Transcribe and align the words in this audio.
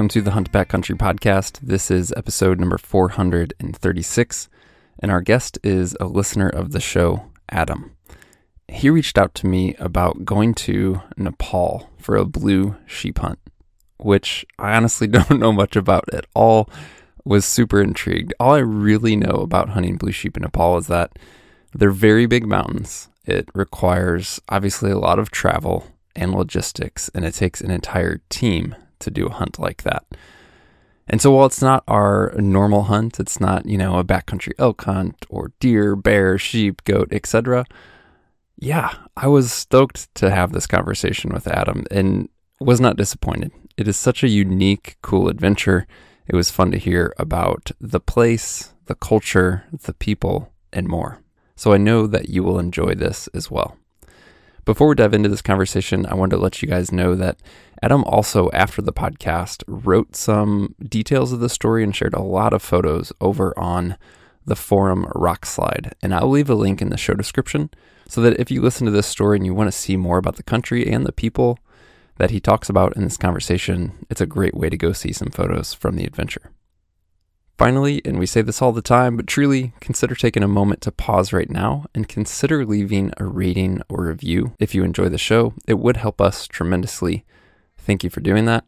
Welcome 0.00 0.08
to 0.08 0.22
the 0.22 0.30
Hunt 0.30 0.50
Country 0.50 0.96
podcast. 0.96 1.60
This 1.60 1.90
is 1.90 2.10
episode 2.16 2.58
number 2.58 2.78
436, 2.78 4.48
and 4.98 5.12
our 5.12 5.20
guest 5.20 5.58
is 5.62 5.94
a 6.00 6.06
listener 6.06 6.48
of 6.48 6.72
the 6.72 6.80
show, 6.80 7.26
Adam. 7.50 7.94
He 8.66 8.88
reached 8.88 9.18
out 9.18 9.34
to 9.34 9.46
me 9.46 9.74
about 9.74 10.24
going 10.24 10.54
to 10.54 11.02
Nepal 11.18 11.90
for 11.98 12.16
a 12.16 12.24
blue 12.24 12.76
sheep 12.86 13.18
hunt, 13.18 13.40
which 13.98 14.46
I 14.58 14.74
honestly 14.74 15.06
don't 15.06 15.38
know 15.38 15.52
much 15.52 15.76
about 15.76 16.06
at 16.14 16.24
all. 16.32 16.70
Was 17.26 17.44
super 17.44 17.82
intrigued. 17.82 18.32
All 18.40 18.54
I 18.54 18.60
really 18.60 19.16
know 19.16 19.42
about 19.42 19.68
hunting 19.68 19.98
blue 19.98 20.12
sheep 20.12 20.34
in 20.34 20.44
Nepal 20.44 20.78
is 20.78 20.86
that 20.86 21.18
they're 21.74 21.90
very 21.90 22.24
big 22.24 22.46
mountains. 22.46 23.10
It 23.26 23.50
requires 23.52 24.40
obviously 24.48 24.92
a 24.92 24.98
lot 24.98 25.18
of 25.18 25.30
travel 25.30 25.88
and 26.16 26.32
logistics, 26.32 27.10
and 27.14 27.26
it 27.26 27.34
takes 27.34 27.60
an 27.60 27.70
entire 27.70 28.22
team 28.30 28.74
to 29.00 29.10
do 29.10 29.26
a 29.26 29.32
hunt 29.32 29.58
like 29.58 29.82
that. 29.82 30.04
And 31.08 31.20
so 31.20 31.32
while 31.32 31.46
it's 31.46 31.60
not 31.60 31.82
our 31.88 32.32
normal 32.38 32.84
hunt, 32.84 33.18
it's 33.18 33.40
not, 33.40 33.66
you 33.66 33.76
know, 33.76 33.98
a 33.98 34.04
backcountry 34.04 34.52
elk 34.58 34.84
hunt 34.84 35.26
or 35.28 35.52
deer, 35.58 35.96
bear, 35.96 36.38
sheep, 36.38 36.84
goat, 36.84 37.08
etc. 37.10 37.66
Yeah, 38.56 38.94
I 39.16 39.26
was 39.26 39.52
stoked 39.52 40.14
to 40.16 40.30
have 40.30 40.52
this 40.52 40.68
conversation 40.68 41.32
with 41.32 41.48
Adam 41.48 41.84
and 41.90 42.28
was 42.60 42.80
not 42.80 42.96
disappointed. 42.96 43.50
It 43.76 43.88
is 43.88 43.96
such 43.96 44.22
a 44.22 44.28
unique, 44.28 44.98
cool 45.02 45.28
adventure. 45.28 45.86
It 46.28 46.36
was 46.36 46.50
fun 46.50 46.70
to 46.70 46.78
hear 46.78 47.12
about 47.18 47.72
the 47.80 48.00
place, 48.00 48.74
the 48.86 48.94
culture, 48.94 49.64
the 49.72 49.94
people, 49.94 50.52
and 50.72 50.86
more. 50.86 51.18
So 51.56 51.72
I 51.72 51.78
know 51.78 52.06
that 52.06 52.28
you 52.28 52.44
will 52.44 52.58
enjoy 52.58 52.94
this 52.94 53.28
as 53.34 53.50
well. 53.50 53.76
Before 54.64 54.88
we 54.88 54.94
dive 54.94 55.14
into 55.14 55.28
this 55.28 55.42
conversation, 55.42 56.04
I 56.06 56.14
wanted 56.14 56.36
to 56.36 56.42
let 56.42 56.60
you 56.60 56.68
guys 56.68 56.92
know 56.92 57.14
that 57.14 57.38
Adam 57.82 58.04
also, 58.04 58.50
after 58.52 58.82
the 58.82 58.92
podcast, 58.92 59.64
wrote 59.66 60.14
some 60.14 60.74
details 60.86 61.32
of 61.32 61.40
the 61.40 61.48
story 61.48 61.82
and 61.82 61.96
shared 61.96 62.14
a 62.14 62.22
lot 62.22 62.52
of 62.52 62.62
photos 62.62 63.12
over 63.20 63.58
on 63.58 63.96
the 64.44 64.56
forum 64.56 65.06
Rokslide. 65.14 65.92
And 66.02 66.14
I'll 66.14 66.28
leave 66.28 66.50
a 66.50 66.54
link 66.54 66.82
in 66.82 66.90
the 66.90 66.98
show 66.98 67.14
description 67.14 67.70
so 68.06 68.20
that 68.20 68.38
if 68.38 68.50
you 68.50 68.60
listen 68.60 68.84
to 68.84 68.90
this 68.90 69.06
story 69.06 69.36
and 69.36 69.46
you 69.46 69.54
want 69.54 69.68
to 69.68 69.76
see 69.76 69.96
more 69.96 70.18
about 70.18 70.36
the 70.36 70.42
country 70.42 70.90
and 70.90 71.06
the 71.06 71.12
people 71.12 71.58
that 72.18 72.30
he 72.30 72.38
talks 72.38 72.68
about 72.68 72.94
in 72.96 73.04
this 73.04 73.16
conversation, 73.16 74.04
it's 74.10 74.20
a 74.20 74.26
great 74.26 74.54
way 74.54 74.68
to 74.68 74.76
go 74.76 74.92
see 74.92 75.12
some 75.12 75.30
photos 75.30 75.72
from 75.72 75.96
the 75.96 76.04
adventure. 76.04 76.50
Finally, 77.60 78.00
and 78.06 78.18
we 78.18 78.24
say 78.24 78.40
this 78.40 78.62
all 78.62 78.72
the 78.72 78.80
time, 78.80 79.18
but 79.18 79.26
truly 79.26 79.74
consider 79.80 80.14
taking 80.14 80.42
a 80.42 80.48
moment 80.48 80.80
to 80.80 80.90
pause 80.90 81.30
right 81.30 81.50
now 81.50 81.84
and 81.94 82.08
consider 82.08 82.64
leaving 82.64 83.12
a 83.18 83.24
rating 83.26 83.82
or 83.90 84.06
review 84.06 84.54
if 84.58 84.74
you 84.74 84.82
enjoy 84.82 85.10
the 85.10 85.18
show. 85.18 85.52
It 85.66 85.78
would 85.78 85.98
help 85.98 86.22
us 86.22 86.48
tremendously. 86.48 87.22
Thank 87.76 88.02
you 88.02 88.08
for 88.08 88.20
doing 88.20 88.46
that. 88.46 88.64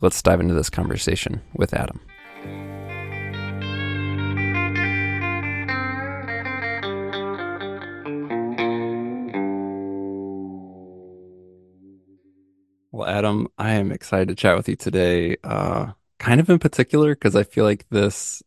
Let's 0.00 0.22
dive 0.22 0.40
into 0.40 0.54
this 0.54 0.70
conversation 0.70 1.42
with 1.54 1.74
Adam. 1.74 2.00
Well, 12.92 13.10
Adam, 13.10 13.48
I 13.58 13.72
am 13.72 13.92
excited 13.92 14.28
to 14.28 14.34
chat 14.34 14.56
with 14.56 14.70
you 14.70 14.76
today. 14.76 15.36
Uh, 15.44 15.92
kind 16.22 16.40
of 16.40 16.48
in 16.48 16.58
particular 16.58 17.14
because 17.14 17.34
I 17.36 17.42
feel 17.42 17.64
like 17.64 17.86
this 17.90 18.42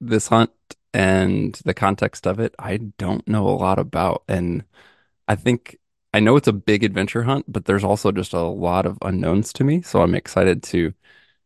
this 0.00 0.28
hunt 0.28 0.50
and 0.92 1.58
the 1.64 1.74
context 1.74 2.26
of 2.26 2.38
it 2.38 2.54
I 2.58 2.76
don't 2.98 3.26
know 3.26 3.48
a 3.48 3.56
lot 3.56 3.78
about. 3.78 4.24
And 4.28 4.64
I 5.28 5.36
think 5.36 5.78
I 6.12 6.20
know 6.20 6.36
it's 6.36 6.48
a 6.48 6.52
big 6.52 6.84
adventure 6.84 7.22
hunt 7.24 7.46
but 7.48 7.64
there's 7.64 7.84
also 7.84 8.12
just 8.12 8.34
a 8.34 8.42
lot 8.42 8.86
of 8.86 8.98
unknowns 9.02 9.52
to 9.54 9.64
me. 9.64 9.82
So 9.82 10.02
I'm 10.02 10.14
excited 10.14 10.62
to 10.64 10.92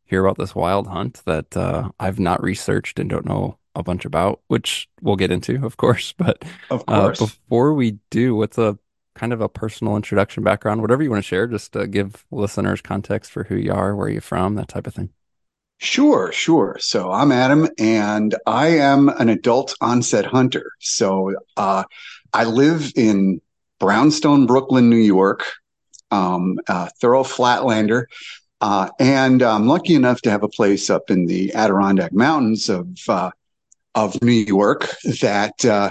hear 0.05 0.25
about 0.25 0.39
this 0.39 0.55
wild 0.55 0.89
hunt 0.89 1.23
that 1.27 1.57
uh, 1.57 1.91
I've 2.01 2.19
not 2.21 2.43
researched 2.43 2.99
and 2.99 3.09
don't 3.09 3.27
know 3.27 3.59
a 3.77 3.83
bunch 3.85 4.05
about 4.05 4.41
which 4.49 4.89
we'll 5.03 5.17
get 5.17 5.31
into 5.31 5.65
of 5.65 5.77
course. 5.77 6.13
But 6.19 6.45
of 6.71 6.85
uh, 6.89 7.03
course. 7.03 7.23
uh, 7.23 7.27
before 7.27 7.75
we 7.75 7.99
do 8.11 8.35
what's 8.35 8.59
a 8.59 8.79
kind 9.15 9.33
of 9.33 9.41
a 9.41 9.49
personal 9.49 9.97
introduction 9.97 10.43
background? 10.45 10.81
Whatever 10.83 11.03
you 11.05 11.11
want 11.11 11.25
to 11.25 11.29
share 11.29 11.47
just 11.47 11.73
to 11.75 11.87
give 11.87 12.25
listeners 12.33 12.81
context 12.83 13.31
for 13.33 13.45
who 13.45 13.57
you 13.57 13.73
are 13.73 13.95
where 13.97 14.09
you're 14.09 14.21
from 14.21 14.57
that 14.57 14.69
type 14.69 14.87
of 14.89 14.95
thing 14.95 15.11
Sure, 15.79 16.33
sure. 16.33 16.77
So 16.81 17.13
I'm 17.13 17.31
Adam, 17.31 17.69
and 17.79 18.35
I 18.47 18.69
am 18.79 19.09
an 19.09 19.29
adult 19.29 19.75
onset 19.81 20.27
hunter. 20.27 20.73
So 20.81 21.35
uh, 21.57 21.85
I 22.33 22.45
live 22.45 22.93
in 22.97 23.41
Brownstone, 23.79 24.47
Brooklyn, 24.47 24.91
New 24.91 24.97
York, 24.97 25.45
um, 26.11 26.59
thorough 27.01 27.23
flatlander. 27.23 28.05
Uh, 28.61 28.91
and 28.99 29.41
I'm 29.41 29.69
lucky 29.69 29.95
enough 29.95 30.21
to 30.23 30.31
have 30.31 30.43
a 30.43 30.49
place 30.49 30.91
up 30.91 31.11
in 31.11 31.27
the 31.27 31.55
Adirondack 31.55 32.13
Mountains 32.13 32.69
of 32.69 32.89
uh, 33.09 33.31
of 33.95 34.21
New 34.21 34.33
York 34.33 34.89
that 35.21 35.65
uh, 35.65 35.91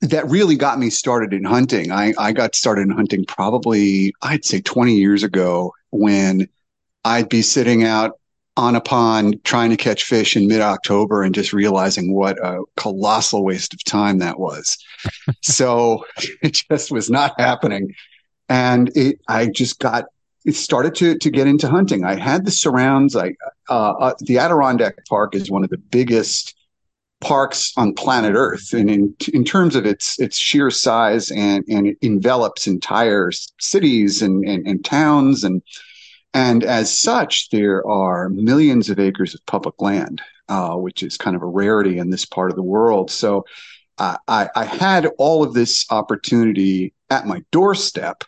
that 0.00 0.28
really 0.30 0.56
got 0.56 0.78
me 0.78 0.88
started 0.88 1.34
in 1.34 1.44
hunting. 1.44 1.92
I, 1.92 2.14
I 2.18 2.32
got 2.32 2.54
started 2.54 2.82
in 2.82 2.90
hunting 2.90 3.26
probably 3.26 4.14
I'd 4.22 4.46
say 4.46 4.62
20 4.62 4.94
years 4.94 5.22
ago 5.24 5.74
when 5.90 6.48
I'd 7.04 7.28
be 7.28 7.42
sitting 7.42 7.84
out 7.84 8.19
on 8.56 8.74
a 8.74 8.80
pond 8.80 9.42
trying 9.44 9.70
to 9.70 9.76
catch 9.76 10.04
fish 10.04 10.36
in 10.36 10.46
mid 10.46 10.60
October 10.60 11.22
and 11.22 11.34
just 11.34 11.52
realizing 11.52 12.14
what 12.14 12.38
a 12.38 12.62
colossal 12.76 13.44
waste 13.44 13.72
of 13.72 13.82
time 13.84 14.18
that 14.18 14.38
was. 14.38 14.76
so 15.42 16.04
it 16.42 16.62
just 16.70 16.90
was 16.90 17.10
not 17.10 17.38
happening. 17.38 17.94
And 18.48 18.90
it, 18.96 19.20
I 19.28 19.46
just 19.46 19.78
got, 19.78 20.06
it 20.44 20.56
started 20.56 20.94
to, 20.96 21.16
to 21.18 21.30
get 21.30 21.46
into 21.46 21.68
hunting. 21.68 22.04
I 22.04 22.18
had 22.18 22.44
the 22.44 22.50
surrounds. 22.50 23.14
I, 23.14 23.34
uh, 23.68 23.92
uh, 23.92 24.14
the 24.20 24.38
Adirondack 24.38 25.06
Park 25.06 25.34
is 25.34 25.50
one 25.50 25.62
of 25.62 25.70
the 25.70 25.78
biggest 25.78 26.56
parks 27.20 27.72
on 27.76 27.94
planet 27.94 28.32
Earth. 28.34 28.72
And 28.72 28.90
in, 28.90 29.14
in 29.32 29.44
terms 29.44 29.76
of 29.76 29.86
its, 29.86 30.18
its 30.18 30.38
sheer 30.38 30.70
size 30.70 31.30
and, 31.30 31.64
and 31.68 31.86
it 31.86 31.98
envelops 32.02 32.66
entire 32.66 33.30
cities 33.60 34.22
and, 34.22 34.42
and, 34.44 34.66
and 34.66 34.84
towns 34.84 35.44
and, 35.44 35.62
and 36.32 36.62
as 36.62 36.96
such, 36.96 37.50
there 37.50 37.86
are 37.86 38.28
millions 38.28 38.88
of 38.88 39.00
acres 39.00 39.34
of 39.34 39.44
public 39.46 39.80
land, 39.80 40.22
uh, 40.48 40.74
which 40.74 41.02
is 41.02 41.16
kind 41.16 41.34
of 41.34 41.42
a 41.42 41.46
rarity 41.46 41.98
in 41.98 42.10
this 42.10 42.24
part 42.24 42.50
of 42.50 42.56
the 42.56 42.62
world. 42.62 43.10
So 43.10 43.44
uh, 43.98 44.16
I, 44.28 44.48
I, 44.54 44.64
had 44.64 45.08
all 45.18 45.42
of 45.42 45.52
this 45.52 45.84
opportunity 45.90 46.94
at 47.10 47.26
my 47.26 47.42
doorstep 47.50 48.24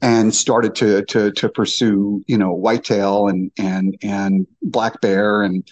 and 0.00 0.34
started 0.34 0.74
to, 0.76 1.04
to, 1.04 1.30
to 1.32 1.48
pursue, 1.48 2.24
you 2.26 2.36
know, 2.36 2.52
whitetail 2.52 3.28
and, 3.28 3.52
and, 3.56 3.96
and 4.02 4.46
black 4.62 5.00
bear. 5.00 5.42
And, 5.42 5.68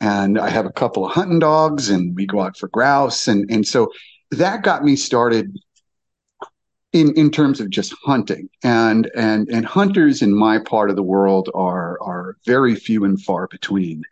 and 0.00 0.38
I 0.38 0.50
have 0.50 0.66
a 0.66 0.72
couple 0.72 1.06
of 1.06 1.12
hunting 1.12 1.38
dogs 1.38 1.88
and 1.88 2.14
we 2.14 2.26
go 2.26 2.40
out 2.40 2.58
for 2.58 2.68
grouse. 2.68 3.28
And, 3.28 3.50
and 3.50 3.66
so 3.66 3.90
that 4.32 4.62
got 4.62 4.84
me 4.84 4.96
started 4.96 5.56
in 6.92 7.12
in 7.14 7.30
terms 7.30 7.60
of 7.60 7.70
just 7.70 7.94
hunting. 8.04 8.48
And 8.62 9.10
and 9.14 9.48
and 9.48 9.64
hunters 9.66 10.22
in 10.22 10.34
my 10.34 10.58
part 10.58 10.90
of 10.90 10.96
the 10.96 11.02
world 11.02 11.50
are 11.54 12.00
are 12.02 12.36
very 12.46 12.74
few 12.74 13.04
and 13.04 13.20
far 13.20 13.48
between. 13.48 14.02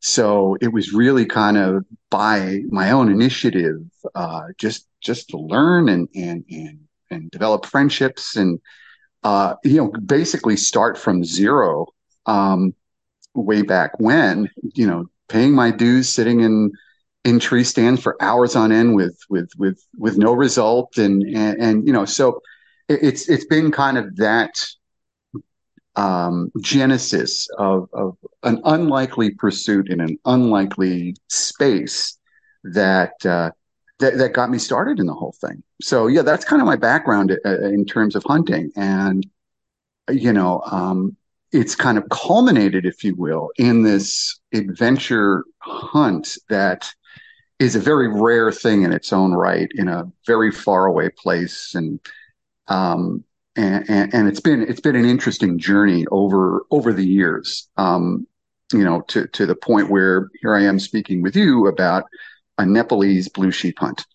So 0.00 0.56
it 0.60 0.72
was 0.72 0.92
really 0.92 1.26
kind 1.26 1.56
of 1.56 1.84
by 2.10 2.62
my 2.70 2.90
own 2.90 3.10
initiative 3.10 3.80
uh, 4.14 4.46
just 4.58 4.88
just 5.00 5.28
to 5.30 5.36
learn 5.36 5.88
and 5.88 6.08
and 6.14 6.44
and 6.50 6.80
and 7.10 7.30
develop 7.30 7.66
friendships 7.66 8.36
and 8.36 8.60
uh, 9.22 9.54
you 9.64 9.76
know 9.76 9.92
basically 10.04 10.56
start 10.56 10.98
from 10.98 11.24
zero 11.24 11.86
um, 12.26 12.74
way 13.34 13.62
back 13.62 13.98
when 14.00 14.50
you 14.74 14.86
know 14.86 15.06
paying 15.28 15.52
my 15.52 15.70
dues 15.70 16.12
sitting 16.12 16.40
in 16.40 16.72
in 17.24 17.38
tree 17.38 17.64
stands 17.64 18.00
for 18.02 18.20
hours 18.20 18.56
on 18.56 18.72
end 18.72 18.94
with 18.94 19.18
with 19.28 19.50
with 19.56 19.84
with 19.96 20.18
no 20.18 20.32
result 20.32 20.98
and 20.98 21.22
and, 21.22 21.60
and 21.60 21.86
you 21.86 21.92
know 21.92 22.04
so 22.04 22.40
it's 22.88 23.28
it's 23.28 23.44
been 23.46 23.70
kind 23.70 23.96
of 23.96 24.16
that 24.16 24.64
um, 25.94 26.50
genesis 26.60 27.48
of 27.58 27.88
of 27.92 28.16
an 28.42 28.60
unlikely 28.64 29.30
pursuit 29.30 29.88
in 29.88 30.00
an 30.00 30.18
unlikely 30.24 31.14
space 31.28 32.18
that 32.64 33.14
uh, 33.24 33.50
that 33.98 34.18
that 34.18 34.32
got 34.32 34.50
me 34.50 34.58
started 34.58 34.98
in 34.98 35.06
the 35.06 35.14
whole 35.14 35.34
thing. 35.40 35.62
So 35.80 36.06
yeah, 36.06 36.22
that's 36.22 36.44
kind 36.44 36.62
of 36.62 36.66
my 36.66 36.76
background 36.76 37.38
uh, 37.44 37.60
in 37.62 37.84
terms 37.84 38.16
of 38.16 38.24
hunting, 38.24 38.72
and 38.76 39.26
you 40.10 40.32
know, 40.32 40.62
um, 40.66 41.16
it's 41.52 41.74
kind 41.74 41.98
of 41.98 42.08
culminated, 42.08 42.86
if 42.86 43.04
you 43.04 43.14
will, 43.14 43.50
in 43.58 43.82
this 43.82 44.40
adventure 44.54 45.44
hunt 45.58 46.38
that 46.48 46.90
is 47.58 47.76
a 47.76 47.80
very 47.80 48.08
rare 48.08 48.50
thing 48.50 48.82
in 48.82 48.92
its 48.92 49.12
own 49.12 49.32
right 49.32 49.70
in 49.74 49.88
a 49.88 50.10
very 50.26 50.50
far 50.50 50.86
away 50.86 51.08
place 51.08 51.74
and 51.74 52.00
um 52.68 53.24
and, 53.54 53.88
and, 53.90 54.14
and 54.14 54.28
it's 54.28 54.40
been 54.40 54.62
it's 54.62 54.80
been 54.80 54.96
an 54.96 55.04
interesting 55.04 55.58
journey 55.58 56.06
over 56.10 56.64
over 56.70 56.92
the 56.92 57.06
years 57.06 57.68
um 57.76 58.26
you 58.72 58.84
know 58.84 59.02
to 59.02 59.26
to 59.28 59.46
the 59.46 59.54
point 59.54 59.90
where 59.90 60.30
here 60.40 60.54
I 60.54 60.62
am 60.62 60.78
speaking 60.78 61.22
with 61.22 61.36
you 61.36 61.66
about 61.66 62.04
a 62.58 62.66
Nepalese 62.66 63.28
blue 63.28 63.50
sheep 63.50 63.78
hunt 63.78 64.06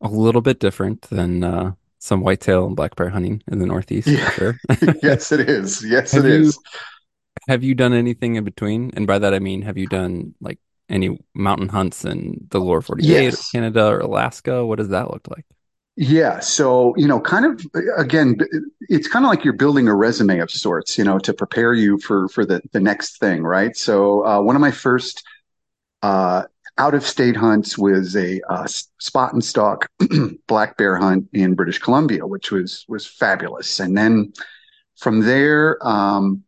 a 0.00 0.08
little 0.08 0.42
bit 0.42 0.60
different 0.60 1.02
than 1.02 1.44
uh 1.44 1.72
some 1.98 2.20
whitetail 2.20 2.66
and 2.66 2.76
black 2.76 2.94
bear 2.94 3.10
hunting 3.10 3.42
in 3.50 3.58
the 3.58 3.66
Northeast. 3.66 4.06
Yeah. 4.06 4.30
Sure. 4.30 4.60
yes, 5.02 5.32
it 5.32 5.48
is. 5.48 5.84
Yes, 5.84 6.12
have 6.12 6.24
it 6.24 6.28
you, 6.28 6.40
is. 6.48 6.58
have 7.48 7.64
you 7.64 7.74
done 7.74 7.92
anything 7.92 8.36
in 8.36 8.44
between? 8.44 8.92
And 8.94 9.06
by 9.06 9.18
that 9.18 9.34
I 9.34 9.40
mean, 9.40 9.62
have 9.62 9.76
you 9.76 9.86
done 9.86 10.34
like 10.40 10.58
any 10.88 11.18
mountain 11.34 11.68
hunts 11.68 12.04
in 12.04 12.46
the 12.50 12.60
lower 12.60 12.80
48 12.80 13.34
or 13.34 13.36
Yes. 13.36 13.50
Canada 13.52 13.86
or 13.88 14.00
Alaska? 14.00 14.64
What 14.64 14.78
does 14.78 14.88
that 14.90 15.10
look 15.10 15.28
like? 15.28 15.44
Yeah. 15.98 16.40
So, 16.40 16.94
you 16.98 17.06
know, 17.08 17.20
kind 17.20 17.46
of 17.46 17.66
again, 17.96 18.36
it's 18.82 19.08
kind 19.08 19.24
of 19.24 19.30
like 19.30 19.44
you're 19.44 19.54
building 19.54 19.88
a 19.88 19.94
resume 19.94 20.40
of 20.40 20.50
sorts, 20.50 20.98
you 20.98 21.04
know, 21.04 21.18
to 21.20 21.32
prepare 21.32 21.72
you 21.72 21.98
for 21.98 22.28
for 22.28 22.44
the 22.44 22.60
the 22.72 22.80
next 22.80 23.18
thing, 23.18 23.42
right? 23.42 23.74
So, 23.76 24.24
uh, 24.26 24.40
one 24.42 24.56
of 24.56 24.60
my 24.60 24.70
first 24.70 25.22
uh, 26.02 26.44
out 26.78 26.94
of 26.94 27.04
state 27.06 27.36
hunts 27.36 27.78
was 27.78 28.16
a 28.16 28.40
uh, 28.50 28.66
spot 28.66 29.34
and 29.34 29.44
stalk 29.44 29.90
black 30.48 30.76
bear 30.78 30.96
hunt 30.96 31.28
in 31.32 31.54
British 31.54 31.78
Columbia, 31.80 32.26
which 32.26 32.52
was 32.52 32.84
was 32.88 33.06
fabulous. 33.06 33.80
And 33.80 33.96
then 33.96 34.32
from 34.96 35.20
there, 35.20 35.78
um, 35.86 36.44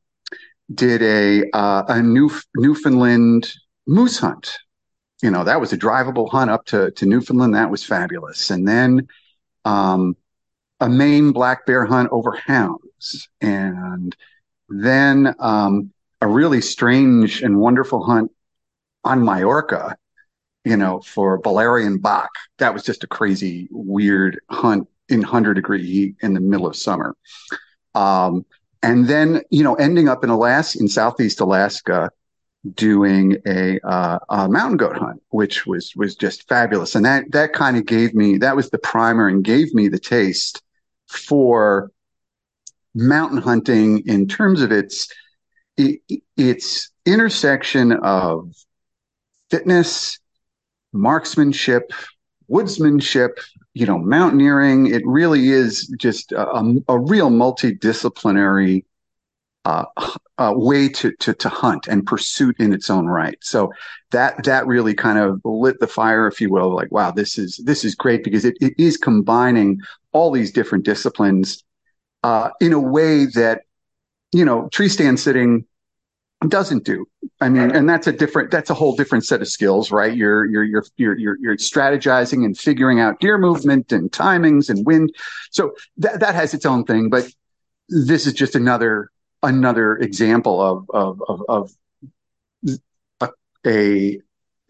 did 0.75 1.03
a 1.03 1.45
uh, 1.53 1.85
a 1.89 2.03
new 2.03 2.31
Newfoundland 2.57 3.53
moose 3.89 4.19
hunt. 4.19 4.59
You 5.23 5.33
know, 5.33 5.43
that 5.43 5.61
was 5.61 5.73
a 5.73 5.79
drivable 5.79 6.31
hunt 6.31 6.51
up 6.51 6.65
to 6.67 6.93
to 6.93 7.07
Newfoundland. 7.07 7.55
That 7.55 7.71
was 7.71 7.83
fabulous. 7.83 8.51
And 8.51 8.69
then 8.69 9.09
um, 9.65 10.17
a 10.79 10.89
Maine 10.89 11.33
black 11.33 11.67
bear 11.67 11.85
hunt 11.85 12.11
over 12.13 12.33
hounds, 12.33 13.29
and 13.41 14.15
then 14.69 15.35
um, 15.41 15.93
a 16.21 16.29
really 16.29 16.61
strange 16.61 17.43
and 17.43 17.59
wonderful 17.59 18.05
hunt 18.05 18.31
on 19.05 19.25
Majorca, 19.25 19.97
you 20.65 20.77
know, 20.77 21.01
for 21.01 21.41
Balearian 21.41 21.99
boc. 21.99 22.29
That 22.59 22.75
was 22.75 22.85
just 22.85 23.03
a 23.03 23.09
crazy, 23.09 23.69
weird 23.71 24.39
hunt 24.51 24.87
in 25.09 25.21
100 25.21 25.55
degree 25.55 25.85
heat 25.85 26.17
in 26.21 26.35
the 26.35 26.41
middle 26.41 26.67
of 26.67 26.77
summer. 26.77 27.17
Um, 27.95 28.45
and 28.83 29.09
then, 29.09 29.43
you 29.51 29.65
know, 29.65 29.75
ending 29.75 30.09
up 30.09 30.23
in 30.23 30.31
Alaska, 30.31 30.79
in 30.79 30.89
Southeast 30.89 31.41
Alaska, 31.41 32.11
doing 32.75 33.37
a, 33.47 33.79
uh, 33.87 34.19
a 34.29 34.49
mountain 34.49 34.77
goat 34.77 34.97
hunt, 34.97 35.23
which 35.31 35.67
was 35.67 35.93
was 35.97 36.17
just 36.17 36.49
fabulous. 36.49 36.95
And 36.95 37.05
that 37.05 37.31
that 37.33 37.53
kind 37.53 37.77
of 37.77 37.87
gave 37.87 38.15
me 38.15 38.39
that 38.39 38.57
was 38.57 38.71
the 38.71 38.79
primer 38.79 39.29
and 39.29 39.45
gave 39.45 39.75
me 39.75 39.89
the 39.89 39.99
taste 39.99 40.63
for 41.09 41.91
mountain 42.95 43.39
hunting 43.39 44.03
in 44.07 44.27
terms 44.27 44.61
of 44.61 44.73
its 44.73 45.09
it, 45.77 46.01
its 46.37 46.91
intersection 47.07 47.93
of 47.93 48.53
fitness, 49.51 50.19
marksmanship, 50.93 51.93
woodsmanship, 52.51 53.39
you 53.75 53.87
know, 53.87 53.99
mountaineering. 53.99 54.87
It 54.87 55.03
really 55.07 55.51
is 55.51 55.87
just 55.99 56.33
a, 56.33 56.81
a 56.89 56.99
real 56.99 57.31
multidisciplinary 57.31 58.85
uh, 59.69 59.85
uh, 60.39 60.53
way 60.57 60.89
to, 60.89 61.13
to 61.17 61.35
to 61.35 61.49
hunt 61.51 61.89
and 61.89 62.07
pursuit 62.07 62.57
in 62.59 62.73
its 62.73 62.89
own 62.89 63.07
right. 63.07 63.37
So 63.43 63.71
that 64.13 64.43
that 64.45 64.67
really 64.67 64.95
kind 64.95 65.19
of 65.19 65.43
lit 65.45 65.79
the 65.79 65.87
fire, 65.87 66.27
if 66.27 66.41
you 66.41 66.51
will. 66.51 66.75
Like, 66.75 66.91
wow, 66.91 67.11
this 67.11 67.37
is 67.37 67.61
this 67.65 67.85
is 67.85 67.95
great 67.95 68.25
because 68.25 68.47
it, 68.47 68.57
it 68.63 68.73
is 68.79 68.97
combining 68.97 69.81
all 70.13 70.31
these 70.31 70.53
different 70.53 70.87
disciplines 70.87 71.63
uh, 72.23 72.49
in 72.63 72.73
a 72.73 72.81
way 72.81 73.27
that 73.27 73.63
you 74.33 74.45
know 74.45 74.69
tree 74.71 74.89
stand 74.89 75.21
sitting 75.21 75.67
doesn't 76.47 76.85
do. 76.85 77.05
I 77.41 77.49
mean, 77.49 77.71
and 77.73 77.89
that's 77.89 78.07
a 78.07 78.13
different, 78.13 78.53
that's 78.53 78.71
a 78.71 78.75
whole 78.75 78.95
different 78.95 79.27
set 79.27 79.43
of 79.43 79.49
skills, 79.49 79.91
right? 79.91 80.17
You're, 80.17 80.45
you're, 80.47 80.65
you're, 80.97 81.19
you're, 81.19 81.37
you're, 81.41 81.57
strategizing 81.57 82.45
and 82.45 82.57
figuring 82.57 83.01
out 83.01 83.19
deer 83.19 83.39
movement 83.39 83.91
and 83.91 84.11
timings 84.13 84.71
and 84.71 84.87
wind. 84.87 85.13
So 85.51 85.75
that, 85.97 86.21
that 86.21 86.37
has 86.37 86.55
its 86.55 86.65
own 86.65 86.85
thing, 86.85 87.11
but 87.11 87.29
this 87.89 88.25
is 88.25 88.35
just 88.35 88.55
another, 88.55 89.11
another 89.43 89.97
example 89.97 90.61
of, 90.61 90.91
of, 90.91 91.23
of, 91.29 91.43
of 91.49 91.73
a, 93.21 93.29
a 93.67 94.21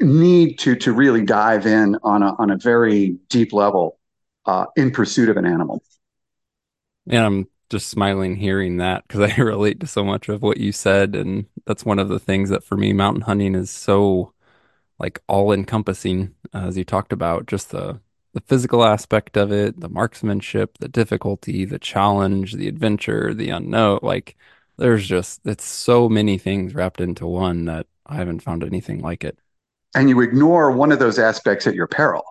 need 0.00 0.58
to, 0.60 0.76
to 0.76 0.92
really 0.92 1.24
dive 1.24 1.66
in 1.66 1.96
on 2.02 2.22
a, 2.22 2.34
on 2.38 2.50
a 2.50 2.56
very 2.56 3.18
deep 3.28 3.52
level, 3.52 3.98
uh, 4.46 4.66
in 4.76 4.90
pursuit 4.90 5.28
of 5.28 5.36
an 5.36 5.46
animal. 5.46 5.82
And 7.08 7.24
I'm 7.24 7.48
just 7.70 7.88
smiling 7.88 8.36
hearing 8.36 8.78
that 8.78 9.06
because 9.06 9.32
I 9.38 9.40
relate 9.40 9.80
to 9.80 9.86
so 9.86 10.04
much 10.04 10.28
of 10.28 10.42
what 10.42 10.58
you 10.58 10.72
said. 10.72 11.14
And 11.14 11.46
that's 11.66 11.84
one 11.84 11.98
of 11.98 12.08
the 12.08 12.18
things 12.18 12.50
that 12.50 12.64
for 12.64 12.76
me, 12.76 12.92
mountain 12.92 13.22
hunting 13.22 13.54
is 13.54 13.70
so 13.70 14.32
like 14.98 15.20
all 15.28 15.52
encompassing, 15.52 16.34
uh, 16.52 16.66
as 16.66 16.76
you 16.76 16.84
talked 16.84 17.12
about, 17.12 17.46
just 17.46 17.70
the 17.70 18.00
the 18.34 18.40
physical 18.42 18.84
aspect 18.84 19.36
of 19.36 19.50
it, 19.50 19.80
the 19.80 19.88
marksmanship, 19.88 20.78
the 20.78 20.88
difficulty, 20.88 21.64
the 21.64 21.78
challenge, 21.78 22.52
the 22.52 22.68
adventure, 22.68 23.32
the 23.32 23.48
unknown. 23.50 24.00
Like 24.02 24.36
there's 24.78 25.06
just 25.06 25.40
it's 25.44 25.64
so 25.64 26.08
many 26.08 26.38
things 26.38 26.74
wrapped 26.74 27.00
into 27.00 27.26
one 27.26 27.66
that 27.66 27.86
I 28.06 28.16
haven't 28.16 28.40
found 28.40 28.64
anything 28.64 29.00
like 29.00 29.24
it. 29.24 29.38
And 29.94 30.08
you 30.08 30.20
ignore 30.20 30.70
one 30.70 30.92
of 30.92 30.98
those 30.98 31.18
aspects 31.18 31.66
at 31.66 31.74
your 31.74 31.86
peril. 31.86 32.24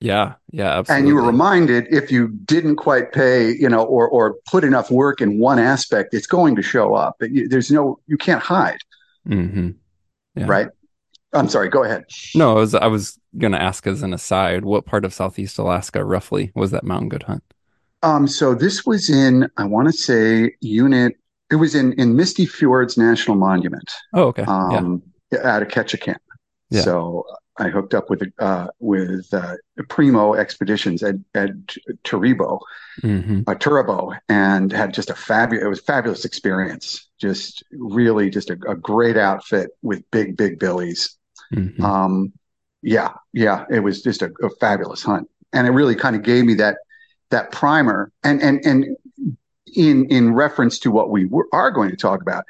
Yeah, 0.00 0.34
yeah, 0.50 0.78
absolutely. 0.78 0.98
And 0.98 1.08
you 1.08 1.14
were 1.14 1.26
reminded 1.26 1.86
if 1.90 2.12
you 2.12 2.28
didn't 2.28 2.76
quite 2.76 3.12
pay, 3.12 3.52
you 3.52 3.68
know, 3.68 3.82
or 3.82 4.08
or 4.08 4.36
put 4.46 4.62
enough 4.62 4.90
work 4.90 5.20
in 5.20 5.38
one 5.38 5.58
aspect, 5.58 6.12
it's 6.12 6.26
going 6.26 6.54
to 6.56 6.62
show 6.62 6.94
up. 6.94 7.16
You, 7.20 7.48
there's 7.48 7.70
no, 7.70 7.98
you 8.06 8.18
can't 8.18 8.42
hide. 8.42 8.78
Mm-hmm. 9.26 9.70
Yeah. 10.36 10.44
Right. 10.46 10.68
I'm 11.32 11.48
sorry. 11.48 11.68
Go 11.68 11.82
ahead. 11.82 12.04
No, 12.34 12.52
I 12.52 12.60
was 12.60 12.74
I 12.74 12.86
was 12.86 13.18
gonna 13.38 13.56
ask 13.56 13.86
as 13.86 14.02
an 14.02 14.12
aside, 14.12 14.64
what 14.64 14.84
part 14.84 15.04
of 15.04 15.14
Southeast 15.14 15.58
Alaska 15.58 16.04
roughly 16.04 16.52
was 16.54 16.70
that 16.70 16.84
mountain 16.84 17.08
goat 17.08 17.24
hunt? 17.24 17.42
Um, 18.02 18.28
so 18.28 18.54
this 18.54 18.84
was 18.84 19.10
in, 19.10 19.48
I 19.56 19.64
want 19.64 19.88
to 19.88 19.92
say, 19.92 20.54
unit. 20.60 21.16
It 21.50 21.56
was 21.56 21.74
in 21.74 21.92
in 21.94 22.16
Misty 22.16 22.46
Fjords 22.46 22.96
National 22.96 23.36
Monument. 23.36 23.90
Oh, 24.14 24.24
okay. 24.24 24.42
Um, 24.42 25.02
yeah. 25.30 25.46
out 25.46 25.62
of 25.62 25.68
Ketchikan. 25.68 26.16
Yeah. 26.70 26.82
So 26.82 27.24
I 27.58 27.68
hooked 27.68 27.94
up 27.94 28.10
with 28.10 28.22
uh, 28.38 28.68
with 28.80 29.32
uh, 29.32 29.54
Primo 29.88 30.34
Expeditions 30.34 31.02
at 31.02 31.16
at 31.34 31.50
Turibo, 32.04 32.60
mm-hmm. 33.02 33.40
uh, 33.46 33.54
Turabo, 33.54 34.16
and 34.28 34.70
had 34.72 34.92
just 34.92 35.10
a 35.10 35.14
fabulous. 35.14 35.64
It 35.64 35.68
was 35.68 35.78
a 35.78 35.82
fabulous 35.82 36.24
experience. 36.24 37.08
Just 37.18 37.64
really, 37.72 38.28
just 38.28 38.50
a, 38.50 38.58
a 38.68 38.74
great 38.74 39.16
outfit 39.16 39.70
with 39.82 40.02
big, 40.10 40.36
big 40.36 40.58
billies. 40.58 41.16
Mm-hmm. 41.54 41.82
Um, 41.82 42.32
yeah, 42.82 43.12
yeah, 43.32 43.64
it 43.70 43.80
was 43.80 44.02
just 44.02 44.22
a, 44.22 44.30
a 44.42 44.50
fabulous 44.60 45.02
hunt, 45.02 45.28
and 45.52 45.66
it 45.66 45.70
really 45.70 45.94
kind 45.94 46.14
of 46.14 46.22
gave 46.22 46.44
me 46.44 46.54
that 46.54 46.76
that 47.30 47.52
primer. 47.52 48.12
And 48.22 48.42
and 48.42 48.64
and 48.66 48.96
in 49.76 50.06
in 50.06 50.34
reference 50.34 50.78
to 50.80 50.90
what 50.90 51.10
we 51.10 51.26
were, 51.26 51.48
are 51.52 51.70
going 51.70 51.90
to 51.90 51.96
talk 51.96 52.22
about, 52.22 52.44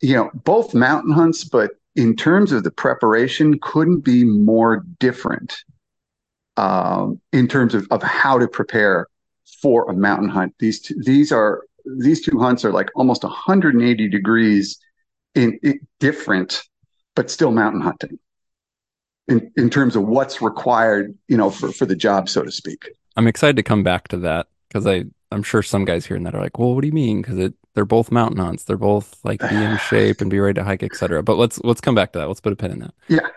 you 0.00 0.14
know, 0.14 0.30
both 0.44 0.74
mountain 0.74 1.12
hunts, 1.12 1.44
but 1.44 1.72
in 1.94 2.14
terms 2.14 2.52
of 2.52 2.64
the 2.64 2.70
preparation, 2.70 3.58
couldn't 3.60 4.00
be 4.00 4.24
more 4.24 4.84
different 4.98 5.56
um, 6.56 7.20
in 7.32 7.48
terms 7.48 7.74
of, 7.74 7.86
of 7.90 8.02
how 8.02 8.38
to 8.38 8.46
prepare 8.46 9.06
for 9.62 9.88
a 9.90 9.94
mountain 9.94 10.28
hunt. 10.28 10.54
These 10.58 10.80
two, 10.80 10.94
these 11.04 11.32
are 11.32 11.62
these 11.98 12.20
two 12.20 12.38
hunts 12.38 12.64
are 12.64 12.72
like 12.72 12.90
almost 12.96 13.22
180 13.22 14.08
degrees 14.08 14.78
in, 15.34 15.58
in 15.62 15.80
different, 16.00 16.62
but 17.14 17.30
still 17.30 17.52
mountain 17.52 17.80
hunting 17.80 18.18
in, 19.28 19.50
in 19.56 19.70
terms 19.70 19.96
of 19.96 20.02
what's 20.02 20.42
required, 20.42 21.16
you 21.28 21.36
know, 21.36 21.50
for, 21.50 21.70
for 21.72 21.86
the 21.86 21.96
job, 21.96 22.28
so 22.28 22.42
to 22.42 22.50
speak. 22.50 22.88
I'm 23.16 23.26
excited 23.26 23.56
to 23.56 23.62
come 23.62 23.82
back 23.82 24.08
to 24.08 24.18
that 24.18 24.48
because 24.68 24.86
I 24.86 25.04
I'm 25.32 25.42
sure 25.42 25.62
some 25.62 25.84
guys 25.84 26.06
hearing 26.06 26.22
that 26.24 26.34
are 26.34 26.40
like, 26.40 26.58
well, 26.58 26.74
what 26.74 26.82
do 26.82 26.86
you 26.86 26.92
mean? 26.92 27.22
Because 27.22 27.38
it 27.38 27.54
they're 27.74 27.84
both 27.84 28.10
mountain 28.10 28.38
hunts. 28.38 28.64
They're 28.64 28.76
both 28.76 29.18
like 29.24 29.40
be 29.40 29.54
in 29.54 29.76
shape 29.88 30.20
and 30.20 30.30
be 30.30 30.40
ready 30.40 30.54
to 30.54 30.64
hike, 30.64 30.82
etc. 30.82 31.22
But 31.22 31.36
let's 31.36 31.60
let's 31.62 31.80
come 31.80 31.94
back 31.94 32.12
to 32.12 32.18
that. 32.20 32.28
Let's 32.28 32.40
put 32.40 32.52
a 32.52 32.56
pin 32.56 32.72
in 32.72 32.78
that. 32.80 32.94
Yeah. 33.08 33.28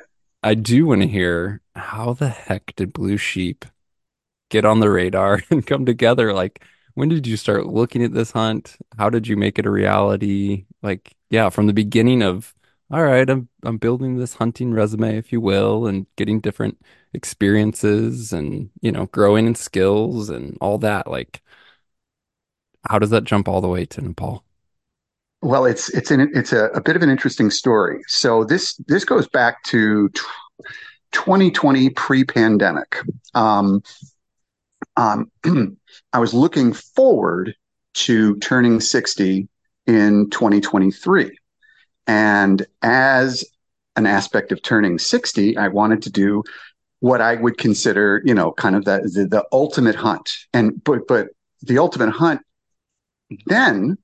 I 0.42 0.54
do 0.54 0.86
want 0.86 1.02
to 1.02 1.08
hear 1.08 1.62
how 1.76 2.14
the 2.14 2.30
heck 2.30 2.74
did 2.76 2.94
Blue 2.94 3.18
Sheep 3.18 3.66
get 4.50 4.66
on 4.66 4.80
the 4.80 4.90
radar 4.90 5.42
and 5.50 5.66
come 5.66 5.86
together? 5.86 6.34
Like, 6.34 6.64
when 6.94 7.10
did 7.10 7.28
you 7.28 7.38
start 7.38 7.68
looking 7.68 8.04
at 8.04 8.14
this 8.14 8.32
hunt? 8.32 8.78
How 8.98 9.10
did 9.10 9.28
you 9.28 9.38
make 9.38 9.60
it 9.60 9.66
a 9.66 9.72
reality? 9.72 10.66
Like, 10.82 11.16
yeah, 11.30 11.50
from 11.50 11.68
the 11.68 11.74
beginning 11.74 12.22
of 12.22 12.54
all 12.92 13.04
right, 13.04 13.30
I'm 13.30 13.50
I'm 13.64 13.78
building 13.78 14.18
this 14.18 14.34
hunting 14.36 14.74
resume, 14.74 15.18
if 15.18 15.32
you 15.32 15.42
will, 15.42 15.86
and 15.86 16.08
getting 16.16 16.40
different 16.40 16.84
experiences 17.14 18.34
and 18.34 18.70
you 18.82 18.92
know, 18.92 19.06
growing 19.08 19.46
in 19.48 19.56
skills 19.56 20.30
and 20.30 20.58
all 20.62 20.78
that. 20.80 21.08
Like, 21.08 21.42
how 22.90 22.98
does 22.98 23.12
that 23.12 23.24
jump 23.24 23.48
all 23.48 23.62
the 23.62 23.68
way 23.68 23.86
to 23.86 24.02
Nepal? 24.02 24.44
Well, 25.42 25.66
it's 25.66 25.90
it's 25.90 26.12
an 26.12 26.32
it's 26.34 26.52
a, 26.52 26.66
a 26.70 26.82
bit 26.82 26.96
of 26.96 27.04
an 27.04 27.10
interesting 27.10 27.50
story. 27.52 28.02
So 28.08 28.44
this 28.44 28.76
this 28.88 29.06
goes 29.06 29.28
back 29.28 29.64
to 29.66 30.10
2020 31.12 31.92
pre-pandemic. 31.92 32.98
Um, 33.36 33.82
um, 34.98 35.32
I 36.14 36.20
was 36.20 36.34
looking 36.34 36.74
forward 36.74 37.56
to 37.94 38.38
turning 38.38 38.82
60 38.82 39.48
in 39.88 40.30
2023, 40.30 41.38
and 42.08 42.66
as 42.82 43.46
an 43.96 44.06
aspect 44.08 44.52
of 44.52 44.62
turning 44.62 45.00
60, 45.00 45.58
I 45.58 45.68
wanted 45.68 46.02
to 46.04 46.12
do 46.12 46.44
what 47.00 47.22
I 47.22 47.36
would 47.36 47.58
consider, 47.58 48.22
you 48.26 48.34
know, 48.34 48.52
kind 48.52 48.76
of 48.76 48.84
the, 48.86 49.28
the 49.30 49.46
ultimate 49.54 49.96
hunt. 49.96 50.32
And 50.54 50.84
but 50.84 51.08
but 51.08 51.28
the 51.62 51.78
ultimate 51.78 52.12
hunt 52.12 52.42
then 53.46 53.98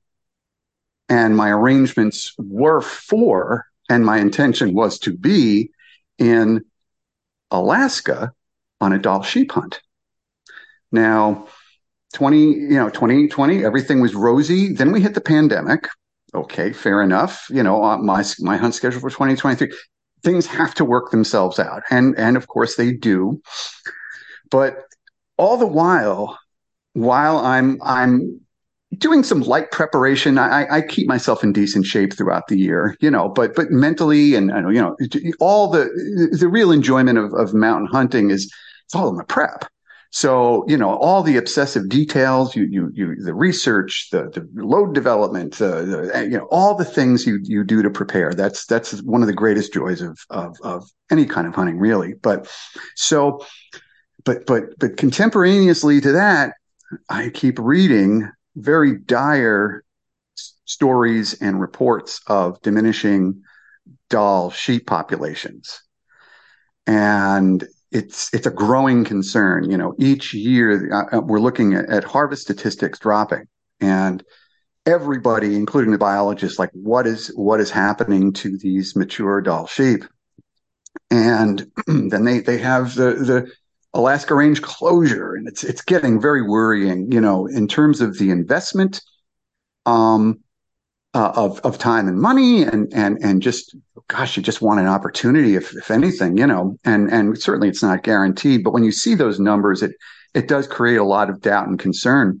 And 1.08 1.36
my 1.36 1.50
arrangements 1.50 2.34
were 2.38 2.80
for, 2.80 3.66
and 3.88 4.04
my 4.04 4.18
intention 4.18 4.74
was 4.74 4.98
to 5.00 5.16
be 5.16 5.70
in 6.18 6.64
Alaska 7.50 8.32
on 8.80 8.92
a 8.92 8.98
Dall 8.98 9.22
sheep 9.22 9.52
hunt. 9.52 9.80
Now, 10.90 11.46
20, 12.14 12.38
you 12.38 12.70
know, 12.70 12.88
2020, 12.90 13.64
everything 13.64 14.00
was 14.00 14.14
rosy. 14.14 14.72
Then 14.72 14.92
we 14.92 15.00
hit 15.00 15.14
the 15.14 15.20
pandemic. 15.20 15.88
Okay, 16.34 16.72
fair 16.72 17.02
enough. 17.02 17.46
You 17.50 17.62
know, 17.62 17.82
uh, 17.84 17.98
my 17.98 18.24
my 18.40 18.56
hunt 18.56 18.74
schedule 18.74 19.00
for 19.00 19.10
2023, 19.10 19.72
things 20.22 20.46
have 20.46 20.74
to 20.74 20.84
work 20.84 21.10
themselves 21.10 21.58
out. 21.58 21.82
And 21.90 22.16
and 22.18 22.36
of 22.36 22.48
course 22.48 22.76
they 22.76 22.92
do. 22.92 23.40
But 24.50 24.78
all 25.36 25.56
the 25.56 25.66
while, 25.66 26.38
while 26.94 27.38
I'm 27.38 27.78
I'm 27.82 28.40
doing 28.98 29.22
some 29.22 29.42
light 29.42 29.70
preparation. 29.72 30.38
I, 30.38 30.66
I, 30.76 30.80
keep 30.80 31.08
myself 31.08 31.42
in 31.42 31.52
decent 31.52 31.86
shape 31.86 32.16
throughout 32.16 32.48
the 32.48 32.58
year, 32.58 32.96
you 33.00 33.10
know, 33.10 33.28
but 33.28 33.54
but 33.54 33.70
mentally 33.70 34.34
and 34.34 34.50
you 34.74 34.80
know 34.80 34.96
all 35.40 35.70
the 35.70 35.90
the 36.38 36.48
real 36.48 36.70
enjoyment 36.70 37.18
of, 37.18 37.32
of 37.34 37.52
mountain 37.52 37.88
hunting 37.88 38.30
is 38.30 38.52
it's 38.84 38.94
all 38.94 39.08
in 39.08 39.16
the 39.16 39.24
prep. 39.24 39.66
So 40.10 40.64
you 40.68 40.76
know 40.76 40.96
all 40.96 41.22
the 41.22 41.36
obsessive 41.36 41.88
details, 41.88 42.54
you 42.54 42.64
you 42.64 42.90
you 42.94 43.16
the 43.16 43.34
research, 43.34 44.08
the, 44.12 44.30
the 44.30 44.48
load 44.54 44.94
development, 44.94 45.56
the, 45.56 46.22
you 46.30 46.38
know 46.38 46.46
all 46.50 46.74
the 46.74 46.84
things 46.84 47.26
you 47.26 47.40
you 47.42 47.64
do 47.64 47.82
to 47.82 47.90
prepare. 47.90 48.32
That's 48.32 48.66
that's 48.66 49.02
one 49.02 49.20
of 49.20 49.26
the 49.26 49.34
greatest 49.34 49.74
joys 49.74 50.00
of 50.00 50.18
of 50.30 50.56
of 50.62 50.88
any 51.10 51.26
kind 51.26 51.46
of 51.46 51.54
hunting, 51.54 51.78
really. 51.78 52.14
But 52.14 52.50
so, 52.94 53.44
but 54.24 54.46
but 54.46 54.78
but 54.78 54.96
contemporaneously 54.96 56.00
to 56.00 56.12
that, 56.12 56.54
I 57.10 57.30
keep 57.30 57.58
reading 57.58 58.30
very 58.56 58.98
dire 58.98 59.84
stories 60.64 61.34
and 61.40 61.60
reports 61.60 62.20
of 62.26 62.60
diminishing 62.62 63.42
Dall 64.08 64.50
sheep 64.50 64.86
populations. 64.86 65.80
And 66.86 67.66
it's 67.92 68.32
it's 68.34 68.46
a 68.46 68.50
growing 68.50 69.04
concern. 69.04 69.70
You 69.70 69.76
know, 69.76 69.94
each 69.98 70.34
year 70.34 70.92
uh, 70.92 71.16
uh, 71.16 71.20
we're 71.20 71.40
looking 71.40 71.74
at, 71.74 71.88
at, 71.88 72.04
harvest 72.04 72.42
statistics 72.42 72.98
dropping, 72.98 73.44
and 73.80 74.22
everybody, 74.86 75.56
including 75.56 75.92
the 75.92 75.98
biologists, 75.98 76.58
like 76.58 76.70
what 76.72 77.06
is 77.06 77.28
what 77.28 77.60
is 77.60 77.70
happening 77.70 78.32
to 78.34 78.56
these 78.58 78.96
mature 78.96 79.40
Dall 79.40 79.66
sheep? 79.66 80.04
And 81.10 81.70
then 81.86 82.24
they 82.24 82.40
they 82.40 82.58
have 82.58 82.94
the 82.94 83.14
the 83.14 83.52
Alaska 83.96 84.34
Range 84.34 84.60
closure, 84.62 85.34
and 85.34 85.48
it's 85.48 85.64
it's 85.64 85.82
getting 85.82 86.20
very 86.20 86.42
worrying. 86.42 87.10
You 87.10 87.20
know, 87.20 87.46
in 87.46 87.66
terms 87.66 88.00
of 88.00 88.18
the 88.18 88.30
investment 88.30 89.02
um, 89.86 90.40
uh, 91.14 91.32
of 91.34 91.60
of 91.60 91.78
time 91.78 92.08
and 92.08 92.20
money, 92.20 92.62
and 92.62 92.92
and 92.94 93.18
and 93.22 93.42
just 93.42 93.74
gosh, 94.08 94.36
you 94.36 94.42
just 94.42 94.62
want 94.62 94.80
an 94.80 94.86
opportunity, 94.86 95.56
if 95.56 95.74
if 95.74 95.90
anything, 95.90 96.36
you 96.36 96.46
know, 96.46 96.78
and 96.84 97.10
and 97.10 97.40
certainly 97.40 97.68
it's 97.68 97.82
not 97.82 98.02
guaranteed. 98.02 98.62
But 98.62 98.72
when 98.72 98.84
you 98.84 98.92
see 98.92 99.14
those 99.14 99.40
numbers, 99.40 99.82
it 99.82 99.92
it 100.34 100.48
does 100.48 100.66
create 100.66 100.98
a 100.98 101.04
lot 101.04 101.30
of 101.30 101.40
doubt 101.40 101.68
and 101.68 101.78
concern. 101.78 102.40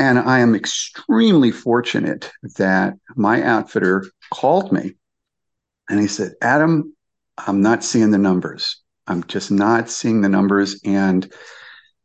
And 0.00 0.18
I 0.18 0.40
am 0.40 0.56
extremely 0.56 1.52
fortunate 1.52 2.32
that 2.56 2.94
my 3.14 3.44
outfitter 3.44 4.04
called 4.32 4.72
me 4.72 4.94
and 5.88 6.00
he 6.00 6.06
said, 6.06 6.32
Adam, 6.40 6.94
I'm 7.38 7.62
not 7.62 7.84
seeing 7.84 8.10
the 8.10 8.18
numbers. 8.18 8.80
I'm 9.06 9.24
just 9.24 9.50
not 9.50 9.90
seeing 9.90 10.20
the 10.20 10.28
numbers. 10.28 10.80
And, 10.84 11.30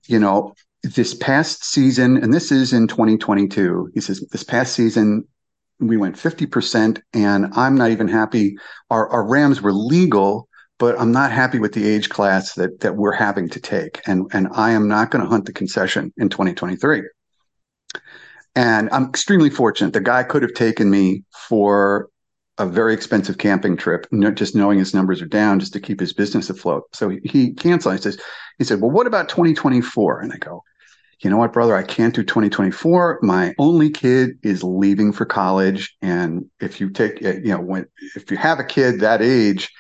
you 0.08 0.20
know, 0.20 0.54
this 0.84 1.14
past 1.14 1.64
season, 1.66 2.18
and 2.18 2.34
this 2.34 2.52
is 2.52 2.74
in 2.74 2.88
2022, 2.88 3.92
he 3.94 4.02
says, 4.02 4.26
this 4.32 4.44
past 4.44 4.74
season, 4.74 5.28
we 5.80 5.98
went 5.98 6.16
50%, 6.16 7.02
and 7.14 7.54
I'm 7.54 7.76
not 7.76 7.92
even 7.92 8.08
happy. 8.08 8.58
Our, 8.90 9.10
our 9.10 9.26
Rams 9.26 9.62
were 9.62 9.72
legal, 9.72 10.50
but 10.78 11.00
I'm 11.00 11.12
not 11.12 11.32
happy 11.32 11.60
with 11.60 11.74
the 11.74 11.88
age 11.88 12.10
class 12.10 12.54
that, 12.54 12.82
that 12.82 12.96
we're 12.96 13.14
having 13.14 13.50
to 13.50 13.60
take. 13.60 14.02
And, 14.06 14.30
and 14.34 14.48
I 14.54 14.72
am 14.72 14.88
not 14.88 15.12
going 15.12 15.24
to 15.24 15.30
hunt 15.30 15.46
the 15.46 15.54
concession 15.54 16.14
in 16.18 16.30
2023. 16.30 17.04
And 18.56 18.90
I'm 18.92 19.06
extremely 19.06 19.50
fortunate. 19.50 19.94
The 19.94 20.02
guy 20.02 20.24
could 20.24 20.42
have 20.42 20.54
taken 20.54 20.90
me 20.90 21.24
for 21.48 22.10
a 22.60 22.66
very 22.66 22.94
expensive 22.94 23.38
camping 23.38 23.78
trip, 23.78 24.06
just 24.34 24.54
knowing 24.54 24.78
his 24.78 24.94
numbers 24.94 25.22
are 25.22 25.28
down 25.28 25.60
just 25.60 25.74
to 25.74 25.80
keep 25.80 26.00
his 26.00 26.14
business 26.14 26.50
afloat. 26.50 26.84
So 26.94 27.10
he 27.10 27.54
canceled. 27.54 27.96
He 27.96 28.02
says, 28.02 28.20
he 28.58 28.66
said, 28.66 28.82
well, 28.82 28.92
what 28.92 29.08
about 29.08 29.30
2024? 29.30 30.20
And 30.20 30.34
I 30.34 30.38
go, 30.38 30.64
you 31.22 31.30
know 31.30 31.38
what, 31.38 31.54
brother, 31.54 31.76
I 31.76 31.84
can't 31.84 32.14
do 32.14 32.24
2024. 32.24 33.20
My 33.22 33.54
only 33.58 33.90
kid 33.90 34.38
is 34.44 34.64
leaving 34.64 35.12
for 35.12 35.26
college. 35.26 35.96
And 36.02 36.46
if 36.60 36.80
you 36.80 36.90
take, 36.90 37.22
you 37.22 37.42
know, 37.46 37.62
when, 37.62 37.86
if 38.16 38.30
you 38.30 38.38
have 38.38 38.60
a 38.60 38.64
kid 38.64 39.00
that 39.00 39.22
age, 39.22 39.72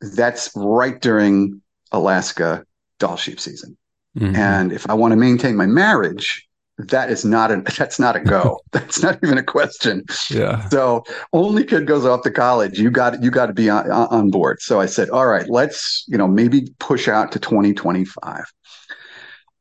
that's 0.00 0.50
right 0.54 1.00
during 1.00 1.60
Alaska 1.92 2.64
Dall 2.98 3.16
sheep 3.16 3.40
season. 3.40 3.76
Mm-hmm. 4.18 4.36
And 4.36 4.72
if 4.72 4.88
I 4.88 4.94
want 4.94 5.12
to 5.12 5.16
maintain 5.16 5.56
my 5.56 5.66
marriage, 5.66 6.47
that 6.78 7.10
is 7.10 7.24
not 7.24 7.50
a 7.50 7.56
that's 7.78 7.98
not 7.98 8.16
a 8.16 8.20
go. 8.20 8.60
that's 8.72 9.02
not 9.02 9.18
even 9.22 9.38
a 9.38 9.42
question. 9.42 10.04
Yeah. 10.30 10.68
So 10.68 11.04
only 11.32 11.64
kid 11.64 11.86
goes 11.86 12.06
off 12.06 12.22
to 12.22 12.30
college. 12.30 12.78
You 12.78 12.90
got 12.90 13.22
you 13.22 13.30
got 13.30 13.46
to 13.46 13.52
be 13.52 13.68
on, 13.68 13.90
on 13.90 14.30
board. 14.30 14.60
So 14.62 14.80
I 14.80 14.86
said, 14.86 15.10
all 15.10 15.26
right, 15.26 15.48
let's 15.48 16.04
you 16.08 16.16
know 16.16 16.28
maybe 16.28 16.68
push 16.78 17.08
out 17.08 17.32
to 17.32 17.38
2025. 17.38 18.44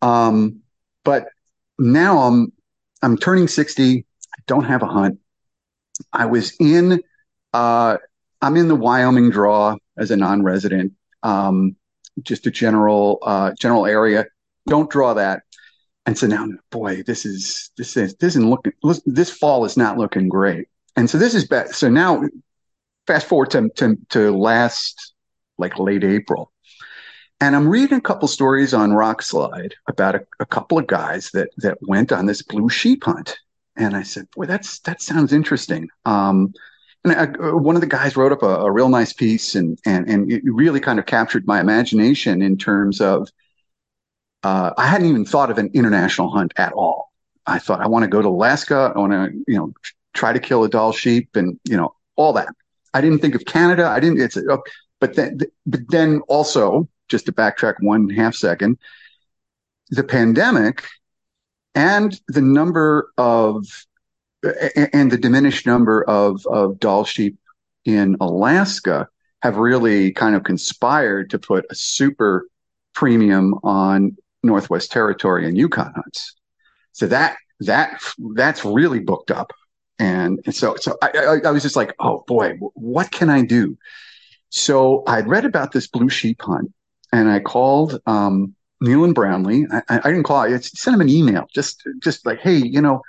Um, 0.01 0.61
but 1.03 1.27
now 1.79 2.19
I'm 2.19 2.51
I'm 3.01 3.17
turning 3.17 3.47
60. 3.47 3.99
I 3.99 4.41
don't 4.45 4.65
have 4.65 4.83
a 4.83 4.87
hunt. 4.87 5.19
I 6.13 6.25
was 6.25 6.53
in 6.59 7.01
uh, 7.53 7.97
I'm 8.41 8.55
in 8.55 8.67
the 8.67 8.75
Wyoming 8.75 9.31
draw 9.31 9.77
as 9.97 10.11
a 10.11 10.17
non-resident. 10.17 10.93
Um, 11.23 11.75
just 12.21 12.45
a 12.45 12.51
general 12.51 13.19
uh, 13.23 13.53
general 13.59 13.85
area. 13.87 14.25
Don't 14.67 14.89
draw 14.89 15.13
that 15.13 15.43
and 16.07 16.17
so 16.17 16.25
now, 16.25 16.47
boy, 16.71 17.03
this 17.03 17.25
is 17.25 17.69
this 17.77 17.97
is 17.97 18.15
this 18.15 18.29
isn't 18.29 18.49
looking. 18.49 18.71
This 19.05 19.29
fall 19.29 19.65
is 19.65 19.75
not 19.75 19.97
looking 19.97 20.29
great. 20.29 20.69
And 20.95 21.09
so 21.09 21.17
this 21.17 21.35
is 21.35 21.45
bad. 21.45 21.75
So 21.75 21.89
now, 21.89 22.23
fast 23.05 23.27
forward 23.27 23.51
to, 23.51 23.69
to 23.75 23.97
to 24.09 24.31
last 24.31 25.13
like 25.57 25.77
late 25.77 26.05
April, 26.05 26.53
and 27.41 27.57
I'm 27.57 27.67
reading 27.67 27.97
a 27.97 28.01
couple 28.01 28.29
stories 28.29 28.73
on 28.73 28.91
Rokslide 28.91 29.73
about 29.89 30.15
a, 30.15 30.25
a 30.39 30.45
couple 30.45 30.79
of 30.79 30.87
guys 30.87 31.29
that 31.31 31.49
that 31.57 31.77
went 31.81 32.13
on 32.13 32.25
this 32.25 32.41
blue 32.41 32.69
sheep 32.69 33.03
hunt. 33.03 33.37
And 33.75 33.93
I 33.93 34.03
said, 34.03 34.31
boy, 34.31 34.45
that's 34.45 34.79
that 34.79 35.01
sounds 35.01 35.33
interesting. 35.33 35.89
Um, 36.05 36.53
and 37.03 37.13
I, 37.13 37.25
one 37.51 37.75
of 37.75 37.81
the 37.81 37.87
guys 37.87 38.15
wrote 38.15 38.31
up 38.31 38.43
a, 38.43 38.61
a, 38.61 38.71
real 38.71 38.87
nice 38.87 39.11
piece, 39.11 39.55
and 39.55 39.77
and 39.85 40.09
and 40.09 40.31
it 40.31 40.41
really 40.45 40.79
kind 40.79 40.99
of 40.99 41.05
captured 41.05 41.45
my 41.45 41.59
imagination 41.59 42.41
in 42.41 42.57
terms 42.57 43.01
of 43.01 43.27
uh, 44.43 44.71
I 44.77 44.87
hadn't 44.87 45.07
even 45.07 45.25
thought 45.25 45.51
of 45.51 45.57
an 45.57 45.71
international 45.73 46.29
hunt 46.29 46.53
at 46.57 46.73
all. 46.73 47.11
I 47.45 47.59
thought 47.59 47.81
I 47.81 47.87
want 47.87 48.03
to 48.03 48.09
go 48.09 48.21
to 48.21 48.27
Alaska. 48.27 48.91
I 48.95 48.99
want 48.99 49.13
to, 49.13 49.31
you 49.47 49.57
know, 49.57 49.73
try 50.13 50.33
to 50.33 50.39
kill 50.39 50.63
a 50.63 50.69
Dall 50.69 50.91
sheep 50.91 51.35
and, 51.35 51.59
you 51.63 51.77
know, 51.77 51.95
all 52.15 52.33
that. 52.33 52.49
I 52.93 53.01
didn't 53.01 53.19
think 53.19 53.35
of 53.35 53.45
Canada. 53.45 53.87
I 53.87 53.99
didn't, 53.99 54.19
it's, 54.19 54.37
uh, 54.37 54.57
but 54.99 55.15
then, 55.15 55.39
but 55.65 55.81
then 55.89 56.21
also 56.27 56.89
just 57.07 57.25
to 57.27 57.31
backtrack 57.31 57.75
one 57.79 58.09
half 58.09 58.35
second, 58.35 58.77
the 59.89 60.03
pandemic 60.03 60.83
and 61.75 62.19
the 62.27 62.41
number 62.41 63.11
of, 63.17 63.65
and 64.93 65.11
the 65.11 65.17
diminished 65.17 65.65
number 65.65 66.03
of, 66.03 66.45
of 66.47 66.79
Dall 66.79 67.05
sheep 67.05 67.37
in 67.85 68.17
Alaska 68.19 69.07
have 69.41 69.57
really 69.57 70.11
kind 70.11 70.35
of 70.35 70.43
conspired 70.43 71.29
to 71.29 71.39
put 71.39 71.65
a 71.69 71.75
super 71.75 72.47
premium 72.93 73.53
on 73.63 74.17
Northwest 74.47 74.91
Territory 74.91 75.47
and 75.47 75.57
Yukon 75.57 75.93
hunts. 75.93 76.33
So 76.93 77.07
that 77.07 77.37
that 77.61 78.01
that's 78.33 78.65
really 78.65 78.99
booked 78.99 79.31
up. 79.31 79.51
And, 79.99 80.39
and 80.45 80.55
so 80.55 80.75
so 80.77 80.97
I, 81.01 81.11
I, 81.15 81.47
I 81.47 81.51
was 81.51 81.63
just 81.63 81.75
like, 81.75 81.93
oh 81.99 82.23
boy, 82.27 82.57
what 82.73 83.11
can 83.11 83.29
I 83.29 83.43
do? 83.43 83.77
So 84.49 85.03
I'd 85.07 85.27
read 85.27 85.45
about 85.45 85.71
this 85.71 85.87
blue 85.87 86.09
sheep 86.09 86.41
hunt, 86.41 86.71
and 87.11 87.29
I 87.29 87.39
called 87.39 87.99
um, 88.05 88.55
Neil 88.79 89.03
and 89.03 89.15
Brownlee. 89.15 89.65
I, 89.71 89.81
I, 89.89 90.09
didn't 90.09 90.23
call. 90.23 90.37
I 90.37 90.57
sent 90.57 90.95
him 90.95 91.01
an 91.01 91.09
email, 91.09 91.47
just 91.53 91.83
just 91.99 92.25
like, 92.25 92.39
hey, 92.39 92.57
you 92.57 92.81
know, 92.81 93.01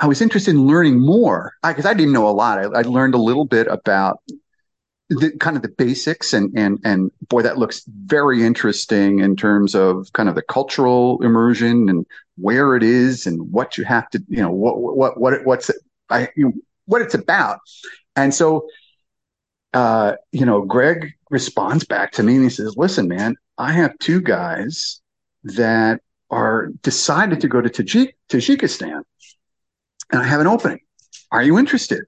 I 0.00 0.06
was 0.06 0.20
interested 0.20 0.52
in 0.52 0.66
learning 0.66 0.98
more 0.98 1.52
because 1.62 1.86
I, 1.86 1.90
I, 1.90 1.94
didn't 1.94 2.12
know 2.12 2.28
a 2.28 2.30
lot. 2.30 2.58
I, 2.58 2.80
I, 2.80 2.82
learned 2.82 3.14
a 3.14 3.18
little 3.18 3.44
bit 3.44 3.66
about 3.68 4.20
the 5.10 5.30
kind 5.38 5.56
of 5.56 5.62
the 5.62 5.68
basics 5.68 6.32
and 6.34 6.52
and 6.56 6.78
and 6.84 7.10
boy 7.28 7.42
that 7.42 7.56
looks 7.58 7.82
very 7.86 8.44
interesting 8.44 9.20
in 9.20 9.36
terms 9.36 9.74
of 9.74 10.12
kind 10.12 10.28
of 10.28 10.34
the 10.34 10.42
cultural 10.42 11.22
immersion 11.22 11.88
and 11.88 12.06
where 12.36 12.76
it 12.76 12.82
is 12.82 13.26
and 13.26 13.50
what 13.50 13.78
you 13.78 13.84
have 13.84 14.08
to 14.10 14.22
you 14.28 14.42
know 14.42 14.50
what 14.50 14.78
what 14.78 15.18
what 15.18 15.44
what's 15.44 15.70
it, 15.70 15.76
I 16.10 16.28
you 16.36 16.46
know, 16.46 16.52
what 16.84 17.00
it's 17.00 17.14
about 17.14 17.60
and 18.16 18.34
so 18.34 18.68
uh 19.72 20.14
you 20.30 20.44
know 20.44 20.62
Greg 20.62 21.14
responds 21.30 21.84
back 21.84 22.12
to 22.12 22.22
me 22.22 22.34
and 22.34 22.44
he 22.44 22.50
says 22.50 22.76
listen 22.76 23.08
man 23.08 23.36
I 23.56 23.72
have 23.72 23.98
two 23.98 24.20
guys 24.20 25.00
that 25.44 26.02
are 26.30 26.68
decided 26.82 27.40
to 27.40 27.48
go 27.48 27.62
to 27.62 27.70
Tajik- 27.70 28.14
Tajikistan 28.28 29.02
and 30.10 30.20
I 30.20 30.24
have 30.24 30.40
an 30.42 30.46
opening 30.46 30.80
"Are 31.32 31.42
you 31.42 31.58
interested?" 31.58 32.04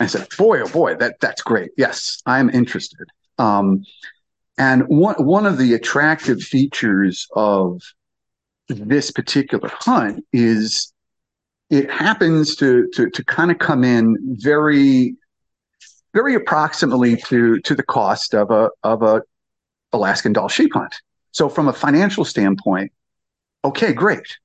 I 0.00 0.06
said, 0.06 0.28
"Boy, 0.36 0.60
oh 0.60 0.68
boy, 0.68 0.94
that 0.96 1.20
that's 1.20 1.42
great. 1.42 1.70
Yes, 1.76 2.20
I'm 2.26 2.50
interested." 2.50 3.08
Um, 3.38 3.84
and 4.56 4.82
one 4.88 5.16
one 5.24 5.46
of 5.46 5.58
the 5.58 5.74
attractive 5.74 6.40
features 6.40 7.26
of 7.34 7.80
this 8.68 9.10
particular 9.10 9.70
hunt 9.72 10.24
is 10.32 10.92
it 11.70 11.90
happens 11.90 12.56
to 12.56 12.88
to 12.94 13.10
to 13.10 13.24
kind 13.24 13.50
of 13.50 13.58
come 13.58 13.84
in 13.84 14.16
very 14.40 15.16
very 16.14 16.34
approximately 16.34 17.16
to 17.16 17.60
to 17.60 17.74
the 17.74 17.82
cost 17.82 18.34
of 18.34 18.50
a 18.50 18.70
of 18.82 19.02
a 19.02 19.22
Alaskan 19.92 20.32
Dall 20.32 20.48
sheep 20.48 20.72
hunt. 20.74 20.94
So 21.30 21.48
from 21.48 21.68
a 21.68 21.72
financial 21.72 22.24
standpoint, 22.24 22.92
okay, 23.64 23.92
great. 23.92 24.38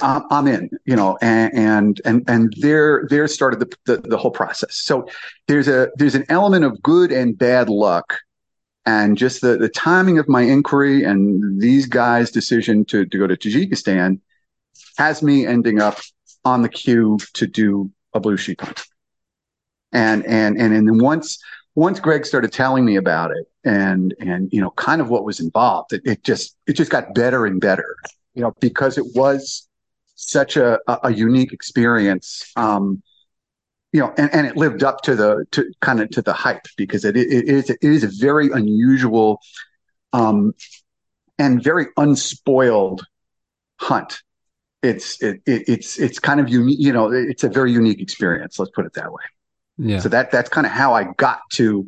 I'm 0.00 0.46
in, 0.46 0.70
you 0.86 0.96
know, 0.96 1.18
and 1.20 2.00
and 2.04 2.24
and, 2.28 2.54
there 2.58 3.06
there 3.10 3.28
started 3.28 3.60
the, 3.60 3.76
the, 3.84 4.08
the 4.08 4.16
whole 4.16 4.30
process. 4.30 4.76
So 4.76 5.06
there's 5.48 5.68
a 5.68 5.90
there's 5.96 6.14
an 6.14 6.24
element 6.30 6.64
of 6.64 6.82
good 6.82 7.12
and 7.12 7.36
bad 7.36 7.68
luck, 7.68 8.18
and 8.86 9.18
just 9.18 9.42
the 9.42 9.58
the 9.58 9.68
timing 9.68 10.18
of 10.18 10.28
my 10.28 10.42
inquiry 10.42 11.04
and 11.04 11.60
these 11.60 11.86
guys' 11.86 12.30
decision 12.30 12.86
to 12.86 13.04
to 13.04 13.18
go 13.18 13.26
to 13.26 13.36
Tajikistan 13.36 14.20
has 14.96 15.22
me 15.22 15.46
ending 15.46 15.80
up 15.80 15.98
on 16.44 16.62
the 16.62 16.68
queue 16.70 17.18
to 17.34 17.46
do 17.46 17.90
a 18.14 18.20
blue 18.20 18.38
sheep 18.38 18.62
hunt. 18.62 18.82
And 19.92 20.24
and 20.24 20.58
and 20.58 20.72
and 20.72 20.88
then 20.88 20.98
once 20.98 21.38
once 21.74 22.00
Greg 22.00 22.24
started 22.24 22.52
telling 22.52 22.84
me 22.84 22.96
about 22.96 23.30
it 23.30 23.46
and 23.64 24.14
and 24.18 24.48
you 24.52 24.60
know 24.60 24.70
kind 24.70 25.02
of 25.02 25.10
what 25.10 25.24
was 25.24 25.38
involved, 25.38 25.92
it, 25.92 26.02
it 26.06 26.24
just 26.24 26.56
it 26.66 26.72
just 26.72 26.90
got 26.90 27.14
better 27.14 27.44
and 27.44 27.60
better, 27.60 27.96
you 28.34 28.40
know, 28.42 28.54
because 28.60 28.96
it 28.96 29.04
was 29.14 29.65
such 30.16 30.56
a, 30.56 30.78
a 31.04 31.12
unique 31.12 31.52
experience. 31.52 32.50
Um, 32.56 33.02
you 33.92 34.00
know, 34.00 34.12
and, 34.18 34.34
and 34.34 34.46
it 34.46 34.56
lived 34.56 34.82
up 34.82 35.02
to 35.02 35.14
the 35.14 35.46
to 35.52 35.72
kind 35.80 36.00
of 36.00 36.10
to 36.10 36.22
the 36.22 36.32
hype 36.32 36.66
because 36.76 37.04
it, 37.04 37.16
it, 37.16 37.30
is 37.30 37.70
it 37.70 37.78
is 37.80 38.02
a 38.02 38.08
very 38.08 38.50
unusual 38.50 39.40
um, 40.12 40.54
and 41.38 41.62
very 41.62 41.86
unspoiled 41.96 43.06
hunt. 43.78 44.22
It's 44.82 45.22
it, 45.22 45.40
it, 45.46 45.68
it's 45.68 45.98
it's 45.98 46.18
kind 46.18 46.40
of 46.40 46.48
unique. 46.48 46.78
You 46.80 46.92
know, 46.92 47.12
it's 47.12 47.44
a 47.44 47.48
very 47.48 47.72
unique 47.72 48.00
experience. 48.00 48.58
Let's 48.58 48.72
put 48.72 48.86
it 48.86 48.94
that 48.94 49.12
way. 49.12 49.22
Yeah. 49.78 50.00
So 50.00 50.08
that 50.08 50.30
that's 50.30 50.48
kind 50.48 50.66
of 50.66 50.72
how 50.72 50.94
I 50.94 51.04
got 51.16 51.40
to. 51.52 51.86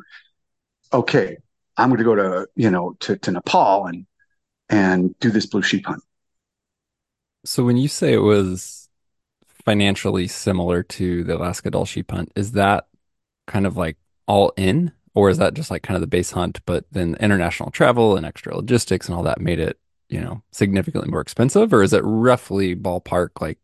Okay, 0.93 1.37
I'm 1.77 1.89
going 1.89 1.99
to 1.99 2.05
go 2.05 2.15
to 2.15 2.49
you 2.55 2.71
know 2.71 2.97
to 3.01 3.17
to 3.17 3.31
Nepal 3.33 3.87
and 3.87 4.07
and 4.69 5.19
do 5.21 5.31
this 5.31 5.47
blue 5.47 5.63
sheep 5.63 5.87
hunt. 5.87 6.03
So 7.45 7.65
when 7.65 7.77
you 7.77 7.89
say 7.89 8.13
it 8.13 8.19
was 8.19 8.89
financially 9.65 10.27
similar 10.29 10.83
to 10.83 11.25
the 11.25 11.37
Alaska 11.37 11.71
Dall 11.71 11.85
sheep 11.85 12.11
hunt, 12.11 12.33
is 12.35 12.53
that 12.53 12.87
kind 13.47 13.67
of 13.67 13.77
like 13.77 13.97
all 14.27 14.53
in, 14.57 14.93
or 15.15 15.31
is 15.31 15.39
that 15.39 15.55
just 15.55 15.71
like 15.71 15.83
kind 15.83 15.97
of 15.97 16.01
the 16.01 16.07
base 16.07 16.31
hunt, 16.33 16.61
but 16.67 16.85
then 16.93 17.17
international 17.21 17.71
travel 17.71 18.17
and 18.17 18.27
extra 18.27 18.55
logistics 18.55 19.09
and 19.09 19.17
all 19.17 19.23
that 19.23 19.41
made 19.41 19.59
it, 19.59 19.79
you 20.09 20.21
know, 20.21 20.43
significantly 20.53 21.11
more 21.11 21.21
expensive, 21.21 21.73
or 21.73 21.83
is 21.83 21.93
it 21.93 22.03
roughly 22.05 22.75
ballpark 22.75 23.41
like 23.41 23.59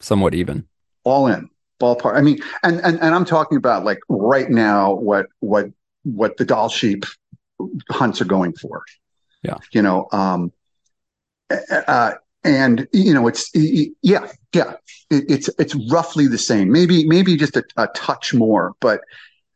somewhat 0.00 0.34
even? 0.34 0.66
All 1.04 1.26
in 1.26 1.48
ballpark. 1.80 2.16
I 2.16 2.20
mean, 2.20 2.38
and 2.62 2.80
and 2.80 3.00
and 3.00 3.14
I'm 3.14 3.24
talking 3.24 3.56
about 3.56 3.84
like 3.84 3.98
right 4.08 4.48
now 4.48 4.92
what 4.92 5.26
what 5.40 5.70
what 6.04 6.36
the 6.36 6.44
Dall 6.44 6.68
sheep 6.68 7.04
hunts 7.90 8.20
are 8.20 8.26
going 8.26 8.52
for. 8.52 8.84
Yeah, 9.42 9.56
you 9.72 9.82
know, 9.82 10.06
um, 10.12 10.52
uh, 11.50 12.12
and 12.44 12.88
you 12.92 13.12
know 13.12 13.26
it's 13.26 13.50
yeah 13.54 14.26
yeah 14.52 14.74
it's 15.10 15.50
it's 15.58 15.74
roughly 15.90 16.26
the 16.26 16.38
same. 16.38 16.70
Maybe 16.70 17.06
maybe 17.06 17.36
just 17.36 17.56
a, 17.56 17.64
a, 17.76 17.88
touch 17.88 18.32
more 18.32 18.74
but 18.80 19.00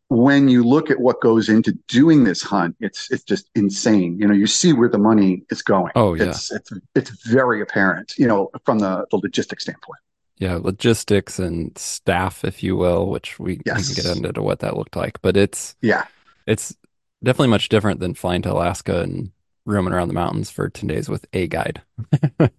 when 0.09 0.49
you 0.49 0.62
look 0.62 0.90
at 0.90 1.01
what 1.01 1.20
goes 1.20 1.49
into 1.49 1.73
doing 1.88 2.25
this 2.25 2.42
hunt 2.42 2.77
it's 2.81 3.11
it's 3.11 3.25
just 3.25 3.49
insane. 3.55 4.18
You 4.18 4.27
know 4.27 4.35
you 4.35 4.47
see 4.47 4.73
where 4.73 4.88
the 4.88 4.99
money 4.99 5.42
is 5.51 5.62
going. 5.62 5.92
Oh 5.94 6.14
yeah. 6.14 6.25
It's 6.25 6.53
it's, 6.53 6.73
it's 6.94 7.11
very 7.27 7.62
apparent 7.62 8.14
you 8.18 8.27
know 8.27 8.51
from 8.64 8.81
the, 8.81 9.07
the 9.11 9.16
logistics 9.16 9.64
standpoint. 9.64 10.01
Yeah 10.37 10.57
logistics 10.57 11.38
and 11.38 11.77
staff 11.79 12.44
if 12.44 12.62
you 12.62 12.77
will 12.77 13.09
which 13.09 13.38
we, 13.38 13.61
yes. 13.64 13.88
we 13.88 13.94
can 13.94 14.03
get 14.03 14.31
into 14.31 14.42
what 14.42 14.59
that 14.61 14.77
looked 14.77 14.97
like. 14.97 15.23
But 15.23 15.37
it's 15.37 15.77
yeah. 15.81 16.05
it's 16.47 16.77
definitely 17.23 17.49
much 17.49 17.70
different 17.70 18.01
than 18.01 18.12
flying 18.12 18.42
to 18.42 18.53
alaska 18.53 19.01
and 19.01 19.31
roaming 19.66 19.92
around 19.92 20.09
the 20.09 20.14
mountains 20.14 20.50
for 20.50 20.68
10 20.68 20.88
days 20.88 21.09
with 21.09 21.27
a 21.33 21.46
guide. 21.46 21.83
it 22.40 22.50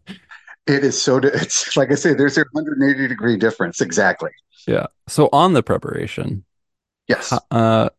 is 0.67 1.01
so, 1.01 1.17
it's 1.17 1.75
like 1.77 1.91
I 1.91 1.95
say, 1.95 2.13
there's 2.13 2.37
a 2.37 2.45
180 2.51 3.07
degree 3.07 3.37
difference. 3.37 3.81
Exactly. 3.81 4.31
Yeah. 4.67 4.87
So 5.07 5.29
on 5.31 5.53
the 5.53 5.63
preparation, 5.63 6.43
yes. 7.07 7.33
Uh, 7.51 7.89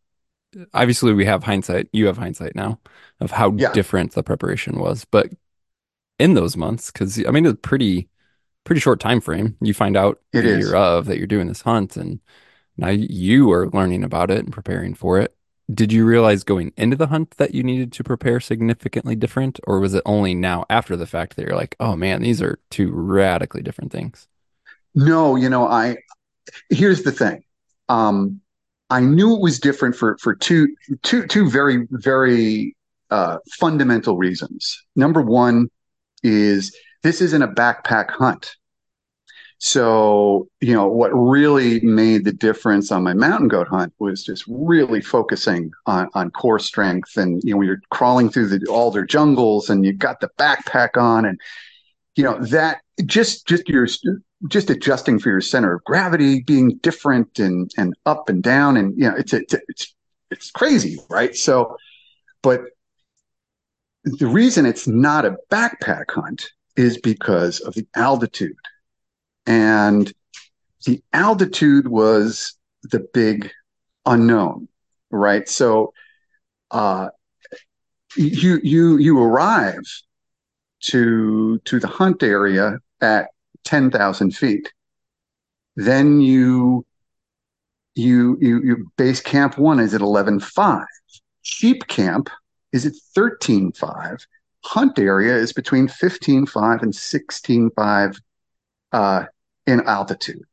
obviously, 0.73 1.13
we 1.13 1.25
have 1.25 1.43
hindsight. 1.43 1.87
You 1.93 2.07
have 2.07 2.17
hindsight 2.17 2.55
now 2.55 2.79
of 3.19 3.31
how 3.31 3.53
yeah. 3.53 3.71
different 3.71 4.11
the 4.11 4.23
preparation 4.23 4.79
was. 4.79 5.05
But 5.05 5.29
in 6.19 6.33
those 6.33 6.57
months, 6.57 6.91
because 6.91 7.23
I 7.25 7.31
mean, 7.31 7.45
it's 7.45 7.59
pretty, 7.61 8.09
pretty 8.65 8.81
short 8.81 8.99
time 8.99 9.21
frame. 9.21 9.55
You 9.61 9.73
find 9.73 9.95
out 9.95 10.19
it 10.33 10.41
the 10.41 10.57
year 10.57 10.75
of 10.75 11.05
that 11.05 11.17
you're 11.17 11.27
doing 11.27 11.47
this 11.47 11.61
hunt, 11.61 11.95
and 11.95 12.19
now 12.75 12.89
you 12.89 13.51
are 13.51 13.69
learning 13.69 14.03
about 14.03 14.29
it 14.29 14.39
and 14.39 14.51
preparing 14.51 14.93
for 14.93 15.19
it 15.19 15.33
did 15.73 15.91
you 15.91 16.05
realize 16.05 16.43
going 16.43 16.71
into 16.77 16.95
the 16.95 17.07
hunt 17.07 17.31
that 17.37 17.53
you 17.53 17.61
needed 17.61 17.91
to 17.91 18.03
prepare 18.03 18.39
significantly 18.39 19.15
different 19.15 19.59
or 19.67 19.79
was 19.79 19.93
it 19.93 20.03
only 20.05 20.33
now 20.33 20.65
after 20.69 20.95
the 20.95 21.05
fact 21.05 21.35
that 21.35 21.45
you're 21.45 21.57
like 21.57 21.75
oh 21.79 21.95
man 21.95 22.21
these 22.21 22.41
are 22.41 22.59
two 22.69 22.91
radically 22.91 23.61
different 23.61 23.91
things 23.91 24.27
no 24.95 25.35
you 25.35 25.49
know 25.49 25.67
i 25.67 25.95
here's 26.69 27.03
the 27.03 27.11
thing. 27.11 27.43
Um 27.89 28.41
i 28.89 28.99
knew 28.99 29.35
it 29.35 29.41
was 29.41 29.59
different 29.59 29.95
for 29.95 30.17
for 30.19 30.35
two 30.35 30.67
two 31.03 31.27
two 31.27 31.49
very 31.49 31.87
very 31.91 32.75
uh 33.09 33.37
fundamental 33.59 34.17
reasons. 34.17 34.83
Number 34.95 35.21
one 35.21 35.69
is 36.23 36.75
this 37.03 37.21
isn't 37.21 37.41
a 37.41 37.47
backpack 37.47 38.09
hunt 38.09 38.55
so, 39.59 40.47
you 40.61 40.73
know, 40.73 40.87
what 40.87 41.09
really 41.09 41.79
made 41.79 42.25
the 42.25 42.31
difference 42.31 42.91
on 42.91 43.03
my 43.03 43.13
mountain 43.13 43.47
goat 43.47 43.67
hunt 43.67 43.91
was 43.97 44.23
just 44.23 44.43
really 44.47 45.01
focusing 45.01 45.71
on, 45.87 46.09
on 46.13 46.29
core 46.29 46.59
strength. 46.59 47.17
And, 47.17 47.41
you 47.43 47.51
know, 47.51 47.57
when 47.57 47.67
you're 47.67 47.81
crawling 47.89 48.29
through 48.29 48.49
the 48.49 48.63
alder 48.69 49.03
jungles 49.03 49.69
and 49.69 49.83
you've 49.83 49.97
got 49.97 50.19
the 50.19 50.29
backpack 50.37 50.95
on 50.95 51.25
and, 51.25 51.39
you 52.15 52.23
know, 52.23 52.37
that 52.45 52.81
just, 53.05 53.47
just 53.47 53.67
your, 53.67 53.87
just 54.47 54.69
adjusting 54.69 55.17
for 55.17 55.29
your 55.29 55.41
center 55.41 55.73
of 55.73 55.83
gravity 55.85 56.41
being 56.43 56.77
different 56.83 57.39
and, 57.39 57.71
and 57.77 57.95
up 58.05 58.29
and 58.29 58.43
down. 58.43 58.77
And, 58.77 58.95
you 58.95 59.09
know, 59.09 59.15
it's, 59.15 59.33
it's, 59.33 59.55
it's, 59.67 59.95
it's 60.29 60.51
crazy, 60.51 60.99
right? 61.09 61.35
So, 61.35 61.77
but 62.43 62.61
the 64.03 64.27
reason 64.27 64.67
it's 64.67 64.87
not 64.87 65.25
a 65.25 65.37
backpack 65.49 66.11
hunt 66.11 66.51
is 66.75 66.99
because 66.99 67.59
of 67.61 67.73
the 67.73 67.87
altitude 67.95 68.55
and 69.47 70.13
the 70.85 71.01
altitude 71.13 71.87
was 71.87 72.53
the 72.83 73.07
big 73.13 73.49
unknown, 74.05 74.67
right? 75.09 75.47
So, 75.49 75.93
uh, 76.69 77.09
you 78.15 78.59
you 78.63 78.97
you 78.97 79.19
arrive 79.19 79.85
to 80.81 81.59
to 81.59 81.79
the 81.79 81.87
hunt 81.87 82.21
area 82.23 82.77
at 83.01 83.29
ten 83.63 83.89
thousand 83.89 84.35
feet. 84.35 84.71
Then 85.75 86.19
you 86.19 86.85
you 87.95 88.37
you 88.41 88.61
you 88.63 88.91
base 88.97 89.21
camp 89.21 89.57
one 89.57 89.79
is 89.79 89.93
at 89.93 90.01
eleven 90.01 90.39
five. 90.39 90.85
Sheep 91.41 91.87
camp 91.87 92.29
is 92.73 92.85
at 92.85 92.93
thirteen 93.15 93.71
five. 93.71 94.25
Hunt 94.65 94.99
area 94.99 95.35
is 95.35 95.53
between 95.53 95.87
fifteen 95.87 96.45
five 96.45 96.81
and 96.81 96.93
sixteen 96.93 97.69
five 97.75 98.19
uh, 98.91 99.25
in 99.67 99.81
altitude. 99.81 100.43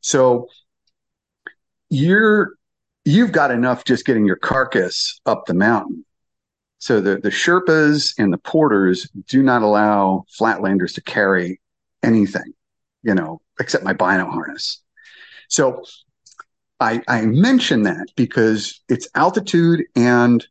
So 0.00 0.48
you're 1.90 2.54
you've 3.04 3.32
got 3.32 3.50
enough 3.50 3.84
just 3.84 4.04
getting 4.04 4.26
your 4.26 4.36
carcass 4.36 5.20
up 5.26 5.46
the 5.46 5.54
mountain. 5.54 6.04
So 6.78 7.00
the, 7.00 7.16
the 7.16 7.30
Sherpas 7.30 8.14
and 8.18 8.32
the 8.32 8.38
porters 8.38 9.08
do 9.26 9.42
not 9.42 9.62
allow 9.62 10.24
flatlanders 10.38 10.94
to 10.94 11.00
carry 11.00 11.60
anything, 12.02 12.52
you 13.02 13.14
know, 13.14 13.40
except 13.58 13.84
my 13.84 13.92
bino 13.92 14.30
harness. 14.30 14.80
So 15.48 15.82
I, 16.78 17.02
I 17.08 17.22
mention 17.22 17.82
that 17.82 18.08
because 18.14 18.80
it's 18.88 19.08
altitude 19.14 19.82
and, 19.96 20.46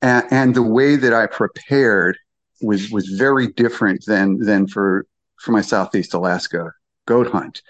and 0.00 0.24
and 0.30 0.54
the 0.54 0.62
way 0.62 0.96
that 0.96 1.12
I 1.12 1.26
prepared 1.26 2.16
was 2.62 2.90
was 2.90 3.08
very 3.08 3.48
different 3.48 4.04
than 4.06 4.38
than 4.38 4.68
for 4.68 5.04
for 5.36 5.52
my 5.52 5.60
Southeast 5.60 6.14
Alaska 6.14 6.70
goat 7.08 7.30
hunt. 7.32 7.62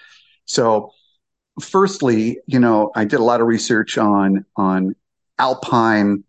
So, 0.44 0.90
firstly, 1.60 2.38
you 2.46 2.58
know, 2.58 2.90
I 2.94 3.04
did 3.04 3.20
a 3.20 3.24
lot 3.24 3.40
of 3.40 3.46
research 3.46 3.96
on 3.96 4.44
on 4.56 4.94
alpine 5.38 6.24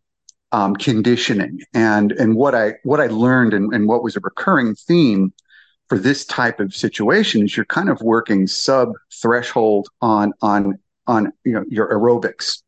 um, 0.51 0.75
conditioning, 0.75 1.59
and 1.73 2.11
and 2.13 2.35
what 2.35 2.53
I 2.55 2.75
what 2.83 3.01
I 3.01 3.07
learned 3.07 3.53
and, 3.53 3.73
and 3.73 3.87
what 3.87 4.03
was 4.03 4.15
a 4.15 4.21
recurring 4.21 4.75
theme 4.75 5.33
for 5.89 5.97
this 5.97 6.23
type 6.25 6.59
of 6.59 6.75
situation 6.75 7.43
is 7.43 7.57
you're 7.57 7.65
kind 7.65 7.89
of 7.89 7.99
working 8.01 8.45
sub 8.45 8.93
threshold 9.21 9.89
on 10.01 10.33
on 10.41 10.77
on 11.07 11.33
you 11.43 11.53
know 11.53 11.65
your 11.67 11.91
aerobics, 11.91 12.61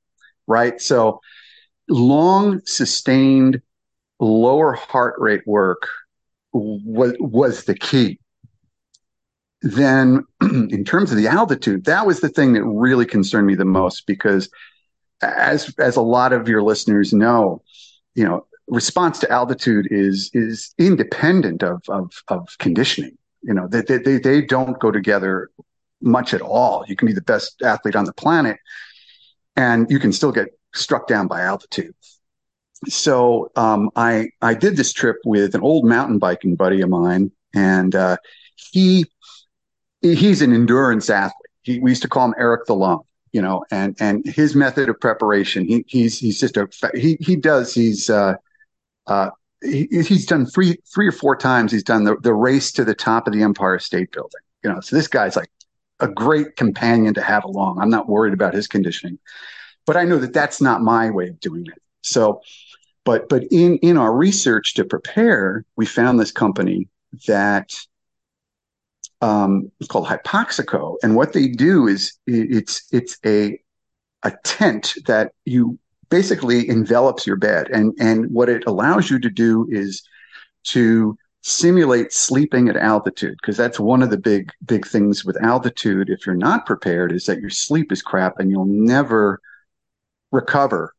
right? 0.47 0.81
So 0.81 1.21
long 1.87 2.61
sustained 2.65 3.61
lower 4.19 4.73
heart 4.73 5.15
rate 5.19 5.45
work 5.45 5.87
was 6.53 7.13
was 7.19 7.65
the 7.65 7.75
key. 7.75 8.19
Then 9.61 10.25
in 10.41 10.83
terms 10.83 11.11
of 11.11 11.17
the 11.17 11.27
altitude, 11.27 11.85
that 11.85 12.05
was 12.05 12.19
the 12.19 12.29
thing 12.29 12.53
that 12.53 12.63
really 12.63 13.05
concerned 13.05 13.47
me 13.47 13.55
the 13.55 13.65
most 13.65 14.07
because 14.07 14.49
as 15.21 15.73
as 15.77 15.95
a 15.95 16.01
lot 16.01 16.33
of 16.33 16.47
your 16.47 16.63
listeners 16.63 17.13
know, 17.13 17.61
you 18.15 18.25
know, 18.25 18.45
response 18.67 19.19
to 19.19 19.31
altitude 19.31 19.87
is 19.91 20.31
is 20.33 20.73
independent 20.77 21.63
of 21.63 21.83
of, 21.89 22.11
of 22.27 22.57
conditioning. 22.57 23.17
You 23.43 23.53
know, 23.53 23.67
they, 23.67 23.81
they 23.81 24.17
they 24.17 24.41
don't 24.41 24.79
go 24.79 24.91
together 24.91 25.49
much 26.01 26.33
at 26.33 26.41
all. 26.41 26.83
You 26.87 26.95
can 26.95 27.07
be 27.07 27.13
the 27.13 27.21
best 27.21 27.61
athlete 27.61 27.95
on 27.95 28.05
the 28.05 28.13
planet, 28.13 28.57
and 29.55 29.89
you 29.89 29.99
can 29.99 30.11
still 30.11 30.31
get 30.31 30.47
struck 30.73 31.07
down 31.07 31.27
by 31.27 31.41
altitude. 31.41 31.93
So 32.87 33.51
um, 33.55 33.91
I 33.95 34.29
I 34.41 34.55
did 34.55 34.75
this 34.75 34.93
trip 34.93 35.17
with 35.23 35.53
an 35.53 35.61
old 35.61 35.85
mountain 35.85 36.17
biking 36.17 36.55
buddy 36.55 36.81
of 36.81 36.89
mine, 36.89 37.31
and 37.53 37.93
uh, 37.95 38.17
he 38.55 39.05
he's 40.01 40.41
an 40.41 40.53
endurance 40.53 41.09
athlete. 41.09 41.35
He, 41.63 41.79
we 41.79 41.91
used 41.91 42.01
to 42.01 42.09
call 42.09 42.25
him 42.25 42.35
Eric 42.37 42.65
the 42.65 42.75
Lung 42.75 43.03
you 43.31 43.41
know, 43.41 43.63
and 43.71 43.95
and 43.99 44.25
his 44.25 44.55
method 44.55 44.89
of 44.89 44.99
preparation. 44.99 45.65
He 45.65 45.85
he's 45.87 46.19
he's 46.19 46.39
just 46.39 46.57
a 46.57 46.67
he 46.93 47.17
he 47.19 47.35
does 47.35 47.73
he's 47.73 48.09
uh 48.09 48.35
uh 49.07 49.29
he, 49.63 49.87
he's 49.91 50.25
done 50.25 50.45
three 50.45 50.77
three 50.93 51.07
or 51.07 51.11
four 51.11 51.35
times. 51.35 51.71
He's 51.71 51.83
done 51.83 52.03
the 52.03 52.17
the 52.17 52.33
race 52.33 52.71
to 52.73 52.83
the 52.83 52.95
top 52.95 53.27
of 53.27 53.33
the 53.33 53.43
Empire 53.43 53.79
State 53.79 54.11
Building. 54.11 54.41
You 54.63 54.71
know, 54.71 54.81
so 54.81 54.95
this 54.95 55.07
guy's 55.07 55.35
like 55.35 55.49
a 55.99 56.07
great 56.07 56.55
companion 56.55 57.13
to 57.13 57.21
have 57.21 57.43
along. 57.43 57.79
I'm 57.79 57.89
not 57.89 58.09
worried 58.09 58.33
about 58.33 58.53
his 58.53 58.67
conditioning, 58.67 59.17
but 59.85 59.95
I 59.95 60.03
know 60.03 60.19
that 60.19 60.33
that's 60.33 60.61
not 60.61 60.81
my 60.81 61.09
way 61.09 61.29
of 61.29 61.39
doing 61.39 61.65
it. 61.67 61.81
So, 62.01 62.41
but 63.05 63.29
but 63.29 63.43
in 63.51 63.77
in 63.77 63.97
our 63.97 64.13
research 64.13 64.73
to 64.75 64.83
prepare, 64.83 65.63
we 65.77 65.85
found 65.85 66.19
this 66.19 66.31
company 66.31 66.89
that 67.27 67.73
um, 69.21 69.71
it's 69.79 69.87
called 69.87 70.07
Hypoxico, 70.07 70.95
and 71.03 71.15
what 71.15 71.33
they 71.33 71.47
do 71.47 71.87
is 71.87 72.13
it's 72.27 72.87
it's 72.91 73.17
a 73.25 73.59
a 74.23 74.31
tent 74.43 74.93
that 75.07 75.33
you 75.45 75.77
basically 76.09 76.67
envelops 76.69 77.25
your 77.25 77.37
bed, 77.37 77.69
and 77.71 77.93
and 77.99 78.29
what 78.31 78.49
it 78.49 78.63
allows 78.65 79.09
you 79.09 79.19
to 79.19 79.29
do 79.29 79.67
is 79.69 80.03
to 80.63 81.17
simulate 81.43 82.13
sleeping 82.13 82.69
at 82.69 82.75
altitude 82.75 83.35
because 83.41 83.57
that's 83.57 83.79
one 83.79 84.03
of 84.03 84.11
the 84.11 84.17
big 84.17 84.51
big 84.65 84.85
things 84.85 85.25
with 85.25 85.41
altitude 85.43 86.07
if 86.07 86.23
you're 86.23 86.35
not 86.35 86.67
prepared 86.67 87.11
is 87.11 87.25
that 87.25 87.39
your 87.39 87.49
sleep 87.49 87.91
is 87.91 88.03
crap 88.03 88.37
and 88.37 88.51
you'll 88.51 88.65
never 88.65 89.41
recover 90.31 90.93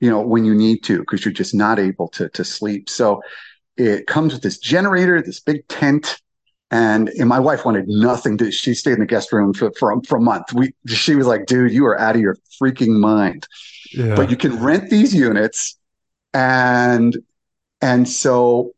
you 0.00 0.10
know 0.10 0.20
when 0.20 0.44
you 0.44 0.54
need 0.54 0.82
to 0.84 0.98
because 0.98 1.24
you're 1.24 1.32
just 1.32 1.54
not 1.54 1.78
able 1.78 2.08
to 2.08 2.28
to 2.30 2.44
sleep. 2.44 2.88
So 2.88 3.22
it 3.76 4.06
comes 4.06 4.32
with 4.32 4.42
this 4.42 4.58
generator 4.58 5.20
this 5.22 5.40
big 5.40 5.66
tent 5.68 6.20
and, 6.70 7.08
and 7.10 7.28
my 7.28 7.38
wife 7.38 7.64
wanted 7.64 7.86
nothing 7.88 8.36
to, 8.38 8.50
she 8.50 8.74
stayed 8.74 8.94
in 8.94 9.00
the 9.00 9.06
guest 9.06 9.32
room 9.32 9.52
for, 9.52 9.70
for, 9.78 10.00
for 10.02 10.18
a 10.18 10.20
month. 10.20 10.52
We, 10.52 10.74
she 10.88 11.14
was 11.14 11.26
like, 11.26 11.46
dude, 11.46 11.72
you 11.72 11.86
are 11.86 11.98
out 12.00 12.16
of 12.16 12.20
your 12.20 12.36
freaking 12.60 12.98
mind. 12.98 13.46
Yeah. 13.92 14.14
But 14.16 14.30
you 14.30 14.36
can 14.36 14.62
rent 14.62 14.90
these 14.90 15.14
units. 15.14 15.78
And, 16.34 17.16
and 17.80 18.08
so 18.08 18.72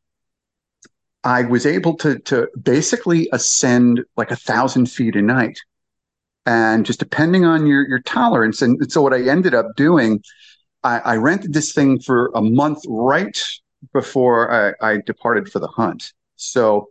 I 1.25 1.43
was 1.43 1.65
able 1.65 1.97
to, 1.99 2.19
to 2.21 2.49
basically 2.63 3.29
ascend 3.33 4.05
like 4.17 4.31
a 4.31 4.37
thousand 4.37 4.87
feet 4.87 5.17
a 5.17 5.23
night. 5.23 5.59
And 6.45 6.87
just 6.87 6.99
depending 6.99 7.45
on 7.45 7.67
your, 7.67 7.87
your 7.87 8.01
tolerance. 8.01 8.63
And 8.63 8.91
so 8.91 9.03
what 9.03 9.13
I 9.13 9.23
ended 9.23 9.55
up 9.55 9.67
doing, 9.77 10.23
I, 10.83 10.99
I 11.01 11.17
rented 11.17 11.53
this 11.53 11.73
thing 11.73 12.01
for 12.01 12.31
a 12.35 12.43
month 12.43 12.83
right 12.87 13.43
before 13.93 14.75
I, 14.83 14.93
I 14.93 14.99
departed 15.05 15.51
for 15.51 15.59
the 15.59 15.69
hunt. 15.69 16.13
So 16.37 16.89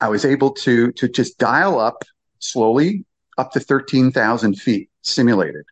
I 0.00 0.08
was 0.08 0.24
able 0.24 0.52
to 0.52 0.92
to 0.92 1.08
just 1.08 1.38
dial 1.38 1.78
up 1.78 2.04
slowly 2.38 3.04
up 3.38 3.52
to 3.52 3.60
13,000 3.60 4.54
feet 4.54 4.90
simulated. 5.02 5.64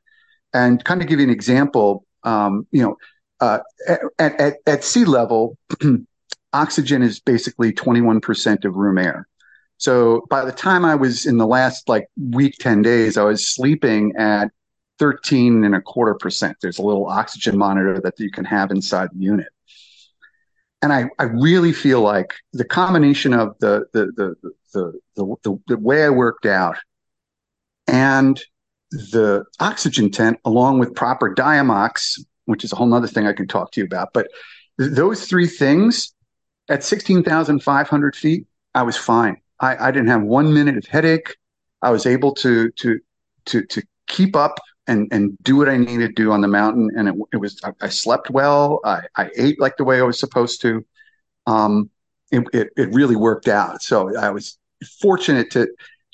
And 0.52 0.84
kind 0.84 1.00
of 1.00 1.08
give 1.08 1.20
you 1.20 1.24
an 1.24 1.30
example, 1.30 2.04
um, 2.24 2.66
you 2.70 2.82
know, 2.82 2.96
uh, 3.40 3.60
at, 4.18 4.40
at, 4.40 4.56
at 4.66 4.84
sea 4.84 5.04
level, 5.04 5.56
oxygen 6.52 7.02
is 7.02 7.20
basically 7.20 7.72
21% 7.72 8.64
of 8.64 8.76
room 8.76 8.98
air. 8.98 9.26
So 9.78 10.26
by 10.30 10.44
the 10.44 10.52
time 10.52 10.84
I 10.84 10.94
was 10.94 11.26
in 11.26 11.38
the 11.38 11.46
last 11.46 11.88
like 11.88 12.06
week, 12.16 12.56
10 12.60 12.82
days, 12.82 13.16
I 13.16 13.24
was 13.24 13.48
sleeping 13.48 14.14
at 14.16 14.50
13 14.98 15.64
and 15.64 15.74
a 15.74 15.80
quarter 15.80 16.14
percent. 16.14 16.56
There's 16.60 16.78
a 16.78 16.82
little 16.82 17.06
oxygen 17.06 17.58
monitor 17.58 18.00
that 18.00 18.18
you 18.18 18.30
can 18.30 18.44
have 18.44 18.70
inside 18.70 19.08
the 19.12 19.24
unit 19.24 19.48
and 20.82 20.92
I, 20.92 21.08
I 21.18 21.24
really 21.24 21.72
feel 21.72 22.00
like 22.00 22.34
the 22.52 22.64
combination 22.64 23.32
of 23.32 23.56
the 23.60 23.86
the 23.92 24.06
the 24.16 24.52
the 24.74 25.00
the, 25.16 25.36
the, 25.44 25.58
the 25.68 25.78
way 25.78 26.04
I 26.04 26.10
worked 26.10 26.44
out 26.44 26.76
and 27.86 28.42
the 28.90 29.44
oxygen 29.60 30.10
tent, 30.10 30.38
along 30.44 30.78
with 30.78 30.94
proper 30.94 31.34
Diamox, 31.34 32.20
which 32.44 32.64
is 32.64 32.72
a 32.72 32.76
whole 32.76 32.92
other 32.92 33.06
thing 33.06 33.26
I 33.26 33.32
can 33.32 33.46
talk 33.48 33.72
to 33.72 33.80
you 33.80 33.86
about. 33.86 34.12
But 34.12 34.28
th- 34.78 34.92
those 34.92 35.26
three 35.26 35.46
things 35.46 36.12
at 36.68 36.84
16,500 36.84 38.16
feet, 38.16 38.46
I 38.74 38.82
was 38.82 38.96
fine. 38.96 39.36
I, 39.60 39.88
I 39.88 39.90
didn't 39.90 40.08
have 40.08 40.22
one 40.22 40.52
minute 40.52 40.76
of 40.76 40.84
headache. 40.86 41.36
I 41.80 41.90
was 41.90 42.06
able 42.06 42.34
to 42.36 42.70
to 42.70 43.00
to 43.46 43.64
to 43.66 43.82
keep 44.08 44.36
up 44.36 44.58
and 44.86 45.08
and 45.12 45.36
do 45.42 45.56
what 45.56 45.68
I 45.68 45.76
needed 45.76 46.08
to 46.08 46.22
do 46.22 46.32
on 46.32 46.40
the 46.40 46.48
mountain. 46.48 46.90
And 46.96 47.08
it, 47.08 47.14
it 47.32 47.36
was 47.36 47.60
I, 47.64 47.72
I, 47.80 47.88
slept 47.88 48.30
well. 48.30 48.80
I, 48.84 49.02
I 49.16 49.30
ate 49.36 49.60
like 49.60 49.76
the 49.76 49.84
way 49.84 50.00
I 50.00 50.02
was 50.02 50.18
supposed 50.18 50.60
to. 50.62 50.84
Um, 51.46 51.90
it, 52.30 52.44
it, 52.52 52.68
it 52.76 52.94
really 52.94 53.16
worked 53.16 53.48
out. 53.48 53.82
So 53.82 54.16
I 54.16 54.30
was 54.30 54.58
fortunate 55.00 55.50
to 55.52 55.68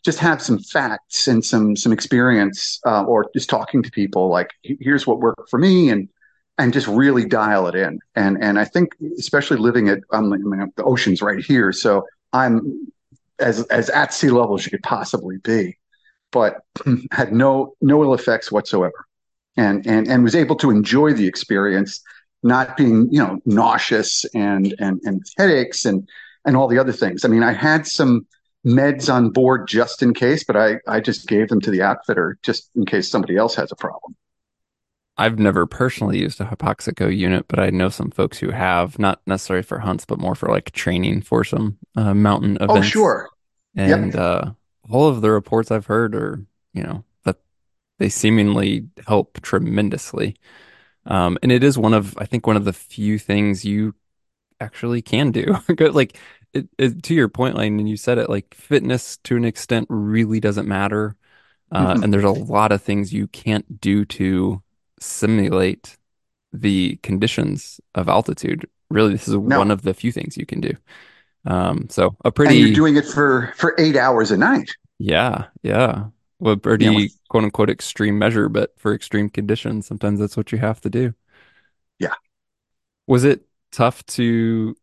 just 0.04 0.18
have 0.18 0.42
some 0.42 0.58
facts 0.58 1.28
and 1.28 1.44
some 1.44 1.76
some 1.76 1.92
experience, 1.92 2.80
uh, 2.86 3.04
or 3.04 3.30
just 3.34 3.48
talking 3.48 3.82
to 3.82 3.90
people. 3.90 4.28
Like 4.28 4.50
here's 4.62 5.06
what 5.06 5.20
worked 5.20 5.48
for 5.50 5.58
me, 5.58 5.90
and 5.90 6.08
and 6.58 6.72
just 6.72 6.88
really 6.88 7.24
dial 7.24 7.66
it 7.68 7.74
in. 7.74 8.00
And 8.16 8.42
and 8.42 8.58
I 8.58 8.64
think 8.64 8.94
especially 9.18 9.58
living 9.58 9.88
at 9.88 10.00
um, 10.10 10.32
I 10.32 10.36
mean, 10.38 10.72
the 10.76 10.84
ocean's 10.84 11.22
right 11.22 11.44
here, 11.44 11.72
so 11.72 12.06
I'm 12.32 12.92
as 13.38 13.64
as 13.66 13.90
at 13.90 14.12
sea 14.12 14.30
level 14.30 14.56
as 14.56 14.64
you 14.64 14.70
could 14.70 14.82
possibly 14.82 15.38
be 15.38 15.78
but 16.30 16.62
had 17.12 17.32
no 17.32 17.74
no 17.80 18.02
ill 18.02 18.14
effects 18.14 18.52
whatsoever, 18.52 19.06
and 19.56 19.86
and 19.86 20.08
and 20.08 20.24
was 20.24 20.34
able 20.34 20.56
to 20.56 20.70
enjoy 20.70 21.12
the 21.12 21.26
experience, 21.26 22.00
not 22.42 22.76
being 22.76 23.08
you 23.12 23.22
know 23.22 23.40
nauseous 23.46 24.24
and 24.34 24.74
and 24.78 25.00
and 25.04 25.24
headaches 25.36 25.84
and 25.84 26.08
and 26.44 26.56
all 26.56 26.68
the 26.68 26.78
other 26.78 26.92
things. 26.92 27.24
I 27.24 27.28
mean, 27.28 27.42
I 27.42 27.52
had 27.52 27.86
some 27.86 28.26
meds 28.66 29.12
on 29.12 29.30
board 29.30 29.68
just 29.68 30.02
in 30.02 30.14
case, 30.14 30.44
but 30.44 30.56
I 30.56 30.78
I 30.86 31.00
just 31.00 31.28
gave 31.28 31.48
them 31.48 31.60
to 31.62 31.70
the 31.70 31.82
outfitter 31.82 32.38
just 32.42 32.70
in 32.74 32.86
case 32.86 33.10
somebody 33.10 33.36
else 33.36 33.54
has 33.56 33.72
a 33.72 33.76
problem. 33.76 34.16
I've 35.20 35.38
never 35.38 35.66
personally 35.66 36.20
used 36.20 36.40
a 36.40 36.44
Hypoxico 36.44 37.14
unit, 37.14 37.46
but 37.48 37.58
I 37.58 37.70
know 37.70 37.88
some 37.88 38.12
folks 38.12 38.38
who 38.38 38.52
have, 38.52 39.00
not 39.00 39.20
necessarily 39.26 39.64
for 39.64 39.80
hunts, 39.80 40.04
but 40.04 40.20
more 40.20 40.36
for 40.36 40.48
like 40.48 40.70
training 40.70 41.22
for 41.22 41.42
some 41.42 41.76
uh, 41.96 42.14
mountain 42.14 42.56
oh, 42.60 42.64
events. 42.66 42.86
Oh, 42.86 42.90
sure. 42.90 43.28
And 43.74 44.14
yep. 44.14 44.20
uh, 44.20 44.50
all 44.90 45.08
of 45.08 45.20
the 45.20 45.30
reports 45.30 45.70
I've 45.70 45.86
heard 45.86 46.14
are, 46.14 46.44
you 46.72 46.82
know, 46.82 47.04
that 47.24 47.36
they 47.98 48.08
seemingly 48.08 48.88
help 49.06 49.40
tremendously. 49.40 50.36
Um, 51.06 51.38
and 51.42 51.50
it 51.50 51.64
is 51.64 51.78
one 51.78 51.94
of, 51.94 52.16
I 52.18 52.24
think, 52.24 52.46
one 52.46 52.56
of 52.56 52.64
the 52.64 52.72
few 52.72 53.18
things 53.18 53.64
you 53.64 53.94
actually 54.60 55.02
can 55.02 55.30
do. 55.30 55.56
like 55.92 56.18
it, 56.52 56.68
it, 56.78 57.02
to 57.04 57.14
your 57.14 57.28
point, 57.28 57.56
Lane, 57.56 57.78
and 57.78 57.88
you 57.88 57.96
said 57.96 58.18
it, 58.18 58.28
like 58.28 58.54
fitness 58.54 59.16
to 59.24 59.36
an 59.36 59.44
extent 59.44 59.86
really 59.90 60.40
doesn't 60.40 60.68
matter. 60.68 61.16
Uh, 61.70 61.94
mm-hmm. 61.94 62.02
And 62.04 62.12
there's 62.14 62.24
a 62.24 62.30
lot 62.30 62.72
of 62.72 62.82
things 62.82 63.12
you 63.12 63.26
can't 63.28 63.80
do 63.80 64.04
to 64.06 64.62
simulate 65.00 65.96
the 66.52 66.96
conditions 67.02 67.80
of 67.94 68.08
altitude. 68.08 68.68
Really, 68.90 69.12
this 69.12 69.28
is 69.28 69.34
no. 69.34 69.58
one 69.58 69.70
of 69.70 69.82
the 69.82 69.92
few 69.92 70.12
things 70.12 70.36
you 70.36 70.46
can 70.46 70.60
do. 70.60 70.72
Um, 71.48 71.88
so 71.88 72.14
a 72.24 72.30
pretty. 72.30 72.58
And 72.58 72.66
you're 72.68 72.74
doing 72.74 72.96
it 72.96 73.06
for 73.06 73.52
for 73.56 73.74
eight 73.78 73.96
hours 73.96 74.30
a 74.30 74.36
night. 74.36 74.70
Yeah, 74.98 75.46
yeah. 75.62 76.04
Well, 76.38 76.56
pretty 76.56 76.84
yeah, 76.84 76.94
with, 76.94 77.18
quote 77.28 77.44
unquote 77.44 77.70
extreme 77.70 78.18
measure, 78.18 78.48
but 78.48 78.78
for 78.78 78.94
extreme 78.94 79.30
conditions, 79.30 79.86
sometimes 79.86 80.20
that's 80.20 80.36
what 80.36 80.52
you 80.52 80.58
have 80.58 80.80
to 80.82 80.90
do. 80.90 81.14
Yeah. 81.98 82.14
Was 83.06 83.24
it 83.24 83.46
tough 83.72 84.04
to 84.06 84.76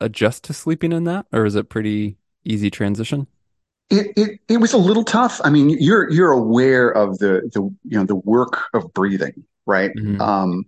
adjust 0.00 0.44
to 0.44 0.54
sleeping 0.54 0.92
in 0.92 1.04
that, 1.04 1.26
or 1.32 1.44
is 1.44 1.54
it 1.54 1.68
pretty 1.68 2.16
easy 2.44 2.70
transition? 2.70 3.26
It, 3.90 4.12
it 4.16 4.40
it 4.48 4.56
was 4.56 4.72
a 4.72 4.78
little 4.78 5.04
tough. 5.04 5.40
I 5.44 5.50
mean, 5.50 5.68
you're 5.68 6.10
you're 6.10 6.32
aware 6.32 6.90
of 6.90 7.18
the 7.18 7.50
the 7.52 7.62
you 7.62 7.98
know 7.98 8.04
the 8.04 8.16
work 8.16 8.62
of 8.72 8.92
breathing, 8.94 9.44
right? 9.66 9.90
Mm-hmm. 9.94 10.20
Um, 10.20 10.64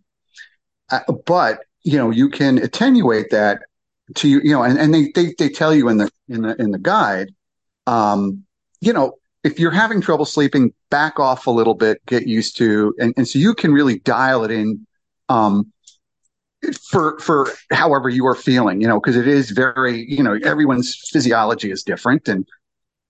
uh, 0.90 1.01
but 1.25 1.61
you 1.83 1.97
know 1.97 2.11
you 2.11 2.29
can 2.29 2.59
attenuate 2.59 3.31
that 3.31 3.62
to 4.16 4.29
you, 4.29 4.40
you 4.42 4.53
know, 4.53 4.62
and, 4.62 4.79
and 4.79 4.94
they, 4.94 5.11
they 5.14 5.35
they 5.38 5.48
tell 5.48 5.75
you 5.75 5.88
in 5.88 5.98
the 5.98 6.11
in 6.29 6.42
the 6.42 6.61
in 6.61 6.70
the 6.70 6.79
guide, 6.79 7.35
um, 7.87 8.44
you 8.81 8.92
know, 8.92 9.14
if 9.44 9.59
you're 9.59 9.70
having 9.70 10.01
trouble 10.01 10.25
sleeping, 10.25 10.72
back 10.90 11.18
off 11.18 11.46
a 11.46 11.51
little 11.51 11.75
bit, 11.75 12.05
get 12.07 12.27
used 12.27 12.57
to, 12.59 12.94
and, 12.98 13.14
and 13.16 13.27
so 13.27 13.38
you 13.38 13.55
can 13.55 13.72
really 13.72 13.98
dial 14.01 14.44
it 14.44 14.51
in 14.51 14.87
um, 15.29 15.72
for 16.81 17.18
for 17.18 17.51
however 17.70 18.09
you 18.09 18.27
are 18.27 18.35
feeling, 18.35 18.81
you 18.81 18.87
know, 18.87 19.01
because 19.01 19.16
it 19.16 19.27
is 19.27 19.51
very, 19.51 20.05
you 20.09 20.22
know, 20.22 20.38
everyone's 20.44 20.94
physiology 21.11 21.70
is 21.70 21.83
different, 21.83 22.29
and 22.29 22.46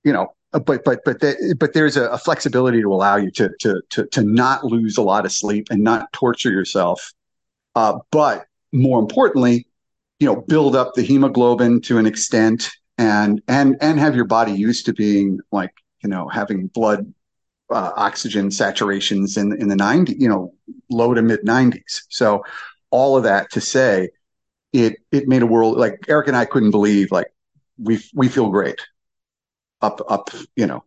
you 0.04 0.12
know, 0.12 0.34
but 0.52 0.84
but 0.84 1.00
but 1.04 1.20
the, 1.20 1.56
but 1.58 1.74
there's 1.74 1.96
a, 1.96 2.08
a, 2.08 2.18
flexibility 2.18 2.80
to 2.80 2.92
allow 2.92 3.16
you 3.16 3.30
to 3.32 3.50
to 3.60 3.82
to 3.90 4.06
to 4.06 4.22
not 4.22 4.64
lose 4.64 4.96
a 4.96 5.02
lot 5.02 5.24
of 5.24 5.32
sleep 5.32 5.68
and 5.70 5.82
not 5.82 6.12
torture 6.12 6.50
yourself, 6.50 7.12
uh, 7.74 7.98
but 8.10 8.46
more 8.72 8.98
importantly, 8.98 9.66
you 10.22 10.28
know, 10.28 10.36
build 10.36 10.76
up 10.76 10.94
the 10.94 11.02
hemoglobin 11.02 11.80
to 11.80 11.98
an 11.98 12.06
extent 12.06 12.70
and 12.96 13.42
and 13.48 13.76
and 13.80 13.98
have 13.98 14.14
your 14.14 14.24
body 14.24 14.52
used 14.52 14.86
to 14.86 14.92
being 14.92 15.40
like 15.50 15.72
you 16.00 16.08
know 16.08 16.28
having 16.28 16.68
blood 16.68 17.12
uh, 17.70 17.90
oxygen 17.96 18.48
saturations 18.48 19.36
in 19.36 19.60
in 19.60 19.66
the 19.66 19.74
90 19.74 20.14
you 20.16 20.28
know 20.28 20.54
low 20.90 21.12
to 21.12 21.22
mid 21.22 21.40
90s 21.40 22.02
so 22.08 22.44
all 22.90 23.16
of 23.16 23.24
that 23.24 23.50
to 23.50 23.60
say 23.60 24.10
it 24.72 24.98
it 25.10 25.26
made 25.26 25.42
a 25.42 25.46
world 25.46 25.76
like 25.76 26.04
Eric 26.06 26.28
and 26.28 26.36
I 26.36 26.44
couldn't 26.44 26.70
believe 26.70 27.10
like 27.10 27.32
we 27.76 27.98
we 28.14 28.28
feel 28.28 28.48
great 28.48 28.80
up 29.80 30.00
up 30.08 30.30
you 30.54 30.68
know 30.68 30.84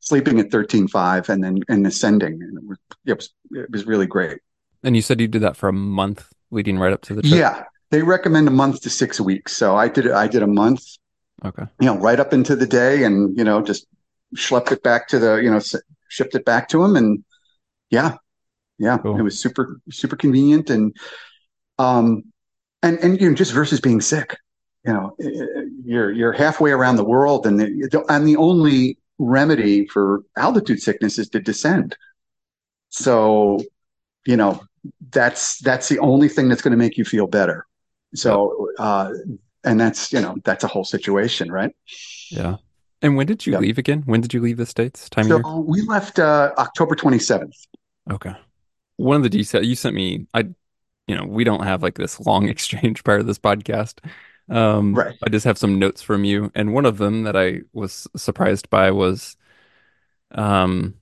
sleeping 0.00 0.40
at 0.40 0.50
13.5 0.50 1.28
and 1.28 1.44
then 1.44 1.60
and 1.68 1.86
ascending. 1.86 2.42
And 2.42 2.58
it 2.58 2.64
was, 2.66 2.78
it 3.06 3.16
was 3.16 3.30
it 3.52 3.70
was 3.70 3.86
really 3.86 4.06
great. 4.06 4.40
And 4.82 4.96
you 4.96 5.02
said 5.02 5.20
you 5.20 5.28
did 5.28 5.42
that 5.42 5.56
for 5.56 5.68
a 5.68 5.72
month 5.72 6.32
leading 6.50 6.76
right 6.76 6.92
up 6.92 7.02
to 7.02 7.14
the 7.14 7.22
trip? 7.22 7.34
Yeah 7.34 7.64
they 7.92 8.02
recommend 8.02 8.48
a 8.48 8.50
month 8.50 8.80
to 8.80 8.90
six 8.90 9.20
weeks. 9.20 9.52
So 9.52 9.76
I 9.76 9.86
did 9.86 10.10
I 10.10 10.26
did 10.26 10.42
a 10.42 10.46
month. 10.46 10.82
Okay. 11.44 11.64
You 11.80 11.86
know, 11.86 11.98
right 11.98 12.18
up 12.18 12.32
into 12.32 12.56
the 12.56 12.66
day, 12.66 13.04
and 13.04 13.36
you 13.36 13.44
know, 13.44 13.62
just 13.62 13.86
schlepped 14.34 14.72
it 14.72 14.82
back 14.82 15.08
to 15.08 15.18
the 15.18 15.36
you 15.36 15.50
know 15.50 15.60
shipped 16.08 16.34
it 16.34 16.44
back 16.44 16.68
to 16.70 16.82
him, 16.82 16.96
and 16.96 17.22
yeah, 17.90 18.16
yeah, 18.78 18.98
cool. 18.98 19.18
it 19.18 19.22
was 19.22 19.38
super 19.38 19.80
super 19.90 20.16
convenient, 20.16 20.70
and 20.70 20.96
um, 21.78 22.24
and 22.82 22.98
and 23.00 23.20
you 23.20 23.28
know, 23.28 23.34
just 23.34 23.52
versus 23.52 23.80
being 23.80 24.00
sick. 24.00 24.36
You 24.86 24.94
know, 24.94 25.16
you're 25.84 26.10
you're 26.10 26.32
halfway 26.32 26.72
around 26.72 26.96
the 26.96 27.04
world, 27.04 27.46
and 27.46 27.60
the, 27.60 28.04
and 28.08 28.26
the 28.26 28.36
only 28.36 28.98
remedy 29.18 29.86
for 29.86 30.22
altitude 30.36 30.80
sickness 30.80 31.18
is 31.18 31.28
to 31.28 31.40
descend. 31.40 31.96
So, 32.88 33.60
you 34.26 34.36
know, 34.36 34.60
that's 35.10 35.58
that's 35.58 35.88
the 35.88 35.98
only 35.98 36.28
thing 36.28 36.48
that's 36.48 36.62
going 36.62 36.72
to 36.72 36.78
make 36.78 36.96
you 36.96 37.04
feel 37.04 37.26
better. 37.26 37.66
So, 38.14 38.68
uh, 38.78 39.12
and 39.64 39.80
that's, 39.80 40.12
you 40.12 40.20
know, 40.20 40.36
that's 40.44 40.64
a 40.64 40.68
whole 40.68 40.84
situation, 40.84 41.50
right? 41.50 41.74
Yeah. 42.30 42.56
And 43.00 43.16
when 43.16 43.26
did 43.26 43.46
you 43.46 43.58
leave 43.58 43.78
again? 43.78 44.02
When 44.06 44.20
did 44.20 44.32
you 44.32 44.40
leave 44.40 44.56
the 44.56 44.66
States? 44.66 45.08
Time 45.10 45.26
so 45.26 45.58
we 45.60 45.82
left 45.82 46.18
uh, 46.18 46.52
October 46.56 46.94
27th. 46.94 47.66
Okay. 48.10 48.34
One 48.96 49.16
of 49.16 49.22
the 49.24 49.28
details 49.28 49.66
you 49.66 49.74
sent 49.74 49.94
me, 49.94 50.26
I, 50.34 50.44
you 51.08 51.16
know, 51.16 51.24
we 51.24 51.42
don't 51.42 51.64
have 51.64 51.82
like 51.82 51.96
this 51.96 52.20
long 52.20 52.48
exchange 52.48 53.02
part 53.02 53.20
of 53.20 53.26
this 53.26 53.38
podcast. 53.38 53.98
Um, 54.48 54.94
right. 54.94 55.16
I 55.24 55.30
just 55.30 55.44
have 55.44 55.58
some 55.58 55.78
notes 55.78 56.02
from 56.02 56.24
you. 56.24 56.52
And 56.54 56.74
one 56.74 56.86
of 56.86 56.98
them 56.98 57.24
that 57.24 57.36
I 57.36 57.60
was 57.72 58.06
surprised 58.16 58.70
by 58.70 58.90
was 58.92 59.36
um, 60.32 60.94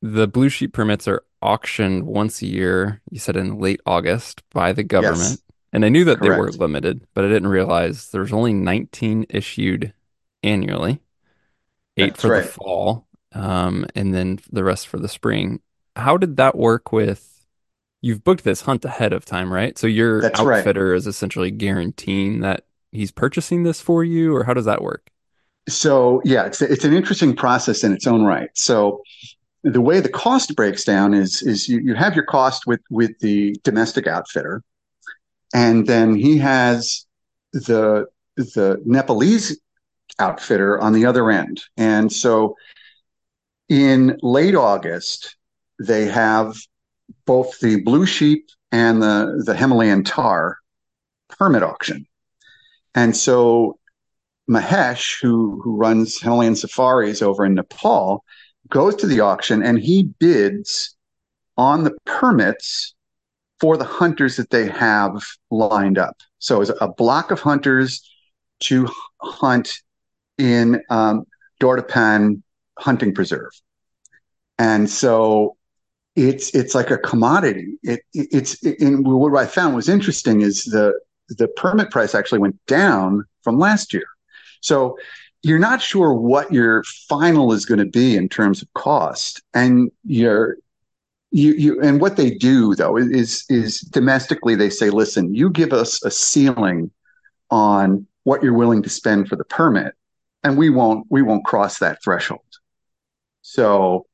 the 0.00 0.28
blue 0.28 0.48
sheep 0.48 0.72
permits 0.72 1.08
are 1.08 1.24
auctioned 1.40 2.06
once 2.06 2.42
a 2.42 2.46
year, 2.46 3.00
you 3.10 3.18
said 3.18 3.36
in 3.36 3.58
late 3.58 3.80
August 3.86 4.42
by 4.50 4.72
the 4.72 4.84
government. 4.84 5.18
Yes. 5.18 5.42
And 5.72 5.84
I 5.84 5.88
knew 5.88 6.04
that 6.04 6.18
Correct. 6.18 6.22
they 6.22 6.30
were 6.30 6.52
limited, 6.52 7.06
but 7.14 7.24
I 7.24 7.28
didn't 7.28 7.48
realize 7.48 8.10
there's 8.10 8.32
only 8.32 8.52
19 8.52 9.26
issued 9.30 9.94
annually, 10.42 11.00
eight 11.96 12.16
That's 12.16 12.22
for 12.22 12.30
right. 12.30 12.44
the 12.44 12.48
fall, 12.48 13.06
um, 13.32 13.86
and 13.94 14.14
then 14.14 14.40
the 14.50 14.64
rest 14.64 14.88
for 14.88 14.98
the 14.98 15.08
spring. 15.08 15.60
How 15.96 16.16
did 16.16 16.36
that 16.36 16.56
work 16.56 16.92
with? 16.92 17.46
You've 18.02 18.24
booked 18.24 18.44
this 18.44 18.62
hunt 18.62 18.84
ahead 18.84 19.12
of 19.12 19.24
time, 19.24 19.52
right? 19.52 19.78
So 19.78 19.86
your 19.86 20.22
That's 20.22 20.40
outfitter 20.40 20.88
right. 20.88 20.96
is 20.96 21.06
essentially 21.06 21.50
guaranteeing 21.50 22.40
that 22.40 22.66
he's 22.92 23.12
purchasing 23.12 23.62
this 23.64 23.80
for 23.80 24.04
you, 24.04 24.34
or 24.36 24.44
how 24.44 24.54
does 24.54 24.66
that 24.66 24.82
work? 24.82 25.10
So 25.68 26.20
yeah, 26.24 26.44
it's 26.44 26.60
it's 26.60 26.84
an 26.84 26.92
interesting 26.92 27.36
process 27.36 27.84
in 27.84 27.92
its 27.92 28.06
own 28.06 28.24
right. 28.24 28.50
So 28.54 29.02
the 29.64 29.80
way 29.80 30.00
the 30.00 30.08
cost 30.08 30.56
breaks 30.56 30.84
down 30.84 31.14
is 31.14 31.42
is 31.42 31.68
you, 31.68 31.80
you 31.80 31.94
have 31.94 32.16
your 32.16 32.24
cost 32.26 32.66
with 32.66 32.80
with 32.90 33.18
the 33.20 33.56
domestic 33.64 34.06
outfitter 34.06 34.62
and 35.52 35.86
then 35.86 36.14
he 36.14 36.38
has 36.38 37.06
the 37.52 38.06
the 38.36 38.80
Nepalese 38.84 39.60
outfitter 40.18 40.80
on 40.80 40.92
the 40.92 41.06
other 41.06 41.30
end. 41.30 41.62
And 41.76 42.12
so 42.12 42.56
in 43.68 44.18
late 44.22 44.54
August, 44.54 45.36
they 45.78 46.06
have 46.06 46.56
both 47.26 47.58
the 47.60 47.80
blue 47.82 48.06
sheep 48.06 48.48
and 48.70 49.02
the, 49.02 49.42
the 49.44 49.54
Himalayan 49.54 50.04
tahr 50.04 50.58
permit 51.28 51.62
auction. 51.62 52.06
And 52.94 53.16
so 53.16 53.78
Mahesh, 54.48 55.20
who, 55.20 55.60
who 55.62 55.76
runs 55.76 56.20
Himalayan 56.20 56.56
safaris 56.56 57.22
over 57.22 57.44
in 57.44 57.54
Nepal, 57.54 58.24
goes 58.68 58.96
to 58.96 59.06
the 59.06 59.20
auction 59.20 59.62
and 59.62 59.78
he 59.78 60.04
bids 60.18 60.96
on 61.56 61.84
the 61.84 61.96
permits 62.06 62.94
for 63.62 63.76
the 63.76 63.84
hunters 63.84 64.36
that 64.36 64.50
they 64.50 64.66
have 64.66 65.22
lined 65.52 65.96
up. 65.96 66.20
So 66.40 66.60
it's 66.60 66.72
a 66.80 66.88
block 66.88 67.30
of 67.30 67.40
hunters 67.40 68.02
to 68.64 68.88
hunt 69.20 69.78
in 70.36 70.82
um, 70.90 71.24
Hunting 72.78 73.14
Preserve, 73.14 73.52
and 74.58 74.90
so 74.90 75.56
it's 76.16 76.52
it's 76.56 76.74
like 76.74 76.90
a 76.90 76.98
commodity. 76.98 77.78
It, 77.84 78.00
it 78.12 78.28
it's 78.32 78.54
in 78.64 79.04
what 79.04 79.36
I 79.36 79.46
found 79.46 79.76
was 79.76 79.88
interesting 79.88 80.40
is 80.40 80.64
the 80.64 80.98
the 81.28 81.46
permit 81.46 81.90
price 81.90 82.16
actually 82.16 82.40
went 82.40 82.58
down 82.66 83.24
from 83.42 83.60
last 83.60 83.94
year. 83.94 84.06
So 84.60 84.98
you're 85.44 85.60
not 85.60 85.80
sure 85.80 86.12
what 86.14 86.52
your 86.52 86.82
final 87.08 87.52
is 87.52 87.64
going 87.64 87.78
to 87.78 87.86
be 87.86 88.16
in 88.16 88.28
terms 88.28 88.60
of 88.60 88.72
cost, 88.74 89.40
and 89.54 89.92
you're 90.04 90.56
you, 91.32 91.52
you 91.54 91.80
and 91.80 92.00
what 92.00 92.16
they 92.16 92.30
do 92.30 92.74
though 92.74 92.96
is 92.96 93.44
is 93.48 93.80
domestically 93.80 94.54
they 94.54 94.70
say 94.70 94.90
listen 94.90 95.34
you 95.34 95.48
give 95.48 95.72
us 95.72 96.04
a 96.04 96.10
ceiling 96.10 96.90
on 97.50 98.06
what 98.24 98.42
you're 98.42 98.52
willing 98.52 98.82
to 98.82 98.90
spend 98.90 99.28
for 99.28 99.36
the 99.36 99.44
permit 99.44 99.94
and 100.44 100.58
we 100.58 100.68
won't 100.68 101.06
we 101.08 101.22
won't 101.22 101.44
cross 101.44 101.78
that 101.78 102.02
threshold 102.02 102.40
so 103.40 104.06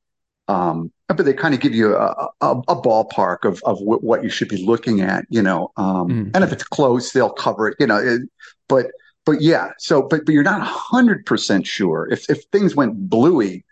um, 0.47 0.91
but 1.09 1.27
they 1.27 1.35
kind 1.35 1.53
of 1.53 1.61
give 1.61 1.75
you 1.75 1.95
a, 1.95 2.31
a, 2.41 2.51
a 2.69 2.81
ballpark 2.81 3.45
of, 3.45 3.63
of 3.65 3.79
w- 3.81 4.01
what 4.01 4.23
you 4.23 4.31
should 4.31 4.49
be 4.49 4.65
looking 4.65 5.01
at 5.01 5.25
you 5.29 5.43
know 5.43 5.73
um, 5.77 6.09
mm. 6.09 6.31
and 6.35 6.45
if 6.45 6.53
it's 6.53 6.65
close 6.65 7.13
they'll 7.13 7.31
cover 7.31 7.69
it 7.69 7.77
you 7.81 7.87
know 7.87 7.99
it, 7.99 8.23
but 8.69 8.87
but 9.27 9.43
yeah 9.43 9.73
so 9.79 10.03
but 10.03 10.25
but 10.25 10.33
you're 10.33 10.45
not 10.45 10.67
100% 10.67 11.67
sure 11.67 12.09
if 12.13 12.31
if 12.31 12.45
things 12.53 12.77
went 12.77 13.11
bluey 13.11 13.65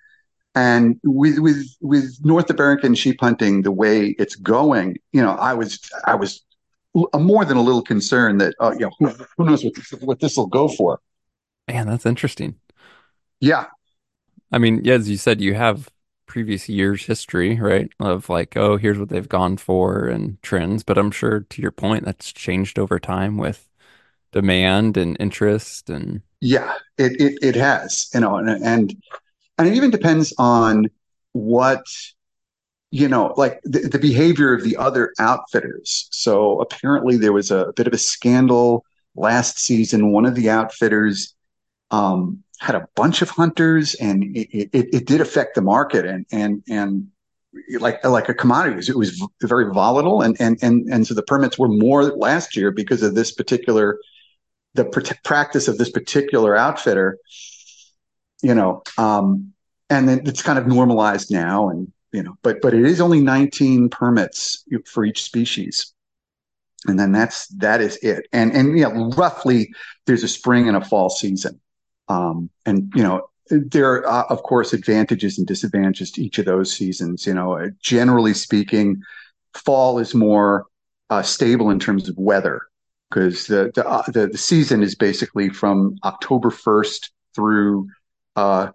and 0.57 0.99
with 1.05 1.39
with 1.39 1.69
with 1.83 2.19
North 2.25 2.51
American 2.51 2.95
sheep 2.95 3.19
hunting, 3.21 3.63
the 3.63 3.71
way 3.71 4.17
it's 4.19 4.35
going, 4.35 4.97
you 5.13 5.23
know, 5.23 5.33
I 5.33 5.55
was 5.55 5.79
I 6.07 6.17
was 6.17 6.43
more 7.15 7.45
than 7.45 7.59
a 7.59 7.63
little 7.63 7.83
concerned 7.83 8.41
that 8.41 8.55
uh, 8.59 8.73
you 8.73 8.87
know 8.87 8.93
who, 8.99 9.25
who 9.37 9.45
knows 9.45 9.63
what 9.63 9.75
this, 9.75 9.91
what 10.01 10.19
this 10.19 10.37
will 10.37 10.47
go 10.47 10.67
for. 10.67 10.99
Man, 11.69 11.87
that's 11.87 12.07
interesting. 12.07 12.57
Yeah, 13.39 13.67
I 14.51 14.57
mean, 14.59 14.81
yeah, 14.83 14.95
as 14.95 15.11
you 15.11 15.19
said, 15.19 15.43
you 15.43 15.55
have 15.55 15.91
previous 16.25 16.71
years' 16.71 17.05
history, 17.05 17.61
right? 17.61 17.91
Of 18.01 18.31
like, 18.31 18.57
oh, 18.57 18.79
here's 18.79 18.99
what 18.99 19.11
they've 19.11 19.29
gone 19.29 19.59
for 19.59 20.07
and 20.09 20.43
trends. 20.43 20.83
But 20.83 20.97
I'm 20.97 21.11
sure, 21.11 21.41
to 21.41 21.63
your 21.63 21.71
point, 21.71 22.07
that's 22.07 22.33
changed 22.33 22.79
over 22.79 22.99
time 22.99 23.37
with 23.37 23.69
demand 24.33 24.97
and 24.97 25.19
interest 25.21 25.91
and. 25.91 26.23
Yeah, 26.41 26.75
it 26.97 27.21
it, 27.21 27.39
it 27.43 27.55
has, 27.57 28.09
you 28.15 28.21
know, 28.21 28.37
and, 28.37 28.49
and 28.65 28.97
and 29.59 29.69
it 29.69 29.75
even 29.75 29.91
depends 29.91 30.33
on 30.39 30.87
what 31.33 31.85
you 32.91 33.09
know 33.09 33.35
like 33.37 33.61
the, 33.65 33.81
the, 33.81 33.99
behavior 33.99 34.55
of 34.55 34.63
the 34.63 34.77
other 34.77 35.13
outfitters. 35.19 36.09
So 36.11 36.61
apparently 36.61 37.17
there 37.17 37.33
was 37.33 37.51
a, 37.51 37.67
a 37.67 37.73
bit 37.73 37.87
of 37.87 37.93
a 37.93 37.99
scandal 37.99 38.85
last 39.15 39.59
season. 39.59 40.13
One 40.13 40.27
of 40.27 40.35
the 40.35 40.51
outfitters 40.51 41.35
um, 41.91 42.43
had 42.59 42.75
a 42.75 42.89
bunch 42.95 43.23
of 43.23 43.31
hunters 43.31 43.95
and 43.95 44.37
it, 44.37 44.49
it, 44.53 44.95
it, 44.95 45.07
did 45.07 45.21
affect 45.21 45.55
the 45.55 45.63
market 45.63 46.07
and 46.07 46.27
and 46.33 46.63
and 46.69 47.09
like 47.81 48.03
like 48.05 48.29
a 48.29 48.35
commodity. 48.35 48.91
It 48.91 48.97
was 48.97 49.23
very 49.43 49.73
volatile 49.73 50.23
and 50.23 50.37
and 50.41 50.59
and 50.63 50.89
and 50.93 51.07
so 51.07 51.15
the 51.15 51.23
permits 51.23 51.59
were 51.59 51.69
more 51.69 52.05
last 52.05 52.57
year 52.57 52.71
because 52.71 53.03
of 53.03 53.15
this 53.15 53.33
particular 53.33 53.99
the 54.75 54.85
pr- 54.85 55.15
practice 55.25 55.69
of 55.69 55.79
this 55.79 55.91
particular 55.91 56.57
outfitter 56.57 57.19
you 58.43 58.55
know, 58.55 58.83
um, 58.99 59.53
and 59.91 60.09
then 60.09 60.23
it's 60.27 60.43
kind 60.43 60.59
of 60.59 60.67
normalized 60.67 61.31
now, 61.31 61.69
and 61.69 61.93
you 62.13 62.23
know, 62.23 62.37
but 62.43 62.61
but 62.61 62.75
it 62.75 62.85
is 62.85 63.01
only 63.01 63.21
19 63.21 63.89
permits 63.89 64.65
for 64.87 65.05
each 65.05 65.23
species, 65.23 65.93
and 66.87 66.99
then 66.99 67.13
that's 67.13 67.47
that 67.49 67.81
is 67.81 67.97
it. 67.99 68.27
And 68.33 68.53
and 68.53 68.79
yeah, 68.79 68.93
roughly 69.17 69.73
there's 70.07 70.25
a 70.25 70.29
spring 70.29 70.69
and 70.69 70.77
a 70.77 70.85
fall 70.85 71.11
season, 71.11 71.61
um, 72.09 72.51
and 72.65 72.93
you 72.95 73.03
know 73.03 73.29
there 73.51 74.07
are 74.07 74.25
of 74.25 74.43
course 74.43 74.73
advantages 74.73 75.39
and 75.39 75.47
disadvantages 75.47 76.11
to 76.13 76.23
each 76.23 76.39
of 76.39 76.47
those 76.47 76.73
seasons. 76.73 77.27
You 77.27 77.35
know, 77.35 77.71
generally 77.81 78.35
speaking, 78.35 79.03
fall 79.55 79.99
is 79.99 80.15
more 80.15 80.67
uh, 81.11 81.23
stable 81.23 81.71
in 81.71 81.79
terms 81.79 82.09
of 82.09 82.17
weather 82.19 82.63
because 83.11 83.47
the 83.47 83.71
the, 83.75 83.87
uh, 83.87 84.03
the, 84.09 84.27
the 84.29 84.39
season 84.39 84.83
is 84.83 84.95
basically 84.95 85.49
from 85.49 85.97
October 86.05 86.51
first 86.51 87.13
through 87.35 87.89
uh, 88.37 88.71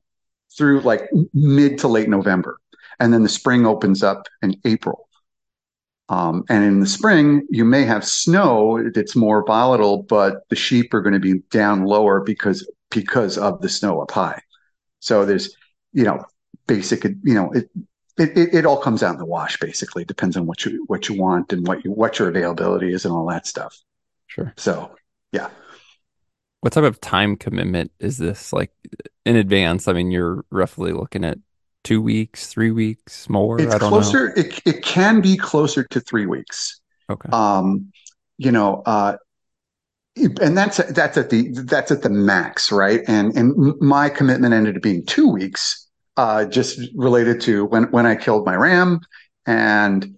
through 0.58 0.82
like 0.82 1.10
mid 1.34 1.78
to 1.80 1.88
late 1.88 2.10
November, 2.10 2.58
and 3.00 3.14
then 3.14 3.24
the 3.24 3.30
spring 3.30 3.66
opens 3.66 4.04
up 4.04 4.28
in 4.42 4.60
April. 4.66 5.08
Um, 6.10 6.44
and 6.50 6.66
in 6.66 6.80
the 6.82 6.88
spring, 6.88 7.48
you 7.50 7.64
may 7.64 7.84
have 7.84 8.06
snow 8.06 8.84
that's 8.94 9.16
more 9.16 9.46
volatile, 9.46 10.04
but 10.04 10.48
the 10.50 10.58
sheep 10.58 10.94
are 10.94 11.02
going 11.02 11.14
to 11.14 11.20
be 11.20 11.40
down 11.52 11.86
lower 11.86 12.20
because 12.20 12.70
because 12.90 13.38
of 13.38 13.62
the 13.62 13.70
snow 13.70 14.02
up 14.02 14.12
high. 14.12 14.42
So 15.00 15.26
there's, 15.26 15.56
you 15.94 16.04
know, 16.04 16.26
basic, 16.68 17.06
you 17.06 17.34
know, 17.34 17.52
it 17.54 17.70
it, 18.18 18.38
it, 18.38 18.54
it 18.54 18.66
all 18.66 18.78
comes 18.78 19.04
out 19.04 19.14
in 19.14 19.20
the 19.20 19.26
wash. 19.26 19.58
Basically, 19.60 20.02
it 20.02 20.10
depends 20.10 20.36
on 20.36 20.46
what 20.46 20.66
you 20.66 20.84
what 20.88 21.08
you 21.08 21.16
want 21.18 21.54
and 21.54 21.66
what 21.66 21.86
you 21.86 21.92
what 21.92 22.20
your 22.20 22.28
availability 22.28 22.94
is 22.94 23.06
and 23.06 23.14
all 23.14 23.28
that 23.28 23.48
stuff. 23.48 23.78
Sure. 24.28 24.54
So, 24.58 24.96
yeah. 25.32 25.50
What 26.62 26.74
type 26.74 26.84
of 26.84 27.02
time 27.02 27.36
commitment 27.36 27.92
is 28.00 28.18
this? 28.18 28.54
Like 28.54 28.72
in 29.26 29.36
advance? 29.36 29.88
I 29.88 29.94
mean, 29.94 30.12
you're 30.12 30.46
roughly 30.52 30.94
looking 30.94 31.26
at 31.26 31.38
two 31.84 32.02
weeks, 32.02 32.48
three 32.48 32.72
weeks, 32.72 33.30
more? 33.30 33.60
It's 33.60 33.76
closer. 33.76 34.30
Know. 34.30 34.34
It 34.38 34.62
it 34.66 34.84
can 34.84 35.22
be 35.22 35.38
closer 35.38 35.84
to 35.84 36.00
three 36.00 36.26
weeks. 36.26 36.80
Okay. 37.10 37.30
Um, 37.32 37.92
you 38.38 38.52
know, 38.52 38.84
uh, 38.86 39.18
and 40.16 40.58
that's 40.58 40.78
that's 40.92 41.18
at 41.18 41.30
the 41.30 41.50
that's 41.52 41.92
at 41.92 42.04
the 42.04 42.10
max, 42.10 42.72
right? 42.72 43.02
And 43.08 43.36
and 43.36 43.76
my 43.80 44.10
commitment 44.10 44.54
ended 44.54 44.76
up 44.76 44.84
being 44.84 45.06
two 45.06 45.28
weeks, 45.30 45.88
uh, 46.18 46.46
just 46.46 46.80
related 46.96 47.42
to 47.42 47.66
when 47.66 47.86
when 47.92 48.06
I 48.06 48.16
killed 48.16 48.46
my 48.46 48.56
ram, 48.56 49.00
and 49.46 50.18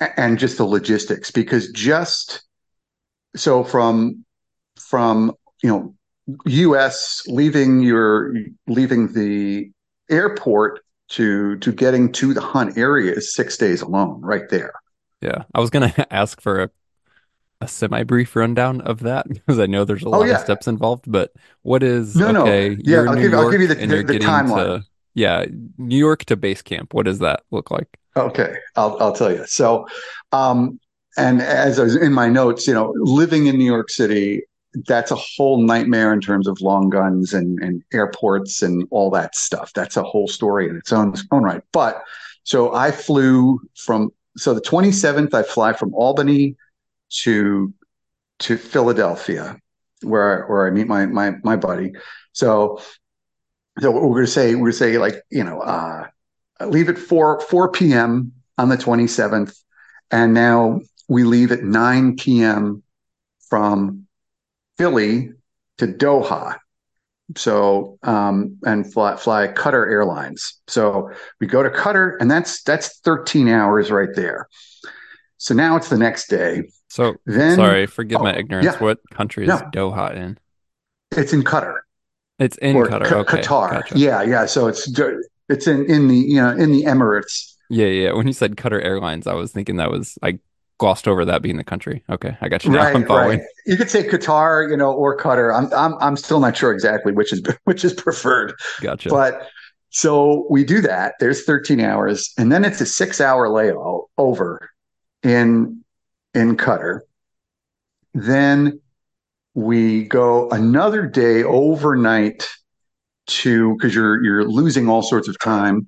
and 0.00 0.38
just 0.38 0.58
the 0.58 0.64
logistics 0.64 1.30
because 1.30 1.70
just 1.72 2.42
so 3.36 3.64
from 3.64 4.24
from 4.78 5.34
you 5.62 5.70
know 5.70 5.94
U.S. 6.46 7.22
leaving 7.26 7.80
your 7.80 8.34
leaving 8.66 9.12
the 9.12 9.70
airport 10.10 10.80
to 11.10 11.56
to 11.58 11.72
getting 11.72 12.12
to 12.12 12.34
the 12.34 12.40
hunt 12.40 12.76
area 12.76 13.12
is 13.12 13.34
six 13.34 13.56
days 13.56 13.80
alone, 13.82 14.20
right 14.20 14.48
there. 14.50 14.72
Yeah, 15.20 15.44
I 15.54 15.60
was 15.60 15.70
gonna 15.70 15.94
ask 16.10 16.40
for 16.40 16.62
a 16.62 16.70
a 17.60 17.68
semi 17.68 18.02
brief 18.04 18.36
rundown 18.36 18.80
of 18.82 19.00
that 19.00 19.28
because 19.28 19.58
I 19.58 19.66
know 19.66 19.84
there's 19.84 20.02
a 20.02 20.06
oh, 20.06 20.10
lot 20.10 20.26
yeah. 20.26 20.34
of 20.34 20.40
steps 20.40 20.66
involved. 20.66 21.10
But 21.10 21.32
what 21.62 21.82
is 21.82 22.16
no, 22.16 22.28
okay? 22.42 22.70
No. 22.70 22.76
Yeah, 22.84 23.10
I'll 23.10 23.16
give, 23.16 23.34
I'll 23.34 23.50
give, 23.50 23.60
you 23.60 23.68
the, 23.68 23.74
the, 23.74 24.02
the 24.02 24.18
timeline. 24.18 24.80
To, 24.80 24.86
yeah, 25.14 25.46
New 25.76 25.98
York 25.98 26.24
to 26.26 26.36
base 26.36 26.62
camp. 26.62 26.94
What 26.94 27.06
does 27.06 27.18
that 27.20 27.42
look 27.50 27.70
like? 27.70 27.88
Okay, 28.16 28.56
I'll 28.76 28.96
I'll 29.00 29.12
tell 29.12 29.32
you. 29.32 29.44
So, 29.46 29.86
um, 30.32 30.78
and 31.16 31.40
as 31.40 31.78
I 31.78 31.84
was 31.84 31.96
in 31.96 32.12
my 32.12 32.28
notes, 32.28 32.66
you 32.66 32.74
know, 32.74 32.92
living 32.96 33.46
in 33.46 33.56
New 33.56 33.64
York 33.64 33.90
City, 33.90 34.42
that's 34.86 35.10
a 35.10 35.16
whole 35.16 35.62
nightmare 35.62 36.12
in 36.12 36.20
terms 36.20 36.46
of 36.46 36.60
long 36.60 36.90
guns 36.90 37.32
and, 37.32 37.58
and 37.60 37.82
airports 37.92 38.62
and 38.62 38.86
all 38.90 39.10
that 39.10 39.34
stuff. 39.34 39.72
That's 39.72 39.96
a 39.96 40.02
whole 40.02 40.28
story 40.28 40.68
in 40.68 40.76
its 40.76 40.92
own 40.92 41.14
own 41.32 41.42
right. 41.42 41.62
But 41.72 42.02
so 42.44 42.74
I 42.74 42.90
flew 42.90 43.60
from 43.76 44.10
so 44.36 44.54
the 44.54 44.60
27th, 44.60 45.34
I 45.34 45.42
fly 45.42 45.72
from 45.72 45.94
Albany 45.94 46.56
to 47.22 47.72
to 48.40 48.56
Philadelphia, 48.56 49.58
where 50.02 50.46
where 50.46 50.66
I 50.66 50.70
meet 50.70 50.86
my 50.86 51.06
my 51.06 51.32
my 51.42 51.56
buddy. 51.56 51.92
So 52.32 52.80
so 53.80 53.90
we're 53.90 54.14
gonna 54.14 54.26
say 54.26 54.54
we're 54.54 54.68
gonna 54.68 54.72
say 54.72 54.98
like 54.98 55.22
you 55.30 55.44
know 55.44 55.60
uh, 55.60 56.06
leave 56.66 56.88
at 56.88 56.98
four 56.98 57.40
four 57.40 57.70
p.m. 57.70 58.32
on 58.58 58.68
the 58.68 58.76
27th, 58.76 59.58
and 60.10 60.34
now 60.34 60.80
we 61.08 61.24
leave 61.24 61.52
at 61.52 61.62
9 61.62 62.16
p.m. 62.16 62.82
from 63.48 64.07
Philly 64.78 65.32
to 65.78 65.86
Doha. 65.86 66.56
So 67.36 67.98
um, 68.04 68.56
and 68.64 68.90
fly, 68.90 69.16
fly 69.16 69.48
Qatar 69.48 69.90
Airlines. 69.90 70.58
So 70.66 71.10
we 71.40 71.46
go 71.46 71.62
to 71.62 71.68
Qatar, 71.68 72.16
and 72.20 72.30
that's 72.30 72.62
that's 72.62 73.00
13 73.00 73.48
hours 73.48 73.90
right 73.90 74.08
there. 74.14 74.48
So 75.36 75.54
now 75.54 75.76
it's 75.76 75.90
the 75.90 75.98
next 75.98 76.28
day. 76.28 76.70
So 76.88 77.16
then, 77.26 77.56
sorry, 77.56 77.86
forgive 77.86 78.20
oh, 78.20 78.24
my 78.24 78.34
ignorance. 78.34 78.64
Yeah, 78.64 78.78
what 78.78 78.98
country 79.10 79.44
is 79.44 79.48
no, 79.48 79.58
Doha 79.72 80.16
in? 80.16 80.38
It's 81.12 81.34
in 81.34 81.42
Qatar. 81.42 81.76
It's 82.38 82.56
in 82.58 82.76
or 82.76 82.86
Qatar. 82.86 83.12
okay, 83.12 83.42
Qatar. 83.42 83.70
Gotcha. 83.72 83.98
Yeah, 83.98 84.22
yeah. 84.22 84.46
So 84.46 84.66
it's 84.66 84.90
it's 85.50 85.66
in 85.66 85.84
in 85.84 86.08
the 86.08 86.16
you 86.16 86.40
know 86.40 86.50
in 86.50 86.72
the 86.72 86.84
Emirates. 86.84 87.54
Yeah, 87.68 87.86
yeah. 87.86 88.12
When 88.12 88.26
you 88.26 88.32
said 88.32 88.56
Qatar 88.56 88.82
Airlines, 88.82 89.26
I 89.26 89.34
was 89.34 89.52
thinking 89.52 89.76
that 89.76 89.90
was 89.90 90.16
I 90.22 90.38
glossed 90.78 91.06
over 91.08 91.24
that 91.24 91.42
being 91.42 91.56
the 91.56 91.64
country. 91.64 92.02
Okay, 92.08 92.36
I 92.40 92.48
got 92.48 92.64
you 92.64 92.70
now. 92.70 92.78
Right, 92.84 92.96
I'm 92.96 93.06
following. 93.06 93.38
Right. 93.40 93.48
You 93.66 93.76
could 93.76 93.90
say 93.90 94.04
Qatar, 94.04 94.70
you 94.70 94.76
know, 94.76 94.92
or 94.92 95.16
Qatar. 95.16 95.54
I'm 95.54 95.72
I'm 95.74 95.98
I'm 96.00 96.16
still 96.16 96.40
not 96.40 96.56
sure 96.56 96.72
exactly 96.72 97.12
which 97.12 97.32
is 97.32 97.42
which 97.64 97.84
is 97.84 97.92
preferred. 97.92 98.54
Gotcha. 98.80 99.10
But 99.10 99.48
so 99.90 100.46
we 100.50 100.64
do 100.64 100.80
that. 100.82 101.14
There's 101.18 101.44
13 101.44 101.80
hours, 101.80 102.32
and 102.38 102.52
then 102.52 102.64
it's 102.64 102.80
a 102.80 102.86
six 102.86 103.20
hour 103.20 103.48
layover 103.48 104.58
in 105.22 105.84
in 106.34 106.56
Qatar. 106.56 107.00
Then 108.14 108.80
we 109.54 110.04
go 110.04 110.48
another 110.50 111.06
day 111.06 111.42
overnight 111.42 112.48
to 113.26 113.74
because 113.74 113.94
you're 113.94 114.22
you're 114.22 114.44
losing 114.44 114.88
all 114.88 115.02
sorts 115.02 115.28
of 115.28 115.38
time 115.38 115.86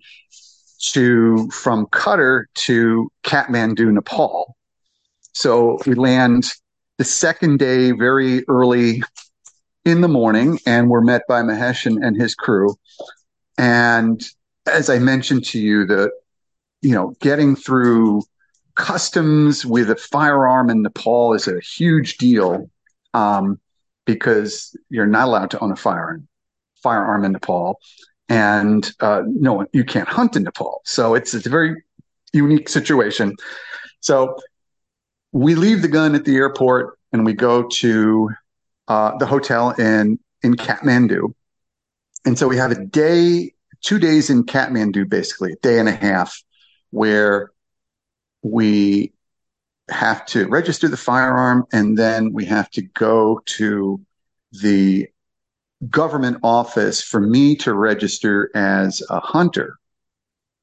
to 0.93 1.49
from 1.51 1.87
Qatar 1.87 2.45
to 2.55 3.11
Kathmandu, 3.25 3.93
Nepal. 3.93 4.57
So 5.33 5.79
we 5.87 5.95
land 5.95 6.45
the 6.99 7.05
second 7.05 7.59
day 7.59 7.93
very 7.93 8.45
early 8.49 9.03
in 9.85 10.01
the 10.01 10.09
morning, 10.09 10.59
and 10.67 10.91
we're 10.91 11.01
met 11.01 11.23
by 11.29 11.43
Mahesh 11.43 11.87
and, 11.87 12.03
and 12.05 12.21
his 12.21 12.35
crew. 12.35 12.77
And 13.57 14.23
as 14.67 14.91
I 14.91 14.99
mentioned 14.99 15.45
to 15.47 15.59
you, 15.59 15.87
the 15.87 16.11
you 16.83 16.95
know 16.95 17.15
getting 17.21 17.57
through 17.57 18.23
customs 18.75 19.67
with 19.67 19.91
a 19.91 19.97
firearm 19.97 20.71
in 20.71 20.83
Nepal 20.83 21.35
is 21.35 21.49
a 21.49 21.61
huge 21.61 22.17
deal 22.17 22.71
um, 23.15 23.61
because 24.07 24.77
you're 24.89 25.07
not 25.07 25.29
allowed 25.29 25.51
to 25.53 25.61
own 25.61 25.73
a 25.73 25.77
firearm 25.77 26.27
firearm 26.83 27.25
in 27.25 27.33
Nepal, 27.33 27.79
and 28.29 28.91
uh, 29.01 29.23
no, 29.27 29.67
you 29.73 29.85
can't 29.85 30.09
hunt 30.09 30.37
in 30.37 30.45
Nepal. 30.45 30.81
So 30.85 31.15
it's, 31.15 31.35
it's 31.35 31.47
a 31.47 31.51
very 31.51 31.83
unique 32.33 32.69
situation. 32.69 33.37
So 34.01 34.39
we 35.33 35.55
leave 35.55 35.83
the 35.83 35.89
gun 35.89 36.15
at 36.15 36.25
the 36.25 36.37
airport 36.37 36.99
and 37.13 37.25
we 37.25 37.33
go 37.33 37.69
to 37.69 38.31
uh, 38.89 39.17
the 39.19 39.27
hotel 39.27 39.71
in 39.71 40.19
in 40.43 40.55
Kathmandu, 40.55 41.35
and 42.25 42.39
so 42.39 42.49
we 42.49 42.57
have 42.57 42.71
a 42.71 42.85
day, 42.85 43.53
two 43.83 43.99
days 43.99 44.31
in 44.31 44.45
Kathmandu, 44.45 45.09
basically 45.09 45.53
a 45.53 45.57
day 45.57 45.79
and 45.79 45.89
a 45.89 45.93
half, 45.93 46.43
where 46.91 47.51
we 48.43 49.13
have 49.91 50.25
to 50.25 50.47
register 50.49 50.89
the 50.89 50.97
firearm 50.97 51.67
and 51.73 51.99
then 51.99 52.33
we 52.33 52.45
have 52.47 52.71
to 52.71 52.83
go 52.83 53.43
to 53.45 54.01
the 54.53 55.09
government 55.89 56.39
office 56.43 57.03
for 57.03 57.21
me 57.21 57.57
to 57.57 57.75
register 57.75 58.51
as 58.55 59.03
a 59.11 59.21
hunter. 59.21 59.80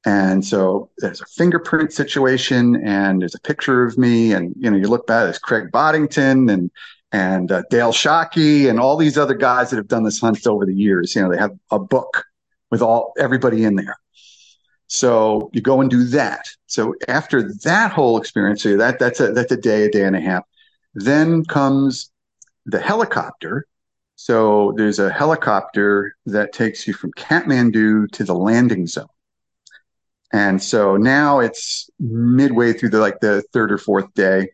And 0.04 0.44
so 0.44 0.90
there's 0.98 1.20
a 1.20 1.26
fingerprint 1.26 1.92
situation 1.92 2.76
and 2.84 3.20
there's 3.20 3.34
a 3.34 3.40
picture 3.40 3.84
of 3.84 3.98
me 3.98 4.32
and, 4.32 4.54
you 4.56 4.70
know, 4.70 4.76
you 4.76 4.88
look 4.88 5.06
back, 5.06 5.24
there's 5.24 5.38
Craig 5.38 5.70
Boddington 5.72 6.48
and, 6.48 6.70
and 7.10 7.50
uh, 7.50 7.62
Dale 7.68 7.92
Shockey 7.92 8.70
and 8.70 8.78
all 8.78 8.96
these 8.96 9.18
other 9.18 9.34
guys 9.34 9.70
that 9.70 9.76
have 9.76 9.88
done 9.88 10.04
this 10.04 10.20
hunt 10.20 10.46
over 10.46 10.64
the 10.64 10.74
years. 10.74 11.14
You 11.14 11.22
know, 11.22 11.30
they 11.30 11.38
have 11.38 11.56
a 11.70 11.78
book 11.78 12.24
with 12.70 12.80
all 12.80 13.12
everybody 13.18 13.64
in 13.64 13.74
there. 13.74 13.96
So 14.86 15.50
you 15.52 15.60
go 15.60 15.80
and 15.80 15.90
do 15.90 16.04
that. 16.04 16.46
So 16.66 16.94
after 17.08 17.52
that 17.64 17.92
whole 17.92 18.18
experience, 18.18 18.62
so 18.62 18.76
that 18.76 18.98
that's 18.98 19.20
a 19.20 19.32
that's 19.32 19.52
a 19.52 19.56
day, 19.56 19.84
a 19.84 19.90
day 19.90 20.04
and 20.04 20.16
a 20.16 20.20
half. 20.20 20.44
Then 20.94 21.44
comes 21.44 22.10
the 22.64 22.80
helicopter. 22.80 23.66
So 24.16 24.72
there's 24.76 24.98
a 24.98 25.12
helicopter 25.12 26.14
that 26.26 26.52
takes 26.52 26.86
you 26.88 26.94
from 26.94 27.12
Kathmandu 27.12 28.10
to 28.12 28.24
the 28.24 28.34
landing 28.34 28.86
zone. 28.86 29.06
And 30.32 30.62
so 30.62 30.96
now 30.96 31.40
it's 31.40 31.88
midway 31.98 32.72
through 32.72 32.90
the 32.90 33.00
like 33.00 33.20
the 33.20 33.42
third 33.52 33.72
or 33.72 33.78
fourth 33.78 34.12
day. 34.14 34.50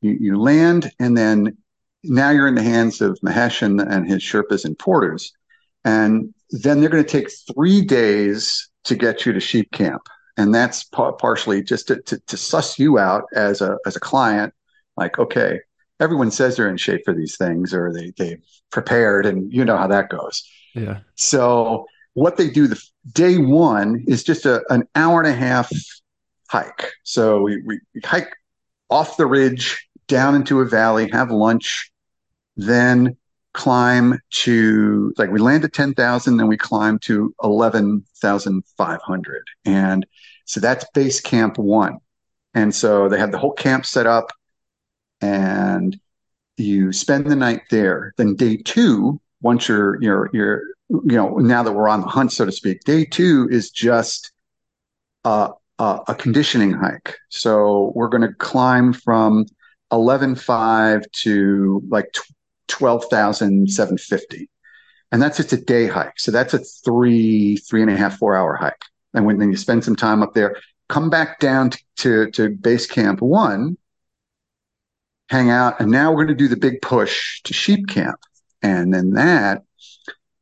You, 0.00 0.16
you 0.20 0.40
land, 0.40 0.90
and 1.00 1.16
then 1.16 1.56
now 2.04 2.30
you're 2.30 2.46
in 2.46 2.54
the 2.54 2.62
hands 2.62 3.00
of 3.00 3.18
Mahesh 3.24 3.62
and, 3.62 3.80
and 3.80 4.08
his 4.08 4.22
Sherpas 4.22 4.64
and 4.64 4.78
porters. 4.78 5.32
And 5.84 6.32
then 6.50 6.80
they're 6.80 6.90
going 6.90 7.04
to 7.04 7.08
take 7.08 7.30
three 7.54 7.82
days 7.82 8.70
to 8.84 8.94
get 8.94 9.26
you 9.26 9.32
to 9.32 9.40
sheep 9.40 9.72
camp. 9.72 10.02
And 10.36 10.54
that's 10.54 10.84
partially 10.84 11.62
just 11.62 11.88
to, 11.88 12.00
to, 12.02 12.18
to, 12.18 12.36
suss 12.36 12.78
you 12.78 12.98
out 12.98 13.24
as 13.34 13.60
a, 13.60 13.78
as 13.86 13.94
a 13.96 14.00
client 14.00 14.52
Like, 14.96 15.18
okay, 15.18 15.60
everyone 16.00 16.30
says 16.30 16.56
they're 16.56 16.68
in 16.68 16.76
shape 16.76 17.02
for 17.04 17.14
these 17.14 17.36
things 17.36 17.72
or 17.72 17.92
they 17.92 18.12
they 18.16 18.38
prepared, 18.70 19.26
and 19.26 19.52
you 19.52 19.64
know 19.64 19.76
how 19.76 19.86
that 19.86 20.08
goes. 20.08 20.42
Yeah. 20.74 20.98
So 21.14 21.86
what 22.14 22.36
they 22.36 22.50
do 22.50 22.66
the 22.66 22.82
day 23.12 23.38
one 23.38 24.04
is 24.06 24.22
just 24.22 24.46
a, 24.46 24.62
an 24.72 24.86
hour 24.94 25.20
and 25.20 25.28
a 25.28 25.34
half 25.34 25.70
hike. 26.48 26.92
So 27.02 27.42
we, 27.42 27.62
we 27.62 27.80
hike 28.02 28.34
off 28.90 29.16
the 29.16 29.26
ridge 29.26 29.88
down 30.06 30.34
into 30.34 30.60
a 30.60 30.64
valley, 30.64 31.08
have 31.10 31.30
lunch, 31.30 31.90
then 32.56 33.16
climb 33.52 34.18
to 34.30 35.14
like 35.16 35.30
we 35.30 35.38
land 35.38 35.64
at 35.64 35.72
10,000, 35.72 36.36
then 36.36 36.48
we 36.48 36.56
climb 36.56 36.98
to 37.00 37.34
11,500. 37.42 39.46
And 39.64 40.06
so 40.44 40.60
that's 40.60 40.84
base 40.92 41.20
camp 41.20 41.58
one. 41.58 41.98
And 42.52 42.74
so 42.74 43.08
they 43.08 43.18
have 43.18 43.32
the 43.32 43.38
whole 43.38 43.52
camp 43.52 43.86
set 43.86 44.06
up 44.06 44.30
and 45.20 45.98
you 46.56 46.92
spend 46.92 47.26
the 47.26 47.36
night 47.36 47.62
there. 47.70 48.12
Then 48.16 48.36
day 48.36 48.56
two, 48.56 49.20
once 49.40 49.68
you're, 49.68 50.00
you're, 50.02 50.30
you're, 50.32 50.62
you 50.88 51.16
know, 51.16 51.36
now 51.36 51.62
that 51.62 51.72
we're 51.72 51.88
on 51.88 52.02
the 52.02 52.06
hunt, 52.06 52.32
so 52.32 52.44
to 52.44 52.52
speak, 52.52 52.80
day 52.84 53.04
two 53.04 53.48
is 53.50 53.70
just 53.70 54.32
a 55.24 55.50
conditioning 56.18 56.72
hike. 56.72 57.16
So 57.30 57.92
we're 57.94 58.08
going 58.08 58.22
to 58.22 58.34
climb 58.34 58.92
from 58.92 59.46
11.5 59.92 61.10
to 61.22 61.82
like 61.88 62.14
12,750. 62.68 64.50
And 65.12 65.22
that's 65.22 65.36
just 65.36 65.52
a 65.52 65.56
day 65.56 65.86
hike. 65.86 66.18
So 66.18 66.30
that's 66.30 66.54
a 66.54 66.58
three, 66.58 67.56
three 67.56 67.82
and 67.82 67.90
a 67.90 67.96
half, 67.96 68.18
four 68.18 68.34
hour 68.34 68.56
hike. 68.56 68.82
And 69.14 69.24
when 69.24 69.38
then 69.38 69.50
you 69.50 69.56
spend 69.56 69.84
some 69.84 69.94
time 69.96 70.22
up 70.22 70.34
there, 70.34 70.56
come 70.88 71.08
back 71.08 71.38
down 71.38 71.70
to, 71.70 71.78
to, 71.96 72.30
to 72.32 72.48
base 72.50 72.86
camp 72.86 73.22
one, 73.22 73.76
hang 75.28 75.50
out. 75.50 75.80
And 75.80 75.90
now 75.90 76.10
we're 76.10 76.24
going 76.24 76.36
to 76.36 76.42
do 76.44 76.48
the 76.48 76.56
big 76.56 76.82
push 76.82 77.40
to 77.42 77.54
sheep 77.54 77.88
camp. 77.88 78.18
And 78.62 78.92
then 78.92 79.12
that, 79.12 79.62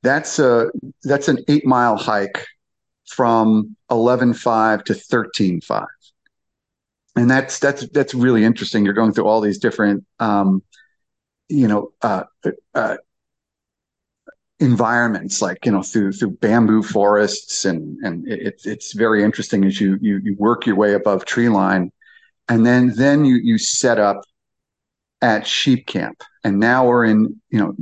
that's 0.02 0.38
a, 0.38 0.70
that's 1.04 1.28
an 1.28 1.38
eight 1.48 1.66
mile 1.66 1.96
hike 1.96 2.46
from 3.06 3.76
11.5 3.90 4.84
to 4.84 4.92
13.5 4.94 5.86
and 7.16 7.30
that's 7.30 7.58
that's 7.58 7.86
that's 7.90 8.14
really 8.14 8.44
interesting. 8.44 8.84
You're 8.84 8.94
going 8.94 9.12
through 9.12 9.26
all 9.26 9.40
these 9.40 9.58
different 9.58 10.04
um, 10.18 10.62
you 11.48 11.68
know 11.68 11.92
uh, 12.00 12.24
uh, 12.74 12.96
environments 14.60 15.42
like 15.42 15.66
you 15.66 15.72
know 15.72 15.82
through 15.82 16.12
through 16.12 16.30
bamboo 16.30 16.82
forests 16.82 17.64
and 17.64 17.98
and 18.04 18.26
it, 18.28 18.62
it's 18.64 18.92
very 18.92 19.22
interesting 19.22 19.64
as 19.64 19.80
you, 19.80 19.98
you 20.00 20.20
you 20.22 20.36
work 20.38 20.66
your 20.66 20.76
way 20.76 20.94
above 20.94 21.24
tree 21.24 21.48
line. 21.48 21.90
And 22.48 22.64
then 22.66 22.94
then 22.96 23.24
you 23.24 23.36
you 23.36 23.58
set 23.58 23.98
up 23.98 24.22
at 25.20 25.46
sheep 25.46 25.86
camp. 25.86 26.22
And 26.44 26.58
now 26.58 26.86
we're 26.86 27.04
in 27.04 27.40
you 27.50 27.58
know 27.58 27.76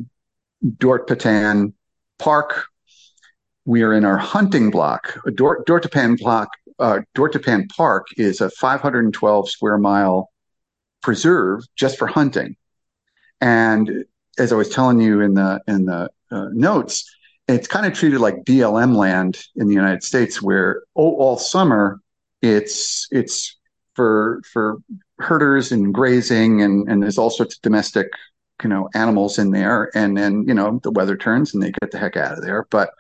Dhorpatan 0.65 1.73
Park 2.21 2.67
we 3.65 3.83
are 3.83 3.95
in 3.95 4.05
our 4.05 4.19
hunting 4.19 4.71
block. 4.71 5.19
Dort, 5.35 5.67
Dortapan 5.67 6.19
block, 6.19 6.51
uh, 6.79 7.01
Dortapan 7.15 7.69
Park 7.69 8.07
is 8.17 8.41
a 8.41 8.51
512 8.51 9.51
square 9.51 9.79
mile 9.79 10.31
preserve 11.03 11.63
just 11.77 11.99
for 11.99 12.07
hunting. 12.07 12.57
And 13.41 14.05
as 14.39 14.53
I 14.53 14.57
was 14.57 14.71
telling 14.71 15.01
you 15.01 15.21
in 15.21 15.35
the 15.35 15.61
in 15.67 15.85
the 15.87 16.11
uh, 16.31 16.49
notes, 16.53 17.09
it's 17.49 17.69
kind 17.69 17.87
of 17.87 17.93
treated 17.93 18.21
like 18.21 18.45
BLM 18.45 18.97
land 18.97 19.43
in 19.57 19.69
the 19.69 19.75
United 19.75 20.03
States, 20.03 20.41
where 20.43 20.83
all, 20.95 21.17
all 21.19 21.39
summer 21.39 22.01
it's 22.43 23.09
it's 23.11 23.57
for 23.95 24.41
for 24.53 24.79
herders 25.19 25.73
and 25.73 25.93
grazing, 25.93 26.63
and 26.63 26.89
and 26.89 27.03
there's 27.03 27.19
all 27.19 27.31
sorts 27.31 27.57
of 27.57 27.63
domestic 27.63 28.09
you 28.63 28.69
know 28.71 28.89
animals 28.95 29.39
in 29.39 29.51
there, 29.51 29.91
and 29.95 30.17
then 30.17 30.45
you 30.47 30.55
know 30.55 30.81
the 30.83 30.91
weather 30.91 31.17
turns 31.17 31.55
and 31.55 31.63
they 31.63 31.73
get 31.73 31.91
the 31.91 31.99
heck 31.99 32.17
out 32.17 32.39
of 32.39 32.43
there, 32.43 32.67
but 32.71 32.91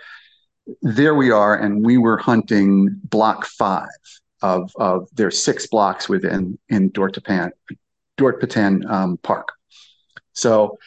there 0.82 1.14
we 1.14 1.30
are, 1.30 1.56
and 1.56 1.84
we 1.84 1.98
were 1.98 2.18
hunting 2.18 2.88
block 3.04 3.46
five 3.46 3.88
of 4.42 4.72
of 4.76 5.08
there's 5.14 5.42
six 5.42 5.66
blocks 5.66 6.08
within 6.08 6.58
in 6.68 6.90
Dortapan, 6.90 7.50
Dort 8.16 8.56
um, 8.56 9.18
Park. 9.22 9.48
So 10.32 10.78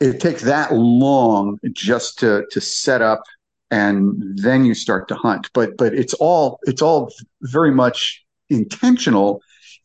it 0.00 0.18
takes 0.20 0.42
that 0.42 0.72
long 0.72 1.58
just 1.72 2.18
to 2.20 2.46
to 2.50 2.60
set 2.60 3.02
up 3.02 3.22
and 3.70 4.38
then 4.38 4.64
you 4.64 4.74
start 4.74 5.06
to 5.08 5.14
hunt 5.14 5.48
but 5.52 5.76
but 5.76 5.94
it's 5.94 6.14
all 6.14 6.58
it's 6.62 6.82
all 6.82 7.12
very 7.42 7.70
much 7.70 8.24
intentional 8.48 9.40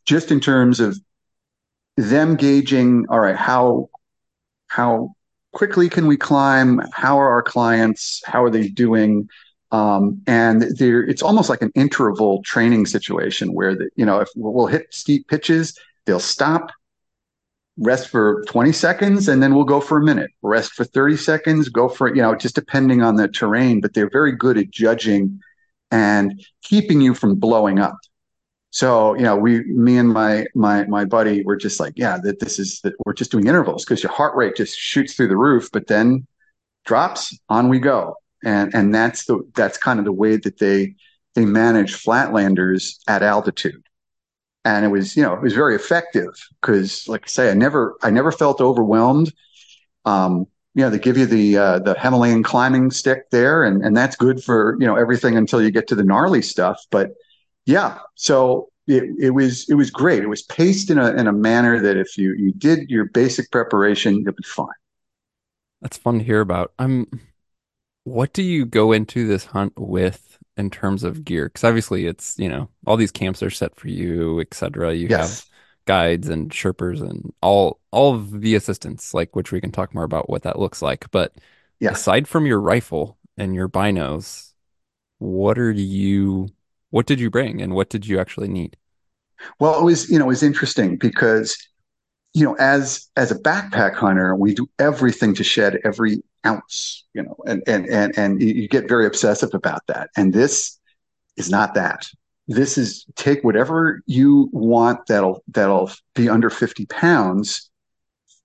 just 0.05 0.31
in 0.31 0.39
terms 0.39 0.79
of 0.79 0.99
them 1.97 2.35
gauging 2.35 3.05
all 3.09 3.19
right 3.19 3.35
how 3.35 3.89
how 4.75 5.15
quickly 5.53 5.87
can 5.87 6.05
we 6.05 6.17
climb? 6.17 6.81
How 6.91 7.17
are 7.17 7.29
our 7.29 7.41
clients? 7.41 8.21
How 8.25 8.43
are 8.43 8.49
they 8.49 8.67
doing? 8.67 9.29
Um, 9.71 10.21
and 10.27 10.63
it's 10.63 11.21
almost 11.21 11.49
like 11.49 11.61
an 11.61 11.71
interval 11.75 12.43
training 12.43 12.85
situation 12.85 13.53
where 13.53 13.73
the, 13.73 13.89
you 13.95 14.05
know 14.05 14.19
if 14.19 14.27
we'll 14.35 14.67
hit 14.67 14.93
steep 14.93 15.29
pitches, 15.29 15.77
they'll 16.05 16.19
stop, 16.19 16.71
rest 17.77 18.09
for 18.09 18.43
20 18.47 18.73
seconds, 18.73 19.29
and 19.29 19.41
then 19.41 19.55
we'll 19.55 19.63
go 19.63 19.79
for 19.79 19.97
a 19.97 20.03
minute. 20.03 20.31
Rest 20.41 20.73
for 20.73 20.83
30 20.83 21.15
seconds, 21.15 21.69
go 21.69 21.87
for 21.87 22.13
you 22.13 22.21
know 22.21 22.35
just 22.35 22.55
depending 22.55 23.01
on 23.01 23.15
the 23.15 23.29
terrain. 23.29 23.79
But 23.79 23.93
they're 23.93 24.09
very 24.09 24.35
good 24.35 24.57
at 24.57 24.71
judging 24.71 25.39
and 25.89 26.43
keeping 26.63 26.99
you 26.99 27.13
from 27.13 27.35
blowing 27.35 27.79
up. 27.79 27.97
So, 28.75 29.13
you 29.13 29.21
know, 29.21 29.37
we, 29.37 29.63
me 29.63 29.97
and 29.97 30.09
my, 30.09 30.47
my, 30.53 30.83
my 30.87 31.05
buddy 31.05 31.45
were 31.45 31.55
just 31.55 31.79
like, 31.79 31.93
yeah, 31.95 32.17
that 32.23 32.41
this 32.41 32.59
is 32.59 32.81
that 32.81 32.93
we're 33.05 33.13
just 33.13 33.31
doing 33.31 33.47
intervals 33.47 33.85
because 33.85 34.03
your 34.03 34.11
heart 34.11 34.35
rate 34.35 34.57
just 34.57 34.77
shoots 34.77 35.13
through 35.13 35.29
the 35.29 35.37
roof, 35.37 35.69
but 35.71 35.87
then 35.87 36.27
drops 36.83 37.33
on 37.47 37.69
we 37.69 37.79
go. 37.79 38.17
And, 38.43 38.75
and 38.75 38.93
that's 38.93 39.27
the, 39.27 39.49
that's 39.55 39.77
kind 39.77 39.97
of 39.97 40.03
the 40.03 40.11
way 40.11 40.35
that 40.35 40.57
they, 40.59 40.95
they 41.35 41.45
manage 41.45 42.03
flatlanders 42.03 42.97
at 43.07 43.23
altitude. 43.23 43.81
And 44.65 44.83
it 44.83 44.89
was, 44.89 45.15
you 45.15 45.23
know, 45.23 45.35
it 45.35 45.41
was 45.41 45.53
very 45.53 45.75
effective 45.75 46.33
because 46.59 47.07
like 47.07 47.21
I 47.23 47.27
say, 47.27 47.51
I 47.51 47.53
never, 47.53 47.95
I 48.03 48.09
never 48.09 48.33
felt 48.33 48.59
overwhelmed. 48.59 49.31
Um, 50.03 50.47
you 50.73 50.83
know, 50.83 50.89
they 50.89 50.99
give 50.99 51.17
you 51.17 51.25
the 51.25 51.57
uh, 51.57 51.79
the 51.79 51.97
Himalayan 51.97 52.43
climbing 52.43 52.91
stick 52.91 53.29
there, 53.29 53.63
and 53.63 53.81
and 53.85 53.95
that's 53.95 54.17
good 54.17 54.43
for 54.43 54.75
you 54.81 54.85
know 54.85 54.97
everything 54.97 55.37
until 55.37 55.61
you 55.61 55.71
get 55.71 55.87
to 55.87 55.95
the 55.95 56.03
gnarly 56.03 56.41
stuff. 56.41 56.77
But 56.91 57.11
yeah. 57.65 57.99
So 58.15 58.69
it, 58.87 59.03
it 59.19 59.29
was 59.31 59.67
it 59.69 59.75
was 59.75 59.89
great. 59.89 60.23
It 60.23 60.29
was 60.29 60.43
paced 60.43 60.89
in 60.89 60.99
a 60.99 61.11
in 61.13 61.27
a 61.27 61.33
manner 61.33 61.81
that 61.81 61.97
if 61.97 62.17
you 62.17 62.33
you 62.33 62.51
did 62.53 62.89
your 62.89 63.05
basic 63.05 63.51
preparation, 63.51 64.15
you'll 64.21 64.33
be 64.33 64.43
fine. 64.43 64.67
That's 65.81 65.97
fun 65.97 66.19
to 66.19 66.25
hear 66.25 66.41
about. 66.41 66.73
I'm. 66.79 67.07
What 68.03 68.33
do 68.33 68.43
you 68.43 68.65
go 68.65 68.91
into 68.91 69.27
this 69.27 69.45
hunt 69.45 69.73
with 69.77 70.37
in 70.57 70.69
terms 70.69 71.03
of 71.03 71.25
gear? 71.25 71.45
Because 71.45 71.63
obviously, 71.63 72.05
it's 72.05 72.37
you 72.37 72.49
know 72.49 72.69
all 72.85 72.97
these 72.97 73.11
camps 73.11 73.41
are 73.41 73.49
set 73.49 73.75
for 73.75 73.87
you, 73.87 74.39
etc. 74.39 74.93
You 74.93 75.07
yes. 75.09 75.39
have 75.39 75.49
guides 75.85 76.29
and 76.29 76.51
Sherpas 76.51 77.01
and 77.01 77.33
all 77.41 77.79
all 77.91 78.13
of 78.13 78.41
the 78.41 78.53
assistance, 78.53 79.15
like 79.15 79.35
which 79.35 79.51
we 79.51 79.59
can 79.59 79.71
talk 79.71 79.95
more 79.95 80.03
about 80.03 80.29
what 80.29 80.43
that 80.43 80.59
looks 80.59 80.83
like. 80.83 81.09
But 81.09 81.33
yeah. 81.79 81.91
aside 81.91 82.27
from 82.27 82.45
your 82.45 82.61
rifle 82.61 83.17
and 83.37 83.55
your 83.55 83.67
binos, 83.67 84.53
what 85.17 85.57
are 85.57 85.71
you 85.71 86.49
what 86.95 87.05
did 87.05 87.19
you 87.19 87.29
bring 87.29 87.61
and 87.61 87.73
what 87.73 87.89
did 87.89 88.07
you 88.07 88.17
actually 88.17 88.47
need? 88.47 88.77
Well, 89.59 89.77
it 89.77 89.83
was, 89.83 90.09
you 90.09 90.17
know, 90.17 90.23
it 90.23 90.29
was 90.29 90.43
interesting 90.43 90.95
because, 90.95 91.57
you 92.33 92.45
know, 92.45 92.55
as 92.57 93.09
as 93.17 93.31
a 93.31 93.35
backpack 93.37 93.95
hunter, 93.95 94.33
we 94.33 94.53
do 94.53 94.69
everything 94.79 95.35
to 95.35 95.43
shed 95.43 95.81
every 95.83 96.23
ounce, 96.45 97.03
you 97.13 97.21
know, 97.21 97.35
and 97.45 97.61
and 97.67 97.85
and 97.87 98.17
and 98.17 98.41
you 98.41 98.69
get 98.69 98.87
very 98.87 99.05
obsessive 99.05 99.53
about 99.53 99.81
that. 99.87 100.09
And 100.15 100.31
this 100.31 100.79
is 101.35 101.49
not 101.49 101.73
that. 101.73 102.05
This 102.47 102.77
is 102.77 103.05
take 103.17 103.43
whatever 103.43 104.01
you 104.05 104.47
want 104.53 105.05
that'll 105.07 105.43
that'll 105.49 105.91
be 106.13 106.29
under 106.29 106.49
50 106.49 106.85
pounds, 106.85 107.69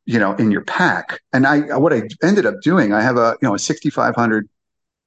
you 0.07 0.19
know, 0.19 0.35
in 0.35 0.51
your 0.51 0.65
pack. 0.65 1.21
And 1.33 1.47
I 1.47 1.79
what 1.79 1.93
I 1.93 2.03
ended 2.21 2.47
up 2.47 2.57
doing, 2.63 2.93
I 2.93 3.01
have 3.01 3.17
a 3.17 3.37
you 3.41 3.49
know 3.49 3.55
a 3.55 3.61
6500 3.61 4.49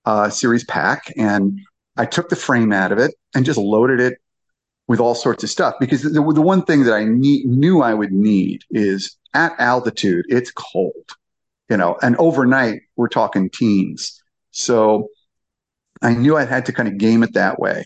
uh, 0.05 0.29
series 0.29 0.63
pack, 0.63 1.11
and 1.17 1.59
I 1.97 2.05
took 2.05 2.29
the 2.29 2.35
frame 2.35 2.71
out 2.71 2.91
of 2.91 2.97
it 2.97 3.13
and 3.35 3.45
just 3.45 3.59
loaded 3.59 3.99
it 3.99 4.19
with 4.87 4.99
all 4.99 5.15
sorts 5.15 5.43
of 5.43 5.49
stuff 5.49 5.75
because 5.79 6.03
the, 6.03 6.09
the 6.09 6.41
one 6.41 6.63
thing 6.63 6.83
that 6.83 6.93
I 6.93 7.05
need, 7.05 7.45
knew 7.45 7.81
I 7.81 7.93
would 7.93 8.11
need 8.11 8.63
is 8.71 9.15
at 9.33 9.53
altitude, 9.59 10.25
it's 10.27 10.51
cold, 10.51 11.11
you 11.69 11.77
know, 11.77 11.97
and 12.01 12.15
overnight 12.17 12.81
we're 12.95 13.07
talking 13.07 13.49
teens. 13.49 14.21
So 14.51 15.09
I 16.01 16.13
knew 16.13 16.35
I 16.35 16.45
had 16.45 16.65
to 16.65 16.73
kind 16.73 16.89
of 16.89 16.97
game 16.97 17.23
it 17.23 17.33
that 17.33 17.59
way. 17.59 17.85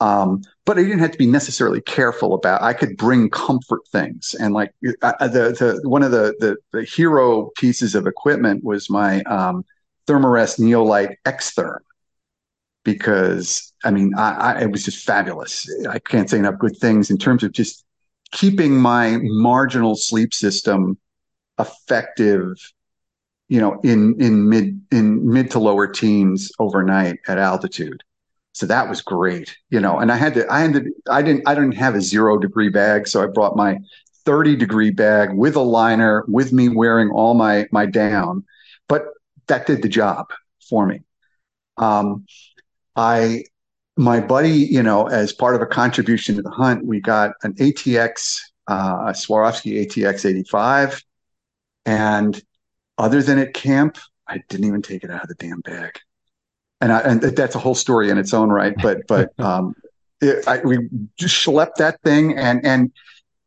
Um, 0.00 0.42
but 0.66 0.78
I 0.78 0.82
didn't 0.82 0.98
have 0.98 1.12
to 1.12 1.18
be 1.18 1.26
necessarily 1.26 1.80
careful 1.80 2.34
about. 2.34 2.62
I 2.62 2.74
could 2.74 2.96
bring 2.96 3.30
comfort 3.30 3.80
things, 3.90 4.34
and 4.38 4.52
like 4.52 4.72
the 4.82 4.94
the 5.00 5.80
one 5.88 6.02
of 6.02 6.10
the, 6.10 6.34
the, 6.38 6.56
the 6.72 6.84
hero 6.84 7.50
pieces 7.56 7.94
of 7.94 8.06
equipment 8.06 8.62
was 8.62 8.90
my 8.90 9.22
um, 9.22 9.64
Thermarest 10.06 10.60
NeoAir 10.60 11.16
Xtherm, 11.24 11.78
because 12.86 13.74
I 13.84 13.90
mean, 13.90 14.14
I, 14.16 14.30
I, 14.30 14.60
it 14.62 14.70
was 14.70 14.84
just 14.84 15.04
fabulous. 15.04 15.68
I 15.90 15.98
can't 15.98 16.30
say 16.30 16.38
enough 16.38 16.58
good 16.58 16.76
things 16.78 17.10
in 17.10 17.18
terms 17.18 17.42
of 17.42 17.52
just 17.52 17.84
keeping 18.30 18.80
my 18.80 19.18
marginal 19.20 19.96
sleep 19.96 20.32
system 20.32 20.96
effective 21.58 22.54
you 23.48 23.60
know 23.60 23.78
in 23.82 24.20
in 24.20 24.48
mid 24.48 24.80
in 24.90 25.28
mid 25.28 25.50
to 25.50 25.58
lower 25.58 25.86
teens 25.86 26.50
overnight 26.58 27.18
at 27.28 27.38
altitude 27.38 28.02
so 28.52 28.66
that 28.66 28.88
was 28.88 29.00
great 29.00 29.56
you 29.70 29.80
know 29.80 29.98
and 29.98 30.12
i 30.12 30.16
had 30.16 30.34
to 30.34 30.46
i 30.52 30.60
had 30.60 30.74
to 30.74 30.84
i 31.08 31.22
didn't 31.22 31.42
i 31.46 31.54
didn't 31.54 31.76
have 31.76 31.94
a 31.94 32.00
zero 32.00 32.36
degree 32.36 32.68
bag 32.68 33.08
so 33.08 33.22
i 33.22 33.26
brought 33.26 33.56
my 33.56 33.78
30 34.26 34.56
degree 34.56 34.90
bag 34.90 35.32
with 35.32 35.56
a 35.56 35.60
liner 35.60 36.24
with 36.28 36.52
me 36.52 36.68
wearing 36.68 37.08
all 37.10 37.32
my 37.32 37.66
my 37.70 37.86
down 37.86 38.44
but 38.86 39.06
that 39.46 39.66
did 39.66 39.80
the 39.80 39.88
job 39.88 40.26
for 40.68 40.84
me 40.84 41.00
um 41.78 42.26
i 42.96 43.42
my 43.96 44.20
buddy 44.20 44.50
you 44.50 44.82
know 44.82 45.06
as 45.06 45.32
part 45.32 45.54
of 45.54 45.62
a 45.62 45.66
contribution 45.66 46.34
to 46.34 46.42
the 46.42 46.50
hunt 46.50 46.84
we 46.84 47.00
got 47.00 47.32
an 47.42 47.54
atx 47.54 48.40
uh, 48.68 49.06
a 49.06 49.12
swarovski 49.12 49.86
atx 49.86 50.28
85 50.28 51.02
and 51.86 52.42
other 52.98 53.22
than 53.22 53.38
at 53.38 53.54
camp, 53.54 53.98
I 54.28 54.42
didn't 54.48 54.66
even 54.66 54.82
take 54.82 55.04
it 55.04 55.10
out 55.10 55.22
of 55.22 55.28
the 55.28 55.34
damn 55.34 55.60
bag. 55.60 55.98
And 56.80 56.92
I, 56.92 57.00
and 57.00 57.22
that's 57.22 57.54
a 57.54 57.58
whole 57.58 57.74
story 57.74 58.10
in 58.10 58.18
its 58.18 58.34
own 58.34 58.50
right. 58.50 58.74
But 58.82 59.06
but 59.06 59.32
um, 59.40 59.74
it, 60.20 60.46
I, 60.46 60.58
we 60.58 60.88
just 61.16 61.34
schlepped 61.34 61.76
that 61.76 62.00
thing, 62.02 62.36
and 62.36 62.64
and 62.66 62.92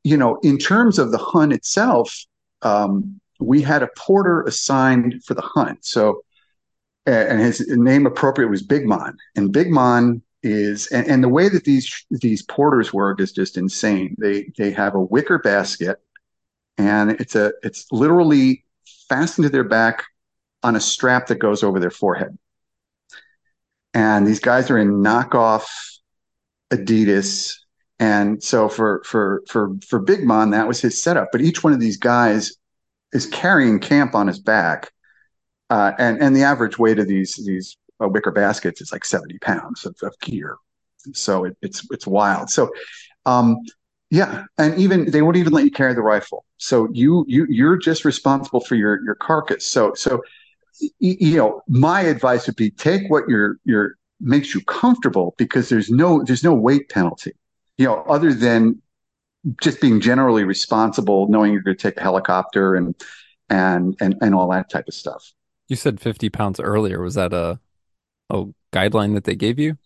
you 0.03 0.17
know, 0.17 0.39
in 0.41 0.57
terms 0.57 0.97
of 0.97 1.11
the 1.11 1.17
hunt 1.17 1.53
itself, 1.53 2.25
um, 2.61 3.19
we 3.39 3.61
had 3.61 3.83
a 3.83 3.89
porter 3.97 4.41
assigned 4.43 5.23
for 5.25 5.33
the 5.33 5.41
hunt. 5.41 5.85
So, 5.85 6.23
and 7.09 7.39
his 7.39 7.65
name 7.69 8.05
appropriate 8.05 8.49
was 8.49 8.61
Big 8.61 8.85
Mon, 8.85 9.17
and 9.35 9.51
Big 9.51 9.69
Mon 9.69 10.21
is 10.41 10.87
and, 10.87 11.05
and 11.07 11.23
the 11.23 11.29
way 11.29 11.49
that 11.49 11.65
these 11.65 12.05
these 12.11 12.41
porters 12.43 12.93
work 12.93 13.19
is 13.19 13.31
just 13.31 13.57
insane. 13.57 14.15
They 14.17 14.51
they 14.57 14.71
have 14.71 14.95
a 14.95 15.01
wicker 15.01 15.39
basket, 15.39 16.01
and 16.77 17.11
it's 17.11 17.35
a 17.35 17.53
it's 17.63 17.85
literally 17.91 18.63
fastened 19.09 19.45
to 19.45 19.49
their 19.49 19.63
back 19.63 20.03
on 20.63 20.75
a 20.75 20.79
strap 20.79 21.27
that 21.27 21.39
goes 21.39 21.63
over 21.63 21.79
their 21.79 21.91
forehead. 21.91 22.37
And 23.93 24.27
these 24.27 24.39
guys 24.39 24.69
are 24.69 24.77
in 24.77 25.01
knockoff 25.01 25.65
Adidas. 26.71 27.55
And 27.99 28.41
so 28.41 28.69
for 28.69 29.01
for 29.05 29.43
for 29.47 29.75
for 29.85 29.99
Big 29.99 30.23
Mon, 30.23 30.51
that 30.51 30.67
was 30.67 30.79
his 30.79 31.01
setup. 31.01 31.29
But 31.31 31.41
each 31.41 31.63
one 31.63 31.73
of 31.73 31.79
these 31.79 31.97
guys 31.97 32.53
is 33.11 33.25
carrying 33.25 33.79
camp 33.79 34.15
on 34.15 34.27
his 34.27 34.39
back. 34.39 34.91
Uh, 35.69 35.91
and 35.99 36.21
and 36.21 36.35
the 36.35 36.43
average 36.43 36.79
weight 36.79 36.99
of 36.99 37.07
these 37.07 37.35
these 37.45 37.77
uh, 38.03 38.07
wicker 38.07 38.31
baskets 38.31 38.81
is 38.81 38.91
like 38.91 39.05
70 39.05 39.37
pounds 39.39 39.85
of, 39.85 39.95
of 40.01 40.17
gear. 40.19 40.57
So 41.13 41.45
it, 41.45 41.57
it's 41.61 41.87
it's 41.91 42.07
wild. 42.07 42.49
So 42.49 42.69
um, 43.25 43.57
yeah, 44.09 44.45
and 44.57 44.77
even 44.79 45.11
they 45.11 45.21
won't 45.21 45.37
even 45.37 45.53
let 45.53 45.65
you 45.65 45.71
carry 45.71 45.93
the 45.93 46.01
rifle. 46.01 46.45
So 46.57 46.89
you 46.91 47.25
you 47.27 47.45
you're 47.49 47.77
just 47.77 48.05
responsible 48.05 48.61
for 48.61 48.75
your 48.75 49.03
your 49.03 49.15
carcass. 49.15 49.65
So 49.65 49.93
so 49.93 50.21
you 50.99 51.37
know, 51.37 51.61
my 51.67 52.01
advice 52.01 52.47
would 52.47 52.55
be 52.55 52.71
take 52.71 53.09
what 53.09 53.27
your 53.27 53.57
your 53.65 53.95
makes 54.19 54.53
you 54.53 54.61
comfortable 54.61 55.35
because 55.37 55.69
there's 55.69 55.89
no 55.89 56.23
there's 56.23 56.43
no 56.43 56.53
weight 56.53 56.89
penalty. 56.89 57.33
You 57.77 57.85
know, 57.85 58.03
other 58.03 58.33
than 58.33 58.81
just 59.61 59.79
being 59.79 60.01
generally 60.01 60.43
responsible, 60.43 61.27
knowing 61.29 61.53
you're 61.53 61.61
going 61.61 61.77
to 61.77 61.81
take 61.81 61.97
a 61.97 62.01
helicopter 62.01 62.75
and 62.75 62.95
and 63.49 63.95
and 64.01 64.15
and 64.21 64.35
all 64.35 64.49
that 64.49 64.69
type 64.69 64.87
of 64.87 64.93
stuff. 64.93 65.33
You 65.69 65.75
said 65.75 66.01
50 66.01 66.29
pounds 66.29 66.59
earlier. 66.59 67.01
Was 67.01 67.13
that 67.13 67.31
a 67.31 67.59
a 68.29 68.45
guideline 68.73 69.13
that 69.13 69.23
they 69.23 69.35
gave 69.35 69.57
you? 69.57 69.77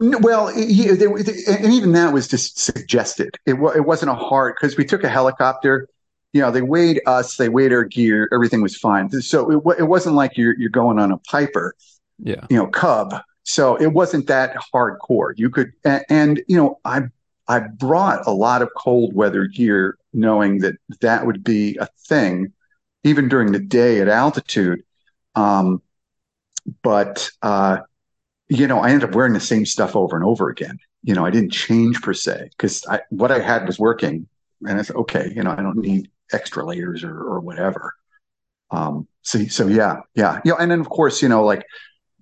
Well, 0.00 0.56
yeah, 0.56 0.94
they, 0.94 1.06
and 1.06 1.72
even 1.72 1.92
that 1.92 2.12
was 2.12 2.28
just 2.28 2.58
suggested. 2.58 3.36
It, 3.46 3.54
it 3.54 3.84
wasn't 3.84 4.10
a 4.10 4.14
hard 4.14 4.54
because 4.54 4.76
we 4.76 4.84
took 4.84 5.02
a 5.02 5.08
helicopter. 5.08 5.88
You 6.32 6.42
know, 6.42 6.50
they 6.50 6.62
weighed 6.62 7.00
us, 7.06 7.36
they 7.36 7.48
weighed 7.48 7.72
our 7.72 7.84
gear, 7.84 8.28
everything 8.32 8.60
was 8.60 8.76
fine. 8.76 9.10
So 9.10 9.50
it, 9.50 9.80
it 9.80 9.84
wasn't 9.84 10.14
like 10.14 10.36
you're 10.36 10.56
you're 10.58 10.70
going 10.70 10.98
on 10.98 11.10
a 11.10 11.18
Piper, 11.18 11.74
yeah, 12.18 12.46
you 12.48 12.56
know, 12.56 12.66
Cub. 12.68 13.22
So 13.42 13.76
it 13.76 13.88
wasn't 13.88 14.26
that 14.26 14.54
hardcore. 14.72 15.32
You 15.36 15.50
could, 15.50 15.72
and, 15.84 16.04
and 16.10 16.42
you 16.46 16.56
know, 16.56 16.78
I 16.84 17.04
I 17.48 17.60
brought 17.60 18.26
a 18.26 18.30
lot 18.30 18.62
of 18.62 18.68
cold 18.76 19.14
weather 19.14 19.46
gear, 19.46 19.96
knowing 20.12 20.58
that 20.58 20.76
that 21.00 21.26
would 21.26 21.42
be 21.42 21.76
a 21.80 21.88
thing, 22.06 22.52
even 23.02 23.28
during 23.28 23.52
the 23.52 23.58
day 23.58 24.00
at 24.00 24.08
altitude. 24.08 24.82
Um, 25.38 25.82
but 26.82 27.30
uh, 27.42 27.78
you 28.48 28.66
know, 28.66 28.80
I 28.80 28.90
ended 28.90 29.08
up 29.08 29.14
wearing 29.14 29.34
the 29.34 29.40
same 29.40 29.64
stuff 29.64 29.94
over 29.94 30.16
and 30.16 30.24
over 30.24 30.48
again. 30.48 30.78
You 31.02 31.14
know, 31.14 31.24
I 31.24 31.30
didn't 31.30 31.52
change 31.52 32.02
per 32.02 32.12
se 32.12 32.50
because 32.50 32.84
what 33.10 33.30
I 33.30 33.38
had 33.38 33.66
was 33.66 33.78
working, 33.78 34.26
and 34.66 34.78
I 34.78 34.82
said, 34.82 34.96
okay, 34.96 35.30
you 35.34 35.42
know, 35.42 35.52
I 35.52 35.62
don't 35.62 35.78
need 35.78 36.10
extra 36.32 36.64
layers 36.64 37.04
or, 37.04 37.16
or 37.16 37.40
whatever. 37.40 37.94
Um, 38.70 39.06
so, 39.22 39.44
so 39.44 39.66
yeah, 39.68 40.00
yeah, 40.14 40.40
you 40.44 40.50
know, 40.50 40.58
and 40.58 40.70
then 40.70 40.80
of 40.80 40.88
course, 40.88 41.22
you 41.22 41.28
know, 41.28 41.44
like 41.44 41.64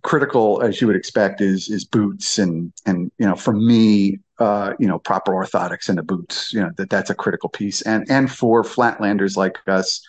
critical 0.02 0.62
as 0.62 0.80
you 0.80 0.86
would 0.86 0.94
expect 0.94 1.40
is 1.40 1.68
is 1.70 1.84
boots 1.84 2.38
and 2.38 2.72
and 2.84 3.10
you 3.18 3.26
know, 3.26 3.34
for 3.34 3.54
me, 3.54 4.18
uh, 4.38 4.74
you 4.78 4.86
know, 4.86 4.98
proper 4.98 5.32
orthotics 5.32 5.88
and 5.88 5.96
the 5.96 6.02
boots, 6.02 6.52
you 6.52 6.60
know, 6.60 6.70
that 6.76 6.90
that's 6.90 7.10
a 7.10 7.14
critical 7.14 7.48
piece, 7.48 7.80
and 7.82 8.04
and 8.10 8.30
for 8.30 8.62
flatlanders 8.62 9.36
like 9.36 9.56
us, 9.66 10.06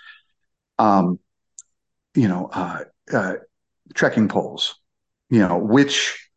um, 0.78 1.20
you 2.14 2.28
know, 2.28 2.50
uh, 2.52 2.84
uh 3.14 3.36
trekking 3.94 4.28
poles 4.28 4.76
you 5.30 5.40
know, 5.40 5.58
which, 5.58 6.30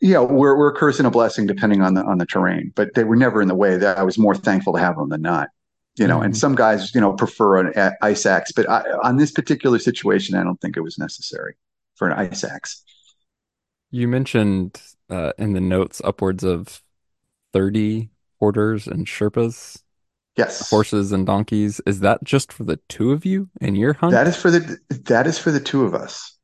you 0.00 0.12
know, 0.12 0.24
were, 0.24 0.56
were 0.56 0.68
a 0.68 0.74
curse 0.74 0.98
and 0.98 1.06
a 1.06 1.10
blessing 1.10 1.46
depending 1.46 1.82
on 1.82 1.94
the 1.94 2.04
on 2.04 2.18
the 2.18 2.26
terrain, 2.26 2.72
but 2.74 2.94
they 2.94 3.04
were 3.04 3.16
never 3.16 3.42
in 3.42 3.48
the 3.48 3.54
way. 3.54 3.76
That 3.76 3.98
I 3.98 4.02
was 4.02 4.18
more 4.18 4.34
thankful 4.34 4.72
to 4.74 4.78
have 4.78 4.96
them 4.96 5.08
than 5.08 5.22
not. 5.22 5.48
You 5.96 6.06
know, 6.06 6.16
mm-hmm. 6.16 6.26
and 6.26 6.36
some 6.36 6.54
guys, 6.54 6.94
you 6.94 7.00
know, 7.00 7.14
prefer 7.14 7.58
an 7.58 7.94
ice 8.02 8.26
axe, 8.26 8.52
but 8.52 8.68
I, 8.68 8.82
on 9.02 9.16
this 9.16 9.30
particular 9.30 9.78
situation, 9.78 10.36
I 10.36 10.44
don't 10.44 10.60
think 10.60 10.76
it 10.76 10.82
was 10.82 10.98
necessary 10.98 11.54
for 11.94 12.06
an 12.08 12.12
ice 12.12 12.44
axe. 12.44 12.82
You 13.90 14.06
mentioned 14.06 14.78
uh, 15.08 15.32
in 15.38 15.54
the 15.54 15.60
notes 15.60 16.02
upwards 16.04 16.44
of 16.44 16.82
thirty 17.52 18.10
porters 18.38 18.86
and 18.86 19.06
Sherpas. 19.06 19.82
Yes, 20.36 20.68
horses 20.70 21.12
and 21.12 21.26
donkeys. 21.26 21.80
Is 21.86 22.00
that 22.00 22.22
just 22.24 22.52
for 22.52 22.64
the 22.64 22.78
two 22.88 23.12
of 23.12 23.24
you 23.24 23.48
in 23.60 23.74
your 23.74 23.94
hunt? 23.94 24.12
That 24.12 24.26
is 24.26 24.36
for 24.36 24.50
the 24.50 24.78
that 25.04 25.26
is 25.26 25.38
for 25.38 25.50
the 25.50 25.60
two 25.60 25.84
of 25.84 25.94
us. 25.94 26.36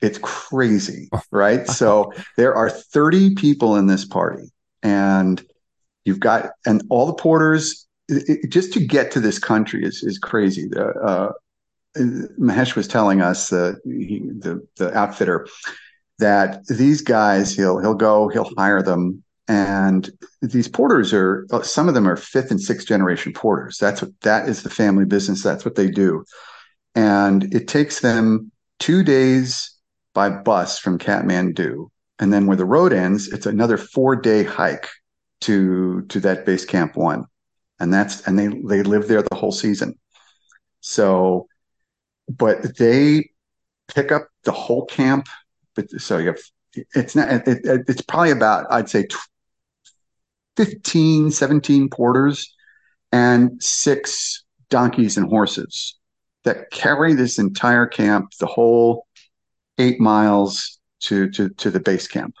It's 0.00 0.18
crazy, 0.22 1.10
right? 1.30 1.66
so 1.66 2.12
there 2.36 2.54
are 2.54 2.70
30 2.70 3.34
people 3.34 3.76
in 3.76 3.86
this 3.86 4.06
party, 4.06 4.50
and 4.82 5.44
you've 6.04 6.20
got, 6.20 6.50
and 6.66 6.82
all 6.90 7.06
the 7.06 7.14
porters, 7.14 7.86
it, 8.08 8.50
just 8.50 8.72
to 8.74 8.84
get 8.84 9.10
to 9.12 9.20
this 9.20 9.38
country 9.38 9.84
is, 9.84 10.02
is 10.02 10.18
crazy. 10.18 10.68
The, 10.68 10.86
uh, 10.86 11.32
Mahesh 11.96 12.76
was 12.76 12.88
telling 12.88 13.20
us, 13.20 13.52
uh, 13.52 13.74
he, 13.84 14.20
the, 14.38 14.66
the 14.76 14.96
outfitter, 14.96 15.46
that 16.18 16.66
these 16.66 17.02
guys, 17.02 17.54
he'll, 17.54 17.78
he'll 17.78 17.94
go, 17.94 18.28
he'll 18.28 18.50
hire 18.56 18.82
them. 18.82 19.22
And 19.50 20.08
these 20.42 20.68
porters 20.68 21.12
are, 21.12 21.44
some 21.64 21.88
of 21.88 21.94
them 21.94 22.06
are 22.08 22.14
fifth 22.14 22.52
and 22.52 22.60
sixth 22.60 22.86
generation 22.86 23.32
porters. 23.32 23.78
That's 23.78 24.00
what, 24.00 24.12
that 24.20 24.48
is 24.48 24.62
the 24.62 24.70
family 24.70 25.04
business. 25.04 25.42
That's 25.42 25.64
what 25.64 25.74
they 25.74 25.90
do. 25.90 26.24
And 26.94 27.52
it 27.52 27.66
takes 27.66 27.98
them 27.98 28.52
two 28.78 29.02
days 29.02 29.74
by 30.14 30.30
bus 30.30 30.78
from 30.78 30.98
Kathmandu. 30.98 31.90
And 32.20 32.32
then 32.32 32.46
where 32.46 32.56
the 32.56 32.64
road 32.64 32.92
ends, 32.92 33.26
it's 33.26 33.44
another 33.44 33.76
four 33.76 34.14
day 34.14 34.44
hike 34.44 34.88
to 35.40 36.02
to 36.02 36.20
that 36.20 36.46
base 36.46 36.64
camp 36.64 36.94
one. 36.94 37.24
And 37.80 37.92
that's 37.92 38.24
and 38.28 38.38
they 38.38 38.46
they 38.46 38.84
live 38.84 39.08
there 39.08 39.22
the 39.22 39.34
whole 39.34 39.52
season. 39.52 39.98
So 40.80 41.48
but 42.28 42.76
they 42.78 43.30
pick 43.92 44.12
up 44.12 44.28
the 44.44 44.52
whole 44.52 44.84
camp. 44.86 45.26
But 45.74 45.90
so 45.90 46.18
you 46.18 46.28
have 46.28 46.40
it's 46.94 47.16
not 47.16 47.28
it, 47.30 47.64
it, 47.64 47.80
it's 47.88 48.02
probably 48.02 48.30
about 48.30 48.66
I'd 48.70 48.88
say 48.88 49.08
15, 50.56 51.30
17 51.30 51.88
porters 51.88 52.54
and 53.12 53.62
six 53.62 54.44
donkeys 54.68 55.16
and 55.16 55.28
horses 55.28 55.98
that 56.44 56.70
carry 56.70 57.14
this 57.14 57.38
entire 57.38 57.86
camp, 57.86 58.32
the 58.38 58.46
whole 58.46 59.06
eight 59.78 60.00
miles 60.00 60.78
to 61.00 61.30
to 61.30 61.48
to 61.50 61.70
the 61.70 61.80
base 61.80 62.06
camp. 62.06 62.34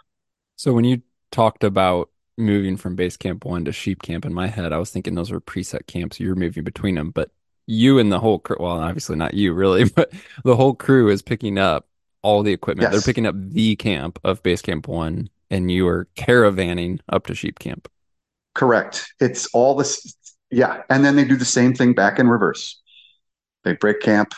So 0.56 0.72
when 0.72 0.84
you 0.84 1.02
talked 1.30 1.64
about 1.64 2.10
moving 2.36 2.76
from 2.76 2.96
base 2.96 3.16
camp 3.16 3.44
one 3.44 3.64
to 3.64 3.72
sheep 3.72 4.02
camp 4.02 4.24
in 4.24 4.32
my 4.32 4.46
head, 4.46 4.72
I 4.72 4.78
was 4.78 4.90
thinking 4.90 5.14
those 5.14 5.30
were 5.30 5.40
preset 5.40 5.86
camps. 5.86 6.20
You're 6.20 6.34
moving 6.34 6.64
between 6.64 6.94
them, 6.94 7.10
but 7.10 7.30
you 7.66 7.98
and 7.98 8.10
the 8.10 8.18
whole 8.18 8.38
crew, 8.38 8.56
well, 8.58 8.78
obviously 8.78 9.16
not 9.16 9.34
you 9.34 9.52
really, 9.52 9.84
but 9.96 10.12
the 10.44 10.56
whole 10.56 10.74
crew 10.74 11.08
is 11.08 11.22
picking 11.22 11.58
up 11.58 11.88
all 12.22 12.42
the 12.42 12.52
equipment. 12.52 12.84
Yes. 12.84 12.92
They're 12.92 13.10
picking 13.10 13.26
up 13.26 13.34
the 13.36 13.76
camp 13.76 14.18
of 14.24 14.42
base 14.42 14.62
camp 14.62 14.88
one 14.88 15.30
and 15.50 15.70
you 15.70 15.86
are 15.88 16.08
caravanning 16.16 17.00
up 17.08 17.26
to 17.26 17.34
sheep 17.34 17.58
camp. 17.58 17.88
Correct. 18.54 19.12
It's 19.20 19.46
all 19.52 19.74
this. 19.76 20.16
Yeah. 20.50 20.82
And 20.90 21.04
then 21.04 21.16
they 21.16 21.24
do 21.24 21.36
the 21.36 21.44
same 21.44 21.74
thing 21.74 21.94
back 21.94 22.18
in 22.18 22.28
reverse. 22.28 22.80
They 23.64 23.74
break 23.74 24.00
camp, 24.00 24.32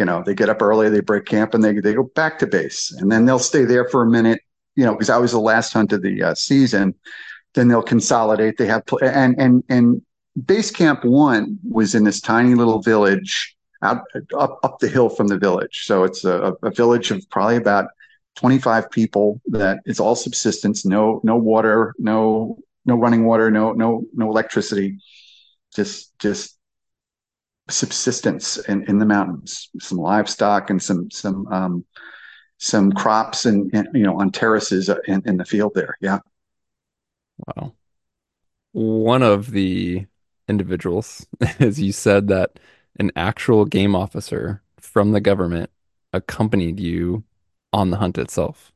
you 0.00 0.06
know, 0.06 0.22
they 0.24 0.34
get 0.34 0.48
up 0.48 0.62
early, 0.62 0.88
they 0.88 1.00
break 1.00 1.26
camp, 1.26 1.52
and 1.52 1.62
they 1.62 1.74
they 1.74 1.92
go 1.92 2.04
back 2.14 2.38
to 2.38 2.46
base, 2.46 2.90
and 2.90 3.12
then 3.12 3.26
they'll 3.26 3.38
stay 3.38 3.66
there 3.66 3.86
for 3.86 4.02
a 4.02 4.10
minute. 4.10 4.40
You 4.74 4.86
know, 4.86 4.92
because 4.92 5.10
I 5.10 5.18
was 5.18 5.32
the 5.32 5.40
last 5.40 5.74
hunt 5.74 5.92
of 5.92 6.00
the 6.00 6.22
uh, 6.22 6.34
season. 6.34 6.94
Then 7.54 7.68
they'll 7.68 7.82
consolidate. 7.82 8.56
They 8.56 8.66
have 8.66 8.82
and 9.02 9.38
and 9.38 9.62
and 9.68 10.00
base 10.46 10.70
camp 10.70 11.04
one 11.04 11.58
was 11.68 11.94
in 11.94 12.04
this 12.04 12.22
tiny 12.22 12.54
little 12.54 12.80
village 12.80 13.54
out 13.82 14.04
up 14.38 14.58
up 14.62 14.78
the 14.78 14.88
hill 14.88 15.10
from 15.10 15.28
the 15.28 15.38
village. 15.38 15.84
So 15.84 16.04
it's 16.04 16.24
a, 16.24 16.54
a 16.62 16.70
village 16.70 17.10
of 17.10 17.22
probably 17.28 17.56
about 17.56 17.88
25 18.36 18.90
people 18.90 19.38
that 19.48 19.80
it's 19.84 20.00
all 20.00 20.14
subsistence, 20.16 20.86
no 20.86 21.20
no 21.24 21.36
water, 21.36 21.94
no 21.98 22.58
no 22.84 22.96
running 22.96 23.24
water, 23.24 23.50
no 23.50 23.72
no 23.72 24.04
no 24.12 24.30
electricity, 24.30 24.98
just 25.74 26.18
just 26.18 26.56
subsistence 27.68 28.58
in, 28.58 28.84
in 28.88 28.98
the 28.98 29.06
mountains, 29.06 29.70
some 29.78 29.98
livestock 29.98 30.70
and 30.70 30.82
some 30.82 31.10
some 31.10 31.46
um, 31.48 31.84
some 32.58 32.92
crops 32.92 33.46
and, 33.46 33.70
and, 33.74 33.88
you 33.94 34.02
know 34.02 34.20
on 34.20 34.30
terraces 34.30 34.90
in, 35.06 35.22
in 35.24 35.36
the 35.36 35.44
field 35.44 35.72
there. 35.74 35.96
Yeah. 36.00 36.18
Wow. 37.46 37.74
One 38.72 39.22
of 39.22 39.50
the 39.50 40.06
individuals, 40.48 41.26
as 41.58 41.80
you 41.80 41.92
said, 41.92 42.28
that 42.28 42.60
an 42.98 43.10
actual 43.16 43.64
game 43.64 43.94
officer 43.96 44.62
from 44.78 45.12
the 45.12 45.20
government 45.20 45.70
accompanied 46.12 46.80
you 46.80 47.24
on 47.72 47.90
the 47.90 47.96
hunt 47.96 48.18
itself. 48.18 48.69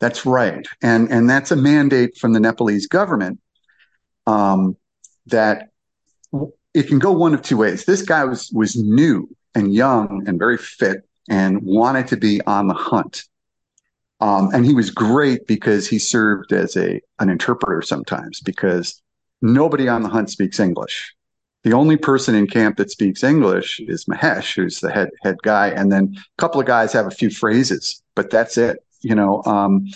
That's 0.00 0.24
right, 0.24 0.66
and 0.80 1.10
and 1.10 1.28
that's 1.28 1.50
a 1.50 1.56
mandate 1.56 2.16
from 2.16 2.32
the 2.32 2.40
Nepalese 2.40 2.86
government 2.86 3.40
um, 4.26 4.76
that 5.26 5.70
it 6.74 6.86
can 6.86 6.98
go 6.98 7.12
one 7.12 7.34
of 7.34 7.42
two 7.42 7.56
ways. 7.56 7.84
This 7.84 8.02
guy 8.02 8.24
was 8.24 8.50
was 8.52 8.76
new 8.76 9.28
and 9.54 9.74
young 9.74 10.24
and 10.26 10.38
very 10.38 10.58
fit 10.58 11.08
and 11.28 11.62
wanted 11.62 12.06
to 12.08 12.16
be 12.16 12.40
on 12.42 12.68
the 12.68 12.74
hunt. 12.74 13.24
Um, 14.20 14.50
and 14.52 14.66
he 14.66 14.74
was 14.74 14.90
great 14.90 15.46
because 15.46 15.88
he 15.88 15.98
served 15.98 16.52
as 16.52 16.76
a 16.76 17.00
an 17.18 17.30
interpreter 17.30 17.82
sometimes 17.82 18.40
because 18.40 19.00
nobody 19.42 19.88
on 19.88 20.02
the 20.02 20.08
hunt 20.08 20.30
speaks 20.30 20.60
English. 20.60 21.14
The 21.64 21.72
only 21.72 21.96
person 21.96 22.34
in 22.34 22.46
camp 22.46 22.76
that 22.76 22.90
speaks 22.90 23.24
English 23.24 23.80
is 23.80 24.04
Mahesh, 24.06 24.54
who's 24.54 24.80
the 24.80 24.90
head 24.90 25.10
head 25.22 25.36
guy, 25.42 25.68
and 25.68 25.90
then 25.90 26.14
a 26.16 26.40
couple 26.40 26.60
of 26.60 26.66
guys 26.66 26.92
have 26.92 27.06
a 27.06 27.10
few 27.10 27.30
phrases, 27.30 28.02
but 28.14 28.30
that's 28.30 28.56
it. 28.56 28.78
You 29.00 29.14
know, 29.14 29.42
um, 29.44 29.86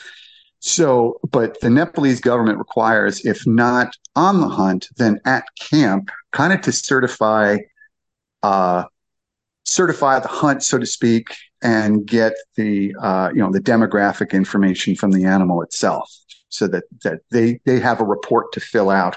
so, 0.64 1.18
but 1.28 1.60
the 1.60 1.70
Nepalese 1.70 2.20
government 2.20 2.58
requires, 2.58 3.24
if 3.26 3.44
not 3.48 3.96
on 4.14 4.40
the 4.40 4.48
hunt, 4.48 4.88
then 4.96 5.20
at 5.24 5.44
camp, 5.58 6.10
kind 6.30 6.52
of 6.52 6.60
to 6.60 6.70
certify, 6.70 7.58
uh, 8.44 8.84
certify 9.64 10.20
the 10.20 10.28
hunt, 10.28 10.62
so 10.62 10.78
to 10.78 10.86
speak, 10.86 11.34
and 11.62 12.06
get 12.06 12.34
the 12.54 12.94
uh, 13.00 13.30
you 13.34 13.40
know 13.40 13.50
the 13.50 13.60
demographic 13.60 14.30
information 14.30 14.94
from 14.94 15.10
the 15.10 15.24
animal 15.24 15.62
itself, 15.62 16.08
so 16.48 16.68
that 16.68 16.84
that 17.02 17.22
they 17.32 17.60
they 17.66 17.80
have 17.80 18.00
a 18.00 18.04
report 18.04 18.52
to 18.52 18.60
fill 18.60 18.88
out, 18.88 19.16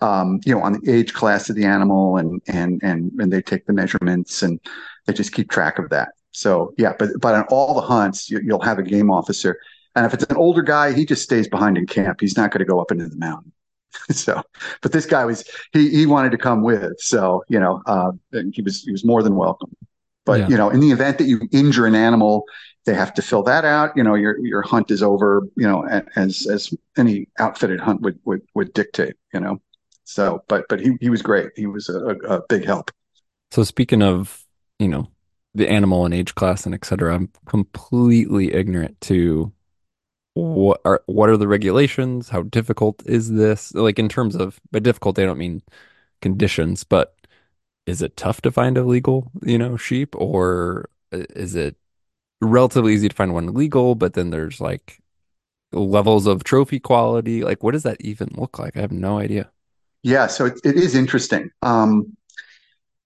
um, 0.00 0.38
you 0.44 0.54
know, 0.54 0.62
on 0.62 0.74
the 0.74 0.92
age 0.92 1.12
class 1.12 1.50
of 1.50 1.56
the 1.56 1.64
animal, 1.64 2.16
and 2.16 2.40
and 2.46 2.80
and 2.84 3.10
and 3.18 3.32
they 3.32 3.42
take 3.42 3.66
the 3.66 3.72
measurements 3.72 4.40
and 4.42 4.60
they 5.06 5.12
just 5.12 5.32
keep 5.32 5.50
track 5.50 5.80
of 5.80 5.90
that. 5.90 6.10
So 6.36 6.74
yeah, 6.76 6.94
but 6.98 7.10
but 7.20 7.34
on 7.34 7.44
all 7.44 7.74
the 7.74 7.80
hunts, 7.80 8.30
you, 8.30 8.40
you'll 8.44 8.62
have 8.62 8.78
a 8.78 8.82
game 8.82 9.10
officer 9.10 9.58
and 9.96 10.04
if 10.04 10.12
it's 10.12 10.24
an 10.24 10.36
older 10.36 10.62
guy, 10.62 10.92
he 10.92 11.06
just 11.06 11.22
stays 11.22 11.48
behind 11.48 11.78
in 11.78 11.86
camp. 11.86 12.20
He's 12.20 12.36
not 12.36 12.50
going 12.50 12.58
to 12.58 12.66
go 12.66 12.80
up 12.80 12.92
into 12.92 13.08
the 13.08 13.16
mountain. 13.16 13.52
so, 14.10 14.42
but 14.82 14.92
this 14.92 15.06
guy 15.06 15.24
was 15.24 15.42
he 15.72 15.88
he 15.88 16.04
wanted 16.04 16.32
to 16.32 16.38
come 16.38 16.62
with. 16.62 17.00
So 17.00 17.42
you 17.48 17.58
know, 17.58 17.82
uh, 17.86 18.12
he 18.52 18.60
was 18.60 18.82
he 18.82 18.92
was 18.92 19.04
more 19.04 19.22
than 19.22 19.36
welcome. 19.36 19.74
But 20.26 20.40
yeah. 20.40 20.48
you 20.48 20.56
know, 20.58 20.68
in 20.68 20.80
the 20.80 20.90
event 20.90 21.16
that 21.18 21.24
you 21.24 21.40
injure 21.50 21.86
an 21.86 21.94
animal, 21.94 22.44
they 22.84 22.92
have 22.92 23.14
to 23.14 23.22
fill 23.22 23.42
that 23.44 23.64
out. 23.64 23.96
You 23.96 24.04
know, 24.04 24.14
your 24.14 24.38
your 24.44 24.60
hunt 24.60 24.90
is 24.90 25.02
over. 25.02 25.42
You 25.56 25.66
know, 25.66 25.86
as 26.14 26.46
as 26.46 26.74
any 26.98 27.28
outfitted 27.38 27.80
hunt 27.80 28.02
would 28.02 28.18
would 28.26 28.42
would 28.54 28.74
dictate. 28.74 29.14
You 29.32 29.40
know, 29.40 29.62
so 30.04 30.44
but 30.46 30.66
but 30.68 30.78
he 30.78 30.98
he 31.00 31.08
was 31.08 31.22
great. 31.22 31.52
He 31.56 31.64
was 31.64 31.88
a, 31.88 32.16
a 32.28 32.42
big 32.48 32.66
help. 32.66 32.90
So 33.50 33.64
speaking 33.64 34.02
of 34.02 34.44
you 34.78 34.88
know 34.88 35.08
the 35.56 35.68
animal 35.70 36.04
and 36.04 36.14
age 36.14 36.34
class 36.34 36.66
and 36.66 36.74
etc., 36.74 37.14
I'm 37.14 37.30
completely 37.46 38.52
ignorant 38.54 39.00
to 39.02 39.52
what 40.34 40.80
are 40.84 41.02
what 41.06 41.30
are 41.30 41.36
the 41.36 41.48
regulations? 41.48 42.28
How 42.28 42.42
difficult 42.42 43.02
is 43.06 43.32
this? 43.32 43.74
Like 43.74 43.98
in 43.98 44.08
terms 44.08 44.36
of 44.36 44.60
by 44.70 44.80
difficult, 44.80 45.18
I 45.18 45.24
don't 45.24 45.38
mean 45.38 45.62
conditions, 46.22 46.84
but 46.84 47.16
is 47.86 48.02
it 48.02 48.16
tough 48.16 48.42
to 48.42 48.52
find 48.52 48.78
a 48.78 48.84
legal, 48.84 49.30
you 49.42 49.58
know, 49.58 49.76
sheep, 49.76 50.14
or 50.16 50.90
is 51.12 51.54
it 51.54 51.76
relatively 52.40 52.94
easy 52.94 53.08
to 53.08 53.16
find 53.16 53.34
one 53.34 53.54
legal? 53.54 53.94
But 53.94 54.14
then 54.14 54.30
there's 54.30 54.60
like 54.60 55.00
levels 55.72 56.26
of 56.26 56.44
trophy 56.44 56.80
quality. 56.80 57.44
Like, 57.44 57.62
what 57.62 57.72
does 57.72 57.84
that 57.84 58.00
even 58.00 58.30
look 58.36 58.58
like? 58.58 58.76
I 58.76 58.80
have 58.80 58.92
no 58.92 59.18
idea. 59.18 59.50
Yeah, 60.02 60.26
so 60.28 60.46
it, 60.46 60.60
it 60.64 60.76
is 60.76 60.94
interesting. 60.94 61.50
Um, 61.62 62.16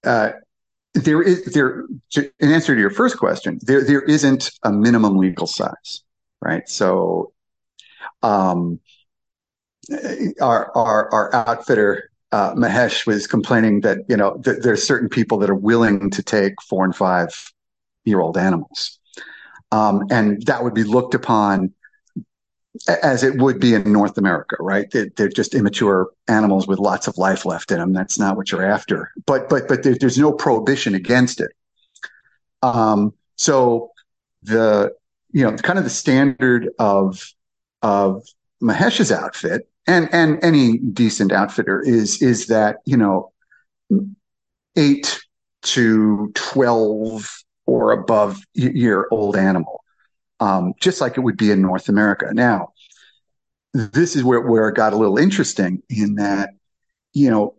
uh, 0.05 0.33
there 0.95 1.23
is 1.23 1.45
there 1.47 1.85
in 2.15 2.51
answer 2.53 2.75
to 2.75 2.81
your 2.81 2.91
first 2.91 3.19
question, 3.19 3.59
there 3.63 3.85
there 3.85 4.03
isn't 4.03 4.51
a 4.65 4.73
minimum 4.73 5.17
legal 5.17 5.47
size 5.47 6.03
right? 6.41 6.69
So, 6.69 7.33
um, 8.23 8.81
our 10.41 10.77
our 10.77 11.13
our 11.13 11.35
outfitter 11.35 12.11
uh, 12.33 12.55
Mahesh 12.55 13.07
was 13.07 13.27
complaining 13.27 13.81
that 13.81 13.99
you 14.09 14.17
know 14.17 14.41
th- 14.45 14.59
there's 14.63 14.83
certain 14.87 15.09
people 15.09 15.39
that 15.39 15.51
are 15.51 15.55
willing 15.55 16.11
to 16.11 16.23
take 16.23 16.61
four 16.63 16.85
and 16.85 16.95
five 16.95 17.31
year 18.05 18.21
old 18.21 18.37
animals, 18.37 18.99
um, 19.73 20.05
and 20.11 20.45
that 20.47 20.63
would 20.63 20.75
be 20.75 20.85
looked 20.85 21.15
upon 21.15 21.73
as 23.03 23.23
it 23.23 23.37
would 23.37 23.59
be 23.59 23.75
in 23.75 23.93
North 23.93 24.17
America, 24.17 24.57
right? 24.61 24.91
They're, 24.91 25.11
they're, 25.17 25.29
just 25.29 25.55
immature 25.55 26.09
animals 26.29 26.69
with 26.69 26.79
lots 26.79 27.09
of 27.09 27.19
life 27.19 27.45
left 27.45 27.73
in 27.73 27.79
them. 27.79 27.93
That's 27.93 28.19
not 28.19 28.37
what 28.37 28.53
you're 28.53 28.65
after. 28.65 29.11
But 29.27 29.49
but 29.49 29.67
but 29.69 29.83
there, 29.83 29.97
there's 29.99 30.19
no 30.19 30.33
prohibition 30.33 30.95
against 30.95 31.41
it. 31.41 31.51
Um, 32.63 33.13
so 33.37 33.91
the 34.43 34.93
you 35.33 35.45
know, 35.45 35.57
kind 35.57 35.79
of 35.79 35.85
the 35.85 35.91
standard 35.91 36.71
of 36.79 37.33
of 37.83 38.25
Mahesh's 38.63 39.13
outfit 39.13 39.69
and 39.87 40.09
and 40.13 40.43
any 40.45 40.79
decent 40.79 41.33
outfitter 41.33 41.83
is 41.83 42.21
is 42.23 42.47
that 42.47 42.79
you 42.85 42.97
know 42.97 43.33
eight 44.77 45.21
to 45.63 46.31
twelve 46.35 47.45
or 47.67 47.93
above 47.93 48.41
year 48.55 49.07
old 49.11 49.37
animal, 49.37 49.83
um, 50.41 50.75
just 50.81 51.01
like 51.01 51.17
it 51.17 51.21
would 51.21 51.37
be 51.37 51.51
in 51.51 51.63
North 51.63 51.89
America. 51.89 52.31
Now, 52.33 52.73
this 53.73 54.17
is 54.17 54.25
where 54.25 54.41
where 54.41 54.69
it 54.69 54.77
got 54.77 54.93
a 54.93 54.97
little 54.97 55.19
interesting 55.19 55.83
in 55.89 56.17
that 56.17 56.51
you 57.13 57.31
know 57.31 57.55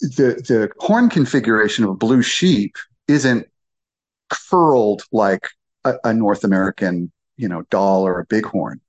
the 0.00 0.34
the 0.48 0.70
horn 0.78 1.08
configuration 1.08 1.84
of 1.84 1.90
a 1.90 1.94
blue 1.94 2.22
sheep 2.22 2.76
isn't 3.08 3.46
curled 4.50 5.02
like 5.12 5.48
a, 5.84 5.94
a 6.04 6.14
North 6.14 6.44
American, 6.44 7.10
you 7.36 7.48
know, 7.48 7.62
Dall 7.70 8.06
or 8.06 8.20
a 8.20 8.24
bighorn. 8.26 8.80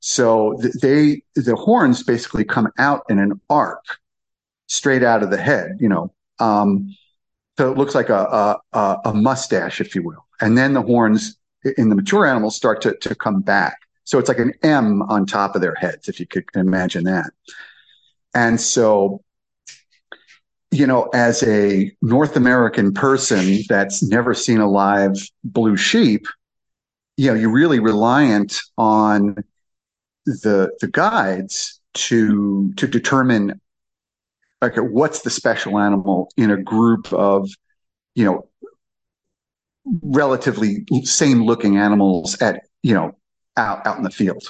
So 0.00 0.58
they 0.82 1.22
the 1.34 1.56
horns 1.56 2.02
basically 2.02 2.44
come 2.44 2.68
out 2.78 3.04
in 3.08 3.18
an 3.18 3.40
arc 3.50 3.84
straight 4.66 5.02
out 5.02 5.22
of 5.22 5.30
the 5.30 5.36
head, 5.36 5.76
you 5.80 5.88
know. 5.88 6.12
Um, 6.38 6.94
so 7.58 7.70
it 7.70 7.76
looks 7.76 7.94
like 7.94 8.08
a, 8.08 8.56
a, 8.72 8.96
a 9.04 9.14
mustache, 9.14 9.80
if 9.80 9.94
you 9.94 10.02
will, 10.02 10.26
and 10.40 10.56
then 10.56 10.72
the 10.72 10.82
horns 10.82 11.36
in 11.76 11.88
the 11.88 11.94
mature 11.94 12.26
animals 12.26 12.56
start 12.56 12.80
to 12.82 12.96
to 12.96 13.14
come 13.14 13.40
back. 13.40 13.78
So 14.04 14.18
it's 14.18 14.28
like 14.28 14.38
an 14.38 14.54
M 14.62 15.02
on 15.02 15.26
top 15.26 15.54
of 15.54 15.60
their 15.60 15.74
heads, 15.74 16.08
if 16.08 16.18
you 16.18 16.26
could 16.26 16.44
imagine 16.54 17.04
that. 17.04 17.30
And 18.34 18.60
so 18.60 19.22
you 20.72 20.86
know, 20.86 21.08
as 21.12 21.42
a 21.42 21.90
North 22.00 22.36
American 22.36 22.94
person 22.94 23.58
that's 23.68 24.02
never 24.02 24.34
seen 24.34 24.58
a 24.58 24.70
live 24.70 25.16
blue 25.42 25.76
sheep, 25.76 26.26
you 27.16 27.26
know, 27.26 27.34
you're 27.34 27.52
really 27.52 27.80
reliant 27.80 28.60
on 28.78 29.36
the 30.24 30.70
the 30.80 30.88
guides 30.88 31.80
to 31.94 32.72
to 32.76 32.86
determine 32.86 33.60
okay, 34.62 34.80
what's 34.80 35.22
the 35.22 35.30
special 35.30 35.78
animal 35.78 36.30
in 36.36 36.50
a 36.50 36.62
group 36.62 37.12
of, 37.12 37.48
you 38.14 38.24
know, 38.24 38.46
relatively 39.84 40.84
same 41.04 41.44
looking 41.44 41.76
animals 41.76 42.40
at, 42.40 42.62
you 42.82 42.94
know, 42.94 43.12
out 43.56 43.86
out 43.86 43.96
in 43.96 44.02
the 44.02 44.10
field. 44.10 44.44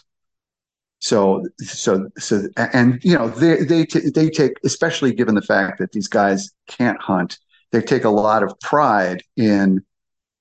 So, 1.00 1.46
so, 1.58 2.10
so, 2.18 2.42
and 2.56 3.02
you 3.02 3.14
know, 3.14 3.28
they 3.28 3.64
they 3.64 3.86
t- 3.86 4.10
they 4.10 4.28
take, 4.28 4.52
especially 4.64 5.14
given 5.14 5.34
the 5.34 5.42
fact 5.42 5.78
that 5.78 5.92
these 5.92 6.08
guys 6.08 6.50
can't 6.68 7.00
hunt, 7.00 7.38
they 7.72 7.80
take 7.80 8.04
a 8.04 8.10
lot 8.10 8.42
of 8.42 8.58
pride 8.60 9.22
in 9.36 9.82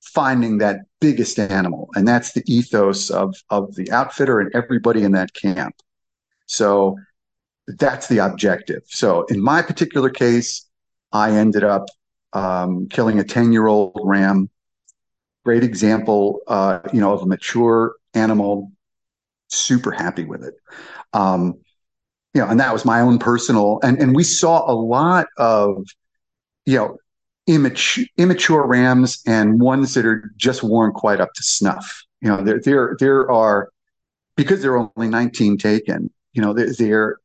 finding 0.02 0.58
that 0.58 0.82
biggest 1.00 1.40
animal, 1.40 1.90
and 1.96 2.06
that's 2.06 2.34
the 2.34 2.44
ethos 2.46 3.10
of 3.10 3.36
of 3.50 3.74
the 3.76 3.90
outfitter 3.92 4.42
and 4.42 4.54
everybody 4.54 5.04
in 5.04 5.14
that 5.14 5.34
camp. 5.34 5.76
So, 6.46 6.98
that's 7.68 8.08
the 8.08 8.18
objective. 8.18 8.82
So, 8.88 9.24
in 9.26 9.42
my 9.42 9.62
particular 9.62 10.10
case, 10.10 10.66
I 11.14 11.32
ended 11.32 11.64
up 11.64 11.86
um, 12.34 12.90
killing 12.90 13.18
a 13.20 13.24
ten 13.24 13.54
year 13.54 13.68
old 13.68 13.98
ram. 14.04 14.50
Great 15.46 15.64
example, 15.64 16.40
uh, 16.48 16.80
you 16.94 17.00
know, 17.00 17.14
of 17.14 17.22
a 17.22 17.26
mature 17.26 17.96
animal 18.14 18.72
super 19.50 19.92
happy 19.92 20.24
with 20.24 20.44
it. 20.44 20.56
Um, 21.14 21.56
you 22.34 22.42
know, 22.42 22.48
and 22.48 22.60
that 22.60 22.72
was 22.72 22.86
my 22.86 23.02
own 23.02 23.18
personal, 23.18 23.80
and, 23.84 24.00
and 24.00 24.16
we 24.16 24.24
saw 24.24 24.70
a 24.70 24.74
lot 24.74 25.28
of, 25.38 25.84
you 26.66 26.78
know, 26.78 26.98
immature, 27.48 28.06
immature 28.18 28.66
rams 28.66 29.22
and 29.26 29.60
ones 29.60 29.96
that 29.96 30.06
are 30.06 30.32
just 30.38 30.62
weren't 30.62 30.94
quite 30.94 31.20
up 31.20 31.34
to 31.34 31.44
snuff. 31.44 32.04
You 32.22 32.30
know, 32.30 32.44
there, 32.44 32.62
there, 32.64 32.96
there 33.00 33.32
are, 33.32 33.70
because 34.36 34.62
there 34.62 34.74
are 34.78 34.92
only 34.96 35.10
19 35.10 35.58
taken, 35.58 36.12
you 36.34 36.42
know, 36.44 36.54
there, 36.54 36.72
there, 36.78 37.18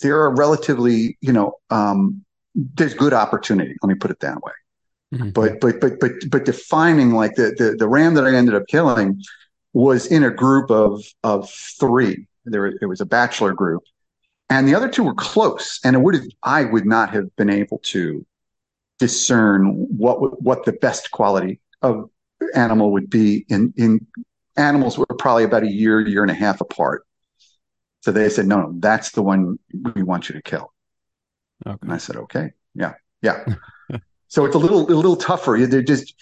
there 0.00 0.20
are 0.20 0.34
relatively, 0.34 1.18
you 1.20 1.32
know, 1.32 1.54
um, 1.70 2.24
there's 2.54 2.94
good 2.94 3.12
opportunity. 3.12 3.74
Let 3.82 3.88
me 3.88 3.96
put 3.96 4.12
it 4.12 4.20
that 4.20 4.40
way. 4.42 4.52
Mm-hmm. 5.12 5.30
But, 5.30 5.60
but, 5.60 5.80
but, 5.80 6.00
but, 6.00 6.12
but 6.30 6.44
defining 6.44 7.12
like 7.12 7.34
the, 7.34 7.54
the, 7.56 7.76
the 7.78 7.88
ram 7.88 8.14
that 8.14 8.24
I 8.24 8.34
ended 8.34 8.54
up 8.54 8.66
killing 8.68 9.22
was 9.72 10.06
in 10.06 10.22
a 10.22 10.30
group 10.30 10.70
of, 10.70 11.02
of 11.22 11.50
three. 11.50 12.26
There, 12.44 12.66
it 12.66 12.86
was 12.86 13.00
a 13.00 13.06
bachelor 13.06 13.52
group 13.52 13.82
and 14.50 14.66
the 14.66 14.74
other 14.74 14.88
two 14.88 15.02
were 15.02 15.14
close 15.14 15.80
and 15.84 15.94
it 15.94 16.00
would 16.00 16.14
have, 16.14 16.24
I 16.42 16.64
would 16.64 16.86
not 16.86 17.10
have 17.10 17.34
been 17.36 17.50
able 17.50 17.78
to 17.84 18.24
discern 18.98 19.66
what, 19.66 20.42
what 20.42 20.64
the 20.64 20.72
best 20.72 21.10
quality 21.10 21.60
of 21.82 22.10
animal 22.54 22.92
would 22.92 23.10
be 23.10 23.44
in, 23.48 23.74
in 23.76 24.06
animals 24.56 24.98
were 24.98 25.06
probably 25.06 25.44
about 25.44 25.62
a 25.62 25.70
year, 25.70 26.00
year 26.00 26.22
and 26.22 26.30
a 26.30 26.34
half 26.34 26.60
apart. 26.60 27.04
So 28.00 28.12
they 28.12 28.28
said, 28.30 28.46
no, 28.46 28.62
no, 28.62 28.74
that's 28.78 29.10
the 29.10 29.22
one 29.22 29.58
we 29.94 30.02
want 30.02 30.28
you 30.28 30.34
to 30.34 30.42
kill. 30.42 30.72
Okay. 31.66 31.78
And 31.82 31.92
I 31.92 31.98
said, 31.98 32.16
okay, 32.16 32.52
yeah, 32.74 32.94
yeah. 33.20 33.44
so 34.28 34.44
it's 34.44 34.54
a 34.54 34.58
little, 34.58 34.82
a 34.82 34.92
little 34.94 35.16
tougher. 35.16 35.58
They're 35.66 35.82
just, 35.82 36.14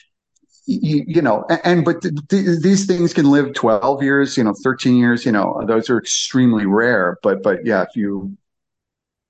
you, 0.66 1.04
you 1.06 1.22
know, 1.22 1.44
and, 1.64 1.84
but 1.84 2.02
th- 2.02 2.14
th- 2.28 2.60
these 2.60 2.86
things 2.86 3.12
can 3.12 3.30
live 3.30 3.52
12 3.54 4.02
years, 4.02 4.36
you 4.36 4.44
know, 4.44 4.54
13 4.64 4.96
years, 4.96 5.24
you 5.26 5.32
know, 5.32 5.62
those 5.66 5.90
are 5.90 5.98
extremely 5.98 6.66
rare. 6.66 7.18
But, 7.22 7.42
but 7.42 7.66
yeah, 7.66 7.82
if 7.82 7.94
you, 7.94 8.36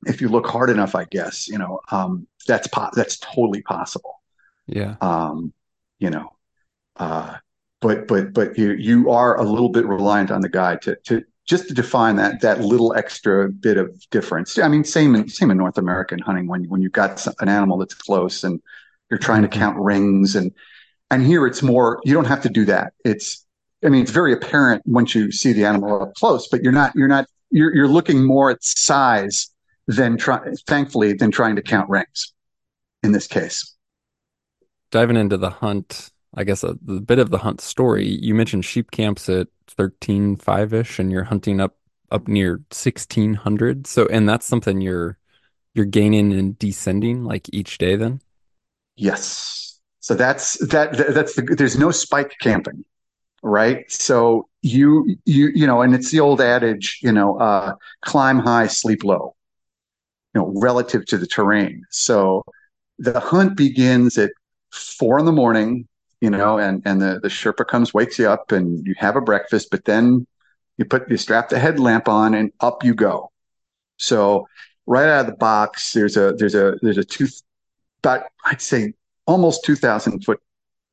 if 0.07 0.21
you 0.21 0.29
look 0.29 0.47
hard 0.47 0.71
enough, 0.71 0.95
I 0.95 1.05
guess, 1.05 1.49
you 1.49 1.59
know, 1.59 1.81
um, 1.91 2.27
that's, 2.47 2.69
po- 2.69 2.91
that's 2.95 3.19
totally 3.19 3.63
possible. 3.63 4.23
Yeah. 4.67 4.97
Um, 5.01 5.53
you 5.99 6.11
know, 6.11 6.31
uh, 6.97 7.37
but, 7.81 8.07
but, 8.07 8.33
but 8.33 8.59
you, 8.59 8.73
you 8.73 9.11
are 9.11 9.39
a 9.39 9.43
little 9.43 9.71
bit 9.71 9.87
reliant 9.87 10.31
on 10.31 10.41
the 10.41 10.49
guy 10.49 10.77
to, 10.77 10.97
to, 11.05 11.25
just 11.47 11.69
to 11.69 11.75
define 11.75 12.17
that 12.17 12.41
that 12.41 12.61
little 12.61 12.95
extra 12.95 13.49
bit 13.49 13.77
of 13.77 13.95
difference. 14.11 14.59
I 14.59 14.69
mean, 14.69 14.85
same 14.85 15.15
in 15.15 15.29
same 15.29 15.51
in 15.51 15.57
North 15.57 15.79
American 15.79 16.19
hunting 16.19 16.49
when 16.49 16.65
when 16.65 16.83
you've 16.83 16.93
got 16.93 17.25
an 17.41 17.49
animal 17.49 17.79
that's 17.79 17.95
close 17.95 18.45
and 18.45 18.61
you're 19.11 19.19
trying 19.19 19.43
to 19.43 19.49
mm-hmm. 19.49 19.59
count 19.59 19.79
rings 19.79 20.37
and 20.37 20.53
and 21.11 21.25
here 21.25 21.47
it's 21.47 21.63
more 21.63 22.01
you 22.05 22.13
don't 22.13 22.27
have 22.27 22.43
to 22.43 22.49
do 22.49 22.65
that. 22.67 22.93
It's 23.05 23.45
I 23.85 23.89
mean 23.89 24.03
it's 24.03 24.11
very 24.11 24.33
apparent 24.33 24.83
once 24.87 25.15
you 25.15 25.31
see 25.31 25.53
the 25.53 25.65
animal 25.65 26.03
up 26.03 26.15
close, 26.15 26.49
but 26.49 26.63
you're 26.63 26.73
not 26.73 26.95
you're 26.97 27.09
not 27.09 27.27
you're 27.51 27.75
you're 27.75 27.89
looking 27.89 28.25
more 28.25 28.51
at 28.51 28.63
size 28.63 29.49
than 29.87 30.17
try 30.17 30.41
thankfully 30.67 31.13
than 31.13 31.31
trying 31.31 31.57
to 31.57 31.63
count 31.63 31.89
rings 31.89 32.35
in 33.05 33.13
this 33.13 33.29
case. 33.29 33.75
Diving 34.91 35.17
into 35.17 35.37
the 35.37 35.51
hunt, 35.51 36.11
I 36.37 36.45
guess 36.45 36.63
a, 36.63 36.77
a 36.89 37.01
bit 37.01 37.19
of 37.19 37.31
the 37.31 37.39
hunt 37.39 37.61
story. 37.61 38.07
You 38.07 38.35
mentioned 38.35 38.65
sheep 38.65 38.91
camps 38.91 39.29
at 39.29 39.49
13 39.69 40.37
5 40.37 40.75
ish 40.75 40.99
and 40.99 41.11
you're 41.11 41.25
hunting 41.25 41.61
up 41.61 41.77
up 42.13 42.29
near 42.29 42.53
1600 42.71 43.85
so 43.85 44.07
and 44.07 44.29
that's 44.29 44.47
something 44.47 44.81
you're 44.81 45.19
you're 45.75 45.85
gaining 45.85 46.33
and 46.33 46.57
descending 46.59 47.25
like 47.25 47.53
each 47.53 47.79
day 47.79 47.97
then? 47.97 48.21
Yes. 48.97 49.81
So 50.01 50.15
that's 50.15 50.55
that 50.69 50.97
that's 50.97 51.35
the 51.35 51.43
there's 51.43 51.79
no 51.79 51.91
spike 51.91 52.37
camping 52.41 52.85
right? 53.43 53.91
So 53.91 54.49
you 54.63 55.17
you 55.25 55.51
you 55.55 55.67
know 55.67 55.83
and 55.83 55.95
it's 55.95 56.11
the 56.11 56.21
old 56.21 56.41
adage 56.41 56.99
you 57.03 57.13
know 57.13 57.39
uh 57.39 57.75
climb 58.03 58.39
high 58.39 58.67
sleep 58.67 59.05
low 59.05 59.35
you 60.35 60.41
know 60.41 60.53
relative 60.57 61.07
to 61.07 61.19
the 61.19 61.27
terrain. 61.27 61.85
So 61.91 62.45
the 62.99 63.21
hunt 63.21 63.57
begins 63.57 64.19
at 64.19 64.31
four 64.73 65.19
in 65.19 65.25
the 65.25 65.33
morning 65.33 65.87
you 66.21 66.31
know, 66.31 66.59
and 66.59 66.83
and 66.85 67.01
the 67.01 67.21
the 67.23 67.29
Sherpa 67.29 67.67
comes, 67.67 67.93
wakes 67.93 68.19
you 68.19 68.29
up, 68.29 68.53
and 68.53 68.87
you 68.87 68.95
have 68.99 69.17
a 69.17 69.21
breakfast, 69.21 69.69
but 69.71 69.85
then 69.85 70.27
you 70.79 70.85
put 70.85 71.11
you 71.11 71.17
strap 71.17 71.49
the 71.49 71.59
headlamp 71.59 72.09
on, 72.09 72.35
and 72.35 72.53
up 72.61 72.85
you 72.85 72.95
go. 72.95 73.31
So 73.99 74.49
right 74.87 75.09
out 75.09 75.21
of 75.21 75.27
the 75.27 75.37
box, 75.37 75.93
there's 75.93 76.17
a 76.17 76.33
there's 76.33 76.55
a 76.55 76.77
there's 76.83 76.99
a 76.99 77.05
two, 77.05 77.29
about 78.03 78.25
I'd 78.45 78.63
say 78.63 78.95
almost 79.27 79.65
two 79.65 79.77
thousand 79.77 80.25
foot 80.25 80.41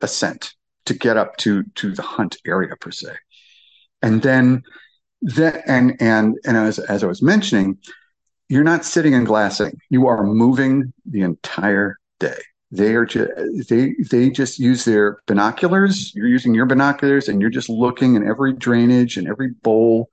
ascent 0.01 0.53
to 0.85 0.93
get 0.93 1.17
up 1.17 1.37
to 1.37 1.63
to 1.75 1.93
the 1.93 2.01
hunt 2.01 2.37
area 2.45 2.75
per 2.75 2.91
se, 2.91 3.13
and 4.01 4.21
then 4.21 4.63
that 5.21 5.63
and 5.67 5.95
and 6.01 6.37
and 6.45 6.57
as 6.57 6.79
as 6.79 7.03
I 7.03 7.07
was 7.07 7.21
mentioning, 7.21 7.77
you're 8.49 8.63
not 8.63 8.83
sitting 8.83 9.13
and 9.13 9.25
glassing; 9.25 9.79
you 9.89 10.07
are 10.07 10.23
moving 10.23 10.93
the 11.05 11.21
entire 11.21 11.97
day. 12.19 12.39
They 12.73 12.95
are 12.95 13.05
just 13.05 13.31
they 13.69 13.93
they 14.09 14.31
just 14.31 14.57
use 14.57 14.83
their 14.83 15.19
binoculars. 15.27 16.11
You're 16.15 16.27
using 16.27 16.55
your 16.55 16.65
binoculars, 16.65 17.29
and 17.29 17.39
you're 17.39 17.51
just 17.51 17.69
looking 17.69 18.15
in 18.15 18.27
every 18.27 18.51
drainage 18.51 19.15
and 19.15 19.27
every 19.27 19.49
bowl, 19.49 20.09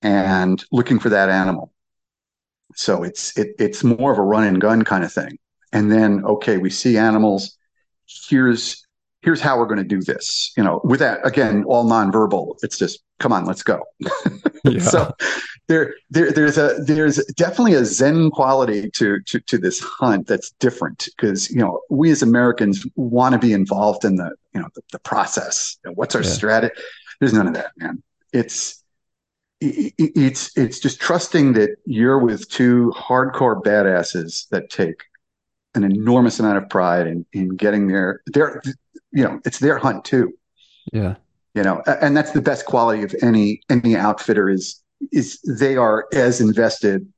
and 0.00 0.64
looking 0.72 0.98
for 0.98 1.10
that 1.10 1.28
animal. 1.28 1.74
So 2.76 3.02
it's 3.02 3.36
it, 3.36 3.48
it's 3.58 3.84
more 3.84 4.10
of 4.10 4.16
a 4.16 4.22
run 4.22 4.44
and 4.44 4.58
gun 4.58 4.84
kind 4.84 5.04
of 5.04 5.12
thing. 5.12 5.38
And 5.70 5.92
then 5.92 6.24
okay, 6.24 6.56
we 6.56 6.70
see 6.70 6.96
animals. 6.96 7.58
Here's 8.06 8.86
here's 9.20 9.42
how 9.42 9.58
we're 9.58 9.66
going 9.66 9.76
to 9.76 9.84
do 9.84 10.00
this. 10.00 10.54
You 10.56 10.64
know, 10.64 10.80
with 10.82 11.00
that 11.00 11.26
again, 11.26 11.62
all 11.64 11.84
nonverbal. 11.84 12.56
It's 12.62 12.78
just 12.78 13.02
come 13.18 13.34
on, 13.34 13.44
let's 13.44 13.62
go. 13.62 13.82
yeah. 14.64 14.80
So 14.80 15.12
there, 15.68 15.94
there, 16.10 16.30
there's 16.30 16.58
a 16.58 16.76
there's 16.78 17.24
definitely 17.34 17.74
a 17.74 17.84
zen 17.84 18.30
quality 18.30 18.88
to 18.90 19.20
to, 19.22 19.40
to 19.40 19.58
this 19.58 19.80
hunt 19.80 20.26
that's 20.26 20.50
different 20.52 21.08
because 21.16 21.50
you 21.50 21.58
know 21.58 21.80
we 21.90 22.10
as 22.10 22.22
Americans 22.22 22.86
want 22.94 23.32
to 23.32 23.38
be 23.38 23.52
involved 23.52 24.04
in 24.04 24.16
the 24.16 24.30
you 24.54 24.60
know 24.60 24.68
the, 24.74 24.82
the 24.92 24.98
process. 25.00 25.76
What's 25.94 26.14
our 26.14 26.22
yeah. 26.22 26.30
strategy? 26.30 26.74
There's 27.20 27.32
none 27.32 27.48
of 27.48 27.54
that, 27.54 27.72
man. 27.76 28.02
It's 28.32 28.82
it's 29.60 30.56
it's 30.56 30.78
just 30.78 31.00
trusting 31.00 31.54
that 31.54 31.76
you're 31.84 32.18
with 32.18 32.48
two 32.48 32.92
hardcore 32.96 33.60
badasses 33.60 34.48
that 34.50 34.70
take 34.70 35.02
an 35.74 35.82
enormous 35.82 36.38
amount 36.38 36.58
of 36.58 36.68
pride 36.68 37.06
in 37.06 37.26
in 37.32 37.56
getting 37.56 37.88
their 37.88 38.20
their 38.26 38.62
you 39.10 39.24
know 39.24 39.40
it's 39.44 39.58
their 39.58 39.78
hunt 39.78 40.04
too. 40.04 40.32
Yeah 40.92 41.16
you 41.54 41.62
know 41.62 41.82
and 42.02 42.14
that's 42.14 42.32
the 42.32 42.42
best 42.42 42.66
quality 42.66 43.02
of 43.02 43.14
any 43.22 43.62
any 43.70 43.96
outfitter 43.96 44.50
is 44.50 44.82
is 45.12 45.40
they 45.42 45.76
are 45.76 46.06
as 46.12 46.40
invested 46.40 47.10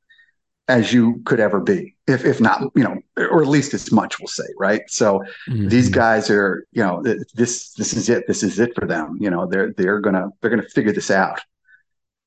as 0.68 0.92
you 0.92 1.22
could 1.24 1.40
ever 1.40 1.60
be 1.60 1.96
if 2.06 2.24
if 2.24 2.40
not 2.40 2.62
you 2.74 2.84
know 2.84 2.98
or 3.16 3.42
at 3.42 3.48
least 3.48 3.72
as 3.72 3.90
much 3.90 4.18
we'll 4.18 4.28
say 4.28 4.44
right? 4.58 4.82
So 4.88 5.22
mm-hmm. 5.48 5.68
these 5.68 5.88
guys 5.88 6.30
are 6.30 6.66
you 6.72 6.82
know 6.82 7.02
this 7.34 7.72
this 7.72 7.94
is 7.94 8.08
it. 8.08 8.26
This 8.26 8.42
is 8.42 8.58
it 8.58 8.74
for 8.74 8.86
them. 8.86 9.16
You 9.20 9.30
know 9.30 9.46
they're 9.46 9.72
they're 9.72 10.00
gonna 10.00 10.28
they're 10.40 10.50
gonna 10.50 10.68
figure 10.68 10.92
this 10.92 11.10
out. 11.10 11.40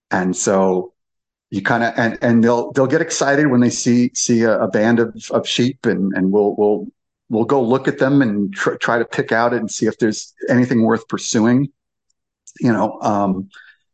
And 0.09 0.35
so 0.35 0.93
you 1.49 1.61
kind 1.61 1.83
of 1.83 1.93
and 1.97 2.17
and 2.21 2.43
they'll 2.43 2.71
they'll 2.71 2.87
get 2.87 3.01
excited 3.01 3.47
when 3.47 3.61
they 3.61 3.69
see 3.69 4.11
see 4.13 4.41
a, 4.43 4.59
a, 4.59 4.67
band 4.67 4.99
of 4.99 5.13
of 5.31 5.47
sheep 5.47 5.85
and 5.85 6.13
and 6.15 6.31
we'll 6.31 6.55
we'll 6.57 6.87
we'll 7.29 7.45
go 7.45 7.61
look 7.61 7.87
at 7.87 7.99
them 7.99 8.21
and 8.21 8.53
tr- 8.53 8.75
try 8.75 8.97
to 8.97 9.05
pick 9.05 9.31
out 9.31 9.53
it 9.53 9.59
and 9.59 9.69
see 9.69 9.85
if 9.85 9.97
there's 9.99 10.33
anything 10.49 10.83
worth 10.83 11.07
pursuing 11.07 11.71
you 12.59 12.71
know, 12.71 12.99
um, 13.01 13.49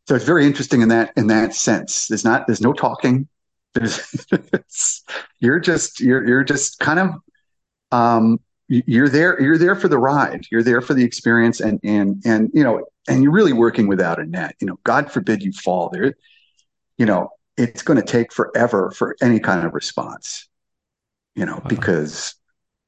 so 0.08 0.16
it's 0.16 0.26
very 0.26 0.46
interesting 0.46 0.82
in 0.82 0.90
that 0.90 1.12
in 1.18 1.28
that 1.28 1.54
sense. 1.54 2.08
There's 2.08 2.24
not 2.24 2.48
there's 2.48 2.62
no 2.62 2.72
talking. 2.72 3.28
There's 3.74 4.26
you're 5.40 5.60
just 5.60 6.00
you're 6.00 6.26
you're 6.26 6.44
just 6.46 6.80
kind 6.80 7.00
of 7.00 7.16
um, 7.92 8.40
you're 8.70 9.10
there 9.10 9.40
you're 9.42 9.58
there 9.58 9.76
for 9.76 9.90
the 9.90 9.98
ride. 9.98 10.46
You're 10.50 10.64
there 10.64 10.80
for 10.80 10.94
the 10.94 11.04
experience 11.04 11.60
and 11.60 11.80
and 11.84 12.22
and 12.26 12.50
you 12.54 12.64
know 12.64 12.86
and 13.10 13.22
you're 13.22 13.34
really 13.34 13.52
working 13.52 13.88
without 13.88 14.20
a 14.20 14.26
net. 14.26 14.56
You 14.62 14.68
know, 14.68 14.80
God 14.86 15.12
forbid 15.12 15.44
you 15.44 15.52
fall 15.52 15.90
there. 15.90 16.14
You 16.98 17.06
know, 17.06 17.30
it's 17.58 17.82
going 17.82 18.00
to 18.00 18.06
take 18.06 18.32
forever 18.32 18.92
for 18.92 19.18
any 19.22 19.42
kind 19.42 19.66
of 19.66 19.74
response. 19.74 20.48
You 21.36 21.46
know, 21.46 21.56
wow. 21.56 21.68
because 21.68 22.34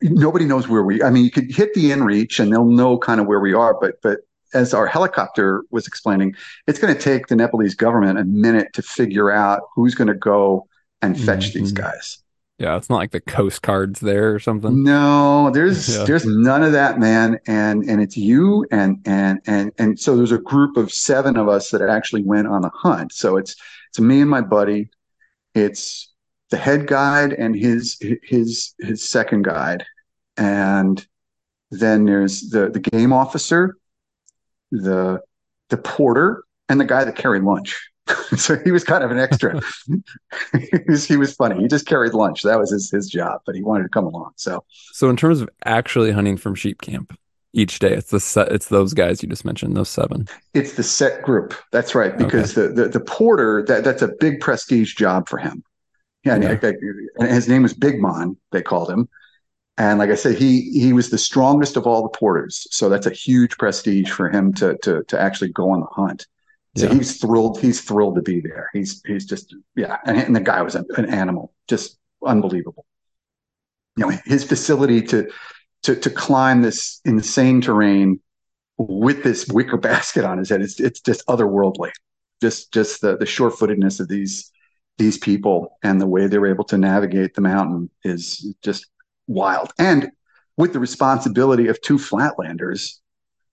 nobody 0.02 0.46
knows 0.46 0.70
where 0.70 0.84
we. 0.84 1.04
I 1.04 1.10
mean, 1.10 1.26
you 1.26 1.32
could 1.32 1.52
hit 1.52 1.74
the 1.74 1.92
inReach 1.92 2.40
and 2.40 2.50
they'll 2.50 2.64
know 2.64 2.98
kind 2.98 3.20
of 3.20 3.28
where 3.28 3.42
we 3.42 3.54
are, 3.54 3.78
but 3.78 4.02
but 4.02 4.22
as 4.54 4.74
our 4.74 4.88
helicopter 4.88 5.64
was 5.72 5.88
explaining, 5.88 6.36
it's 6.68 6.80
going 6.80 6.94
to 6.94 7.00
take 7.00 7.28
the 7.28 7.36
Nepalese 7.36 7.76
government 7.76 8.20
a 8.20 8.24
minute 8.24 8.74
to 8.74 8.82
figure 8.82 9.32
out 9.32 9.62
who's 9.76 9.96
going 9.96 10.08
to 10.08 10.14
go 10.14 10.68
and 11.02 11.20
fetch 11.20 11.50
mm-hmm. 11.50 11.60
these 11.60 11.72
guys. 11.72 12.20
Yeah, 12.60 12.76
it's 12.76 12.90
not 12.90 12.98
like 12.98 13.12
the 13.12 13.22
Coast 13.22 13.62
Guard's 13.62 14.02
there 14.02 14.36
or 14.36 14.40
something. 14.40 14.84
No, 14.84 15.50
there's 15.50 15.96
yeah. 15.96 16.04
there's 16.04 16.26
none 16.26 16.62
of 16.62 16.74
that, 16.74 17.00
man. 17.00 17.40
And 17.48 17.90
and 17.90 18.02
it's 18.02 18.18
you 18.18 18.66
and 18.70 19.00
and 19.06 19.40
and 19.48 19.72
and 19.78 19.98
so 19.98 20.18
there's 20.18 20.34
a 20.34 20.40
group 20.40 20.76
of 20.76 20.92
seven 20.92 21.38
of 21.38 21.48
us 21.48 21.70
that 21.72 21.82
actually 21.82 22.24
went 22.24 22.48
on 22.48 22.62
the 22.62 22.72
hunt. 22.74 23.14
So 23.14 23.38
it's 23.38 23.56
it's 23.88 24.02
me 24.02 24.20
and 24.20 24.30
my 24.30 24.42
buddy. 24.42 24.90
It's 25.56 26.12
the 26.50 26.58
head 26.58 26.86
guide 26.86 27.32
and 27.32 27.56
his 27.56 27.98
his 28.24 28.74
his 28.80 29.08
second 29.08 29.44
guide, 29.44 29.86
and 30.36 31.06
then 31.72 32.04
there's 32.04 32.50
the 32.50 32.70
the 32.70 32.82
game 32.82 33.14
officer 33.14 33.78
the 34.72 35.22
the 35.70 35.78
porter 35.78 36.44
and 36.68 36.80
the 36.80 36.86
guy 36.86 37.04
that 37.04 37.16
carried 37.16 37.44
lunch. 37.44 37.90
so 38.38 38.58
he 38.64 38.72
was 38.72 38.84
kind 38.84 39.04
of 39.04 39.12
an 39.12 39.20
extra. 39.20 39.60
he, 40.60 40.80
was, 40.88 41.06
he 41.06 41.18
was 41.18 41.34
funny. 41.34 41.62
He 41.62 41.68
just 41.68 41.86
carried 41.86 42.14
lunch. 42.14 42.44
That 42.44 42.60
was 42.60 42.72
his, 42.72 42.90
his 42.90 43.08
job, 43.08 43.42
but 43.46 43.56
he 43.56 43.62
wanted 43.62 43.84
to 43.84 43.90
come 43.90 44.06
along. 44.06 44.32
So, 44.36 44.64
so 44.94 45.10
in 45.10 45.18
terms 45.18 45.42
of 45.42 45.50
actually 45.66 46.12
hunting 46.12 46.38
from 46.38 46.56
sheep 46.56 46.82
camp 46.82 47.18
each 47.54 47.80
day, 47.80 47.94
it's 47.94 48.12
the 48.12 48.20
set, 48.20 48.52
it's 48.52 48.68
those 48.70 48.94
guys 48.94 49.22
you 49.22 49.30
just 49.30 49.46
mentioned, 49.46 49.76
those 49.76 49.90
seven. 49.90 50.28
It's 50.54 50.74
the 50.74 50.84
set 50.84 51.22
group. 51.22 51.54
That's 51.72 51.96
right, 51.96 52.18
because 52.18 52.58
okay. 52.58 52.68
the, 52.68 52.84
the 52.84 52.90
the 52.90 53.00
porter 53.00 53.64
that 53.68 53.84
that's 53.84 54.02
a 54.02 54.10
big 54.20 54.40
prestige 54.40 54.96
job 54.96 55.28
for 55.28 55.38
him. 55.38 55.64
Yeah, 56.24 56.36
yeah. 56.38 56.58
And, 57.18 57.30
his 57.30 57.48
name 57.48 57.64
was 57.64 57.74
Big 57.74 58.02
Mon. 58.02 58.36
They 58.52 58.62
called 58.62 58.90
him. 58.90 59.08
And 59.80 59.98
like 59.98 60.10
I 60.10 60.16
said, 60.16 60.38
he 60.38 60.70
he 60.72 60.92
was 60.92 61.10
the 61.10 61.18
strongest 61.18 61.78
of 61.78 61.88
all 61.88 62.04
the 62.04 62.10
porters, 62.10 62.68
so 62.70 62.90
that's 62.90 63.08
a 63.08 63.12
huge 63.12 63.58
prestige 63.58 64.12
for 64.12 64.30
him 64.30 64.54
to 64.56 64.78
to 64.80 65.04
to 65.06 65.20
actually 65.20 65.52
go 65.54 65.72
on 65.72 65.80
the 65.80 65.88
hunt. 65.88 66.28
So 66.76 66.86
yeah. 66.86 66.96
he's 66.96 67.18
thrilled. 67.18 67.62
He's 67.62 67.82
thrilled 67.82 68.16
to 68.16 68.22
be 68.22 68.42
there. 68.42 68.70
He's 68.74 69.02
he's 69.08 69.26
just 69.26 69.56
yeah, 69.78 69.98
and, 70.06 70.18
and 70.18 70.36
the 70.36 70.42
guy 70.42 70.62
was 70.62 70.76
an, 70.76 70.86
an 70.98 71.06
animal, 71.06 71.54
just 71.70 71.98
unbelievable. 72.26 72.86
You 73.96 74.08
know, 74.08 74.18
his 74.26 74.44
facility 74.44 75.02
to 75.04 75.32
to 75.84 75.96
to 75.96 76.10
climb 76.10 76.62
this 76.62 77.00
insane 77.06 77.62
terrain 77.62 78.20
with 78.78 79.24
this 79.24 79.48
wicker 79.48 79.78
basket 79.90 80.26
on 80.26 80.40
his 80.40 80.50
head, 80.50 80.62
it's 80.62 80.80
it's 80.82 81.00
just 81.00 81.26
otherworldly. 81.28 81.92
Just 82.42 82.74
just 82.74 83.00
the 83.00 83.16
the 83.16 83.26
sure 83.26 83.50
footedness 83.50 84.02
of 84.02 84.10
these 84.10 84.52
these 84.98 85.18
people 85.18 85.78
and 85.84 86.02
the 86.02 86.08
way 86.08 86.28
they 86.28 86.38
were 86.38 86.48
able 86.48 86.66
to 86.66 86.78
navigate 86.78 87.34
the 87.34 87.42
mountain 87.42 87.90
is 88.04 88.54
just 88.62 88.86
wild. 89.30 89.72
And 89.78 90.12
with 90.58 90.74
the 90.74 90.80
responsibility 90.80 91.68
of 91.68 91.80
two 91.82 91.98
flatlanders 91.98 92.96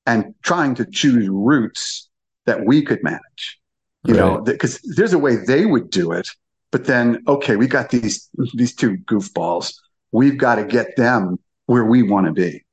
and 0.07 0.35
trying 0.43 0.75
to 0.77 0.85
choose 0.85 1.29
routes 1.29 2.09
that 2.47 2.65
we 2.65 2.83
could 2.83 3.03
manage, 3.05 3.61
you 4.05 4.15
right. 4.15 4.21
know, 4.21 4.41
because 4.41 4.81
there's 4.97 5.13
a 5.13 5.19
way 5.19 5.37
they 5.37 5.67
would 5.67 5.91
do 5.91 6.11
it. 6.13 6.29
But 6.73 6.87
then, 6.87 7.23
okay, 7.29 7.57
we 7.57 7.69
got 7.69 7.91
these 7.91 8.29
these 8.55 8.75
two 8.75 8.97
goofballs. 9.07 9.75
We've 10.11 10.37
got 10.37 10.57
to 10.57 10.65
get 10.65 10.97
them 10.97 11.39
where 11.67 11.85
we 11.85 12.03
want 12.03 12.27
to 12.27 12.33
be. 12.33 12.65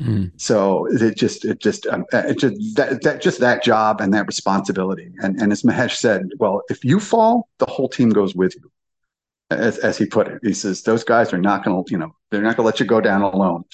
Mm. 0.00 0.32
So 0.40 0.86
it 0.90 1.16
just, 1.16 1.44
it 1.44 1.60
just, 1.60 1.86
um, 1.86 2.04
it 2.12 2.38
just 2.38 2.76
that, 2.76 3.02
that, 3.02 3.22
just 3.22 3.40
that 3.40 3.62
job 3.62 4.00
and 4.00 4.12
that 4.14 4.26
responsibility. 4.26 5.12
And 5.22 5.40
and 5.40 5.52
as 5.52 5.62
Mahesh 5.62 5.96
said, 5.96 6.30
well, 6.38 6.62
if 6.68 6.84
you 6.84 6.98
fall, 6.98 7.48
the 7.58 7.66
whole 7.66 7.88
team 7.88 8.10
goes 8.10 8.34
with 8.34 8.54
you 8.56 8.70
as, 9.58 9.78
as 9.78 9.98
he 9.98 10.06
put 10.06 10.28
it. 10.28 10.40
He 10.42 10.54
says 10.54 10.82
those 10.82 11.04
guys 11.04 11.32
are 11.32 11.38
not 11.38 11.64
going 11.64 11.84
to, 11.84 11.90
you 11.90 11.98
know, 11.98 12.14
they're 12.30 12.42
not 12.42 12.56
going 12.56 12.64
to 12.64 12.66
let 12.66 12.80
you 12.80 12.86
go 12.86 13.00
down 13.00 13.22
alone. 13.22 13.64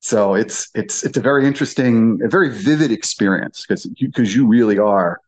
So 0.00 0.34
it's 0.34 0.68
it's 0.74 1.04
it's 1.04 1.16
a 1.16 1.20
very 1.20 1.46
interesting, 1.46 2.20
a 2.22 2.28
very 2.28 2.50
vivid 2.50 2.92
experience 2.92 3.64
because 3.66 3.86
because 3.86 4.34
you, 4.34 4.42
you 4.42 4.48
really 4.48 4.78
are. 4.78 5.20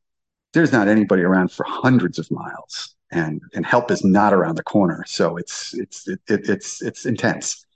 There's 0.52 0.72
not 0.72 0.88
anybody 0.88 1.22
around 1.22 1.52
for 1.52 1.64
hundreds 1.68 2.18
of 2.18 2.30
miles, 2.30 2.94
and 3.10 3.40
and 3.54 3.66
help 3.66 3.90
is 3.90 4.04
not 4.04 4.32
around 4.32 4.56
the 4.56 4.62
corner. 4.62 5.04
So 5.06 5.36
it's 5.36 5.74
it's 5.74 6.06
it, 6.06 6.20
it, 6.28 6.48
it's 6.48 6.82
it's 6.82 7.04
intense. 7.04 7.66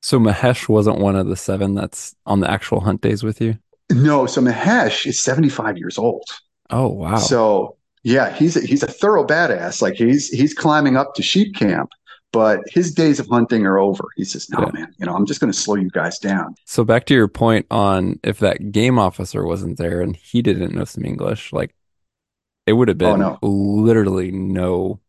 So 0.00 0.18
Mahesh 0.18 0.68
wasn't 0.68 0.98
one 0.98 1.16
of 1.16 1.26
the 1.26 1.36
seven 1.36 1.74
that's 1.74 2.14
on 2.26 2.40
the 2.40 2.50
actual 2.50 2.80
hunt 2.80 3.00
days 3.00 3.22
with 3.22 3.40
you. 3.40 3.58
No, 3.90 4.26
so 4.26 4.40
Mahesh 4.40 5.06
is 5.06 5.22
75 5.22 5.78
years 5.78 5.98
old. 5.98 6.24
Oh 6.70 6.88
wow! 6.88 7.16
So 7.16 7.76
yeah, 8.02 8.34
he's 8.34 8.56
a, 8.56 8.60
he's 8.60 8.82
a 8.82 8.86
thorough 8.86 9.26
badass. 9.26 9.82
Like 9.82 9.94
he's 9.94 10.28
he's 10.28 10.54
climbing 10.54 10.96
up 10.96 11.14
to 11.14 11.22
sheep 11.22 11.54
camp, 11.54 11.90
but 12.32 12.60
his 12.68 12.92
days 12.92 13.20
of 13.20 13.28
hunting 13.28 13.66
are 13.66 13.78
over. 13.78 14.04
He 14.16 14.24
says, 14.24 14.48
"No, 14.50 14.60
yeah. 14.60 14.70
man, 14.72 14.94
you 14.98 15.06
know, 15.06 15.14
I'm 15.14 15.26
just 15.26 15.40
going 15.40 15.52
to 15.52 15.58
slow 15.58 15.76
you 15.76 15.90
guys 15.90 16.18
down." 16.18 16.54
So 16.64 16.84
back 16.84 17.06
to 17.06 17.14
your 17.14 17.28
point 17.28 17.66
on 17.70 18.18
if 18.22 18.38
that 18.40 18.72
game 18.72 18.98
officer 18.98 19.44
wasn't 19.44 19.78
there 19.78 20.00
and 20.00 20.16
he 20.16 20.42
didn't 20.42 20.74
know 20.74 20.84
some 20.84 21.04
English, 21.04 21.52
like 21.52 21.74
it 22.66 22.72
would 22.74 22.88
have 22.88 22.96
oh, 23.02 23.12
been 23.12 23.22
oh, 23.22 23.38
no. 23.42 23.48
literally 23.48 24.30
no, 24.30 25.00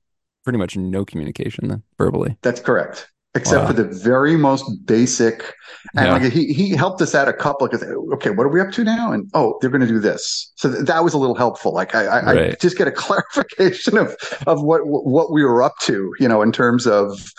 pretty 0.44 0.60
much 0.60 0.78
no 0.78 1.06
communication 1.06 1.70
then 1.70 1.84
verbally. 1.98 2.38
That's 2.42 2.60
correct 2.60 3.10
except 3.36 3.62
wow. 3.62 3.68
for 3.68 3.74
the 3.74 3.84
very 3.84 4.38
most 4.38 4.86
basic. 4.86 5.54
And 5.96 6.08
yeah. 6.08 6.14
like 6.14 6.32
he 6.32 6.54
he 6.54 6.70
helped 6.70 7.02
us 7.02 7.16
out 7.16 7.28
a 7.28 7.34
couple 7.34 7.68
because 7.68 7.84
okay, 8.14 8.30
what 8.30 8.46
are 8.46 8.50
we 8.50 8.62
up 8.62 8.72
to 8.74 8.84
now? 8.84 9.12
And 9.12 9.30
oh, 9.34 9.58
they're 9.60 9.70
going 9.70 9.82
to 9.82 9.88
do 9.88 10.00
this. 10.00 10.52
So 10.56 10.72
th- 10.72 10.86
that 10.86 11.04
was 11.04 11.14
a 11.14 11.18
little 11.18 11.36
helpful. 11.36 11.74
Like 11.74 11.96
I, 11.96 12.06
I, 12.06 12.24
right. 12.24 12.52
I, 12.52 12.56
just 12.56 12.78
get 12.78 12.88
a 12.88 12.92
clarification 12.92 13.98
of 13.98 14.16
of 14.48 14.64
what 14.64 14.82
what 14.86 15.32
we 15.32 15.44
were 15.44 15.62
up 15.62 15.76
to, 15.84 16.14
you 16.20 16.28
know, 16.28 16.42
in 16.42 16.52
terms 16.52 16.88
of 16.88 17.32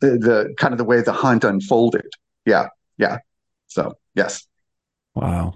the, 0.00 0.10
the 0.10 0.54
kind 0.58 0.72
of 0.72 0.78
the 0.78 0.84
way 0.84 1.00
the 1.00 1.12
hunt 1.12 1.44
unfolded. 1.44 2.12
Yeah, 2.44 2.68
yeah. 2.98 3.18
So 3.68 3.94
yes. 4.14 4.46
Wow. 5.14 5.54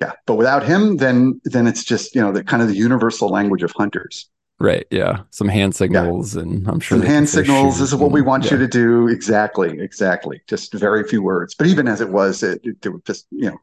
Yeah, 0.00 0.12
but 0.26 0.34
without 0.34 0.64
him, 0.64 0.98
then 0.98 1.40
then 1.44 1.66
it's 1.66 1.84
just 1.84 2.14
you 2.14 2.20
know 2.20 2.32
the 2.32 2.44
kind 2.44 2.62
of 2.62 2.68
the 2.68 2.76
universal 2.76 3.28
language 3.28 3.62
of 3.62 3.72
hunters. 3.72 4.28
Right. 4.60 4.86
Yeah. 4.90 5.20
Some 5.30 5.48
hand 5.48 5.76
signals, 5.76 6.34
yeah. 6.34 6.42
and 6.42 6.68
I'm 6.68 6.80
sure 6.80 6.98
some 6.98 7.06
hand 7.06 7.28
signals. 7.28 7.80
Is 7.80 7.94
what 7.94 8.10
we 8.10 8.22
want 8.22 8.44
yeah. 8.44 8.52
you 8.52 8.58
to 8.58 8.68
do. 8.68 9.08
Exactly. 9.08 9.80
Exactly. 9.80 10.42
Just 10.48 10.74
very 10.74 11.04
few 11.04 11.22
words. 11.22 11.54
But 11.54 11.68
even 11.68 11.86
as 11.86 12.00
it 12.00 12.08
was, 12.08 12.42
it, 12.42 12.60
it, 12.64 12.84
it 12.84 13.04
just 13.04 13.26
you 13.30 13.50
know, 13.50 13.58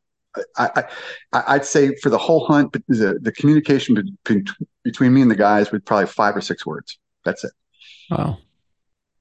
I, 0.57 0.85
I 1.33 1.57
would 1.57 1.65
say 1.65 1.95
for 1.95 2.09
the 2.09 2.17
whole 2.17 2.45
hunt, 2.45 2.71
the 2.87 3.19
the 3.21 3.31
communication 3.33 3.95
between 3.95 4.45
between 4.83 5.13
me 5.13 5.21
and 5.21 5.29
the 5.29 5.35
guys 5.35 5.71
with 5.71 5.83
probably 5.83 6.07
five 6.07 6.35
or 6.35 6.41
six 6.41 6.65
words. 6.65 6.97
That's 7.25 7.43
it. 7.43 7.51
Wow. 8.09 8.37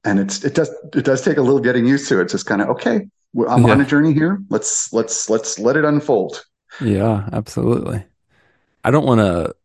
And 0.05 0.19
it's 0.19 0.45
it 0.45 0.55
does 0.55 0.69
it 0.93 1.03
does 1.03 1.23
take 1.23 1.37
a 1.37 1.41
little 1.41 1.59
getting 1.59 1.85
used 1.85 2.07
to. 2.07 2.21
It's 2.21 2.31
just 2.31 2.45
kind 2.45 2.61
of 2.61 2.69
okay. 2.69 3.07
I'm 3.49 3.65
yeah. 3.65 3.71
on 3.71 3.81
a 3.81 3.85
journey 3.85 4.13
here. 4.13 4.41
Let's 4.49 4.93
let's 4.93 5.29
let's 5.29 5.59
let 5.59 5.75
it 5.75 5.83
unfold. 5.83 6.45
Yeah, 6.79 7.27
absolutely. 7.33 8.05
I 8.83 8.91
don't 8.91 9.05
want 9.05 9.19
to 9.19 9.55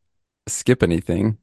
skip 0.49 0.83
anything 0.83 1.39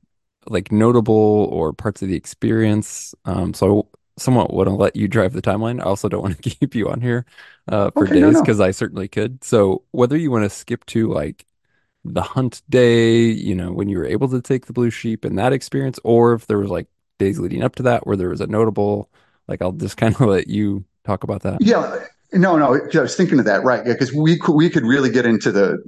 like 0.49 0.71
notable 0.71 1.49
or 1.51 1.73
parts 1.73 2.01
of 2.01 2.07
the 2.07 2.15
experience. 2.15 3.13
Um, 3.25 3.53
so 3.53 3.79
I 3.79 4.21
somewhat 4.21 4.53
want 4.53 4.67
to 4.67 4.75
let 4.75 4.95
you 4.95 5.07
drive 5.07 5.33
the 5.33 5.41
timeline. 5.41 5.79
I 5.79 5.83
also 5.83 6.09
don't 6.09 6.21
want 6.21 6.41
to 6.41 6.49
keep 6.49 6.75
you 6.75 6.89
on 6.89 7.01
here 7.01 7.25
uh, 7.67 7.91
for 7.91 8.05
okay, 8.05 8.19
days 8.19 8.39
because 8.39 8.57
no, 8.59 8.63
no. 8.63 8.69
I 8.69 8.71
certainly 8.71 9.07
could. 9.07 9.43
So 9.43 9.83
whether 9.91 10.17
you 10.17 10.31
want 10.31 10.43
to 10.43 10.49
skip 10.49 10.85
to 10.87 11.11
like 11.11 11.45
the 12.03 12.21
hunt 12.21 12.61
day, 12.69 13.21
you 13.21 13.55
know, 13.55 13.71
when 13.71 13.89
you 13.89 13.97
were 13.97 14.05
able 14.05 14.29
to 14.29 14.41
take 14.41 14.65
the 14.65 14.73
blue 14.73 14.89
sheep 14.89 15.25
and 15.25 15.37
that 15.37 15.53
experience, 15.53 15.99
or 16.03 16.33
if 16.33 16.47
there 16.47 16.59
was 16.59 16.69
like 16.69 16.87
days 17.19 17.39
leading 17.39 17.63
up 17.63 17.75
to 17.75 17.83
that 17.83 18.07
where 18.07 18.17
there 18.17 18.29
was 18.29 18.41
a 18.41 18.47
notable, 18.47 19.09
like 19.47 19.61
I'll 19.61 19.71
just 19.71 19.97
kind 19.97 20.15
of 20.15 20.21
let 20.21 20.47
you 20.47 20.85
talk 21.05 21.23
about 21.23 21.43
that. 21.43 21.61
Yeah. 21.61 22.03
No, 22.33 22.57
no, 22.57 22.75
I 22.75 22.99
was 22.99 23.15
thinking 23.15 23.39
of 23.39 23.45
that, 23.45 23.63
right? 23.63 23.85
Yeah, 23.85 23.93
because 23.93 24.11
we 24.11 24.37
could, 24.37 24.53
we 24.53 24.69
could 24.69 24.83
really 24.83 25.09
get 25.09 25.25
into 25.25 25.49
the 25.49 25.81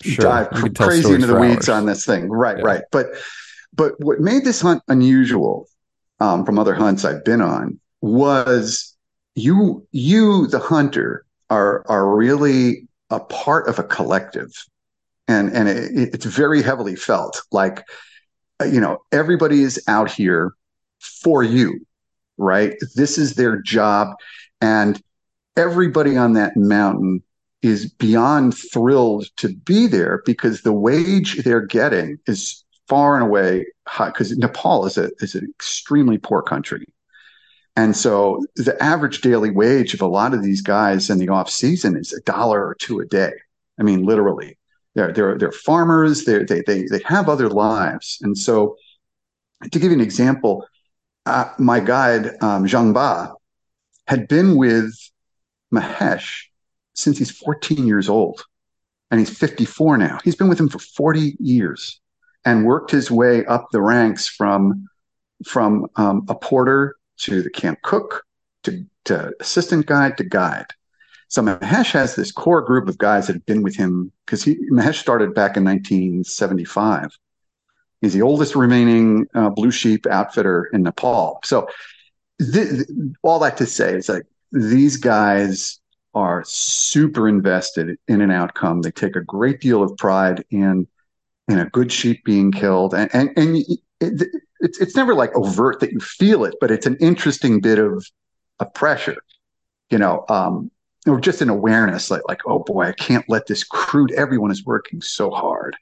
sure. 0.00 0.24
dive 0.24 0.48
crazy 0.74 1.12
into 1.12 1.26
the 1.26 1.38
weeds 1.38 1.68
hours. 1.68 1.80
on 1.80 1.84
this 1.84 2.06
thing, 2.06 2.30
right? 2.30 2.56
Yeah. 2.56 2.64
Right, 2.64 2.82
but 2.90 3.08
but 3.74 3.98
what 4.00 4.20
made 4.20 4.44
this 4.44 4.60
hunt 4.60 4.82
unusual 4.88 5.68
um, 6.20 6.44
from 6.44 6.58
other 6.58 6.74
hunts 6.74 7.04
I've 7.04 7.24
been 7.24 7.40
on 7.40 7.80
was 8.00 8.96
you, 9.34 9.86
you, 9.92 10.46
the 10.48 10.58
hunter, 10.58 11.24
are 11.50 11.84
are 11.88 12.14
really 12.14 12.88
a 13.10 13.20
part 13.20 13.68
of 13.68 13.78
a 13.78 13.84
collective, 13.84 14.50
and 15.28 15.52
and 15.52 15.68
it, 15.68 16.14
it's 16.14 16.24
very 16.24 16.62
heavily 16.62 16.96
felt. 16.96 17.42
Like, 17.52 17.84
uh, 18.60 18.64
you 18.64 18.80
know, 18.80 18.98
everybody 19.12 19.62
is 19.62 19.82
out 19.86 20.10
here 20.10 20.52
for 21.00 21.42
you, 21.42 21.84
right? 22.38 22.74
This 22.94 23.18
is 23.18 23.34
their 23.34 23.60
job, 23.60 24.14
and 24.60 25.00
everybody 25.56 26.16
on 26.16 26.32
that 26.34 26.56
mountain 26.56 27.22
is 27.60 27.90
beyond 27.92 28.56
thrilled 28.56 29.26
to 29.36 29.54
be 29.54 29.86
there 29.86 30.22
because 30.24 30.62
the 30.62 30.72
wage 30.72 31.42
they're 31.44 31.66
getting 31.66 32.18
is 32.26 32.64
far 32.88 33.14
and 33.14 33.24
away 33.24 33.66
high 33.86 34.08
because 34.08 34.36
Nepal 34.36 34.86
is 34.86 34.98
a 34.98 35.10
is 35.20 35.34
an 35.34 35.48
extremely 35.48 36.18
poor 36.18 36.42
country. 36.42 36.86
And 37.74 37.96
so 37.96 38.44
the 38.56 38.80
average 38.82 39.22
daily 39.22 39.50
wage 39.50 39.94
of 39.94 40.02
a 40.02 40.06
lot 40.06 40.34
of 40.34 40.42
these 40.42 40.60
guys 40.60 41.08
in 41.08 41.18
the 41.18 41.30
off 41.30 41.48
season 41.48 41.96
is 41.96 42.12
a 42.12 42.20
dollar 42.22 42.66
or 42.66 42.74
two 42.74 43.00
a 43.00 43.06
day. 43.06 43.32
I 43.78 43.82
mean, 43.82 44.04
literally. 44.04 44.58
They're 44.94 45.12
they're 45.12 45.38
they're 45.38 45.52
farmers, 45.52 46.26
they 46.26 46.44
they 46.44 46.62
they 46.66 46.82
they 46.84 47.00
have 47.06 47.30
other 47.30 47.48
lives. 47.48 48.18
And 48.20 48.36
so 48.36 48.76
to 49.62 49.78
give 49.78 49.90
you 49.90 49.96
an 49.96 50.04
example, 50.04 50.66
uh, 51.24 51.50
my 51.58 51.80
guide, 51.80 52.26
um, 52.42 52.66
Zhang 52.66 52.92
Ba, 52.92 53.32
had 54.06 54.28
been 54.28 54.56
with 54.56 54.92
Mahesh 55.72 56.42
since 56.92 57.16
he's 57.16 57.30
14 57.30 57.86
years 57.86 58.10
old. 58.10 58.44
And 59.10 59.18
he's 59.18 59.36
54 59.36 59.98
now. 59.98 60.18
He's 60.24 60.36
been 60.36 60.48
with 60.48 60.58
him 60.58 60.68
for 60.68 60.78
40 60.78 61.36
years 61.38 62.01
and 62.44 62.64
worked 62.64 62.90
his 62.90 63.10
way 63.10 63.44
up 63.46 63.68
the 63.72 63.80
ranks 63.80 64.26
from 64.26 64.86
from 65.46 65.86
um, 65.96 66.24
a 66.28 66.34
porter 66.34 66.96
to 67.18 67.42
the 67.42 67.50
camp 67.50 67.80
cook 67.82 68.24
to, 68.62 68.84
to 69.04 69.32
assistant 69.40 69.86
guide 69.86 70.16
to 70.16 70.24
guide. 70.24 70.66
So 71.28 71.42
Mahesh 71.42 71.92
has 71.92 72.14
this 72.14 72.30
core 72.30 72.60
group 72.60 72.88
of 72.88 72.98
guys 72.98 73.26
that 73.26 73.34
have 73.34 73.46
been 73.46 73.62
with 73.62 73.74
him 73.74 74.12
because 74.26 74.44
he 74.44 74.56
Mahesh 74.70 74.96
started 74.96 75.34
back 75.34 75.56
in 75.56 75.64
1975. 75.64 77.16
He's 78.00 78.12
the 78.12 78.22
oldest 78.22 78.54
remaining 78.54 79.26
uh, 79.34 79.48
blue 79.48 79.70
sheep 79.70 80.06
outfitter 80.06 80.68
in 80.72 80.82
Nepal. 80.82 81.40
So 81.44 81.68
th- 82.38 82.68
th- 82.68 82.88
all 83.22 83.38
that 83.38 83.56
to 83.58 83.66
say 83.66 83.94
is 83.94 84.08
like 84.08 84.26
these 84.50 84.96
guys 84.96 85.80
are 86.14 86.42
super 86.44 87.28
invested 87.28 87.96
in 88.08 88.20
an 88.20 88.30
outcome. 88.30 88.82
They 88.82 88.90
take 88.90 89.16
a 89.16 89.22
great 89.22 89.60
deal 89.60 89.82
of 89.82 89.96
pride 89.96 90.44
in 90.50 90.86
you 91.48 91.56
know, 91.56 91.66
good 91.72 91.92
sheep 91.92 92.24
being 92.24 92.52
killed, 92.52 92.94
and 92.94 93.10
and 93.14 93.30
and 93.36 93.64
it, 94.00 94.28
it's 94.60 94.80
it's 94.80 94.96
never 94.96 95.14
like 95.14 95.34
overt 95.34 95.80
that 95.80 95.92
you 95.92 96.00
feel 96.00 96.44
it, 96.44 96.54
but 96.60 96.70
it's 96.70 96.86
an 96.86 96.96
interesting 96.96 97.60
bit 97.60 97.78
of 97.78 98.06
of 98.60 98.72
pressure, 98.74 99.16
you 99.90 99.98
know, 99.98 100.24
um, 100.28 100.70
or 101.06 101.20
just 101.20 101.42
an 101.42 101.48
awareness, 101.48 102.10
like 102.10 102.22
like 102.28 102.40
oh 102.46 102.60
boy, 102.60 102.84
I 102.84 102.92
can't 102.92 103.24
let 103.28 103.46
this 103.46 103.64
crude. 103.64 104.12
Everyone 104.12 104.50
is 104.50 104.64
working 104.64 105.00
so 105.00 105.30
hard 105.30 105.76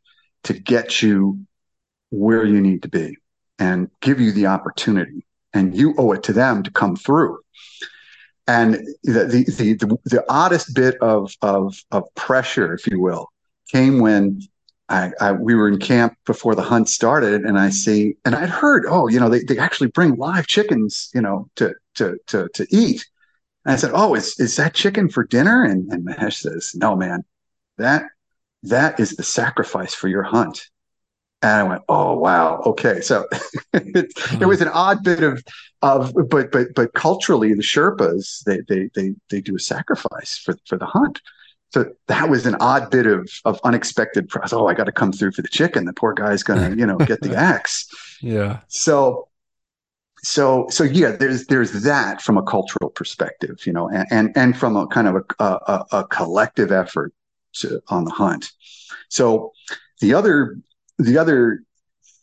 to 0.45 0.55
get 0.55 1.03
you 1.03 1.45
where 2.11 2.45
you 2.45 2.61
need 2.61 2.83
to 2.83 2.89
be 2.89 3.17
and 3.59 3.91
give 4.01 4.21
you 4.21 4.33
the 4.33 4.47
opportunity, 4.47 5.27
and 5.53 5.77
you 5.77 5.95
owe 5.99 6.13
it 6.13 6.23
to 6.25 6.33
them 6.33 6.63
to 6.63 6.71
come 6.71 6.97
through. 6.97 7.39
And 8.47 8.75
the 9.05 9.25
the 9.27 9.45
the, 9.45 9.75
the, 9.75 9.99
the 10.07 10.25
oddest 10.29 10.75
bit 10.75 10.97
of 11.03 11.35
of 11.43 11.79
of 11.91 12.05
pressure, 12.15 12.73
if 12.73 12.87
you 12.87 12.99
will, 12.99 13.29
came 13.71 14.01
when 14.01 14.41
I, 14.91 15.13
I, 15.21 15.33
we 15.33 15.55
were 15.55 15.69
in 15.69 15.79
camp 15.79 16.17
before 16.27 16.57
the 16.57 16.63
hunt 16.63 16.89
started, 16.89 17.43
and 17.43 17.59
I 17.59 17.71
see, 17.71 18.17
and 18.25 18.35
I'd 18.35 18.49
heard, 18.49 18.85
oh, 18.89 19.07
you 19.09 19.21
know, 19.21 19.29
they, 19.29 19.45
they 19.45 19.57
actually 19.57 19.87
bring 19.89 20.17
live 20.17 20.49
chickens, 20.49 21.11
you 21.15 21.21
know, 21.21 21.49
to 21.57 21.75
to 21.95 22.19
to 22.27 22.49
to 22.55 22.67
eat. 22.71 23.07
And 23.65 23.73
I 23.73 23.77
said, 23.77 23.93
oh, 23.95 24.15
is 24.15 24.39
is 24.41 24.57
that 24.57 24.75
chicken 24.75 25.09
for 25.09 25.25
dinner? 25.25 25.63
And 25.63 25.91
and 25.93 26.05
Mahesh 26.05 26.41
says, 26.41 26.73
no, 26.75 26.97
man, 26.97 27.23
that 27.79 28.03
that 28.65 28.99
is 28.99 29.15
the 29.15 29.23
sacrifice 29.23 29.95
for 29.95 30.09
your 30.09 30.25
hunt. 30.25 30.69
And 31.41 31.53
I 31.53 31.63
went, 31.63 31.83
oh 31.89 32.17
wow, 32.19 32.61
okay. 32.67 33.01
So 33.01 33.29
it, 33.31 33.73
mm-hmm. 33.75 34.43
it 34.43 34.47
was 34.47 34.61
an 34.61 34.69
odd 34.69 35.05
bit 35.05 35.23
of 35.23 35.43
of, 35.83 36.13
but 36.29 36.51
but 36.51 36.75
but 36.75 36.95
culturally, 36.95 37.55
the 37.55 37.63
Sherpas 37.63 38.43
they 38.45 38.59
they 38.69 38.91
they 38.95 39.15
they 39.31 39.41
do 39.41 39.55
a 39.55 39.61
sacrifice 39.61 40.37
for 40.37 40.57
for 40.67 40.77
the 40.77 40.87
hunt. 40.87 41.21
So 41.71 41.93
that 42.09 42.29
was 42.29 42.47
an 42.47 42.57
odd 42.61 42.91
bit 42.91 43.07
of 43.07 43.31
of 43.45 43.61
unexpected. 43.63 44.29
Press. 44.29 44.53
Oh, 44.53 44.67
I 44.67 44.75
got 44.75 44.85
to 44.85 44.93
come 44.93 45.13
through 45.13 45.33
for 45.33 45.43
the 45.43 45.49
chicken. 45.49 45.85
The 45.85 45.93
poor 45.93 46.13
guy's 46.13 46.43
gonna, 46.43 46.75
you 46.75 46.85
know, 46.85 46.99
get 46.99 47.21
the 47.21 47.35
axe. 47.37 47.87
Yeah. 48.21 48.61
So, 48.69 49.29
so, 50.23 50.67
so 50.69 50.83
yeah. 50.83 51.13
There's 51.13 51.47
there's 51.47 51.85
that 51.85 52.23
from 52.23 52.37
a 52.37 52.43
cultural 52.43 52.91
perspective, 52.91 53.67
you 53.67 53.73
know, 53.73 53.89
and 53.89 54.07
and, 54.11 54.37
and 54.37 54.57
from 54.57 54.77
a 54.77 54.87
kind 54.89 55.07
of 55.07 55.17
a, 55.17 55.45
a, 55.45 55.85
a 55.93 56.05
collective 56.09 56.73
effort 56.73 57.13
to, 57.55 57.81
on 57.89 58.05
the 58.05 58.11
hunt. 58.11 58.51
So 59.09 59.53
the 60.01 60.15
other 60.15 60.59
the 60.99 61.19
other 61.19 61.63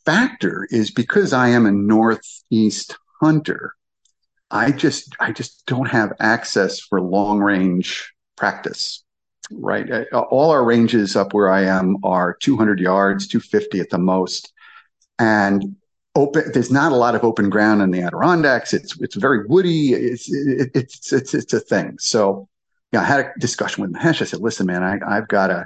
factor 0.06 0.68
is 0.72 0.92
because 0.92 1.32
I 1.32 1.50
am 1.50 1.66
a 1.66 1.72
northeast 1.72 2.98
hunter. 3.22 3.76
I 4.52 4.72
just 4.72 5.16
I 5.22 5.32
just 5.32 5.66
don't 5.68 5.88
have 5.88 6.12
access 6.20 6.82
for 6.82 7.00
long 7.00 7.40
range 7.40 8.14
practice 8.36 9.04
right? 9.52 9.90
Uh, 9.90 10.20
all 10.30 10.52
our 10.52 10.64
ranges 10.64 11.16
up 11.16 11.34
where 11.34 11.50
I 11.50 11.64
am 11.64 11.98
are 12.04 12.36
200 12.36 12.80
yards, 12.80 13.28
250 13.28 13.80
at 13.80 13.90
the 13.90 13.98
most, 13.98 14.52
and 15.20 15.76
open. 16.16 16.52
There's 16.54 16.72
not 16.72 16.92
a 16.92 16.96
lot 16.96 17.16
of 17.16 17.24
open 17.24 17.50
ground 17.50 17.82
in 17.82 17.92
the 17.92 18.02
Adirondacks. 18.02 18.74
It's 18.74 19.00
it's 19.00 19.16
very 19.16 19.46
woody. 19.48 19.94
It's 19.94 20.32
it, 20.32 20.72
it's 20.74 21.14
it's 21.14 21.34
it's 21.34 21.54
a 21.54 21.60
thing. 21.60 21.98
So, 22.00 22.48
yeah, 22.92 23.02
I 23.02 23.06
had 23.06 23.20
a 23.22 23.32
discussion 23.40 23.82
with 23.82 23.94
Mahesh. 23.94 24.22
I 24.22 24.26
said, 24.26 24.42
"Listen, 24.42 24.68
man, 24.68 24.84
I, 24.84 25.00
I've 25.08 25.28
got 25.28 25.48
to, 25.48 25.66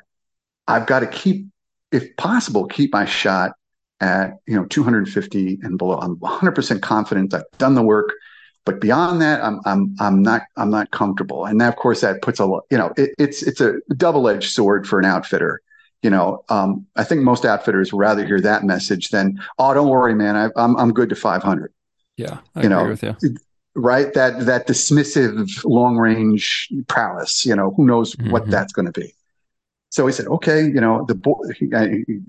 I've 0.68 0.86
got 0.86 1.00
to 1.00 1.08
keep, 1.08 1.48
if 1.92 2.16
possible, 2.18 2.66
keep 2.68 2.94
my 2.94 3.06
shot 3.06 3.54
at 4.00 4.38
you 4.48 4.56
know 4.56 4.66
250 4.66 5.60
and 5.64 5.78
below. 5.78 5.98
I'm 5.98 6.18
100 6.20 6.52
percent 6.54 6.82
confident. 6.82 7.34
I've 7.34 7.44
done 7.58 7.76
the 7.76 7.84
work." 7.84 8.12
But 8.66 8.80
beyond 8.80 9.22
that, 9.22 9.44
I'm 9.44 9.60
I'm 9.66 9.96
I'm 10.00 10.22
not 10.22 10.44
I'm 10.56 10.70
not 10.70 10.92
comfortable. 10.92 11.46
And 11.46 11.60
that, 11.62 11.70
of 11.70 11.76
course, 11.78 12.02
that 12.02 12.22
puts 12.22 12.40
a 12.40 12.44
you 12.70 12.78
know 12.78 12.94
it, 12.96 13.12
it's 13.18 13.42
it's 13.42 13.60
a 13.60 13.80
double 13.98 14.30
edged 14.30 14.52
sword 14.52 14.88
for 14.88 15.00
an 15.00 15.06
outfitter. 15.06 15.62
You 16.04 16.10
know, 16.10 16.44
um, 16.50 16.86
I 16.96 17.04
think 17.04 17.22
most 17.22 17.46
outfitters 17.46 17.94
rather 17.94 18.26
hear 18.26 18.42
that 18.42 18.64
message 18.64 19.10
than 19.10 19.42
oh, 19.58 19.74
don't 19.74 19.90
worry, 19.90 20.16
man, 20.16 20.36
I, 20.36 20.50
I'm, 20.56 20.76
I'm 20.78 20.94
good 20.94 21.10
to 21.10 21.16
500. 21.16 21.72
Yeah, 22.18 22.40
I 22.56 22.64
you 22.64 22.70
know, 22.70 22.88
with 22.88 23.04
you. 23.04 23.16
Right, 23.74 24.14
that 24.14 24.46
that 24.46 24.68
dismissive 24.68 25.64
long 25.64 25.98
range 25.98 26.70
prowess. 26.88 27.46
You 27.46 27.56
know, 27.56 27.72
who 27.72 27.86
knows 27.86 28.16
mm-hmm. 28.16 28.32
what 28.32 28.50
that's 28.50 28.74
going 28.74 28.92
to 28.92 29.00
be. 29.00 29.14
So 29.92 30.08
he 30.08 30.14
said, 30.14 30.28
okay, 30.28 30.64
you 30.64 30.80
know, 30.80 31.04
the 31.06 31.16
boy, 31.16 31.36
he, 31.60 31.70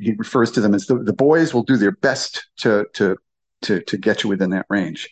he, 0.00 0.12
refers 0.14 0.50
to 0.52 0.60
them 0.60 0.74
as 0.74 0.86
the, 0.86 0.96
the 0.96 1.12
boys 1.12 1.54
will 1.54 1.62
do 1.62 1.76
their 1.76 1.92
best 1.92 2.44
to, 2.56 2.86
to, 2.94 3.16
to, 3.62 3.80
to 3.82 3.96
get 3.96 4.24
you 4.24 4.28
within 4.28 4.50
that 4.50 4.66
range. 4.68 5.08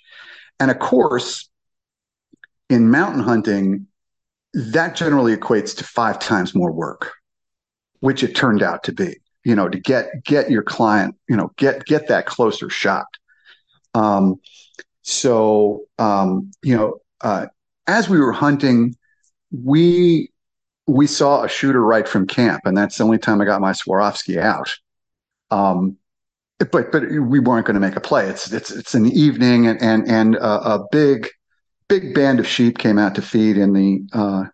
And 0.60 0.70
of 0.70 0.78
course, 0.78 1.48
in 2.68 2.90
mountain 2.90 3.22
hunting, 3.22 3.86
that 4.52 4.94
generally 4.94 5.34
equates 5.36 5.76
to 5.78 5.84
five 5.84 6.18
times 6.18 6.54
more 6.54 6.70
work, 6.70 7.12
which 8.00 8.22
it 8.22 8.36
turned 8.36 8.62
out 8.62 8.84
to 8.84 8.92
be. 8.92 9.16
You 9.42 9.54
know, 9.54 9.70
to 9.70 9.80
get 9.80 10.22
get 10.24 10.50
your 10.50 10.62
client, 10.62 11.16
you 11.28 11.36
know, 11.36 11.50
get 11.56 11.86
get 11.86 12.08
that 12.08 12.26
closer 12.26 12.68
shot. 12.68 13.06
Um, 13.94 14.36
so 15.02 15.84
um, 15.98 16.50
you 16.62 16.76
know, 16.76 16.98
uh, 17.22 17.46
as 17.86 18.08
we 18.08 18.20
were 18.20 18.32
hunting, 18.32 18.96
we 19.50 20.30
we 20.86 21.06
saw 21.06 21.42
a 21.42 21.48
shooter 21.48 21.82
right 21.82 22.06
from 22.06 22.26
camp, 22.26 22.62
and 22.66 22.76
that's 22.76 22.98
the 22.98 23.04
only 23.04 23.18
time 23.18 23.40
I 23.40 23.46
got 23.46 23.62
my 23.62 23.72
Swarovski 23.72 24.36
out. 24.36 24.74
Um, 25.50 25.96
but 26.70 26.92
but 26.92 27.10
we 27.10 27.40
weren't 27.40 27.66
going 27.66 27.74
to 27.74 27.80
make 27.80 27.96
a 27.96 28.00
play. 28.00 28.28
It's 28.28 28.52
it's 28.52 28.70
it's 28.70 28.94
an 28.94 29.06
evening, 29.06 29.66
and 29.66 29.80
and 29.80 30.08
and 30.08 30.34
a, 30.36 30.74
a 30.74 30.86
big 30.92 31.28
big 31.88 32.14
band 32.14 32.38
of 32.38 32.46
sheep 32.46 32.78
came 32.78 32.98
out 32.98 33.14
to 33.14 33.22
feed 33.22 33.56
in 33.56 33.72
the 33.72 34.02
uh, 34.12 34.44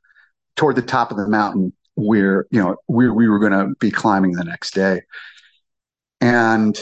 toward 0.55 0.77
the 0.77 0.83
top 0.83 1.11
of 1.11 1.17
the 1.17 1.29
mountain 1.29 1.73
where 1.97 2.47
you 2.51 2.63
know 2.63 2.77
we 2.89 3.11
we 3.11 3.29
were 3.29 3.39
going 3.39 3.53
to 3.53 3.75
be 3.81 3.91
climbing 3.91 4.33
the 4.33 4.45
next 4.45 4.73
day, 4.75 5.03
and 6.21 6.81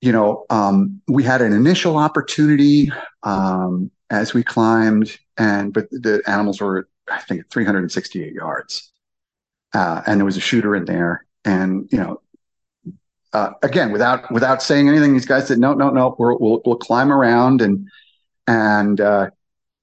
you 0.00 0.10
know 0.10 0.44
um, 0.50 1.00
we 1.06 1.22
had 1.22 1.40
an 1.40 1.52
initial 1.52 1.96
opportunity 1.96 2.90
um, 3.22 3.90
as 4.10 4.34
we 4.34 4.42
climbed, 4.42 5.16
and 5.38 5.72
but 5.72 5.88
the 5.90 6.20
animals 6.26 6.60
were 6.60 6.88
I 7.08 7.20
think 7.20 7.48
368 7.50 8.32
yards, 8.32 8.90
uh, 9.72 10.02
and 10.06 10.18
there 10.18 10.24
was 10.24 10.36
a 10.36 10.40
shooter 10.40 10.74
in 10.74 10.84
there, 10.84 11.24
and 11.44 11.88
you 11.92 11.98
know 11.98 12.20
uh, 13.34 13.50
again, 13.62 13.90
without 13.90 14.30
without 14.30 14.62
saying 14.62 14.88
anything, 14.88 15.12
these 15.12 15.26
guys 15.26 15.48
said, 15.48 15.58
"No, 15.58 15.74
no, 15.74 15.90
no, 15.90 16.14
we 16.18 16.26
will 16.26 16.62
we'll 16.64 16.76
climb 16.76 17.12
around," 17.12 17.60
and 17.60 17.88
and 18.46 19.00
uh, 19.00 19.30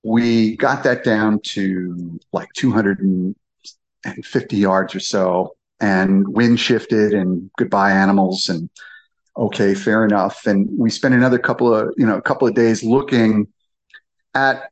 we 0.03 0.55
got 0.55 0.83
that 0.83 1.03
down 1.03 1.41
to 1.41 2.17
like 2.31 2.47
250 2.53 4.57
yards 4.57 4.95
or 4.95 5.01
so, 5.01 5.57
and 5.81 6.25
wind 6.29 6.61
shifted, 6.61 7.13
and 7.13 7.51
goodbye 7.57 7.91
animals, 7.91 8.47
and 8.47 8.69
okay, 9.35 9.75
fair 9.75 10.05
enough. 10.05 10.47
And 10.47 10.69
we 10.79 10.89
spent 10.89 11.13
another 11.13 11.37
couple 11.37 11.75
of 11.75 11.93
you 11.97 12.05
know 12.05 12.15
a 12.15 12.21
couple 12.21 12.47
of 12.47 12.55
days 12.55 12.85
looking 12.85 13.49
at 14.33 14.71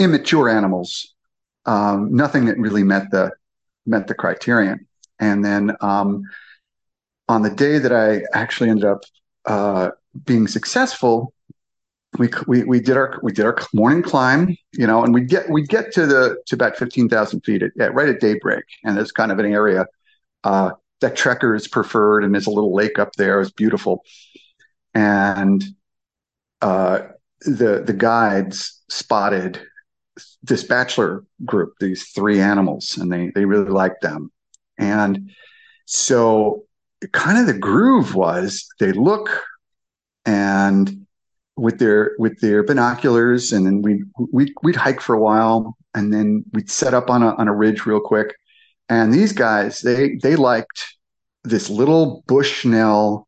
immature 0.00 0.48
animals, 0.48 1.14
um, 1.66 2.14
nothing 2.14 2.46
that 2.46 2.56
really 2.56 2.82
met 2.82 3.10
the 3.10 3.30
met 3.84 4.06
the 4.06 4.14
criterion, 4.14 4.86
and 5.20 5.44
then. 5.44 5.76
Um, 5.82 6.22
on 7.28 7.42
the 7.42 7.50
day 7.50 7.78
that 7.78 7.92
I 7.92 8.22
actually 8.32 8.70
ended 8.70 8.84
up 8.84 9.02
uh, 9.46 9.90
being 10.24 10.46
successful, 10.48 11.32
we, 12.18 12.28
we 12.46 12.64
we 12.64 12.80
did 12.80 12.96
our 12.96 13.18
we 13.22 13.32
did 13.32 13.44
our 13.44 13.56
morning 13.74 14.02
climb, 14.02 14.56
you 14.72 14.86
know, 14.86 15.04
and 15.04 15.12
we 15.12 15.20
get 15.20 15.50
we 15.50 15.62
get 15.62 15.92
to 15.94 16.06
the 16.06 16.42
to 16.46 16.54
about 16.54 16.76
fifteen 16.76 17.08
thousand 17.08 17.40
feet 17.42 17.62
at, 17.62 17.72
at, 17.78 17.94
right 17.94 18.08
at 18.08 18.20
daybreak, 18.20 18.64
and 18.84 18.98
it's 18.98 19.12
kind 19.12 19.32
of 19.32 19.38
an 19.38 19.46
area 19.46 19.86
uh, 20.44 20.70
that 21.00 21.16
trekkers 21.16 21.68
preferred, 21.68 22.24
and 22.24 22.34
there's 22.34 22.46
a 22.46 22.50
little 22.50 22.74
lake 22.74 22.98
up 22.98 23.12
there. 23.16 23.40
It's 23.40 23.50
beautiful, 23.50 24.04
and 24.94 25.64
uh, 26.62 27.00
the 27.42 27.82
the 27.84 27.92
guides 27.92 28.82
spotted 28.88 29.60
this 30.42 30.62
bachelor 30.64 31.24
group, 31.44 31.74
these 31.80 32.04
three 32.10 32.40
animals, 32.40 32.96
and 32.96 33.12
they 33.12 33.30
they 33.34 33.44
really 33.44 33.70
liked 33.70 34.00
them, 34.00 34.32
and 34.78 35.30
so 35.84 36.65
kind 37.12 37.38
of 37.38 37.46
the 37.46 37.58
groove 37.58 38.14
was 38.14 38.66
they 38.80 38.92
look 38.92 39.42
and 40.24 41.06
with 41.56 41.78
their 41.78 42.12
with 42.18 42.38
their 42.40 42.62
binoculars 42.62 43.52
and 43.52 43.66
then 43.66 43.82
we 43.82 44.02
we 44.32 44.54
we'd 44.62 44.76
hike 44.76 45.00
for 45.00 45.14
a 45.14 45.20
while 45.20 45.76
and 45.94 46.12
then 46.12 46.44
we'd 46.52 46.70
set 46.70 46.94
up 46.94 47.10
on 47.10 47.22
a 47.22 47.34
on 47.36 47.48
a 47.48 47.54
ridge 47.54 47.86
real 47.86 48.00
quick. 48.00 48.34
And 48.88 49.12
these 49.12 49.32
guys 49.32 49.80
they 49.80 50.16
they 50.22 50.36
liked 50.36 50.96
this 51.44 51.70
little 51.70 52.24
bushnell 52.26 53.26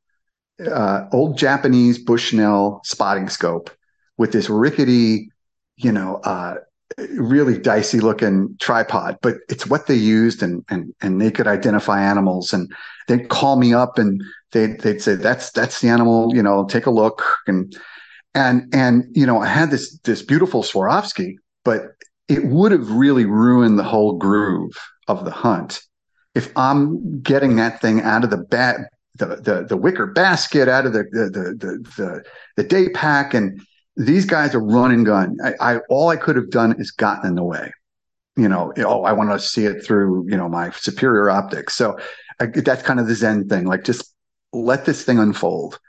uh, 0.65 1.05
old 1.13 1.39
japanese 1.39 1.99
bushnell 1.99 2.81
spotting 2.85 3.29
scope 3.29 3.71
with 4.17 4.33
this 4.33 4.51
rickety 4.51 5.31
you 5.77 5.93
know 5.93 6.17
uh, 6.25 6.57
really 7.17 7.59
dicey 7.59 8.01
looking 8.01 8.57
tripod, 8.61 9.19
but 9.23 9.37
it's 9.49 9.67
what 9.67 9.87
they 9.87 9.95
used 9.95 10.43
and 10.43 10.65
and 10.69 10.95
and 11.01 11.21
they 11.21 11.31
could 11.31 11.47
identify 11.47 12.01
animals 12.01 12.53
and 12.53 12.73
they'd 13.07 13.29
call 13.29 13.57
me 13.57 13.75
up 13.75 13.99
and 13.99 14.23
they'd 14.53 14.81
they'd 14.81 15.03
say 15.03 15.15
that's 15.15 15.51
that's 15.51 15.81
the 15.81 15.89
animal, 15.89 16.35
you 16.35 16.43
know, 16.43 16.67
take 16.67 16.87
a 16.87 16.91
look 16.91 17.23
and 17.47 17.77
and 18.35 18.69
and 18.73 19.05
you 19.15 19.27
know, 19.27 19.41
I 19.41 19.47
had 19.47 19.71
this 19.71 19.99
this 20.05 20.23
beautiful 20.23 20.63
Swarovski, 20.63 21.35
but 21.65 21.83
it 22.29 22.45
would 22.45 22.73
have 22.73 22.91
really 22.91 23.25
ruined 23.25 23.79
the 23.79 23.85
whole 23.85 24.17
groove 24.17 24.73
of 25.07 25.25
the 25.25 25.31
hunt 25.31 25.83
if 26.35 26.53
I'm 26.57 27.21
getting 27.21 27.57
that 27.57 27.81
thing 27.81 28.01
out 28.03 28.25
of 28.25 28.31
the 28.31 28.37
bag 28.37 28.83
the, 29.19 29.37
the, 29.37 29.67
the 29.69 29.77
wicker 29.77 30.07
basket 30.07 30.69
out 30.69 30.87
of 30.87 30.93
the, 30.93 31.05
the, 31.11 31.57
the, 31.59 31.91
the, 31.97 32.25
the 32.57 32.63
day 32.63 32.89
pack. 32.91 33.35
And 33.35 33.61
these 33.99 34.25
guys 34.25 34.55
are 34.55 34.61
run 34.61 34.93
and 34.93 35.05
gun. 35.05 35.37
I, 35.45 35.55
I, 35.61 35.79
all 35.91 36.09
I 36.09 36.17
could 36.17 36.37
have 36.37 36.51
done 36.51 36.81
is 36.81 36.93
gotten 36.93 37.29
in 37.29 37.35
the 37.35 37.43
way. 37.43 37.73
You 38.37 38.49
know, 38.49 38.73
oh, 38.79 39.03
I 39.03 39.13
want 39.13 39.31
to 39.31 39.41
see 39.41 39.65
it 39.65 39.85
through, 39.85 40.31
you 40.31 40.37
know, 40.37 40.49
my 40.49 40.71
superior 40.71 41.29
optics. 41.29 41.75
So 41.75 41.99
I, 42.39 42.47
that's 42.47 42.85
kind 42.85 43.01
of 43.01 43.09
the 43.09 43.17
Zen 43.17 43.49
thing. 43.49 43.67
Like 43.67 43.83
just 43.83 44.15
let 44.53 44.85
this 44.85 45.05
thing 45.05 45.19
unfold. 45.19 45.81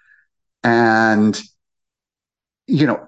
And, 0.64 1.40
you 2.66 2.88
know, 2.88 3.08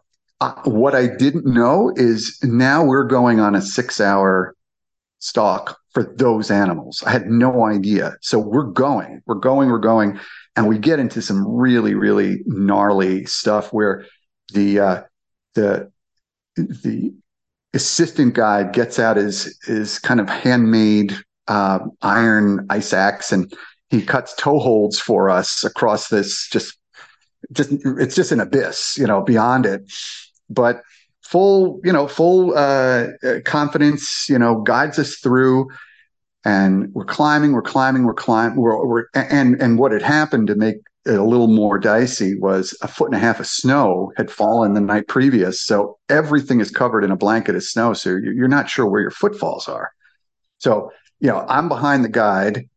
what 0.64 0.93
I 0.93 1.08
didn't 1.08 1.47
know 1.47 1.91
is 1.95 2.38
now 2.43 2.84
we're 2.84 3.04
going 3.04 3.39
on 3.39 3.56
a 3.56 3.62
six 3.62 3.99
hour 3.99 4.56
stalk 5.18 5.80
for 5.93 6.14
those 6.18 6.52
animals. 6.52 7.04
I 7.06 7.12
had 7.12 7.26
no 7.28 7.66
idea. 7.66 8.16
So 8.22 8.38
we're 8.38 8.64
going, 8.64 9.24
we're 9.26 9.36
going, 9.36 9.70
we're 9.70 9.80
going. 9.80 10.20
And 10.56 10.68
we 10.68 10.78
get 10.78 10.99
into 10.99 11.22
some 11.24 11.47
really, 11.47 11.95
really 11.95 12.43
gnarly 12.45 13.26
stuff 13.26 13.74
where 13.74 14.06
the, 14.52 14.80
uh, 14.80 15.04
the, 15.56 15.91
the 16.56 17.14
assistant 17.74 18.34
guide 18.34 18.74
gets 18.74 18.99
out 18.99 19.18
his, 19.18 19.58
his 19.66 19.99
kind 19.99 20.20
of 20.20 20.30
handmade, 20.30 21.18
uh, 21.47 21.80
iron 22.02 22.66
ice 22.70 22.93
axe 22.93 23.32
and 23.32 23.54
he 23.89 24.02
cuts 24.02 24.34
toe 24.36 24.60
holds 24.60 24.99
for 24.99 25.30
us 25.30 25.64
across 25.64 26.08
this 26.08 26.47
just, 26.49 26.78
just, 27.52 27.72
it's 27.72 28.16
just 28.16 28.32
an 28.32 28.39
abyss, 28.39 28.97
you 28.97 29.06
know, 29.06 29.22
beyond 29.22 29.66
it. 29.66 29.82
But 30.49 30.82
full, 31.24 31.80
you 31.84 31.91
know, 31.93 32.08
full 32.08 32.58
uh, 32.58 33.08
confidence, 33.45 34.28
you 34.30 34.38
know, 34.38 34.62
guides 34.62 34.99
us 34.99 35.16
through. 35.16 35.70
And 36.43 36.93
we're 36.93 37.06
climbing, 37.06 37.54
we're 37.54 37.62
climbing, 37.62 38.04
we're 38.04 38.14
climbing, 38.14 38.58
we're, 38.58 38.86
we're 38.86 39.06
and 39.14 39.62
and 39.62 39.78
what 39.78 39.91
had 39.91 40.02
happened 40.02 40.47
to 40.47 40.56
make 40.56 40.78
a 41.08 41.14
little 41.14 41.47
more 41.47 41.80
dicey 41.80 42.38
was 42.38 42.78
a 42.82 42.88
foot 42.88 43.08
and 43.08 43.16
a 43.16 43.20
half 43.20 43.39
of 43.39 43.47
snow 43.47 44.12
had 44.18 44.30
fallen 44.30 44.74
the 44.74 44.82
night 44.82 45.08
previous, 45.08 45.62
so 45.66 45.97
everything 46.10 46.60
is 46.60 46.70
covered 46.70 47.04
in 47.04 47.12
a 47.12 47.16
blanket 47.16 47.56
of 47.56 47.64
snow, 47.64 47.93
so 47.93 48.10
you're 48.10 48.47
not 48.47 48.70
sure 48.70 48.86
where 48.86 49.02
your 49.02 49.12
footfalls 49.12 49.68
are. 49.68 49.91
So 50.60 50.91
you 51.22 51.28
know, 51.28 51.45
I'm 51.47 51.70
behind 51.70 52.04
the 52.04 52.10
guide, 52.10 52.68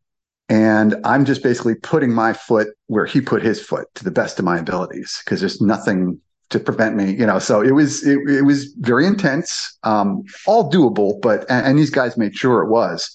and 0.48 0.94
I'm 1.04 1.24
just 1.24 1.42
basically 1.42 1.74
putting 1.74 2.12
my 2.12 2.34
foot 2.34 2.68
where 2.86 3.06
he 3.06 3.20
put 3.20 3.42
his 3.42 3.60
foot 3.60 3.88
to 3.96 4.04
the 4.04 4.10
best 4.10 4.38
of 4.38 4.44
my 4.44 4.58
abilities 4.58 5.20
because 5.24 5.40
there's 5.40 5.60
nothing 5.60 6.20
to 6.50 6.60
prevent 6.60 6.94
me, 6.94 7.12
you 7.12 7.26
know. 7.26 7.38
So 7.38 7.62
it 7.62 7.72
was 7.72 8.06
it, 8.06 8.18
it 8.28 8.42
was 8.42 8.74
very 8.78 9.06
intense, 9.06 9.78
um, 9.82 10.22
all 10.46 10.70
doable, 10.70 11.20
but 11.20 11.40
and, 11.50 11.66
and 11.66 11.78
these 11.78 11.90
guys 11.90 12.18
made 12.18 12.36
sure 12.36 12.62
it 12.62 12.68
was. 12.68 13.10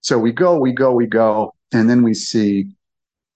So 0.00 0.18
we 0.18 0.32
go, 0.32 0.58
we 0.58 0.72
go, 0.72 0.92
we 0.92 1.06
go, 1.06 1.52
and 1.72 1.90
then 1.90 2.02
we 2.02 2.14
see, 2.14 2.70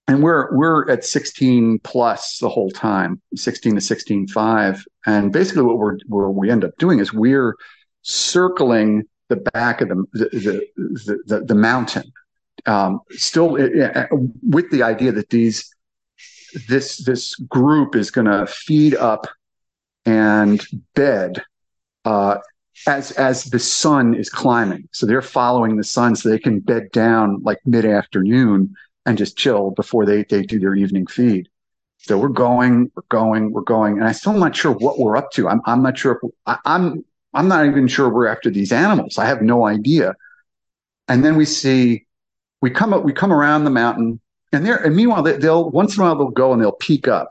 and 0.07 0.21
we're 0.21 0.55
we're 0.55 0.89
at 0.89 1.03
16 1.03 1.79
plus 1.79 2.37
the 2.39 2.49
whole 2.49 2.69
time, 2.69 3.21
16 3.35 3.75
to 3.75 3.81
16 3.81 4.27
5 4.27 4.85
and 5.05 5.31
basically 5.31 5.63
what 5.63 5.77
we're 5.77 6.29
we 6.29 6.49
end 6.49 6.63
up 6.63 6.77
doing 6.77 6.99
is 6.99 7.13
we're 7.13 7.55
circling 8.01 9.03
the 9.29 9.37
back 9.37 9.81
of 9.81 9.89
the 9.89 9.95
the 10.13 10.67
the, 10.75 11.19
the, 11.25 11.39
the 11.45 11.55
mountain, 11.55 12.11
um, 12.65 12.99
still 13.11 13.55
uh, 13.55 14.05
with 14.43 14.69
the 14.71 14.83
idea 14.83 15.11
that 15.11 15.29
these 15.29 15.73
this 16.67 16.97
this 16.97 17.35
group 17.35 17.95
is 17.95 18.11
going 18.11 18.27
to 18.27 18.45
feed 18.45 18.95
up 18.95 19.27
and 20.05 20.65
bed 20.93 21.43
uh, 22.05 22.37
as 22.87 23.11
as 23.11 23.45
the 23.45 23.59
sun 23.59 24.13
is 24.13 24.29
climbing. 24.29 24.87
So 24.91 25.05
they're 25.05 25.23
following 25.23 25.77
the 25.77 25.83
sun 25.83 26.15
so 26.15 26.29
they 26.29 26.39
can 26.39 26.59
bed 26.59 26.91
down 26.91 27.41
like 27.41 27.59
mid 27.65 27.85
afternoon 27.85 28.75
and 29.05 29.17
just 29.17 29.37
chill 29.37 29.71
before 29.71 30.05
they 30.05 30.23
they 30.23 30.43
do 30.43 30.59
their 30.59 30.75
evening 30.75 31.07
feed. 31.07 31.49
So 31.97 32.17
we're 32.17 32.29
going, 32.29 32.91
we're 32.95 33.03
going, 33.09 33.51
we're 33.51 33.61
going, 33.61 33.97
and 33.97 34.07
I'm 34.07 34.13
still 34.13 34.33
not 34.33 34.55
sure 34.55 34.71
what 34.71 34.99
we're 34.99 35.17
up 35.17 35.31
to. 35.31 35.47
I'm 35.47 35.61
I'm 35.65 35.81
not 35.81 35.97
sure 35.97 36.19
if 36.21 36.31
I, 36.45 36.57
I'm 36.65 37.03
I'm 37.33 37.47
not 37.47 37.65
even 37.65 37.87
sure 37.87 38.09
we're 38.09 38.27
after 38.27 38.49
these 38.49 38.71
animals. 38.71 39.17
I 39.17 39.25
have 39.25 39.41
no 39.41 39.65
idea. 39.65 40.15
And 41.07 41.23
then 41.23 41.35
we 41.35 41.45
see 41.45 42.05
we 42.65 42.71
come 42.71 42.93
up 42.93 43.03
we 43.03 43.13
come 43.13 43.31
around 43.31 43.63
the 43.63 43.69
mountain 43.69 44.19
and 44.51 44.65
they're 44.65 44.77
and 44.77 44.95
meanwhile 44.95 45.21
they, 45.21 45.37
will 45.37 45.69
once 45.69 45.95
in 45.95 46.01
a 46.01 46.03
while 46.03 46.15
they'll 46.15 46.29
go 46.29 46.51
and 46.51 46.59
they'll 46.59 46.71
peak 46.71 47.07
up 47.07 47.29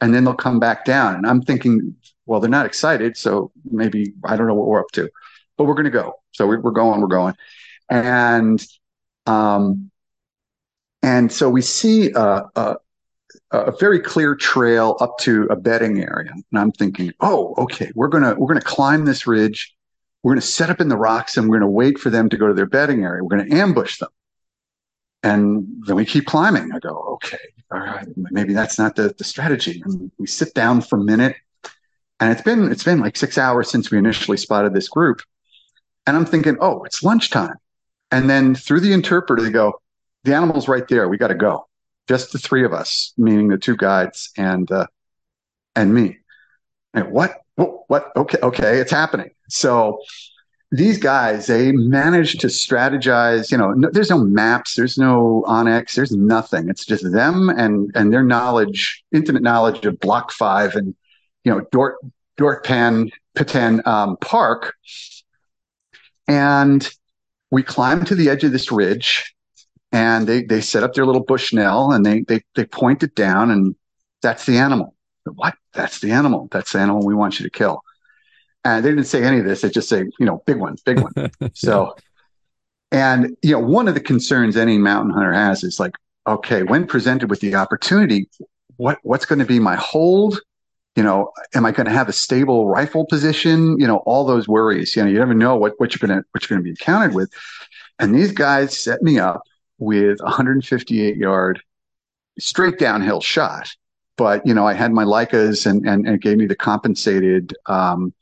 and 0.00 0.14
then 0.14 0.24
they'll 0.24 0.34
come 0.34 0.58
back 0.58 0.86
down 0.86 1.14
and 1.14 1.26
i'm 1.26 1.42
thinking 1.42 1.94
well 2.24 2.40
they're 2.40 2.48
not 2.48 2.64
excited 2.64 3.14
so 3.14 3.52
maybe 3.70 4.14
i 4.24 4.34
don't 4.34 4.46
know 4.46 4.54
what 4.54 4.66
we're 4.66 4.80
up 4.80 4.90
to 4.92 5.10
but 5.58 5.64
we're 5.64 5.74
going 5.74 5.84
to 5.84 5.90
go 5.90 6.14
so 6.30 6.46
we, 6.46 6.56
are 6.56 6.70
going 6.70 7.02
we're 7.02 7.06
going 7.06 7.34
and 7.90 8.66
um 9.26 9.90
and 11.02 11.32
so 11.32 11.48
we 11.48 11.62
see 11.62 12.10
a, 12.12 12.44
a, 12.54 12.76
a 13.50 13.72
very 13.78 14.00
clear 14.00 14.34
trail 14.34 14.96
up 15.00 15.18
to 15.18 15.44
a 15.50 15.56
bedding 15.56 16.02
area 16.02 16.30
and 16.32 16.60
i'm 16.60 16.72
thinking 16.72 17.12
oh 17.20 17.54
okay 17.58 17.90
we're 17.94 18.08
gonna 18.08 18.34
we're 18.36 18.48
gonna 18.48 18.60
climb 18.60 19.04
this 19.04 19.26
ridge 19.26 19.74
we're 20.22 20.32
gonna 20.32 20.40
set 20.40 20.70
up 20.70 20.80
in 20.80 20.88
the 20.88 20.96
rocks 20.96 21.36
and 21.36 21.48
we're 21.48 21.58
gonna 21.58 21.70
wait 21.70 21.98
for 21.98 22.10
them 22.10 22.28
to 22.28 22.36
go 22.36 22.46
to 22.46 22.54
their 22.54 22.66
bedding 22.66 23.04
area 23.04 23.22
we're 23.22 23.36
gonna 23.36 23.54
ambush 23.54 23.98
them 23.98 24.10
and 25.22 25.66
then 25.86 25.96
we 25.96 26.04
keep 26.04 26.26
climbing. 26.26 26.72
I 26.72 26.78
go, 26.78 26.96
okay, 27.14 27.38
all 27.70 27.78
right, 27.78 28.06
maybe 28.16 28.52
that's 28.52 28.78
not 28.78 28.96
the, 28.96 29.14
the 29.16 29.24
strategy. 29.24 29.82
And 29.84 30.10
we 30.18 30.26
sit 30.26 30.54
down 30.54 30.80
for 30.80 30.98
a 30.98 31.04
minute. 31.04 31.36
And 32.20 32.30
it's 32.30 32.42
been 32.42 32.70
it's 32.70 32.84
been 32.84 33.00
like 33.00 33.16
six 33.16 33.36
hours 33.36 33.70
since 33.70 33.90
we 33.90 33.98
initially 33.98 34.36
spotted 34.36 34.74
this 34.74 34.88
group. 34.88 35.22
And 36.06 36.16
I'm 36.16 36.26
thinking, 36.26 36.56
oh, 36.60 36.84
it's 36.84 37.02
lunchtime. 37.02 37.56
And 38.10 38.28
then 38.28 38.54
through 38.54 38.80
the 38.80 38.92
interpreter, 38.92 39.42
they 39.42 39.50
go, 39.50 39.80
the 40.24 40.34
animal's 40.34 40.68
right 40.68 40.86
there. 40.88 41.08
We 41.08 41.18
got 41.18 41.28
to 41.28 41.34
go. 41.34 41.66
Just 42.08 42.32
the 42.32 42.38
three 42.38 42.64
of 42.64 42.72
us, 42.72 43.12
meaning 43.16 43.48
the 43.48 43.58
two 43.58 43.76
guides 43.76 44.30
and 44.36 44.70
uh, 44.70 44.86
and 45.76 45.94
me. 45.94 46.18
And 46.94 47.10
what? 47.10 47.38
What? 47.54 48.10
Okay, 48.16 48.38
okay, 48.42 48.78
it's 48.78 48.90
happening. 48.90 49.30
So 49.48 50.00
these 50.72 50.96
guys 50.96 51.46
they 51.46 51.70
manage 51.70 52.38
to 52.38 52.46
strategize 52.46 53.52
you 53.52 53.58
know 53.58 53.72
no, 53.72 53.90
there's 53.92 54.08
no 54.08 54.18
maps 54.18 54.74
there's 54.74 54.96
no 54.96 55.44
onX 55.46 55.94
there's 55.94 56.12
nothing 56.12 56.68
it's 56.70 56.86
just 56.86 57.12
them 57.12 57.50
and 57.50 57.92
and 57.94 58.10
their 58.10 58.22
knowledge 58.22 59.04
intimate 59.12 59.42
knowledge 59.42 59.84
of 59.84 60.00
block 60.00 60.32
five 60.32 60.74
and 60.74 60.94
you 61.44 61.52
know 61.52 61.60
dort 61.70 61.96
dortpan 62.38 63.10
patan 63.34 63.82
um, 63.84 64.16
park 64.22 64.74
and 66.26 66.90
we 67.50 67.62
climb 67.62 68.02
to 68.02 68.14
the 68.14 68.30
edge 68.30 68.42
of 68.42 68.50
this 68.50 68.72
ridge 68.72 69.34
and 69.92 70.26
they 70.26 70.42
they 70.42 70.60
set 70.60 70.82
up 70.82 70.94
their 70.94 71.06
little 71.06 71.24
bushnell 71.24 71.92
and 71.92 72.04
they 72.04 72.20
they 72.22 72.42
they 72.54 72.64
point 72.64 73.02
it 73.02 73.14
down 73.14 73.50
and 73.50 73.76
that's 74.22 74.46
the 74.46 74.56
animal 74.56 74.94
what 75.34 75.54
that's 75.72 76.00
the 76.00 76.10
animal 76.10 76.48
that's 76.50 76.72
the 76.72 76.78
animal 76.78 77.04
we 77.04 77.14
want 77.14 77.38
you 77.38 77.44
to 77.44 77.50
kill 77.50 77.82
and 78.64 78.84
they 78.84 78.90
didn't 78.90 79.04
say 79.04 79.24
any 79.24 79.38
of 79.38 79.44
this. 79.44 79.62
They 79.62 79.70
just 79.70 79.88
say, 79.88 80.04
you 80.18 80.26
know, 80.26 80.42
big 80.46 80.58
one, 80.58 80.76
big 80.84 81.00
one. 81.00 81.12
so, 81.54 81.96
and, 82.90 83.36
you 83.42 83.52
know, 83.52 83.58
one 83.58 83.88
of 83.88 83.94
the 83.94 84.00
concerns 84.00 84.56
any 84.56 84.78
mountain 84.78 85.12
hunter 85.12 85.32
has 85.32 85.64
is 85.64 85.80
like, 85.80 85.96
okay, 86.26 86.62
when 86.62 86.86
presented 86.86 87.30
with 87.30 87.40
the 87.40 87.54
opportunity, 87.54 88.28
what, 88.76 88.98
what's 89.02 89.24
going 89.24 89.40
to 89.40 89.44
be 89.44 89.58
my 89.58 89.74
hold? 89.76 90.40
You 90.94 91.02
know, 91.02 91.32
am 91.54 91.64
I 91.64 91.72
going 91.72 91.86
to 91.86 91.92
have 91.92 92.08
a 92.08 92.12
stable 92.12 92.68
rifle 92.68 93.06
position? 93.06 93.80
You 93.80 93.86
know, 93.86 93.98
all 93.98 94.24
those 94.24 94.46
worries, 94.46 94.94
you 94.94 95.02
know, 95.02 95.08
you 95.08 95.18
never 95.18 95.34
know 95.34 95.56
what, 95.56 95.72
what 95.78 95.94
you're 95.94 96.06
going 96.06 96.20
to, 96.20 96.24
what 96.30 96.42
you're 96.42 96.56
going 96.56 96.60
to 96.60 96.64
be 96.64 96.70
encountered 96.70 97.14
with. 97.14 97.32
And 97.98 98.14
these 98.14 98.30
guys 98.30 98.78
set 98.78 99.02
me 99.02 99.18
up 99.18 99.42
with 99.82 100.20
158 100.20 101.16
yard 101.16 101.60
straight 102.38 102.78
downhill 102.78 103.20
shot. 103.20 103.68
But, 104.16 104.46
you 104.46 104.54
know, 104.54 104.66
I 104.66 104.74
had 104.74 104.92
my 104.92 105.04
Leicas 105.04 105.66
and, 105.66 105.86
and, 105.86 106.06
and 106.06 106.16
it 106.16 106.22
gave 106.22 106.36
me 106.36 106.46
the 106.46 106.54
compensated, 106.54 107.54
um, 107.66 108.14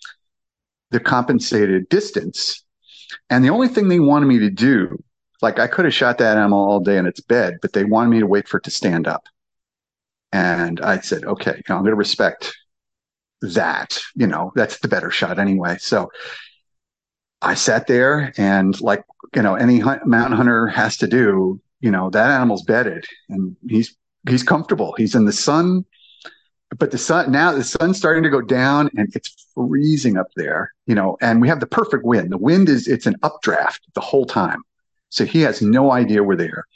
the 0.91 1.01
compensated 1.01 1.89
distance. 1.89 2.65
And 3.28 3.45
the 3.45 3.51
only 3.51 3.69
thing 3.69 3.89
they 3.89 4.01
wanted 4.01 4.27
me 4.27 4.39
to 4.39 4.51
do, 4.51 5.03
like 5.43 5.59
I 5.59 5.66
could 5.66 5.85
have 5.85 5.95
shot 5.95 6.19
that 6.19 6.37
animal 6.37 6.59
all 6.59 6.81
day 6.81 6.97
in 6.97 7.07
its 7.07 7.20
bed, 7.20 7.59
but 7.61 7.73
they 7.73 7.85
wanted 7.85 8.11
me 8.11 8.20
to 8.20 8.27
wait 8.27 8.49
for 8.49 8.59
it 8.59 8.65
to 8.65 8.70
stand 8.70 9.07
up. 9.07 9.24
And 10.32 10.81
I 10.81 11.01
said, 11.01 11.24
okay, 11.24 11.57
you 11.57 11.62
know, 11.69 11.77
I'm 11.77 11.82
going 11.82 11.91
to 11.91 11.97
respect 11.97 12.57
that. 13.43 14.01
You 14.15 14.28
know, 14.28 14.53
that's 14.55 14.78
the 14.78 14.89
better 14.89 15.11
shot 15.11 15.39
anyway. 15.39 15.77
So 15.81 16.11
I 17.43 17.55
sat 17.55 17.87
there 17.87 18.33
and 18.37 18.79
like, 18.81 19.05
you 19.35 19.43
know, 19.43 19.55
any 19.55 19.79
hunt, 19.79 20.07
mountain 20.07 20.37
hunter 20.37 20.67
has 20.67 20.97
to 20.99 21.07
do, 21.07 21.61
you 21.81 21.91
know, 21.91 22.11
that 22.11 22.31
animal's 22.31 22.62
bedded 22.62 23.07
and 23.29 23.57
he's, 23.69 23.97
he's 24.29 24.43
comfortable. 24.43 24.95
He's 24.97 25.15
in 25.15 25.25
the 25.25 25.33
sun 25.33 25.85
but 26.79 26.91
the 26.91 26.99
sun 26.99 27.31
now 27.33 27.53
the 27.53 27.65
sun's 27.65 27.97
starting 27.97 28.23
to 28.23 28.31
go 28.31 28.41
down 28.41 28.91
and 28.97 29.15
it's 29.15 29.49
freezing 29.55 30.17
up 30.17 30.29
there 30.37 30.73
you 30.87 30.95
know 30.95 31.17
and 31.21 31.41
we 31.41 31.49
have 31.49 31.61
the 31.61 31.67
perfect 31.67 32.05
wind. 32.05 32.31
The 32.31 32.39
wind 32.39 32.69
is 32.69 32.87
it's 32.87 33.07
an 33.07 33.17
updraft 33.23 33.81
the 33.95 34.01
whole 34.01 34.27
time. 34.27 34.62
So 35.09 35.25
he 35.25 35.41
has 35.41 35.61
no 35.61 35.91
idea 35.91 36.23
we're 36.23 36.37
there. 36.37 36.67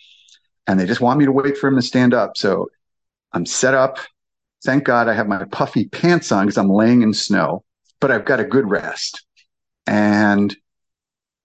And 0.67 0.81
they 0.81 0.87
just 0.87 1.01
want 1.01 1.19
me 1.19 1.25
to 1.25 1.33
wait 1.33 1.57
for 1.57 1.69
him 1.69 1.77
to 1.77 1.83
stand 1.83 2.15
up. 2.15 2.37
So 2.37 2.69
i'm 3.33 3.47
set 3.47 3.75
up. 3.75 3.99
Thank 4.65 4.85
god 4.85 5.09
i 5.09 5.15
have 5.15 5.29
my 5.29 5.45
puffy 5.45 5.89
pants 5.89 6.33
on 6.33 6.47
because 6.47 6.59
i'm 6.59 6.71
laying 6.71 7.03
in 7.03 7.13
snow 7.13 7.65
but 8.01 8.11
i've 8.11 8.25
got 8.25 8.41
a 8.41 8.45
good 8.45 8.69
rest 8.69 9.25
and 9.87 10.57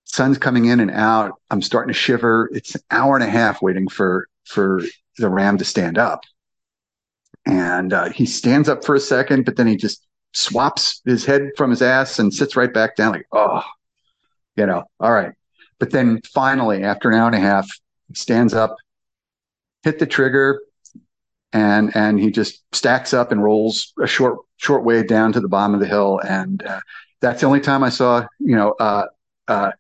sun's 0.06 0.38
coming 0.38 0.66
in 0.66 0.80
and 0.80 0.92
out 0.92 1.34
i'm 1.52 1.62
starting 1.62 1.94
to 1.94 2.00
shiver 2.00 2.50
it's 2.54 2.76
an 2.76 2.82
hour 2.92 3.16
and 3.16 3.24
a 3.24 3.30
half 3.30 3.62
waiting 3.62 3.88
for 3.88 4.28
for 4.46 4.82
the 5.20 5.30
ram 5.30 5.58
to 5.58 5.66
stand 5.66 5.98
up. 5.98 6.24
And 7.46 7.94
uh, 7.94 8.10
he 8.10 8.26
stands 8.26 8.68
up 8.68 8.84
for 8.84 8.96
a 8.96 9.00
second, 9.00 9.46
but 9.46 9.56
then 9.56 9.68
he 9.68 9.76
just 9.76 10.06
swaps 10.34 11.02
his 11.06 11.26
head 11.26 11.50
from 11.58 11.70
his 11.70 11.82
ass 11.82 12.20
and 12.20 12.34
sits 12.34 12.56
right 12.56 12.74
back 12.74 12.96
down, 12.96 13.14
like, 13.14 13.28
oh, 13.32 13.64
you 14.56 14.66
know, 14.66 14.84
all 15.00 15.12
right. 15.12 15.34
But 15.80 15.92
then 15.92 16.22
finally, 16.34 16.84
after 16.84 17.10
an 17.10 17.16
hour 17.16 17.28
and 17.28 17.36
a 17.36 17.40
half, 17.40 17.70
he 18.08 18.16
stands 18.16 18.54
up, 18.54 18.76
hit 19.84 20.00
the 20.00 20.06
trigger, 20.06 20.62
and 21.54 21.96
and 21.96 22.20
he 22.20 22.30
just 22.30 22.62
stacks 22.76 23.14
up 23.14 23.32
and 23.32 23.42
rolls 23.42 23.94
a 24.00 24.06
short 24.06 24.40
short 24.58 24.84
way 24.84 25.04
down 25.04 25.32
to 25.34 25.40
the 25.40 25.48
bottom 25.48 25.74
of 25.74 25.80
the 25.80 25.88
hill. 25.88 26.20
And 26.20 26.62
uh, 26.64 26.82
that's 27.22 27.42
the 27.42 27.48
only 27.48 27.60
time 27.60 27.84
I 27.84 27.90
saw, 27.90 28.26
you 28.40 28.56
know, 28.56 28.72
uh, 28.80 29.06
uh, 29.48 29.72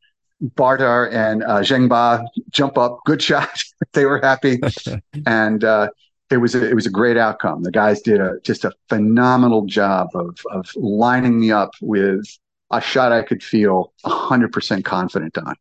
Bardar 0.55 1.11
and 1.11 1.43
uh, 1.43 1.59
Zhengba 1.59 2.25
jump 2.49 2.77
up. 2.77 2.99
Good 3.05 3.21
shot. 3.29 3.63
they 3.93 4.05
were 4.05 4.19
happy, 4.19 4.59
and 5.25 5.63
uh, 5.63 5.89
it 6.29 6.37
was 6.37 6.55
a, 6.55 6.69
it 6.69 6.73
was 6.73 6.85
a 6.85 6.91
great 6.91 7.17
outcome. 7.17 7.63
The 7.63 7.71
guys 7.71 8.01
did 8.01 8.21
a 8.21 8.39
just 8.43 8.65
a 8.65 8.71
phenomenal 8.87 9.65
job 9.65 10.09
of 10.13 10.37
of 10.51 10.71
lining 10.75 11.39
me 11.39 11.51
up 11.51 11.71
with 11.81 12.25
a 12.71 12.79
shot 12.79 13.11
I 13.11 13.23
could 13.23 13.43
feel 13.43 13.93
hundred 14.05 14.53
percent 14.53 14.85
confident 14.85 15.37
on, 15.37 15.55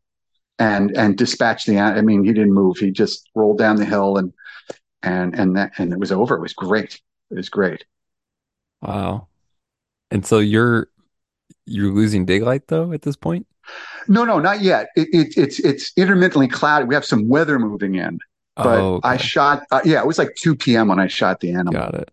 and 0.59 0.97
and 0.97 1.17
dispatch 1.17 1.65
the. 1.65 1.79
I 1.79 2.01
mean, 2.03 2.25
he 2.25 2.33
didn't 2.33 2.55
move. 2.55 2.79
He 2.79 2.91
just 2.91 3.29
rolled 3.35 3.59
down 3.59 3.77
the 3.77 3.85
hill 3.85 4.17
and 4.17 4.33
and 5.03 5.39
and 5.39 5.57
that 5.57 5.73
and 5.79 5.93
it 5.93 5.99
was 5.99 6.13
over. 6.13 6.37
It 6.37 6.41
was 6.41 6.53
great. 6.53 7.01
It 7.31 7.37
was 7.37 7.49
great. 7.49 7.85
Wow. 8.81 9.27
And 10.11 10.25
so 10.25 10.39
you're 10.39 10.89
you're 11.69 11.93
losing 11.93 12.25
daylight 12.25 12.69
though 12.69 12.93
at 12.93 13.03
this 13.03 13.17
point. 13.17 13.47
No, 14.09 14.25
no, 14.25 14.39
not 14.39 14.63
yet. 14.63 14.89
It, 14.97 15.09
it, 15.13 15.37
it's 15.37 15.59
it's 15.61 15.93
intermittently 15.97 16.49
cloudy. 16.49 16.87
We 16.87 16.95
have 16.95 17.05
some 17.05 17.29
weather 17.29 17.59
moving 17.59 17.97
in, 17.97 18.19
but 18.57 18.81
oh, 18.81 18.95
okay. 18.95 19.09
I 19.09 19.17
shot. 19.19 19.63
Uh, 19.71 19.81
yeah, 19.85 20.01
it 20.01 20.07
was 20.07 20.19
like 20.19 20.35
two 20.37 20.57
p.m. 20.57 20.89
when 20.89 20.99
I 20.99 21.07
shot 21.07 21.41
the 21.41 21.53
animal. 21.53 21.75
Got 21.75 21.95
it. 21.95 22.11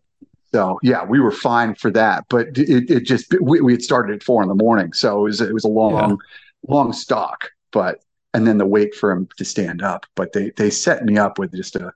So 0.53 0.79
yeah, 0.83 1.05
we 1.05 1.19
were 1.19 1.31
fine 1.31 1.75
for 1.75 1.91
that. 1.91 2.25
But 2.29 2.57
it, 2.57 2.89
it 2.89 2.99
just 3.01 3.33
we, 3.41 3.61
we 3.61 3.71
had 3.71 3.81
started 3.81 4.15
at 4.15 4.23
four 4.23 4.43
in 4.43 4.49
the 4.49 4.55
morning, 4.55 4.93
so 4.93 5.19
it 5.19 5.23
was 5.23 5.41
it 5.41 5.53
was 5.53 5.63
a 5.63 5.69
long 5.69 5.93
yeah. 5.93 6.15
long 6.67 6.91
stalk. 6.91 7.51
But 7.71 8.01
and 8.33 8.45
then 8.45 8.57
the 8.57 8.65
wait 8.65 8.93
for 8.93 9.11
him 9.11 9.29
to 9.37 9.45
stand 9.45 9.81
up. 9.81 10.05
But 10.15 10.33
they 10.33 10.51
they 10.57 10.69
set 10.69 11.05
me 11.05 11.17
up 11.17 11.39
with 11.39 11.53
just 11.53 11.77
a 11.77 11.93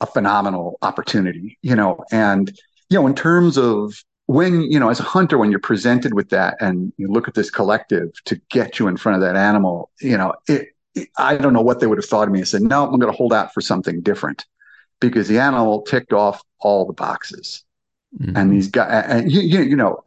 a 0.00 0.06
phenomenal 0.06 0.78
opportunity, 0.82 1.58
you 1.62 1.74
know. 1.74 2.04
And 2.12 2.56
you 2.88 2.98
know, 2.98 3.06
in 3.06 3.14
terms 3.14 3.58
of 3.58 4.02
when 4.30 4.62
you 4.70 4.78
know 4.78 4.90
as 4.90 5.00
a 5.00 5.04
hunter 5.04 5.36
when 5.38 5.50
you're 5.50 5.58
presented 5.58 6.14
with 6.14 6.28
that 6.28 6.56
and 6.60 6.92
you 6.98 7.08
look 7.08 7.26
at 7.26 7.34
this 7.34 7.50
collective 7.50 8.12
to 8.24 8.40
get 8.48 8.78
you 8.78 8.86
in 8.86 8.96
front 8.96 9.16
of 9.16 9.22
that 9.22 9.34
animal 9.34 9.90
you 10.00 10.16
know 10.16 10.32
it, 10.46 10.68
it, 10.94 11.08
i 11.18 11.36
don't 11.36 11.52
know 11.52 11.60
what 11.60 11.80
they 11.80 11.88
would 11.88 11.98
have 11.98 12.04
thought 12.04 12.28
of 12.28 12.32
me 12.32 12.40
i 12.40 12.44
said 12.44 12.62
no 12.62 12.84
i'm 12.84 12.98
going 13.00 13.12
to 13.12 13.16
hold 13.16 13.32
out 13.32 13.52
for 13.52 13.60
something 13.60 14.00
different. 14.00 14.46
Because 15.00 15.28
the 15.28 15.38
animal 15.38 15.80
ticked 15.80 16.12
off 16.12 16.42
all 16.58 16.84
the 16.84 16.92
boxes. 16.92 17.64
Mm-hmm. 18.20 18.36
and 18.36 18.52
these 18.52 18.66
guys 18.68 19.04
and 19.08 19.32
you, 19.32 19.40
you, 19.40 19.62
you 19.62 19.76
know 19.76 20.02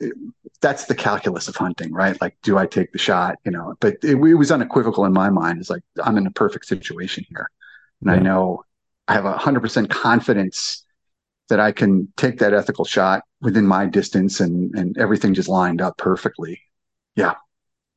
that's 0.60 0.86
the 0.86 0.96
calculus 0.96 1.48
of 1.48 1.56
hunting 1.56 1.92
right? 1.94 2.20
Like 2.22 2.36
do 2.44 2.58
i 2.58 2.66
take 2.66 2.92
the 2.92 2.98
shot 2.98 3.40
you 3.44 3.52
know? 3.52 3.76
But 3.80 3.96
it, 4.04 4.16
it 4.16 4.36
was 4.36 4.52
unequivocal 4.52 5.06
in 5.06 5.14
my 5.14 5.30
mind. 5.30 5.60
It's 5.60 5.70
like 5.70 5.84
i'm 6.04 6.18
in 6.18 6.28
a 6.28 6.32
perfect 6.32 6.66
situation 6.66 7.26
here. 7.30 7.50
And 8.02 8.10
yeah. 8.10 8.16
i 8.16 8.20
know 8.20 8.64
i 9.08 9.14
have 9.14 9.26
a 9.26 9.34
100% 9.34 9.90
confidence 9.90 10.83
that 11.50 11.60
I 11.60 11.72
can 11.72 12.12
take 12.18 12.40
that 12.40 12.54
ethical 12.54 12.86
shot 12.86 13.24
within 13.42 13.66
my 13.66 13.86
distance 13.86 14.40
and 14.40 14.74
and 14.76 14.98
everything 14.98 15.34
just 15.34 15.50
lined 15.50 15.82
up 15.82 15.98
perfectly. 15.98 16.62
Yeah. 17.16 17.36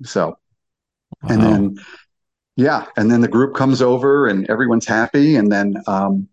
So 0.05 0.39
wow. 1.23 1.29
and 1.31 1.43
then 1.43 1.79
yeah, 2.57 2.87
and 2.97 3.11
then 3.11 3.21
the 3.21 3.29
group 3.29 3.55
comes 3.55 3.83
over 3.83 4.27
and 4.27 4.49
everyone's 4.51 4.87
happy 4.87 5.37
and 5.37 5.51
then 5.53 5.77
um 5.87 6.29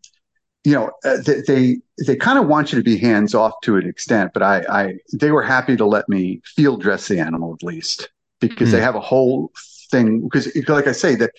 you 0.64 0.74
know 0.74 0.92
uh, 1.06 1.18
they 1.26 1.42
they, 1.42 1.78
they 2.06 2.16
kind 2.16 2.40
of 2.40 2.48
want 2.48 2.72
you 2.72 2.80
to 2.80 2.84
be 2.84 2.98
hands 2.98 3.36
off 3.36 3.54
to 3.64 3.78
an 3.78 3.88
extent, 3.88 4.32
but 4.34 4.42
I 4.42 4.64
I 4.70 4.94
they 5.14 5.32
were 5.32 5.44
happy 5.44 5.76
to 5.78 5.86
let 5.86 6.08
me 6.10 6.42
field 6.44 6.82
dress 6.82 7.08
the 7.08 7.20
animal 7.20 7.54
at 7.54 7.64
least 7.64 8.10
because 8.40 8.70
mm. 8.70 8.72
they 8.72 8.78
hmm. 8.80 8.86
have 8.86 8.96
a 8.96 9.02
whole 9.02 9.52
thing 9.92 10.22
because 10.22 10.48
like 10.68 10.88
I 10.88 10.94
say 10.94 11.16
that 11.16 11.32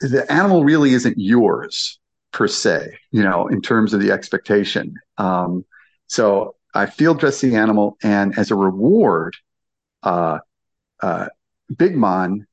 the 0.00 0.30
animal 0.32 0.64
really 0.64 0.94
isn't 0.94 1.18
yours 1.18 1.98
per 2.34 2.48
se, 2.48 2.98
you 3.12 3.22
know, 3.22 3.46
in 3.46 3.62
terms 3.62 3.94
of 3.94 4.00
the 4.00 4.10
expectation. 4.10 4.96
Um, 5.18 5.64
so 6.08 6.56
I 6.74 6.86
field 6.86 7.20
dress 7.20 7.40
the 7.40 7.54
animal, 7.54 7.96
and 8.02 8.36
as 8.36 8.50
a 8.50 8.56
reward, 8.56 9.36
uh, 10.02 10.40
uh, 11.00 11.28
Big 11.76 11.94
Mon 11.94 12.46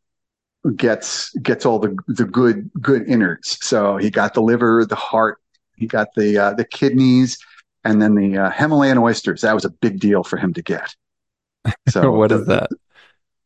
gets 0.76 1.32
gets 1.40 1.66
all 1.66 1.80
the 1.80 1.98
the 2.08 2.26
good 2.26 2.70
good 2.80 3.10
innards. 3.10 3.58
So 3.62 3.98
he 3.98 4.12
got 4.12 4.36
the 4.36 4.42
liver, 4.44 4.86
the 4.86 4.96
heart, 4.96 5.40
he 5.76 5.88
got 5.88 6.14
the 6.16 6.38
uh, 6.38 6.54
the 6.54 6.66
kidneys, 6.66 7.40
and 7.84 8.00
then 8.00 8.14
the 8.14 8.38
uh, 8.38 8.52
Himalayan 8.52 9.00
oysters. 9.00 9.42
That 9.42 9.56
was 9.56 9.66
a 9.66 9.72
big 9.72 10.00
deal 10.00 10.24
for 10.24 10.38
him 10.38 10.54
to 10.54 10.62
get. 10.62 10.96
So 11.90 12.12
what 12.12 12.32
is 12.32 12.46
that? 12.48 12.70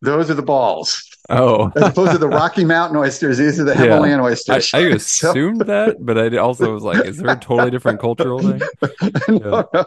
Those 0.01 0.29
are 0.29 0.35
the 0.35 0.41
balls. 0.41 1.01
Oh, 1.29 1.71
as 1.75 1.89
opposed 1.89 2.11
to 2.11 2.17
the 2.17 2.27
Rocky 2.41 2.65
Mountain 2.65 2.97
oysters, 2.97 3.37
these 3.37 3.59
are 3.59 3.63
the 3.63 3.75
Himalayan 3.75 4.19
yeah. 4.19 4.25
oysters. 4.25 4.73
I, 4.73 4.77
I 4.77 4.81
assumed 4.89 5.59
so, 5.59 5.63
that, 5.65 5.97
but 5.99 6.17
I 6.17 6.37
also 6.37 6.73
was 6.73 6.83
like, 6.83 7.05
is 7.05 7.17
there 7.17 7.33
a 7.33 7.39
totally 7.39 7.71
different 7.71 7.99
cultural 7.99 8.39
thing? 8.39 8.61
no, 9.29 9.67
no. 9.73 9.85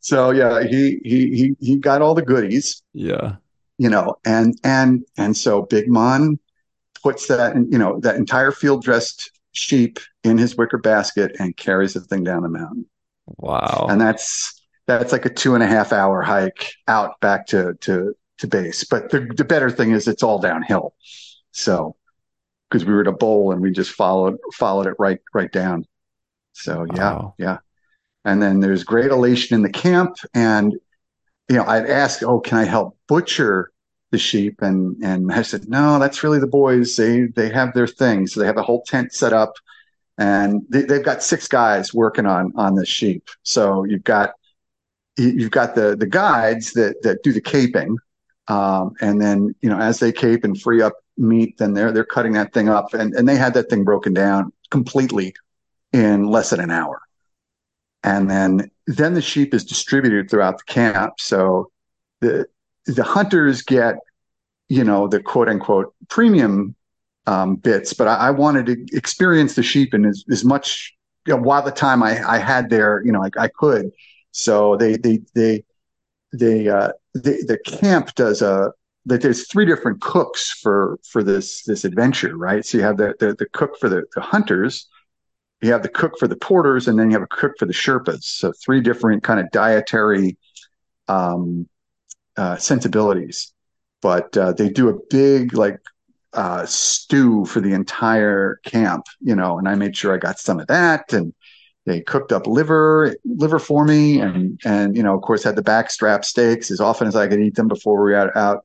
So 0.00 0.30
yeah, 0.30 0.62
he 0.62 1.00
he 1.04 1.36
he 1.36 1.56
he 1.60 1.76
got 1.76 2.00
all 2.00 2.14
the 2.14 2.22
goodies. 2.22 2.82
Yeah, 2.94 3.36
you 3.78 3.90
know, 3.90 4.16
and 4.24 4.58
and 4.64 5.04
and 5.18 5.36
so 5.36 5.62
Big 5.62 5.88
Mon 5.88 6.38
puts 7.02 7.26
that 7.26 7.54
you 7.56 7.78
know 7.78 8.00
that 8.00 8.16
entire 8.16 8.50
field 8.50 8.82
dressed 8.82 9.30
sheep 9.52 9.98
in 10.24 10.38
his 10.38 10.56
wicker 10.56 10.78
basket 10.78 11.36
and 11.38 11.56
carries 11.56 11.92
the 11.94 12.00
thing 12.00 12.24
down 12.24 12.42
the 12.42 12.48
mountain. 12.48 12.86
Wow, 13.36 13.86
and 13.90 14.00
that's 14.00 14.62
that's 14.86 15.12
like 15.12 15.26
a 15.26 15.30
two 15.30 15.54
and 15.54 15.62
a 15.62 15.66
half 15.66 15.92
hour 15.92 16.22
hike 16.22 16.72
out 16.88 17.20
back 17.20 17.46
to 17.48 17.74
to 17.80 18.14
to 18.40 18.48
base. 18.48 18.84
But 18.84 19.10
the, 19.10 19.20
the 19.20 19.44
better 19.44 19.70
thing 19.70 19.92
is 19.92 20.08
it's 20.08 20.22
all 20.22 20.38
downhill. 20.38 20.94
So 21.52 21.96
because 22.68 22.84
we 22.84 22.92
were 22.92 23.02
at 23.02 23.06
a 23.06 23.12
bowl 23.12 23.52
and 23.52 23.60
we 23.60 23.70
just 23.70 23.92
followed 23.92 24.38
followed 24.54 24.86
it 24.86 24.94
right 24.98 25.20
right 25.34 25.50
down. 25.50 25.86
So 26.52 26.86
yeah, 26.94 27.12
wow. 27.12 27.34
yeah. 27.38 27.58
And 28.24 28.42
then 28.42 28.60
there's 28.60 28.84
great 28.84 29.10
elation 29.10 29.54
in 29.54 29.62
the 29.62 29.70
camp. 29.70 30.16
And 30.34 30.74
you 31.48 31.56
know, 31.56 31.64
I'd 31.64 31.86
ask, 31.86 32.22
oh, 32.22 32.40
can 32.40 32.58
I 32.58 32.64
help 32.64 32.96
butcher 33.08 33.72
the 34.10 34.18
sheep? 34.18 34.62
And 34.62 35.02
and 35.02 35.32
I 35.32 35.42
said, 35.42 35.68
no, 35.68 35.98
that's 35.98 36.22
really 36.22 36.38
the 36.38 36.46
boys. 36.46 36.96
They 36.96 37.22
they 37.22 37.50
have 37.50 37.74
their 37.74 37.86
thing. 37.86 38.26
So 38.26 38.40
they 38.40 38.46
have 38.46 38.58
a 38.58 38.62
whole 38.62 38.82
tent 38.82 39.12
set 39.12 39.32
up 39.32 39.54
and 40.18 40.62
they, 40.68 40.82
they've 40.82 41.04
got 41.04 41.22
six 41.22 41.48
guys 41.48 41.92
working 41.92 42.26
on 42.26 42.52
on 42.56 42.74
the 42.74 42.86
sheep. 42.86 43.28
So 43.42 43.84
you've 43.84 44.04
got 44.04 44.32
you've 45.16 45.50
got 45.50 45.74
the 45.74 45.96
the 45.96 46.06
guides 46.06 46.72
that 46.74 47.02
that 47.02 47.22
do 47.22 47.32
the 47.32 47.40
caping 47.40 47.96
um, 48.50 48.94
and 49.00 49.20
then, 49.20 49.54
you 49.62 49.70
know, 49.70 49.78
as 49.78 50.00
they 50.00 50.10
cape 50.10 50.42
and 50.42 50.60
free 50.60 50.82
up 50.82 50.94
meat, 51.16 51.56
then 51.58 51.72
they're 51.72 51.92
they're 51.92 52.04
cutting 52.04 52.32
that 52.32 52.52
thing 52.52 52.68
up, 52.68 52.92
and 52.92 53.14
and 53.14 53.28
they 53.28 53.36
had 53.36 53.54
that 53.54 53.70
thing 53.70 53.84
broken 53.84 54.12
down 54.12 54.52
completely 54.70 55.32
in 55.92 56.26
less 56.26 56.50
than 56.50 56.58
an 56.58 56.70
hour. 56.70 57.00
And 58.02 58.28
then 58.28 58.68
then 58.88 59.14
the 59.14 59.22
sheep 59.22 59.54
is 59.54 59.64
distributed 59.64 60.28
throughout 60.28 60.58
the 60.58 60.64
camp. 60.64 61.14
So 61.20 61.70
the 62.20 62.46
the 62.86 63.04
hunters 63.04 63.62
get, 63.62 63.96
you 64.68 64.82
know, 64.82 65.06
the 65.06 65.22
quote 65.22 65.48
unquote 65.48 65.94
premium 66.08 66.74
um, 67.28 67.54
bits, 67.54 67.92
but 67.92 68.08
I, 68.08 68.16
I, 68.16 68.30
wanted 68.30 68.66
to 68.66 68.96
experience 68.96 69.54
the 69.54 69.62
sheep 69.62 69.94
in 69.94 70.06
as, 70.06 70.24
as 70.30 70.44
much 70.44 70.96
you 71.26 71.36
know, 71.36 71.42
while 71.42 71.62
the 71.62 71.70
time 71.70 72.02
I, 72.02 72.18
I 72.26 72.38
had 72.38 72.70
there, 72.70 73.02
you 73.04 73.12
know, 73.12 73.22
I, 73.22 73.30
I 73.38 73.48
could. 73.48 73.92
So 74.32 74.76
they 74.76 74.96
they 74.96 75.20
they 75.34 75.64
they 76.32 76.68
uh, 76.68 76.92
the, 77.14 77.44
the 77.46 77.58
camp 77.58 78.14
does 78.14 78.42
a 78.42 78.72
that 79.06 79.22
there's 79.22 79.48
three 79.48 79.64
different 79.64 80.00
cooks 80.00 80.50
for 80.50 80.98
for 81.08 81.22
this 81.22 81.62
this 81.64 81.84
adventure, 81.84 82.36
right? 82.36 82.64
So 82.64 82.78
you 82.78 82.84
have 82.84 82.96
the 82.96 83.14
the, 83.18 83.34
the 83.34 83.46
cook 83.46 83.78
for 83.78 83.88
the, 83.88 84.04
the 84.14 84.20
hunters, 84.20 84.88
you 85.62 85.72
have 85.72 85.82
the 85.82 85.88
cook 85.88 86.18
for 86.18 86.28
the 86.28 86.36
porters, 86.36 86.88
and 86.88 86.98
then 86.98 87.10
you 87.10 87.14
have 87.14 87.22
a 87.22 87.26
cook 87.26 87.52
for 87.58 87.66
the 87.66 87.72
Sherpas. 87.72 88.22
So 88.22 88.52
three 88.64 88.80
different 88.80 89.22
kind 89.22 89.40
of 89.40 89.50
dietary 89.50 90.38
um, 91.08 91.68
uh, 92.36 92.56
sensibilities. 92.56 93.52
But 94.02 94.34
uh, 94.36 94.52
they 94.52 94.70
do 94.70 94.88
a 94.88 94.98
big 95.10 95.54
like 95.54 95.80
uh, 96.32 96.64
stew 96.64 97.44
for 97.44 97.60
the 97.60 97.72
entire 97.72 98.60
camp, 98.64 99.06
you 99.20 99.34
know, 99.34 99.58
and 99.58 99.68
I 99.68 99.74
made 99.74 99.96
sure 99.96 100.14
I 100.14 100.18
got 100.18 100.38
some 100.38 100.60
of 100.60 100.68
that 100.68 101.12
and 101.12 101.34
they 101.86 102.00
cooked 102.00 102.32
up 102.32 102.46
liver 102.46 103.16
liver 103.24 103.58
for 103.58 103.84
me 103.84 104.20
and 104.20 104.60
and 104.64 104.96
you 104.96 105.02
know 105.02 105.14
of 105.14 105.22
course 105.22 105.42
had 105.42 105.56
the 105.56 105.62
backstrap 105.62 106.24
steaks 106.24 106.70
as 106.70 106.80
often 106.80 107.08
as 107.08 107.16
i 107.16 107.26
could 107.26 107.40
eat 107.40 107.54
them 107.54 107.68
before 107.68 108.02
we 108.02 108.12
got 108.12 108.36
out. 108.36 108.64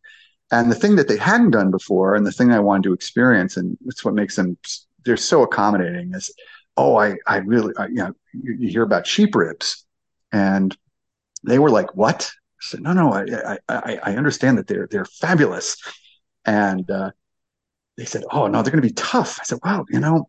And 0.52 0.72
the 0.72 0.76
thing 0.76 0.96
that 0.98 1.08
they 1.08 1.18
hadn't 1.18 1.52
done 1.52 1.72
before 1.72 2.16
and 2.16 2.26
the 2.26 2.32
thing 2.32 2.52
i 2.52 2.60
wanted 2.60 2.84
to 2.84 2.94
experience 2.94 3.58
and 3.58 3.78
it's 3.86 4.06
what 4.06 4.14
makes 4.14 4.36
them 4.36 4.58
they're 5.04 5.18
so 5.18 5.44
accommodating 5.44 6.14
is 6.14 6.32
oh 6.78 6.98
i 6.98 7.16
i 7.28 7.38
really 7.38 7.74
I, 7.78 7.88
you 7.88 7.96
know 7.96 8.14
you, 8.34 8.56
you, 8.60 8.70
hear 8.70 8.84
about 8.84 9.08
sheep 9.08 9.36
ribs. 9.36 9.86
And 10.32 10.76
they 11.44 11.60
were 11.60 11.70
like 11.70 11.96
what? 11.96 12.30
I 12.34 12.62
said 12.62 12.82
no 12.82 12.94
no 12.94 13.14
i 13.14 13.26
i 13.54 13.58
i, 13.70 14.00
I 14.04 14.16
understand 14.16 14.58
that 14.58 14.68
they're 14.68 14.88
they're 14.90 15.06
fabulous. 15.06 15.78
And 16.46 16.90
uh 16.92 17.12
they 17.98 18.06
said, 18.06 18.24
"Oh 18.32 18.48
no, 18.48 18.62
they're 18.62 18.72
going 18.72 18.82
to 18.82 18.88
be 18.88 18.94
tough." 18.94 19.40
I 19.40 19.44
said, 19.44 19.60
"Well, 19.64 19.86
you 19.90 20.00
know," 20.00 20.28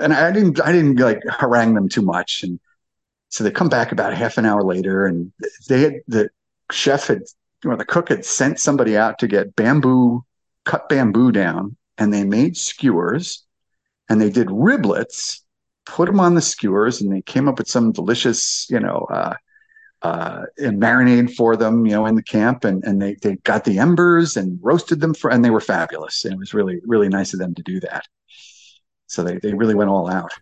and 0.00 0.12
I 0.12 0.30
didn't 0.30 0.60
I 0.60 0.72
didn't 0.72 0.96
like 0.96 1.22
harangue 1.28 1.74
them 1.74 1.88
too 1.88 2.02
much, 2.02 2.42
and 2.42 2.60
so 3.28 3.44
they 3.44 3.50
come 3.50 3.68
back 3.68 3.92
about 3.92 4.14
half 4.14 4.38
an 4.38 4.46
hour 4.46 4.62
later, 4.62 5.06
and 5.06 5.32
they 5.68 5.80
had 5.80 5.94
the 6.06 6.30
chef 6.70 7.08
had 7.08 7.22
or 7.64 7.76
the 7.76 7.84
cook 7.84 8.08
had 8.08 8.24
sent 8.24 8.60
somebody 8.60 8.96
out 8.96 9.18
to 9.18 9.26
get 9.26 9.56
bamboo, 9.56 10.24
cut 10.64 10.88
bamboo 10.88 11.32
down, 11.32 11.76
and 11.96 12.14
they 12.14 12.24
made 12.24 12.56
skewers, 12.56 13.44
and 14.08 14.20
they 14.20 14.30
did 14.30 14.48
riblets, 14.48 15.40
put 15.84 16.06
them 16.06 16.20
on 16.20 16.34
the 16.34 16.40
skewers, 16.40 17.00
and 17.00 17.12
they 17.12 17.22
came 17.22 17.48
up 17.48 17.58
with 17.58 17.68
some 17.68 17.90
delicious, 17.90 18.66
you 18.70 18.78
know. 18.78 19.06
Uh, 19.10 19.34
uh, 20.02 20.42
and 20.58 20.80
marinade 20.80 21.34
for 21.34 21.56
them, 21.56 21.84
you 21.84 21.92
know, 21.92 22.06
in 22.06 22.14
the 22.14 22.22
camp, 22.22 22.64
and 22.64 22.84
and 22.84 23.02
they 23.02 23.14
they 23.22 23.36
got 23.36 23.64
the 23.64 23.78
embers 23.78 24.36
and 24.36 24.58
roasted 24.62 25.00
them 25.00 25.14
for, 25.14 25.30
and 25.30 25.44
they 25.44 25.50
were 25.50 25.60
fabulous. 25.60 26.24
And 26.24 26.34
it 26.34 26.38
was 26.38 26.54
really 26.54 26.80
really 26.84 27.08
nice 27.08 27.32
of 27.32 27.40
them 27.40 27.54
to 27.54 27.62
do 27.62 27.80
that. 27.80 28.04
So 29.06 29.22
they 29.22 29.38
they 29.38 29.54
really 29.54 29.74
went 29.74 29.90
all 29.90 30.08
out, 30.08 30.32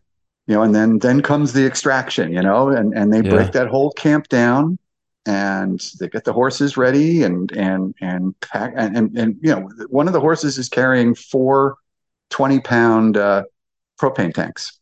you 0.46 0.54
know. 0.54 0.62
And 0.62 0.74
then 0.74 0.98
then 0.98 1.22
comes 1.22 1.52
the 1.52 1.66
extraction, 1.66 2.32
you 2.32 2.42
know, 2.42 2.68
and 2.68 2.92
and 2.94 3.12
they 3.12 3.22
yeah. 3.22 3.30
break 3.30 3.52
that 3.52 3.68
whole 3.68 3.92
camp 3.92 4.28
down, 4.28 4.78
and 5.24 5.80
they 6.00 6.08
get 6.08 6.24
the 6.24 6.34
horses 6.34 6.76
ready, 6.76 7.22
and 7.22 7.50
and 7.52 7.94
and 8.02 8.38
pack, 8.40 8.74
and 8.76 8.96
and, 8.96 9.16
and 9.16 9.36
you 9.40 9.54
know, 9.54 9.68
one 9.88 10.06
of 10.06 10.12
the 10.12 10.20
horses 10.20 10.58
is 10.58 10.68
carrying 10.68 11.14
four 11.14 11.76
20 12.30 12.60
pound 12.60 13.16
uh, 13.16 13.44
propane 13.98 14.34
tanks 14.34 14.78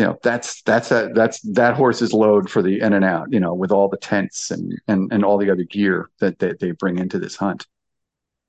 you 0.00 0.06
know 0.06 0.18
that's 0.22 0.62
that's 0.62 0.90
a, 0.90 1.10
that's 1.14 1.40
that 1.42 1.74
horse's 1.74 2.14
load 2.14 2.48
for 2.48 2.62
the 2.62 2.80
in 2.80 2.94
and 2.94 3.04
out 3.04 3.30
you 3.30 3.38
know 3.38 3.52
with 3.52 3.70
all 3.70 3.86
the 3.86 3.98
tents 3.98 4.50
and 4.50 4.80
and, 4.88 5.12
and 5.12 5.26
all 5.26 5.36
the 5.36 5.50
other 5.50 5.64
gear 5.64 6.08
that 6.20 6.38
they, 6.38 6.54
they 6.58 6.70
bring 6.70 6.98
into 6.98 7.18
this 7.18 7.36
hunt. 7.36 7.66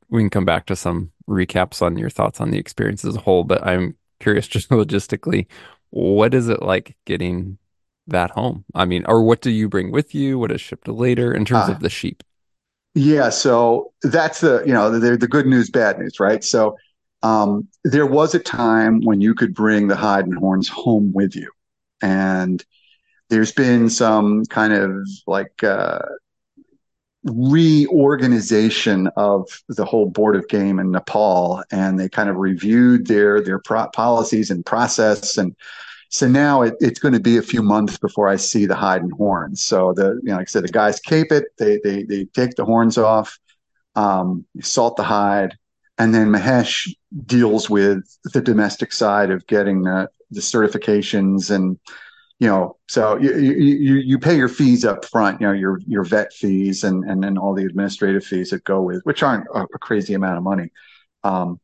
We 0.08 0.22
can 0.22 0.30
come 0.30 0.46
back 0.46 0.66
to 0.68 0.78
some 0.78 1.12
recaps 1.30 1.82
on 1.82 1.98
your 1.98 2.10
thoughts 2.10 2.40
on 2.40 2.52
the 2.52 2.58
experience 2.58 3.04
as 3.04 3.18
a 3.18 3.20
whole 3.20 3.44
but 3.44 3.66
i'm 3.68 3.98
curious 4.22 4.48
just 4.56 4.70
logistically 4.70 5.48
what 5.90 6.34
is 6.34 6.48
it 6.48 6.62
like 6.62 6.96
getting 7.06 7.58
that 8.08 8.32
home? 8.32 8.64
I 8.74 8.86
mean 8.86 9.04
or 9.06 9.22
what 9.22 9.42
do 9.42 9.52
you 9.52 9.68
bring 9.68 9.92
with 9.92 10.16
you? 10.16 10.40
What 10.40 10.54
is 10.54 10.62
shipped 10.62 10.88
later 10.88 11.34
in 11.34 11.44
terms 11.44 11.70
uh, 11.70 11.74
of 11.74 11.82
the 11.82 11.90
sheep? 11.90 12.24
Yeah 12.96 13.28
so 13.28 13.92
that's 14.04 14.40
the 14.40 14.64
you 14.66 14.74
know 14.74 14.90
the, 14.90 15.18
the 15.18 15.28
good 15.28 15.48
news 15.48 15.70
bad 15.70 16.00
news 16.00 16.18
right? 16.18 16.46
So 16.46 16.78
um, 17.24 17.68
there 17.84 18.06
was 18.06 18.34
a 18.34 18.40
time 18.40 19.02
when 19.02 19.22
you 19.22 19.34
could 19.36 19.54
bring 19.54 19.88
the 19.88 19.96
hide 19.96 20.26
and 20.26 20.38
horns 20.38 20.68
home 20.68 21.12
with 21.14 21.36
you. 21.36 21.52
And 22.02 22.64
there's 23.30 23.52
been 23.52 23.90
some 23.90 24.46
kind 24.46 24.74
of 24.74 25.08
like 25.28 25.64
uh, 25.64 26.00
reorganization 27.24 29.08
of 29.16 29.48
the 29.70 29.86
whole 29.86 30.10
board 30.10 30.36
of 30.36 30.48
game 30.48 30.80
in 30.80 30.92
Nepal, 30.92 31.64
and 31.72 32.00
they 32.00 32.10
kind 32.10 32.30
of 32.30 32.38
reviewed 32.38 33.08
their 33.08 33.42
their 33.42 33.60
pro- 33.60 33.90
policies 33.90 34.50
and 34.50 34.66
process. 34.66 35.38
And 35.38 35.56
so 36.10 36.28
now 36.28 36.64
it, 36.64 36.74
it's 36.80 37.00
going 37.00 37.14
to 37.14 37.20
be 37.20 37.38
a 37.38 37.42
few 37.42 37.62
months 37.62 37.98
before 37.98 38.28
I 38.28 38.36
see 38.36 38.66
the 38.66 38.76
hide 38.76 39.04
and 39.04 39.14
horns. 39.14 39.62
So 39.64 39.94
the 39.94 40.20
you 40.24 40.30
know, 40.30 40.38
like 40.38 40.50
I 40.50 40.52
said, 40.52 40.64
the 40.64 40.70
guys 40.70 41.00
cape 41.00 41.32
it, 41.32 41.46
they 41.58 41.80
they 41.84 42.04
they 42.04 42.26
take 42.26 42.56
the 42.56 42.66
horns 42.66 42.98
off, 42.98 43.40
um, 43.96 44.46
salt 44.60 44.98
the 44.98 45.04
hide, 45.04 45.58
and 46.02 46.16
then 46.16 46.30
Mahesh 46.30 46.92
deals 47.28 47.70
with 47.70 48.18
the 48.24 48.42
domestic 48.42 48.92
side 48.92 49.30
of 49.30 49.46
getting 49.46 49.84
the, 49.84 50.10
the 50.32 50.42
certifications 50.42 51.52
and 51.54 51.78
you 52.40 52.48
know 52.48 52.76
so 52.88 53.18
you, 53.18 53.38
you 53.38 53.96
you 53.98 54.18
pay 54.18 54.36
your 54.36 54.50
fees 54.50 54.84
up 54.84 55.06
front 55.06 55.40
you 55.40 55.46
know 55.46 55.54
your 55.54 55.80
your 55.86 56.04
vet 56.04 56.34
fees 56.34 56.84
and 56.84 57.04
and 57.04 57.24
then 57.24 57.38
all 57.38 57.54
the 57.54 57.66
administrative 57.66 58.26
fees 58.26 58.50
that 58.50 58.64
go 58.64 58.82
with 58.82 59.02
which 59.04 59.22
aren't 59.22 59.46
a, 59.54 59.62
a 59.62 59.80
crazy 59.80 60.16
amount 60.16 60.38
of 60.38 60.44
money. 60.44 60.70
Um, 61.24 61.60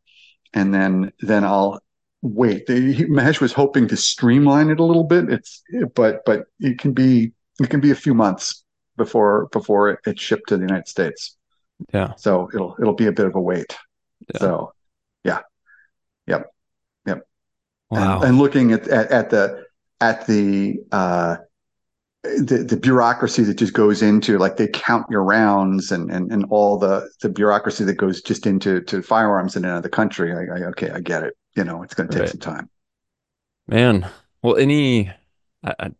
and 0.53 0.71
then 0.71 1.11
then 1.21 1.43
I'll 1.43 1.81
wait. 2.21 2.67
The, 2.67 2.93
he, 2.93 3.05
Mahesh 3.05 3.41
was 3.41 3.53
hoping 3.53 3.87
to 3.87 3.97
streamline 3.97 4.69
it 4.69 4.79
a 4.79 4.83
little 4.83 5.03
bit. 5.03 5.31
It's 5.31 5.63
but 5.95 6.21
but 6.27 6.45
it 6.59 6.77
can 6.77 6.93
be 6.93 7.31
it 7.59 7.71
can 7.71 7.79
be 7.79 7.89
a 7.89 7.95
few 7.95 8.13
months 8.13 8.63
before 8.97 9.47
before 9.47 9.99
it's 10.05 10.21
shipped 10.21 10.49
to 10.49 10.57
the 10.57 10.63
United 10.63 10.87
States. 10.87 11.35
Yeah. 11.91 12.13
So 12.17 12.51
it'll 12.53 12.75
it'll 12.79 12.93
be 12.93 13.07
a 13.07 13.11
bit 13.11 13.25
of 13.25 13.33
a 13.33 13.41
wait 13.41 13.75
yeah. 14.33 14.39
So, 14.39 14.73
yeah, 15.23 15.39
yep, 16.25 16.51
yep. 17.05 17.27
Wow. 17.89 18.17
And, 18.17 18.29
and 18.29 18.37
looking 18.37 18.71
at, 18.73 18.87
at, 18.87 19.11
at 19.11 19.29
the 19.29 19.65
at 19.99 20.27
the 20.27 20.77
uh, 20.91 21.37
the, 22.35 22.65
the 22.67 22.77
bureaucracy 22.77 23.43
that 23.43 23.57
just 23.57 23.73
goes 23.73 24.01
into 24.01 24.37
like 24.37 24.57
they 24.57 24.67
count 24.67 25.05
your 25.09 25.23
rounds 25.23 25.91
and, 25.91 26.11
and, 26.11 26.31
and 26.31 26.45
all 26.49 26.77
the, 26.77 27.09
the 27.21 27.29
bureaucracy 27.29 27.83
that 27.85 27.93
goes 27.93 28.21
just 28.21 28.45
into 28.45 28.81
to 28.81 29.01
firearms 29.01 29.55
in 29.55 29.65
another 29.65 29.89
country. 29.89 30.33
I, 30.33 30.57
I, 30.57 30.63
okay, 30.69 30.89
I 30.89 30.99
get 30.99 31.23
it. 31.23 31.37
You 31.55 31.63
know, 31.63 31.83
it's 31.83 31.93
going 31.93 32.09
to 32.09 32.13
take 32.13 32.21
right. 32.21 32.29
some 32.29 32.39
time. 32.39 32.69
Man, 33.67 34.07
well, 34.41 34.57
any, 34.57 35.11
I, 35.63 35.91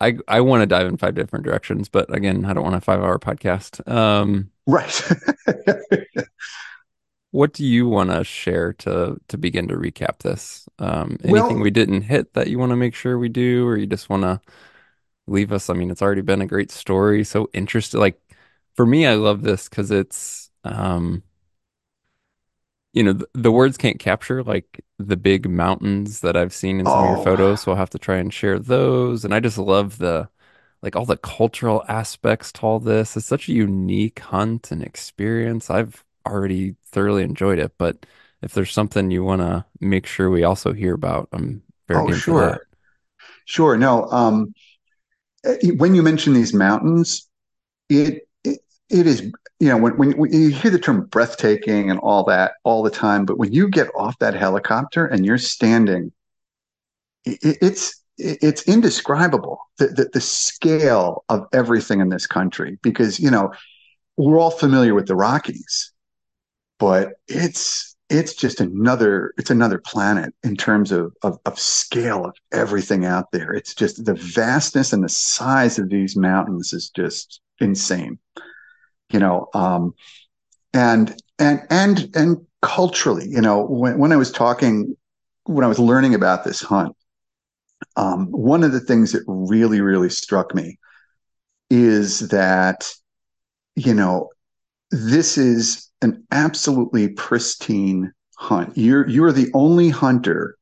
I, 0.00 0.16
I 0.28 0.40
want 0.40 0.62
to 0.62 0.66
dive 0.66 0.86
in 0.86 0.96
five 0.96 1.14
different 1.14 1.44
directions, 1.44 1.88
but 1.88 2.12
again, 2.14 2.44
I 2.44 2.52
don't 2.52 2.64
want 2.64 2.76
a 2.76 2.80
five 2.80 3.00
hour 3.00 3.18
podcast. 3.18 3.86
Um, 3.90 4.50
right. 4.66 5.02
what 7.34 7.52
do 7.52 7.66
you 7.66 7.88
want 7.88 8.10
to 8.10 8.22
share 8.22 8.72
to 8.74 9.20
to 9.26 9.36
begin 9.36 9.66
to 9.66 9.74
recap 9.74 10.18
this? 10.18 10.68
Um, 10.78 11.18
anything 11.24 11.32
well, 11.32 11.58
we 11.58 11.70
didn't 11.72 12.02
hit 12.02 12.32
that 12.34 12.46
you 12.46 12.60
want 12.60 12.70
to 12.70 12.76
make 12.76 12.94
sure 12.94 13.18
we 13.18 13.28
do, 13.28 13.66
or 13.66 13.76
you 13.76 13.88
just 13.88 14.08
want 14.08 14.22
to 14.22 14.40
leave 15.26 15.50
us? 15.50 15.68
I 15.68 15.74
mean, 15.74 15.90
it's 15.90 16.00
already 16.00 16.20
been 16.20 16.42
a 16.42 16.46
great 16.46 16.70
story. 16.70 17.24
So 17.24 17.50
interested. 17.52 17.98
Like 17.98 18.20
for 18.76 18.86
me, 18.86 19.04
I 19.04 19.14
love 19.14 19.42
this 19.42 19.68
because 19.68 19.90
it's, 19.90 20.48
um, 20.62 21.24
you 22.92 23.02
know, 23.02 23.14
the, 23.14 23.26
the, 23.34 23.50
words 23.50 23.76
can't 23.78 23.98
capture 23.98 24.44
like 24.44 24.84
the 25.00 25.16
big 25.16 25.50
mountains 25.50 26.20
that 26.20 26.36
I've 26.36 26.54
seen 26.54 26.78
in 26.78 26.86
some 26.86 26.94
oh. 26.94 27.02
of 27.02 27.16
your 27.16 27.24
photos. 27.24 27.62
So 27.62 27.72
I'll 27.72 27.78
have 27.78 27.90
to 27.90 27.98
try 27.98 28.18
and 28.18 28.32
share 28.32 28.60
those. 28.60 29.24
And 29.24 29.34
I 29.34 29.40
just 29.40 29.58
love 29.58 29.98
the 29.98 30.28
like 30.82 30.94
all 30.94 31.06
the 31.06 31.16
cultural 31.16 31.82
aspects 31.88 32.52
to 32.52 32.60
all 32.62 32.78
this. 32.78 33.16
It's 33.16 33.26
such 33.26 33.48
a 33.48 33.52
unique 33.52 34.20
hunt 34.20 34.70
and 34.70 34.84
experience. 34.84 35.68
I've 35.68 36.04
already 36.26 36.76
thoroughly 36.86 37.22
enjoyed 37.22 37.58
it, 37.58 37.72
but 37.78 38.06
if 38.42 38.52
there's 38.52 38.72
something 38.72 39.10
you 39.10 39.24
want 39.24 39.40
to 39.40 39.64
make 39.80 40.06
sure 40.06 40.30
we 40.30 40.44
also 40.44 40.72
hear 40.72 40.94
about, 40.94 41.28
I'm 41.32 41.62
very 41.88 42.12
oh, 42.12 42.12
sure. 42.12 42.66
Sure. 43.46 43.76
No. 43.76 44.10
Um, 44.10 44.54
eh, 45.44 45.70
when 45.76 45.94
you 45.94 46.02
mention 46.02 46.32
these 46.32 46.54
mountains, 46.54 47.28
it, 47.88 48.26
it 48.42 48.60
it 48.90 49.06
is 49.06 49.32
you 49.60 49.68
know 49.68 49.76
when, 49.76 49.96
when, 49.96 50.12
when 50.12 50.32
you 50.32 50.48
hear 50.50 50.70
the 50.70 50.78
term 50.78 51.06
breathtaking 51.06 51.90
and 51.90 51.98
all 52.00 52.24
that 52.24 52.52
all 52.64 52.82
the 52.82 52.90
time, 52.90 53.24
but 53.24 53.38
when 53.38 53.52
you 53.52 53.68
get 53.68 53.88
off 53.96 54.18
that 54.18 54.34
helicopter 54.34 55.06
and 55.06 55.24
you're 55.24 55.38
standing, 55.38 56.12
it, 57.24 57.58
it's 57.60 58.02
it's 58.16 58.62
indescribable 58.62 59.58
the, 59.78 59.88
the, 59.88 60.10
the 60.12 60.20
scale 60.20 61.24
of 61.28 61.46
everything 61.52 62.00
in 62.00 62.08
this 62.08 62.26
country 62.26 62.78
because 62.82 63.18
you 63.18 63.30
know 63.30 63.52
we're 64.16 64.38
all 64.38 64.50
familiar 64.50 64.94
with 64.94 65.06
the 65.06 65.16
Rockies, 65.16 65.92
but 66.78 67.14
it's 67.28 67.94
it's 68.10 68.34
just 68.34 68.60
another 68.60 69.32
it's 69.38 69.50
another 69.50 69.78
planet 69.78 70.34
in 70.42 70.56
terms 70.56 70.92
of, 70.92 71.14
of, 71.22 71.38
of 71.46 71.58
scale 71.58 72.24
of 72.24 72.36
everything 72.52 73.04
out 73.04 73.32
there. 73.32 73.52
It's 73.52 73.74
just 73.74 74.04
the 74.04 74.14
vastness 74.14 74.92
and 74.92 75.02
the 75.02 75.08
size 75.08 75.78
of 75.78 75.88
these 75.88 76.16
mountains 76.16 76.72
is 76.72 76.90
just 76.90 77.40
insane. 77.60 78.18
You 79.10 79.20
know, 79.20 79.48
um, 79.54 79.94
and 80.72 81.16
and 81.38 81.62
and 81.70 82.10
and 82.14 82.46
culturally, 82.62 83.28
you 83.28 83.40
know, 83.40 83.64
when 83.64 83.98
when 83.98 84.12
I 84.12 84.16
was 84.16 84.30
talking 84.30 84.96
when 85.44 85.64
I 85.64 85.68
was 85.68 85.78
learning 85.78 86.14
about 86.14 86.44
this 86.44 86.60
hunt, 86.60 86.96
um, 87.96 88.26
one 88.30 88.64
of 88.64 88.72
the 88.72 88.80
things 88.80 89.12
that 89.12 89.22
really 89.26 89.80
really 89.80 90.10
struck 90.10 90.54
me 90.54 90.78
is 91.70 92.28
that 92.28 92.88
you 93.76 93.94
know 93.94 94.30
this 94.90 95.38
is 95.38 95.90
an 96.04 96.24
absolutely 96.30 97.08
pristine 97.08 98.12
hunt. 98.36 98.76
You're 98.76 99.08
you're 99.08 99.32
the 99.32 99.50
only 99.54 99.88
hunter. 99.88 100.56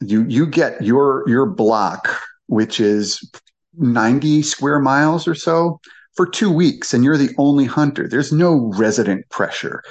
You 0.00 0.24
you 0.24 0.46
get 0.46 0.82
your 0.82 1.28
your 1.28 1.46
block, 1.46 2.08
which 2.46 2.80
is 2.80 3.30
90 3.76 4.42
square 4.42 4.80
miles 4.80 5.28
or 5.28 5.34
so, 5.34 5.80
for 6.14 6.26
two 6.26 6.50
weeks, 6.50 6.94
and 6.94 7.04
you're 7.04 7.18
the 7.18 7.34
only 7.38 7.66
hunter. 7.66 8.08
There's 8.08 8.32
no 8.32 8.72
resident 8.76 9.28
pressure. 9.28 9.82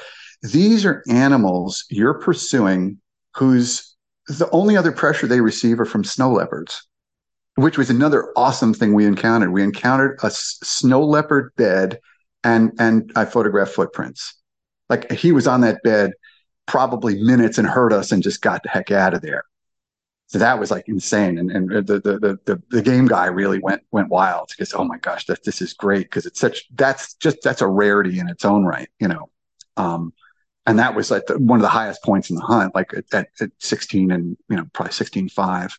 These 0.41 0.85
are 0.85 1.03
animals 1.09 1.85
you're 1.89 2.19
pursuing 2.19 2.97
whose 3.35 3.95
the 4.27 4.49
only 4.51 4.77
other 4.77 4.91
pressure 4.91 5.27
they 5.27 5.41
receive 5.41 5.79
are 5.79 5.85
from 5.85 6.03
snow 6.03 6.31
leopards, 6.31 6.87
which 7.55 7.77
was 7.77 7.89
another 7.89 8.31
awesome 8.35 8.73
thing 8.73 8.93
we 8.93 9.05
encountered. 9.05 9.51
We 9.51 9.63
encountered 9.63 10.19
a 10.23 10.29
snow 10.31 11.03
leopard 11.03 11.51
bed 11.55 11.99
and 12.43 12.71
and 12.79 13.11
I 13.15 13.25
photographed 13.25 13.73
footprints. 13.73 14.35
Like 14.89 15.11
he 15.11 15.31
was 15.31 15.47
on 15.47 15.61
that 15.61 15.83
bed 15.83 16.13
probably 16.65 17.21
minutes 17.21 17.57
and 17.57 17.67
heard 17.67 17.93
us 17.93 18.11
and 18.11 18.23
just 18.23 18.41
got 18.41 18.63
the 18.63 18.69
heck 18.69 18.91
out 18.91 19.13
of 19.13 19.21
there. 19.21 19.43
So 20.27 20.37
that 20.37 20.59
was 20.59 20.69
like 20.69 20.87
insane. 20.87 21.39
And 21.39 21.51
and 21.51 21.69
the 21.69 21.81
the 21.81 22.39
the 22.45 22.61
the, 22.69 22.81
game 22.83 23.07
guy 23.07 23.25
really 23.25 23.59
went 23.59 23.81
went 23.91 24.09
wild 24.09 24.49
because 24.49 24.73
oh 24.73 24.83
my 24.83 24.97
gosh, 24.99 25.25
that 25.25 25.43
this 25.43 25.61
is 25.61 25.73
great 25.73 26.03
because 26.03 26.27
it's 26.27 26.39
such 26.39 26.67
that's 26.75 27.15
just 27.15 27.37
that's 27.43 27.61
a 27.61 27.67
rarity 27.67 28.19
in 28.19 28.29
its 28.29 28.45
own 28.45 28.63
right, 28.63 28.89
you 28.99 29.07
know. 29.07 29.29
Um, 29.75 30.13
and 30.67 30.77
that 30.77 30.93
was 30.93 31.09
like 31.09 31.25
the, 31.25 31.39
one 31.39 31.57
of 31.57 31.63
the 31.63 31.69
highest 31.69 32.03
points 32.03 32.29
in 32.29 32.35
the 32.35 32.43
hunt, 32.43 32.75
like 32.75 32.93
at, 32.93 33.27
at 33.41 33.51
16 33.57 34.11
and 34.11 34.37
you 34.49 34.55
know 34.55 34.67
probably 34.71 34.93
16.5 34.93 35.71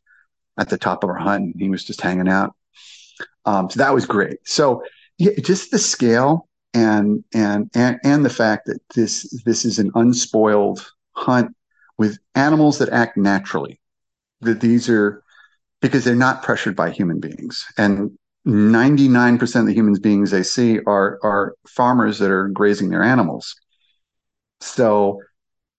at 0.58 0.68
the 0.68 0.78
top 0.78 1.04
of 1.04 1.10
our 1.10 1.16
hunt. 1.16 1.44
And 1.44 1.54
he 1.56 1.70
was 1.70 1.84
just 1.84 2.00
hanging 2.00 2.28
out. 2.28 2.56
Um, 3.44 3.70
so 3.70 3.78
that 3.78 3.94
was 3.94 4.04
great. 4.04 4.38
So 4.44 4.82
yeah, 5.16 5.32
just 5.40 5.70
the 5.70 5.78
scale 5.78 6.48
and 6.74 7.24
and 7.34 7.70
and 7.74 7.98
and 8.04 8.24
the 8.24 8.30
fact 8.30 8.66
that 8.66 8.80
this 8.94 9.42
this 9.44 9.64
is 9.64 9.78
an 9.78 9.90
unspoiled 9.94 10.90
hunt 11.12 11.54
with 11.98 12.18
animals 12.34 12.78
that 12.78 12.90
act 12.90 13.16
naturally. 13.16 13.80
That 14.40 14.60
these 14.60 14.88
are 14.88 15.22
because 15.80 16.04
they're 16.04 16.14
not 16.14 16.42
pressured 16.42 16.76
by 16.76 16.90
human 16.90 17.20
beings, 17.20 17.64
and 17.76 18.16
99% 18.46 19.60
of 19.60 19.66
the 19.66 19.74
human 19.74 19.94
beings 20.00 20.30
they 20.30 20.42
see 20.42 20.78
are 20.86 21.18
are 21.22 21.54
farmers 21.68 22.18
that 22.20 22.30
are 22.30 22.48
grazing 22.48 22.88
their 22.90 23.02
animals. 23.02 23.54
So 24.60 25.20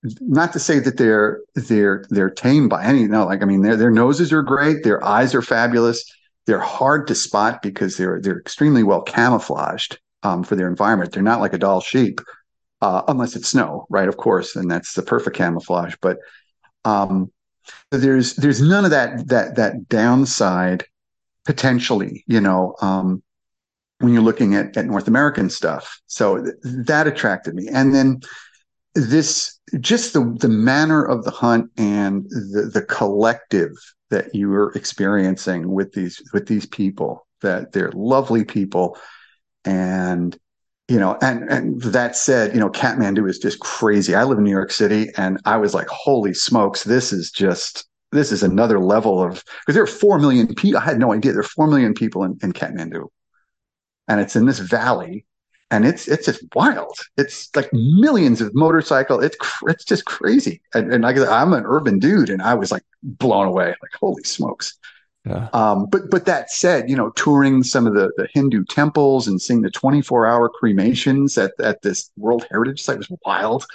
not 0.03 0.53
to 0.53 0.59
say 0.59 0.79
that 0.79 0.97
they're 0.97 1.41
they're 1.55 2.05
they're 2.09 2.29
tame 2.29 2.67
by 2.67 2.83
any 2.83 3.07
no 3.07 3.25
like 3.25 3.41
I 3.41 3.45
mean 3.45 3.61
their 3.61 3.77
their 3.77 3.91
noses 3.91 4.33
are 4.33 4.43
great, 4.43 4.83
their 4.83 5.03
eyes 5.03 5.33
are 5.33 5.41
fabulous. 5.41 6.03
They're 6.47 6.59
hard 6.59 7.07
to 7.07 7.15
spot 7.15 7.61
because 7.61 7.97
they're 7.97 8.19
they're 8.19 8.39
extremely 8.39 8.83
well 8.83 9.01
camouflaged 9.03 9.99
um, 10.23 10.43
for 10.43 10.55
their 10.55 10.67
environment. 10.67 11.11
They're 11.11 11.23
not 11.23 11.41
like 11.41 11.53
a 11.53 11.57
Dall 11.57 11.81
sheep, 11.81 12.21
uh, 12.81 13.03
unless 13.07 13.35
it's 13.35 13.49
snow, 13.49 13.85
right? 13.89 14.07
Of 14.07 14.17
course, 14.17 14.55
and 14.55 14.69
that's 14.69 14.93
the 14.93 15.03
perfect 15.03 15.35
camouflage. 15.35 15.95
But 16.01 16.17
um, 16.85 17.31
there's 17.91 18.35
there's 18.35 18.61
none 18.61 18.85
of 18.85 18.91
that 18.91 19.27
that 19.27 19.55
that 19.55 19.87
downside 19.87 20.85
potentially, 21.45 22.23
you 22.27 22.41
know, 22.41 22.75
um, 22.81 23.23
when 23.99 24.13
you're 24.13 24.21
looking 24.21 24.55
at, 24.55 24.75
at 24.77 24.85
North 24.85 25.07
American 25.07 25.49
stuff. 25.49 25.99
So 26.07 26.43
th- 26.43 26.55
that 26.63 27.07
attracted 27.07 27.55
me, 27.55 27.67
and 27.67 27.93
then 27.93 28.21
this 28.95 29.59
just 29.79 30.13
the 30.13 30.35
the 30.39 30.49
manner 30.49 31.03
of 31.03 31.23
the 31.23 31.31
hunt 31.31 31.69
and 31.77 32.25
the 32.29 32.69
the 32.73 32.81
collective 32.81 33.71
that 34.09 34.35
you 34.35 34.49
were 34.49 34.71
experiencing 34.73 35.71
with 35.71 35.93
these 35.93 36.21
with 36.33 36.47
these 36.47 36.65
people 36.65 37.25
that 37.41 37.71
they're 37.71 37.91
lovely 37.93 38.43
people 38.43 38.97
and 39.65 40.37
you 40.87 40.99
know 40.99 41.17
and 41.21 41.49
and 41.49 41.81
that 41.81 42.15
said 42.15 42.53
you 42.53 42.59
know 42.59 42.69
kathmandu 42.69 43.29
is 43.29 43.39
just 43.39 43.59
crazy 43.59 44.15
i 44.15 44.23
live 44.23 44.37
in 44.37 44.43
new 44.43 44.51
york 44.51 44.71
city 44.71 45.09
and 45.17 45.39
i 45.45 45.57
was 45.57 45.73
like 45.73 45.87
holy 45.87 46.33
smokes 46.33 46.83
this 46.83 47.13
is 47.13 47.31
just 47.31 47.87
this 48.11 48.31
is 48.31 48.43
another 48.43 48.79
level 48.79 49.21
of 49.23 49.43
because 49.61 49.75
there 49.75 49.83
are 49.83 49.87
4 49.87 50.19
million 50.19 50.53
people 50.53 50.79
i 50.79 50.83
had 50.83 50.99
no 50.99 51.13
idea 51.13 51.31
there 51.31 51.41
are 51.41 51.43
4 51.43 51.67
million 51.67 51.93
people 51.93 52.23
in, 52.23 52.37
in 52.41 52.51
kathmandu 52.51 53.07
and 54.07 54.19
it's 54.19 54.35
in 54.35 54.45
this 54.45 54.59
valley 54.59 55.25
and 55.71 55.87
it's 55.87 56.07
it's 56.07 56.25
just 56.25 56.43
wild. 56.53 56.97
It's 57.17 57.49
like 57.55 57.69
millions 57.71 58.41
of 58.41 58.53
motorcycle. 58.53 59.21
It's 59.21 59.37
it's 59.67 59.85
just 59.85 60.05
crazy. 60.05 60.61
And, 60.73 60.93
and 60.93 61.05
I, 61.05 61.41
I'm 61.41 61.53
an 61.53 61.63
urban 61.65 61.97
dude, 61.97 62.29
and 62.29 62.41
I 62.41 62.53
was 62.53 62.71
like 62.71 62.83
blown 63.01 63.47
away. 63.47 63.67
Like 63.67 63.93
holy 63.97 64.23
smokes. 64.23 64.77
Yeah. 65.25 65.49
Um, 65.53 65.85
but 65.85 66.09
but 66.09 66.25
that 66.25 66.49
said, 66.49 66.89
you 66.89 66.95
know, 66.95 67.11
touring 67.11 67.63
some 67.63 67.85
of 67.85 67.93
the, 67.93 68.11
the 68.17 68.27
Hindu 68.33 68.65
temples 68.65 69.27
and 69.27 69.39
seeing 69.39 69.61
the 69.61 69.69
24 69.69 70.25
hour 70.25 70.49
cremations 70.49 71.37
at 71.37 71.51
at 71.59 71.81
this 71.83 72.09
World 72.17 72.45
Heritage 72.49 72.81
Site 72.81 72.97
was 72.97 73.11
wild. 73.25 73.65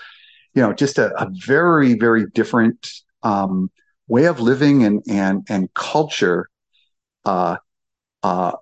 You 0.54 0.62
know, 0.62 0.72
just 0.72 0.98
a, 0.98 1.14
a 1.20 1.30
very 1.30 1.94
very 1.94 2.26
different 2.26 2.90
um, 3.22 3.70
way 4.08 4.24
of 4.24 4.40
living 4.40 4.82
and 4.84 5.02
and 5.08 5.46
and 5.48 5.72
culture. 5.74 6.48
Uh, 7.24 7.56
uh, 8.24 8.52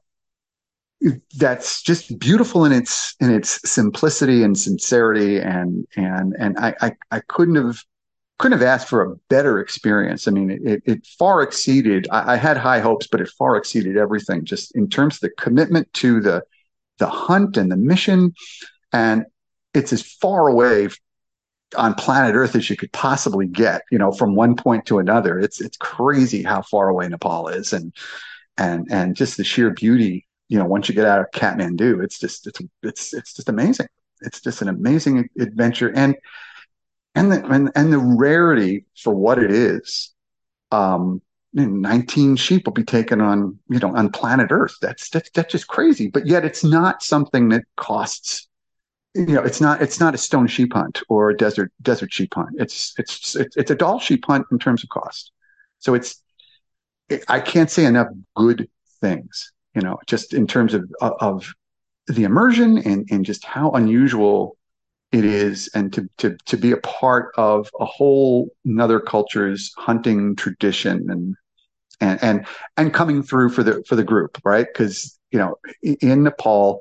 that's 1.37 1.83
just 1.83 2.19
beautiful 2.19 2.65
in 2.65 2.73
its 2.73 3.15
in 3.21 3.31
its 3.31 3.61
simplicity 3.69 4.43
and 4.43 4.59
sincerity 4.59 5.39
and 5.39 5.87
and 5.97 6.35
and 6.39 6.59
I 6.59 6.75
I, 6.81 6.93
I 7.11 7.21
couldn't 7.29 7.57
have 7.57 7.79
couldn't 8.39 8.59
have 8.59 8.67
asked 8.67 8.89
for 8.89 9.03
a 9.03 9.17
better 9.29 9.61
experience. 9.61 10.27
I 10.27 10.33
mean, 10.33 10.51
it, 10.51 10.83
it 10.85 11.07
far 11.19 11.43
exceeded. 11.43 12.09
I, 12.11 12.35
I, 12.35 12.37
had 12.37 12.57
high 12.57 12.81
hopes, 12.81 13.07
but 13.07 13.21
it 13.21 13.29
far 13.29 13.57
exceeded 13.57 13.97
everything. 13.97 14.45
Just 14.45 14.75
in 14.75 14.89
terms 14.89 15.17
of 15.17 15.21
the 15.21 15.31
commitment 15.31 15.93
to 15.95 16.21
the 16.21 16.43
the 16.99 17.09
hunt 17.09 17.57
and 17.57 17.71
the 17.71 17.77
mission, 17.77 18.35
and 18.93 19.25
it's 19.73 19.93
as 19.93 20.03
far 20.03 20.49
away 20.49 20.89
on 21.77 21.95
planet 21.95 22.35
Earth 22.35 22.55
as 22.55 22.69
you 22.71 22.77
could 22.77 22.93
possibly 22.93 23.47
get. 23.47 23.83
You 23.91 23.99
know, 23.99 24.13
from 24.13 24.35
one 24.35 24.57
point 24.57 24.87
to 24.87 24.99
another. 24.99 25.39
It's 25.39 25.61
it's 25.61 25.77
crazy 25.77 26.43
how 26.43 26.63
far 26.63 26.89
away 26.89 27.09
Nepal 27.09 27.49
is, 27.49 27.73
and 27.73 27.93
and 28.59 28.89
and 28.91 29.15
just 29.17 29.37
the 29.37 29.45
sheer 29.45 29.71
beauty 29.71 30.27
you 30.49 30.59
know, 30.59 30.65
once 30.67 30.89
you 30.89 30.95
get 30.95 31.07
out 31.07 31.21
of 31.21 31.31
Kathmandu, 31.33 32.03
it's 32.03 32.19
just 32.19 32.47
it's 32.47 32.61
it's 32.83 33.15
it's 33.15 33.35
just 33.35 33.49
amazing. 33.49 33.87
It's 34.21 34.41
just 34.41 34.63
an 34.63 34.69
amazing 34.69 35.29
adventure, 35.39 35.93
and 35.95 36.17
and 37.15 37.31
the 37.31 37.45
and, 37.47 37.71
and 37.75 37.93
the 37.93 37.99
rarity 37.99 38.85
for 38.97 39.15
what 39.15 39.39
it 39.39 39.51
is. 39.51 40.13
Um, 40.71 41.23
19 41.57 42.35
sheep 42.35 42.67
will 42.67 42.73
be 42.73 42.83
taken 42.83 43.21
on 43.21 43.57
you 43.69 43.79
know 43.79 43.95
on 43.95 44.11
planet 44.11 44.49
Earth. 44.51 44.75
That's 44.81 45.09
that's 45.11 45.31
that's 45.31 45.53
just 45.53 45.69
crazy. 45.69 46.09
But 46.09 46.27
yet 46.27 46.45
it's 46.45 46.65
not 46.65 47.03
something 47.03 47.49
that 47.51 47.63
costs. 47.77 48.49
You 49.15 49.27
know, 49.27 49.43
it's 49.43 49.61
not 49.61 49.81
it's 49.81 50.01
not 50.01 50.15
a 50.15 50.19
stone 50.19 50.49
sheep 50.49 50.73
hunt 50.73 51.03
or 51.09 51.31
a 51.31 51.37
desert 51.37 51.73
desert 51.81 52.13
sheep 52.13 52.35
hunt. 52.35 52.51
It's 52.59 52.95
it's 52.99 53.37
it's, 53.37 53.57
it's 53.57 53.71
a 53.71 53.77
Dall 53.77 54.01
sheep 54.01 54.25
hunt 54.27 54.47
in 54.51 54.59
terms 54.59 54.83
of 54.83 54.89
cost. 54.89 55.31
So 55.79 55.95
it's 55.95 56.21
it, 57.09 57.25
I 57.29 57.39
can't 57.39 57.71
say 57.71 57.85
enough 57.85 58.09
good 58.35 58.69
things 59.01 59.53
you 59.75 59.83
know, 59.83 59.99
just 60.07 60.33
in 60.35 60.47
terms 60.47 60.75
of 60.75 60.91
of 61.01 61.53
the 62.07 62.25
immersion 62.25 62.79
and 62.79 63.07
and 63.11 63.25
just 63.25 63.45
how 63.45 63.71
unusual 63.73 64.57
it 65.15 65.25
is, 65.25 65.71
and 65.75 65.93
to 65.93 66.09
to 66.19 66.37
to 66.47 66.57
be 66.57 66.73
a 66.73 66.77
part 66.79 67.33
of 67.37 67.71
a 67.79 67.85
whole 67.85 68.51
another 68.65 68.99
culture's 68.99 69.73
hunting 69.77 70.35
tradition 70.35 71.09
and 71.09 71.37
and 72.01 72.23
and 72.23 72.47
and 72.77 72.93
coming 72.93 73.23
through 73.23 73.51
for 73.51 73.63
the 73.63 73.85
for 73.89 73.95
the 73.95 74.03
group, 74.03 74.41
right? 74.45 74.67
Because 74.67 75.17
you 75.31 75.39
know, 75.39 75.55
in 75.83 76.25
Nepal, 76.25 76.81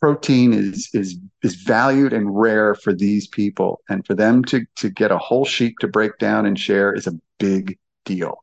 protein 0.00 0.54
is 0.54 0.88
is 0.94 1.18
is 1.42 1.54
valued 1.56 2.14
and 2.14 2.34
rare 2.34 2.74
for 2.74 2.94
these 2.94 3.28
people, 3.28 3.82
and 3.90 4.06
for 4.06 4.14
them 4.14 4.42
to 4.46 4.64
to 4.76 4.88
get 4.88 5.12
a 5.12 5.18
whole 5.18 5.44
sheep 5.44 5.78
to 5.80 5.86
break 5.86 6.16
down 6.18 6.46
and 6.46 6.58
share 6.58 6.94
is 6.94 7.06
a 7.06 7.18
big 7.38 7.78
deal. 8.06 8.42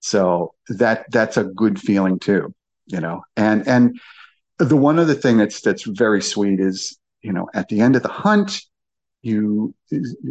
So 0.00 0.54
that 0.68 1.04
that's 1.10 1.36
a 1.36 1.44
good 1.44 1.78
feeling 1.78 2.18
too 2.18 2.54
you 2.88 3.00
know 3.00 3.20
and 3.36 3.66
and 3.66 3.98
the 4.58 4.76
one 4.76 4.98
other 4.98 5.12
thing 5.12 5.36
that's 5.36 5.60
that's 5.60 5.82
very 5.82 6.22
sweet 6.22 6.60
is 6.60 6.96
you 7.26 7.32
know 7.32 7.48
at 7.54 7.68
the 7.68 7.80
end 7.80 7.96
of 7.96 8.02
the 8.02 8.08
hunt 8.08 8.62
you 9.22 9.74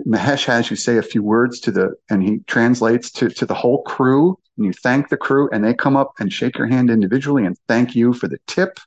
mahesh 0.07 0.45
has 0.45 0.69
you 0.69 0.77
say 0.77 0.97
a 0.97 1.03
few 1.03 1.21
words 1.21 1.59
to 1.59 1.71
the 1.71 1.93
and 2.09 2.23
he 2.23 2.39
translates 2.47 3.11
to 3.11 3.29
to 3.29 3.45
the 3.45 3.53
whole 3.53 3.83
crew 3.83 4.39
and 4.57 4.65
you 4.65 4.73
thank 4.73 5.09
the 5.09 5.17
crew 5.17 5.49
and 5.51 5.63
they 5.63 5.73
come 5.73 5.97
up 5.97 6.13
and 6.19 6.31
shake 6.31 6.57
your 6.57 6.67
hand 6.67 6.89
individually 6.89 7.45
and 7.45 7.57
thank 7.67 7.95
you 7.95 8.13
for 8.13 8.27
the 8.29 8.39
tip 8.47 8.79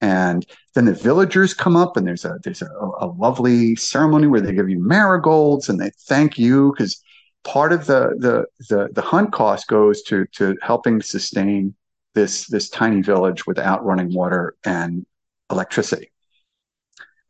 and 0.00 0.46
then 0.74 0.86
the 0.86 0.94
villagers 0.94 1.54
come 1.54 1.76
up 1.76 1.96
and 1.96 2.06
there's 2.06 2.24
a 2.24 2.38
there's 2.42 2.62
a, 2.62 2.70
a 2.98 3.06
lovely 3.06 3.76
ceremony 3.76 4.26
where 4.26 4.40
they 4.40 4.52
give 4.52 4.68
you 4.68 4.82
marigolds 4.82 5.68
and 5.68 5.78
they 5.78 5.90
thank 6.08 6.38
you 6.38 6.72
because 6.72 7.00
part 7.44 7.72
of 7.72 7.86
the, 7.86 8.14
the 8.18 8.44
the 8.68 8.88
the 8.92 9.02
hunt 9.02 9.32
cost 9.32 9.68
goes 9.68 10.02
to 10.02 10.26
to 10.32 10.56
helping 10.62 11.00
sustain 11.00 11.74
this 12.14 12.46
this 12.46 12.68
tiny 12.68 13.02
village 13.02 13.46
without 13.46 13.84
running 13.84 14.12
water 14.12 14.56
and 14.64 15.06
electricity. 15.50 16.10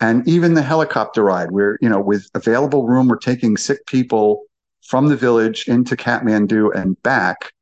And 0.01 0.27
even 0.27 0.55
the 0.55 0.63
helicopter 0.63 1.23
ride, 1.23 1.51
where 1.51 1.79
you 1.81 1.89
know, 1.89 2.01
with 2.01 2.29
available 2.35 2.87
room, 2.87 3.09
we're 3.09 3.17
taking 3.17 3.57
sick 3.57 3.85
people 3.87 4.45
from 4.83 5.09
the 5.09 5.17
village 5.17 5.69
into 5.69 5.95
Kathmandu 5.95 6.75
and 6.75 7.01
back 7.03 7.53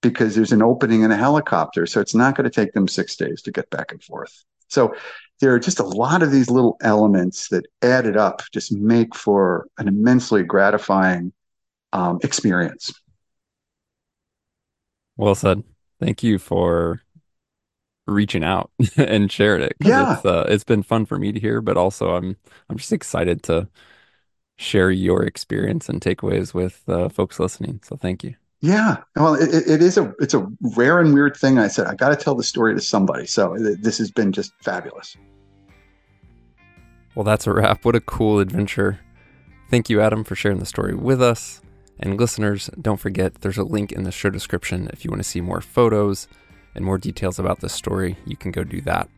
because 0.00 0.34
there's 0.34 0.52
an 0.52 0.62
opening 0.62 1.02
in 1.02 1.10
a 1.10 1.16
helicopter. 1.16 1.86
So 1.86 2.00
it's 2.00 2.14
not 2.14 2.36
going 2.36 2.44
to 2.44 2.50
take 2.50 2.72
them 2.72 2.86
six 2.86 3.16
days 3.16 3.42
to 3.42 3.50
get 3.50 3.68
back 3.70 3.90
and 3.90 4.02
forth. 4.02 4.44
So 4.68 4.94
there 5.40 5.52
are 5.54 5.58
just 5.58 5.80
a 5.80 5.84
lot 5.84 6.22
of 6.22 6.30
these 6.30 6.50
little 6.50 6.76
elements 6.82 7.48
that 7.48 7.66
added 7.82 8.16
up 8.16 8.42
just 8.52 8.72
make 8.72 9.14
for 9.14 9.66
an 9.78 9.88
immensely 9.88 10.42
gratifying 10.42 11.32
um, 11.92 12.18
experience. 12.22 12.92
Well 15.16 15.34
said 15.34 15.64
thank 16.00 16.22
you 16.22 16.38
for 16.38 17.02
reaching 18.08 18.42
out 18.42 18.70
and 18.96 19.30
sharing 19.30 19.62
it. 19.62 19.76
Yeah, 19.80 20.16
it's, 20.16 20.24
uh, 20.24 20.46
it's 20.48 20.64
been 20.64 20.82
fun 20.82 21.06
for 21.06 21.18
me 21.18 21.32
to 21.32 21.40
hear, 21.40 21.60
but 21.60 21.76
also 21.76 22.14
I'm 22.14 22.36
I'm 22.68 22.76
just 22.76 22.92
excited 22.92 23.42
to 23.44 23.68
share 24.56 24.90
your 24.90 25.22
experience 25.22 25.88
and 25.88 26.00
takeaways 26.00 26.52
with 26.52 26.82
uh, 26.88 27.08
folks 27.08 27.38
listening. 27.38 27.80
So 27.84 27.96
thank 27.96 28.24
you. 28.24 28.34
Yeah, 28.60 28.96
well, 29.14 29.34
it, 29.34 29.68
it 29.68 29.80
is 29.82 29.96
a 29.96 30.12
it's 30.18 30.34
a 30.34 30.46
rare 30.76 30.98
and 30.98 31.14
weird 31.14 31.36
thing. 31.36 31.58
I 31.58 31.68
said 31.68 31.86
I 31.86 31.94
got 31.94 32.08
to 32.08 32.16
tell 32.16 32.34
the 32.34 32.42
story 32.42 32.74
to 32.74 32.80
somebody. 32.80 33.26
So 33.26 33.56
this 33.58 33.98
has 33.98 34.10
been 34.10 34.32
just 34.32 34.52
fabulous. 34.62 35.16
Well, 37.14 37.24
that's 37.24 37.46
a 37.46 37.52
wrap. 37.52 37.84
What 37.84 37.94
a 37.94 38.00
cool 38.00 38.40
adventure. 38.40 39.00
Thank 39.70 39.90
you, 39.90 40.00
Adam, 40.00 40.24
for 40.24 40.34
sharing 40.34 40.58
the 40.58 40.66
story 40.66 40.94
with 40.94 41.20
us. 41.20 41.60
And 42.00 42.18
listeners, 42.18 42.70
don't 42.80 42.98
forget 42.98 43.40
there's 43.40 43.58
a 43.58 43.64
link 43.64 43.92
in 43.92 44.04
the 44.04 44.12
show 44.12 44.30
description 44.30 44.88
if 44.92 45.04
you 45.04 45.10
want 45.10 45.22
to 45.22 45.28
see 45.28 45.40
more 45.40 45.60
photos 45.60 46.28
and 46.78 46.86
more 46.86 46.96
details 46.96 47.38
about 47.38 47.60
this 47.60 47.74
story. 47.74 48.16
You 48.24 48.36
can 48.36 48.50
go 48.52 48.64
do 48.64 48.80
that. 48.82 49.08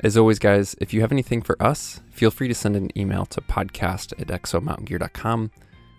As 0.00 0.16
always, 0.16 0.40
guys, 0.40 0.74
if 0.80 0.92
you 0.92 1.00
have 1.00 1.12
anything 1.12 1.40
for 1.40 1.56
us, 1.62 2.00
feel 2.10 2.32
free 2.32 2.48
to 2.48 2.54
send 2.54 2.74
an 2.74 2.90
email 2.98 3.24
to 3.26 3.40
podcast 3.40 4.20
at 4.20 4.26
exomountaingear.com. 4.26 5.52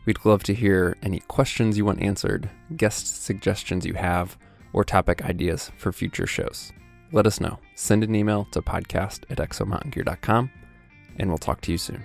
We'd 0.05 0.25
love 0.25 0.43
to 0.43 0.53
hear 0.53 0.97
any 1.01 1.19
questions 1.21 1.77
you 1.77 1.85
want 1.85 2.01
answered, 2.01 2.49
guest 2.75 3.23
suggestions 3.23 3.85
you 3.85 3.93
have, 3.93 4.37
or 4.73 4.83
topic 4.83 5.23
ideas 5.23 5.71
for 5.77 5.93
future 5.93 6.27
shows. 6.27 6.73
Let 7.13 7.25
us 7.25 7.39
know. 7.39 7.59
Send 7.75 8.03
an 8.03 8.13
email 8.13 8.45
to 8.51 8.61
podcast 8.61 9.23
at 9.29 9.37
exomountaingear.com, 9.37 10.51
and 11.17 11.29
we'll 11.29 11.37
talk 11.37 11.61
to 11.61 11.71
you 11.71 11.77
soon. 11.77 12.03